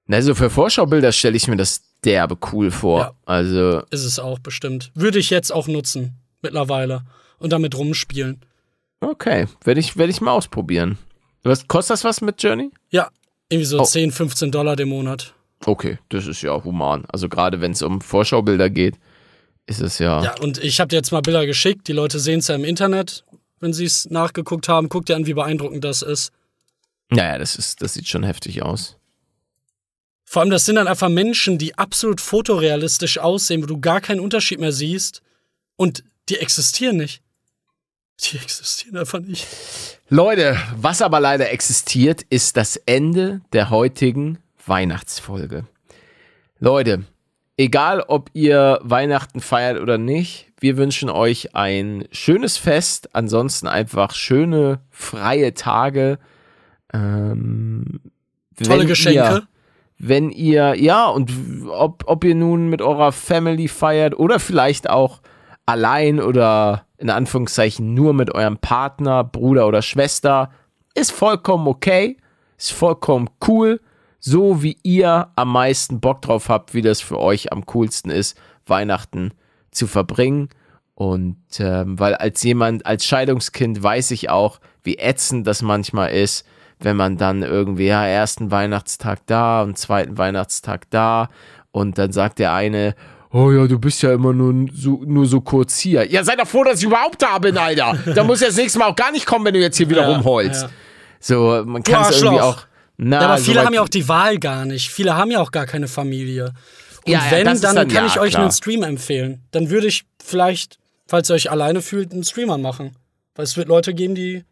Also 0.08 0.34
für 0.34 0.50
Vorschaubilder 0.50 1.12
stelle 1.12 1.36
ich 1.36 1.48
mir 1.48 1.56
das 1.56 1.82
derbe 2.04 2.36
cool 2.52 2.70
vor. 2.70 3.00
Ja. 3.00 3.12
Also 3.24 3.82
Ist 3.90 4.04
es 4.04 4.18
auch 4.18 4.38
bestimmt. 4.38 4.92
Würde 4.94 5.18
ich 5.18 5.30
jetzt 5.30 5.52
auch 5.52 5.66
nutzen, 5.66 6.14
mittlerweile. 6.42 7.02
Und 7.38 7.52
damit 7.52 7.76
rumspielen. 7.76 8.40
Okay, 9.00 9.46
werde 9.64 9.80
ich, 9.80 9.96
werd 9.96 10.08
ich 10.10 10.20
mal 10.20 10.30
ausprobieren. 10.32 10.96
Was, 11.42 11.68
kostet 11.68 11.94
das 11.94 12.04
was 12.04 12.20
mit 12.20 12.42
Journey? 12.42 12.70
Ja, 12.90 13.10
irgendwie 13.48 13.66
so 13.66 13.80
Oh. 13.80 13.84
10, 13.84 14.10
15 14.10 14.50
Dollar 14.50 14.78
im 14.78 14.88
Monat. 14.88 15.34
Okay, 15.64 15.98
das 16.10 16.26
ist 16.26 16.42
ja 16.42 16.62
human. 16.62 17.04
Also 17.06 17.28
gerade 17.28 17.60
wenn 17.60 17.72
es 17.72 17.82
um 17.82 18.00
Vorschaubilder 18.00 18.70
geht, 18.70 18.96
ist 19.66 19.80
es 19.80 19.98
ja. 19.98 20.22
Ja, 20.22 20.34
und 20.40 20.62
ich 20.62 20.80
habe 20.80 20.88
dir 20.88 20.96
jetzt 20.96 21.12
mal 21.12 21.22
Bilder 21.22 21.46
geschickt. 21.46 21.88
Die 21.88 21.92
Leute 21.92 22.20
sehen 22.20 22.40
es 22.40 22.48
ja 22.48 22.54
im 22.54 22.64
Internet, 22.64 23.24
wenn 23.60 23.72
sie 23.72 23.84
es 23.84 24.08
nachgeguckt 24.10 24.68
haben. 24.68 24.88
Guck 24.88 25.06
dir 25.06 25.16
an, 25.16 25.26
wie 25.26 25.34
beeindruckend 25.34 25.82
das 25.84 26.02
ist. 26.02 26.32
Naja, 27.10 27.38
das, 27.38 27.56
ist, 27.56 27.82
das 27.82 27.94
sieht 27.94 28.08
schon 28.08 28.22
heftig 28.22 28.62
aus. 28.62 28.96
Vor 30.24 30.42
allem, 30.42 30.50
das 30.50 30.64
sind 30.64 30.76
dann 30.76 30.88
einfach 30.88 31.08
Menschen, 31.08 31.56
die 31.56 31.78
absolut 31.78 32.20
fotorealistisch 32.20 33.18
aussehen, 33.18 33.62
wo 33.62 33.66
du 33.66 33.80
gar 33.80 34.00
keinen 34.00 34.20
Unterschied 34.20 34.60
mehr 34.60 34.72
siehst. 34.72 35.22
Und 35.76 36.04
die 36.28 36.38
existieren 36.38 36.96
nicht. 36.96 37.22
Die 38.20 38.36
existieren 38.36 38.96
einfach 38.96 39.20
nicht. 39.20 39.46
Leute, 40.08 40.56
was 40.76 41.02
aber 41.02 41.20
leider 41.20 41.50
existiert, 41.50 42.22
ist 42.30 42.56
das 42.56 42.76
Ende 42.76 43.40
der 43.52 43.70
heutigen 43.70 44.38
Weihnachtsfolge. 44.66 45.64
Leute, 46.58 47.04
egal 47.56 48.00
ob 48.00 48.30
ihr 48.32 48.78
Weihnachten 48.82 49.40
feiert 49.40 49.80
oder 49.80 49.98
nicht, 49.98 50.52
wir 50.58 50.76
wünschen 50.76 51.10
euch 51.10 51.54
ein 51.54 52.06
schönes 52.12 52.56
Fest. 52.56 53.14
Ansonsten 53.14 53.66
einfach 53.66 54.14
schöne, 54.14 54.80
freie 54.90 55.54
Tage. 55.54 56.18
Ähm, 56.92 58.00
Tolle 58.62 58.80
wenn 58.80 58.86
Geschenke. 58.86 59.18
Ihr, 59.18 59.48
wenn 59.98 60.30
ihr, 60.30 60.74
ja, 60.76 61.06
und 61.06 61.32
ob, 61.68 62.04
ob 62.06 62.24
ihr 62.24 62.34
nun 62.34 62.68
mit 62.68 62.82
eurer 62.82 63.12
Family 63.12 63.68
feiert 63.68 64.18
oder 64.18 64.38
vielleicht 64.38 64.88
auch 64.88 65.20
allein 65.66 66.20
oder 66.20 66.86
in 66.98 67.10
Anführungszeichen 67.10 67.94
nur 67.94 68.14
mit 68.14 68.34
eurem 68.34 68.58
Partner, 68.58 69.24
Bruder 69.24 69.66
oder 69.66 69.82
Schwester, 69.82 70.50
ist 70.94 71.12
vollkommen 71.12 71.66
okay, 71.66 72.16
ist 72.56 72.72
vollkommen 72.72 73.28
cool, 73.46 73.80
so 74.18 74.62
wie 74.62 74.76
ihr 74.82 75.28
am 75.36 75.52
meisten 75.52 76.00
Bock 76.00 76.22
drauf 76.22 76.48
habt, 76.48 76.74
wie 76.74 76.82
das 76.82 77.00
für 77.00 77.18
euch 77.18 77.52
am 77.52 77.66
coolsten 77.66 78.10
ist, 78.10 78.36
Weihnachten 78.66 79.32
zu 79.70 79.86
verbringen. 79.86 80.48
Und 80.94 81.36
ähm, 81.58 81.98
weil 81.98 82.14
als 82.14 82.42
jemand, 82.42 82.86
als 82.86 83.04
Scheidungskind 83.04 83.82
weiß 83.82 84.10
ich 84.12 84.30
auch, 84.30 84.60
wie 84.82 84.96
ätzend 84.98 85.46
das 85.46 85.60
manchmal 85.62 86.10
ist, 86.12 86.46
wenn 86.78 86.96
man 86.96 87.16
dann 87.18 87.42
irgendwie, 87.42 87.86
ja, 87.86 88.06
ersten 88.06 88.50
Weihnachtstag 88.50 89.20
da 89.26 89.62
und 89.62 89.76
zweiten 89.78 90.16
Weihnachtstag 90.18 90.88
da 90.90 91.28
und 91.70 91.98
dann 91.98 92.12
sagt 92.12 92.38
der 92.38 92.52
eine, 92.54 92.94
oh 93.32 93.50
ja, 93.50 93.66
du 93.66 93.78
bist 93.78 94.02
ja 94.02 94.12
immer 94.14 94.32
nur 94.32 94.68
so, 94.72 95.02
nur 95.04 95.26
so 95.26 95.40
kurz 95.42 95.78
hier. 95.78 96.10
Ja, 96.10 96.24
sei 96.24 96.36
doch 96.36 96.46
froh, 96.46 96.64
dass 96.64 96.78
ich 96.78 96.84
überhaupt 96.86 97.20
da 97.20 97.38
bin, 97.38 97.58
Alter. 97.58 97.96
Da 98.14 98.24
muss 98.24 98.40
ja 98.40 98.46
das 98.46 98.56
nächste 98.56 98.78
Mal 98.78 98.86
auch 98.86 98.96
gar 98.96 99.12
nicht 99.12 99.26
kommen, 99.26 99.44
wenn 99.44 99.54
du 99.54 99.60
jetzt 99.60 99.76
hier 99.76 99.88
wieder 99.90 100.08
Ja, 100.08 100.16
rumholst. 100.16 100.62
ja. 100.62 100.70
So, 101.20 101.62
man 101.66 101.82
kann 101.82 102.10
es 102.10 102.22
irgendwie 102.22 102.40
auch. 102.40 102.62
Na, 102.98 103.20
Ja, 103.20 103.26
aber 103.28 103.38
viele 103.38 103.64
haben 103.64 103.74
ja 103.74 103.82
auch 103.82 103.88
die 103.88 104.08
Wahl 104.08 104.38
gar 104.38 104.64
nicht. 104.64 104.90
Viele 104.90 105.14
haben 105.16 105.30
ja 105.30 105.40
auch 105.40 105.52
gar 105.52 105.66
keine 105.66 105.88
Familie. 105.88 106.52
Und 107.04 107.12
Ja, 107.12 107.20
ja, 107.24 107.30
wenn, 107.30 107.46
ist 107.48 107.62
dann, 107.62 107.76
dann- 107.76 107.88
kann 107.88 108.04
ja, 108.04 108.10
ich 108.10 108.18
euch 108.18 108.30
klar. 108.30 108.42
einen 108.42 108.52
Stream 108.52 108.82
empfehlen. 108.82 109.42
Dann 109.50 109.70
würde 109.70 109.86
ich 109.86 110.04
vielleicht, 110.22 110.78
falls 111.06 111.30
ihr 111.30 111.34
euch 111.34 111.50
alleine 111.50 111.82
fühlt, 111.82 112.12
einen 112.12 112.24
Streamer 112.24 112.58
machen. 112.58 112.96
Weil 113.34 113.44
es 113.44 113.56
wird 113.56 113.68
Leute 113.68 113.92
geben, 113.94 114.14
die 114.14 114.44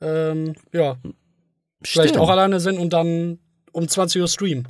ähm, 0.00 0.54
ja, 0.72 0.96
vielleicht 1.82 2.16
auch 2.16 2.28
alleine 2.30 2.60
sind 2.60 2.78
und 2.78 2.92
dann 2.92 3.38
um 3.72 3.86
20 3.88 4.20
Uhr 4.22 4.28
streamen. 4.28 4.68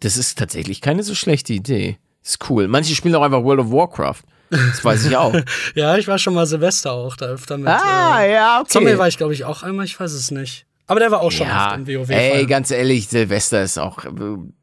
Das 0.00 0.16
ist 0.16 0.38
tatsächlich 0.38 0.80
keine 0.80 1.02
so 1.02 1.14
schlechte 1.14 1.52
Idee. 1.52 1.98
Ist 2.24 2.48
cool. 2.48 2.68
Manche 2.68 2.94
spielen 2.94 3.14
auch 3.16 3.22
einfach 3.22 3.42
World 3.42 3.60
of 3.60 3.70
Warcraft. 3.72 4.22
Das 4.50 4.84
weiß 4.84 5.06
ich 5.06 5.16
auch. 5.16 5.34
Ja, 5.74 5.96
ich 5.96 6.06
war 6.08 6.18
schon 6.18 6.34
mal 6.34 6.46
Silvester 6.46 6.92
auch 6.92 7.16
da 7.16 7.26
öfter 7.26 7.58
mit. 7.58 7.68
ah, 7.68 8.22
äh, 8.22 8.32
ja, 8.32 8.60
okay. 8.60 8.68
Zombie 8.70 8.96
war 8.98 9.08
ich, 9.08 9.16
glaube 9.16 9.32
ich, 9.34 9.44
auch 9.44 9.62
einmal, 9.62 9.84
ich 9.86 9.98
weiß 9.98 10.12
es 10.12 10.30
nicht. 10.30 10.66
Aber 10.88 10.98
der 10.98 11.10
war 11.12 11.20
auch 11.20 11.30
schon 11.30 11.46
ja, 11.46 11.68
oft 11.68 11.76
im 11.76 11.86
WoW. 11.86 12.10
ey, 12.10 12.42
-Fall. 12.42 12.46
ganz 12.46 12.70
ehrlich, 12.70 13.08
Silvester 13.08 13.62
ist 13.62 13.78
auch. 13.78 13.98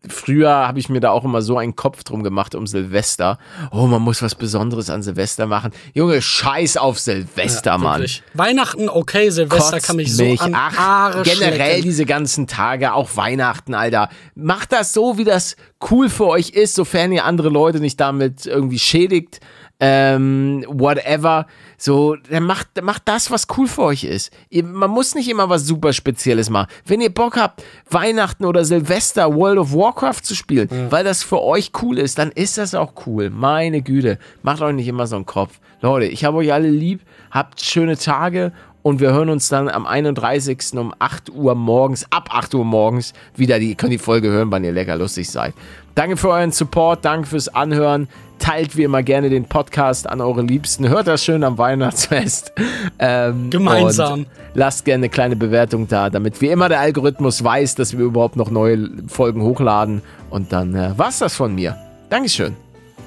Früher 0.08 0.50
habe 0.50 0.78
ich 0.78 0.90
mir 0.90 1.00
da 1.00 1.12
auch 1.12 1.24
immer 1.24 1.42
so 1.42 1.58
einen 1.58 1.76
Kopf 1.76 2.04
drum 2.04 2.24
gemacht 2.24 2.56
um 2.56 2.68
Silvester. 2.68 3.40
Oh, 3.72 3.88
man 3.88 4.02
muss 4.02 4.22
was 4.22 4.36
Besonderes 4.36 4.90
an 4.90 5.02
Silvester 5.02 5.48
machen. 5.48 5.72
Junge, 5.94 6.22
scheiß 6.22 6.78
auf 6.78 7.00
Silvester, 7.00 7.78
Mann. 7.78 8.02
Wirklich. 8.02 8.22
Weihnachten, 8.34 8.90
okay, 8.90 9.30
Silvester 9.30 9.78
Kotzt 9.78 9.88
kann 9.88 9.96
mich 9.96 10.14
so 10.14 10.36
an 10.40 10.54
Ach, 10.54 10.78
Haare 10.78 11.24
generell 11.24 11.56
schlecken. 11.56 11.84
diese 11.84 12.06
ganzen 12.06 12.48
Tage, 12.48 12.94
auch 12.94 13.16
Weihnachten, 13.16 13.74
Alter. 13.74 14.10
Macht 14.36 14.74
das 14.74 14.94
so, 14.94 15.18
wie 15.18 15.24
das 15.24 15.56
cool 15.90 16.10
für 16.10 16.28
euch 16.28 16.50
ist, 16.50 16.76
sofern 16.76 17.14
ihr 17.14 17.24
andere 17.24 17.50
Leute 17.50 17.80
nicht 17.80 18.00
damit 18.00 18.46
irgendwie 18.46 18.80
schädigt. 18.80 19.40
Ähm, 19.80 20.65
whatever. 20.68 21.47
So, 21.77 22.15
dann 22.30 22.43
macht, 22.43 22.68
macht 22.81 23.03
das, 23.06 23.31
was 23.31 23.47
cool 23.57 23.68
für 23.68 23.84
euch 23.84 24.03
ist. 24.03 24.31
Ihr, 24.49 24.65
man 24.65 24.89
muss 24.89 25.15
nicht 25.15 25.30
immer 25.30 25.49
was 25.49 25.65
super 25.65 25.93
Spezielles 25.93 26.49
machen. 26.49 26.68
Wenn 26.85 26.99
ihr 26.99 27.14
Bock 27.14 27.38
habt, 27.38 27.64
Weihnachten 27.89 28.43
oder 28.43 28.65
Silvester 28.65 29.34
World 29.34 29.57
of 29.57 29.73
Warcraft 29.73 30.22
zu 30.23 30.35
spielen, 30.35 30.69
weil 30.89 31.06
das 31.06 31.23
für 31.23 31.41
euch 31.41 31.72
cool 31.81 31.97
ist, 31.97 32.18
dann 32.18 32.31
ist 32.31 32.57
das 32.57 32.76
auch 32.76 32.93
cool. 33.06 33.30
Meine 33.30 33.81
Güte. 33.81 34.19
Macht 34.43 34.61
euch 34.61 34.73
nicht 34.73 34.88
immer 34.88 35.07
so 35.07 35.15
einen 35.15 35.26
Kopf. 35.26 35.60
Leute, 35.81 36.07
ich 36.07 36.26
habe 36.26 36.38
euch 36.38 36.51
alle 36.51 36.69
lieb. 36.69 37.01
Habt 37.31 37.61
schöne 37.61 37.95
Tage 37.95 38.51
und 38.81 38.99
wir 38.99 39.11
hören 39.11 39.30
uns 39.30 39.49
dann 39.49 39.69
am 39.69 39.85
31. 39.85 40.73
um 40.77 40.93
8 40.97 41.30
Uhr 41.31 41.56
morgens, 41.56 42.06
ab 42.11 42.30
8 42.31 42.53
Uhr 42.56 42.65
morgens, 42.65 43.14
wieder. 43.35 43.60
Die, 43.60 43.69
ihr 43.69 43.76
könnt 43.76 43.91
die 43.91 43.97
Folge 43.97 44.30
hören, 44.30 44.51
wann 44.51 44.64
ihr 44.64 44.72
lecker 44.72 44.95
lustig 44.95 45.30
seid. 45.30 45.53
Danke 45.95 46.15
für 46.15 46.30
euren 46.30 46.51
Support, 46.51 47.03
danke 47.03 47.27
fürs 47.27 47.49
Anhören. 47.49 48.07
Teilt 48.39 48.77
wie 48.77 48.84
immer 48.84 49.03
gerne 49.03 49.30
den 49.30 49.43
Podcast 49.43 50.07
an 50.10 50.22
eure 50.22 50.41
Liebsten. 50.43 50.88
Hört 50.88 51.07
das 51.07 51.26
schön 51.26 51.43
am 51.43 51.57
Weihnachtsfest. 51.57 52.53
Ähm, 53.01 53.49
Gemeinsam. 53.49 54.26
Lasst 54.56 54.84
gerne 54.84 55.03
eine 55.03 55.10
kleine 55.10 55.38
Bewertung 55.38 55.88
da, 55.88 56.10
damit 56.10 56.41
wie 56.41 56.49
immer 56.49 56.68
der 56.68 56.81
Algorithmus 56.81 57.41
weiß, 57.41 57.76
dass 57.76 57.97
wir 57.97 58.03
überhaupt 58.03 58.35
noch 58.35 58.51
neue 58.51 58.89
Folgen 59.07 59.41
hochladen. 59.41 60.01
Und 60.30 60.51
dann 60.51 60.76
äh, 60.76 60.97
war's 60.97 61.19
das 61.19 61.34
von 61.34 61.56
mir. 61.56 61.77
Dankeschön. 62.10 62.57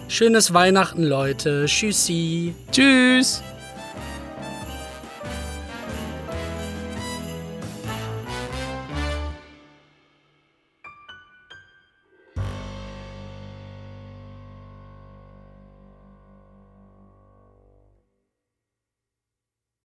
Schönes 0.09 0.55
Weihnachten, 0.55 1.03
Leute. 1.03 1.67
Tschüssi. 1.67 2.55
Tschüss. 2.71 3.43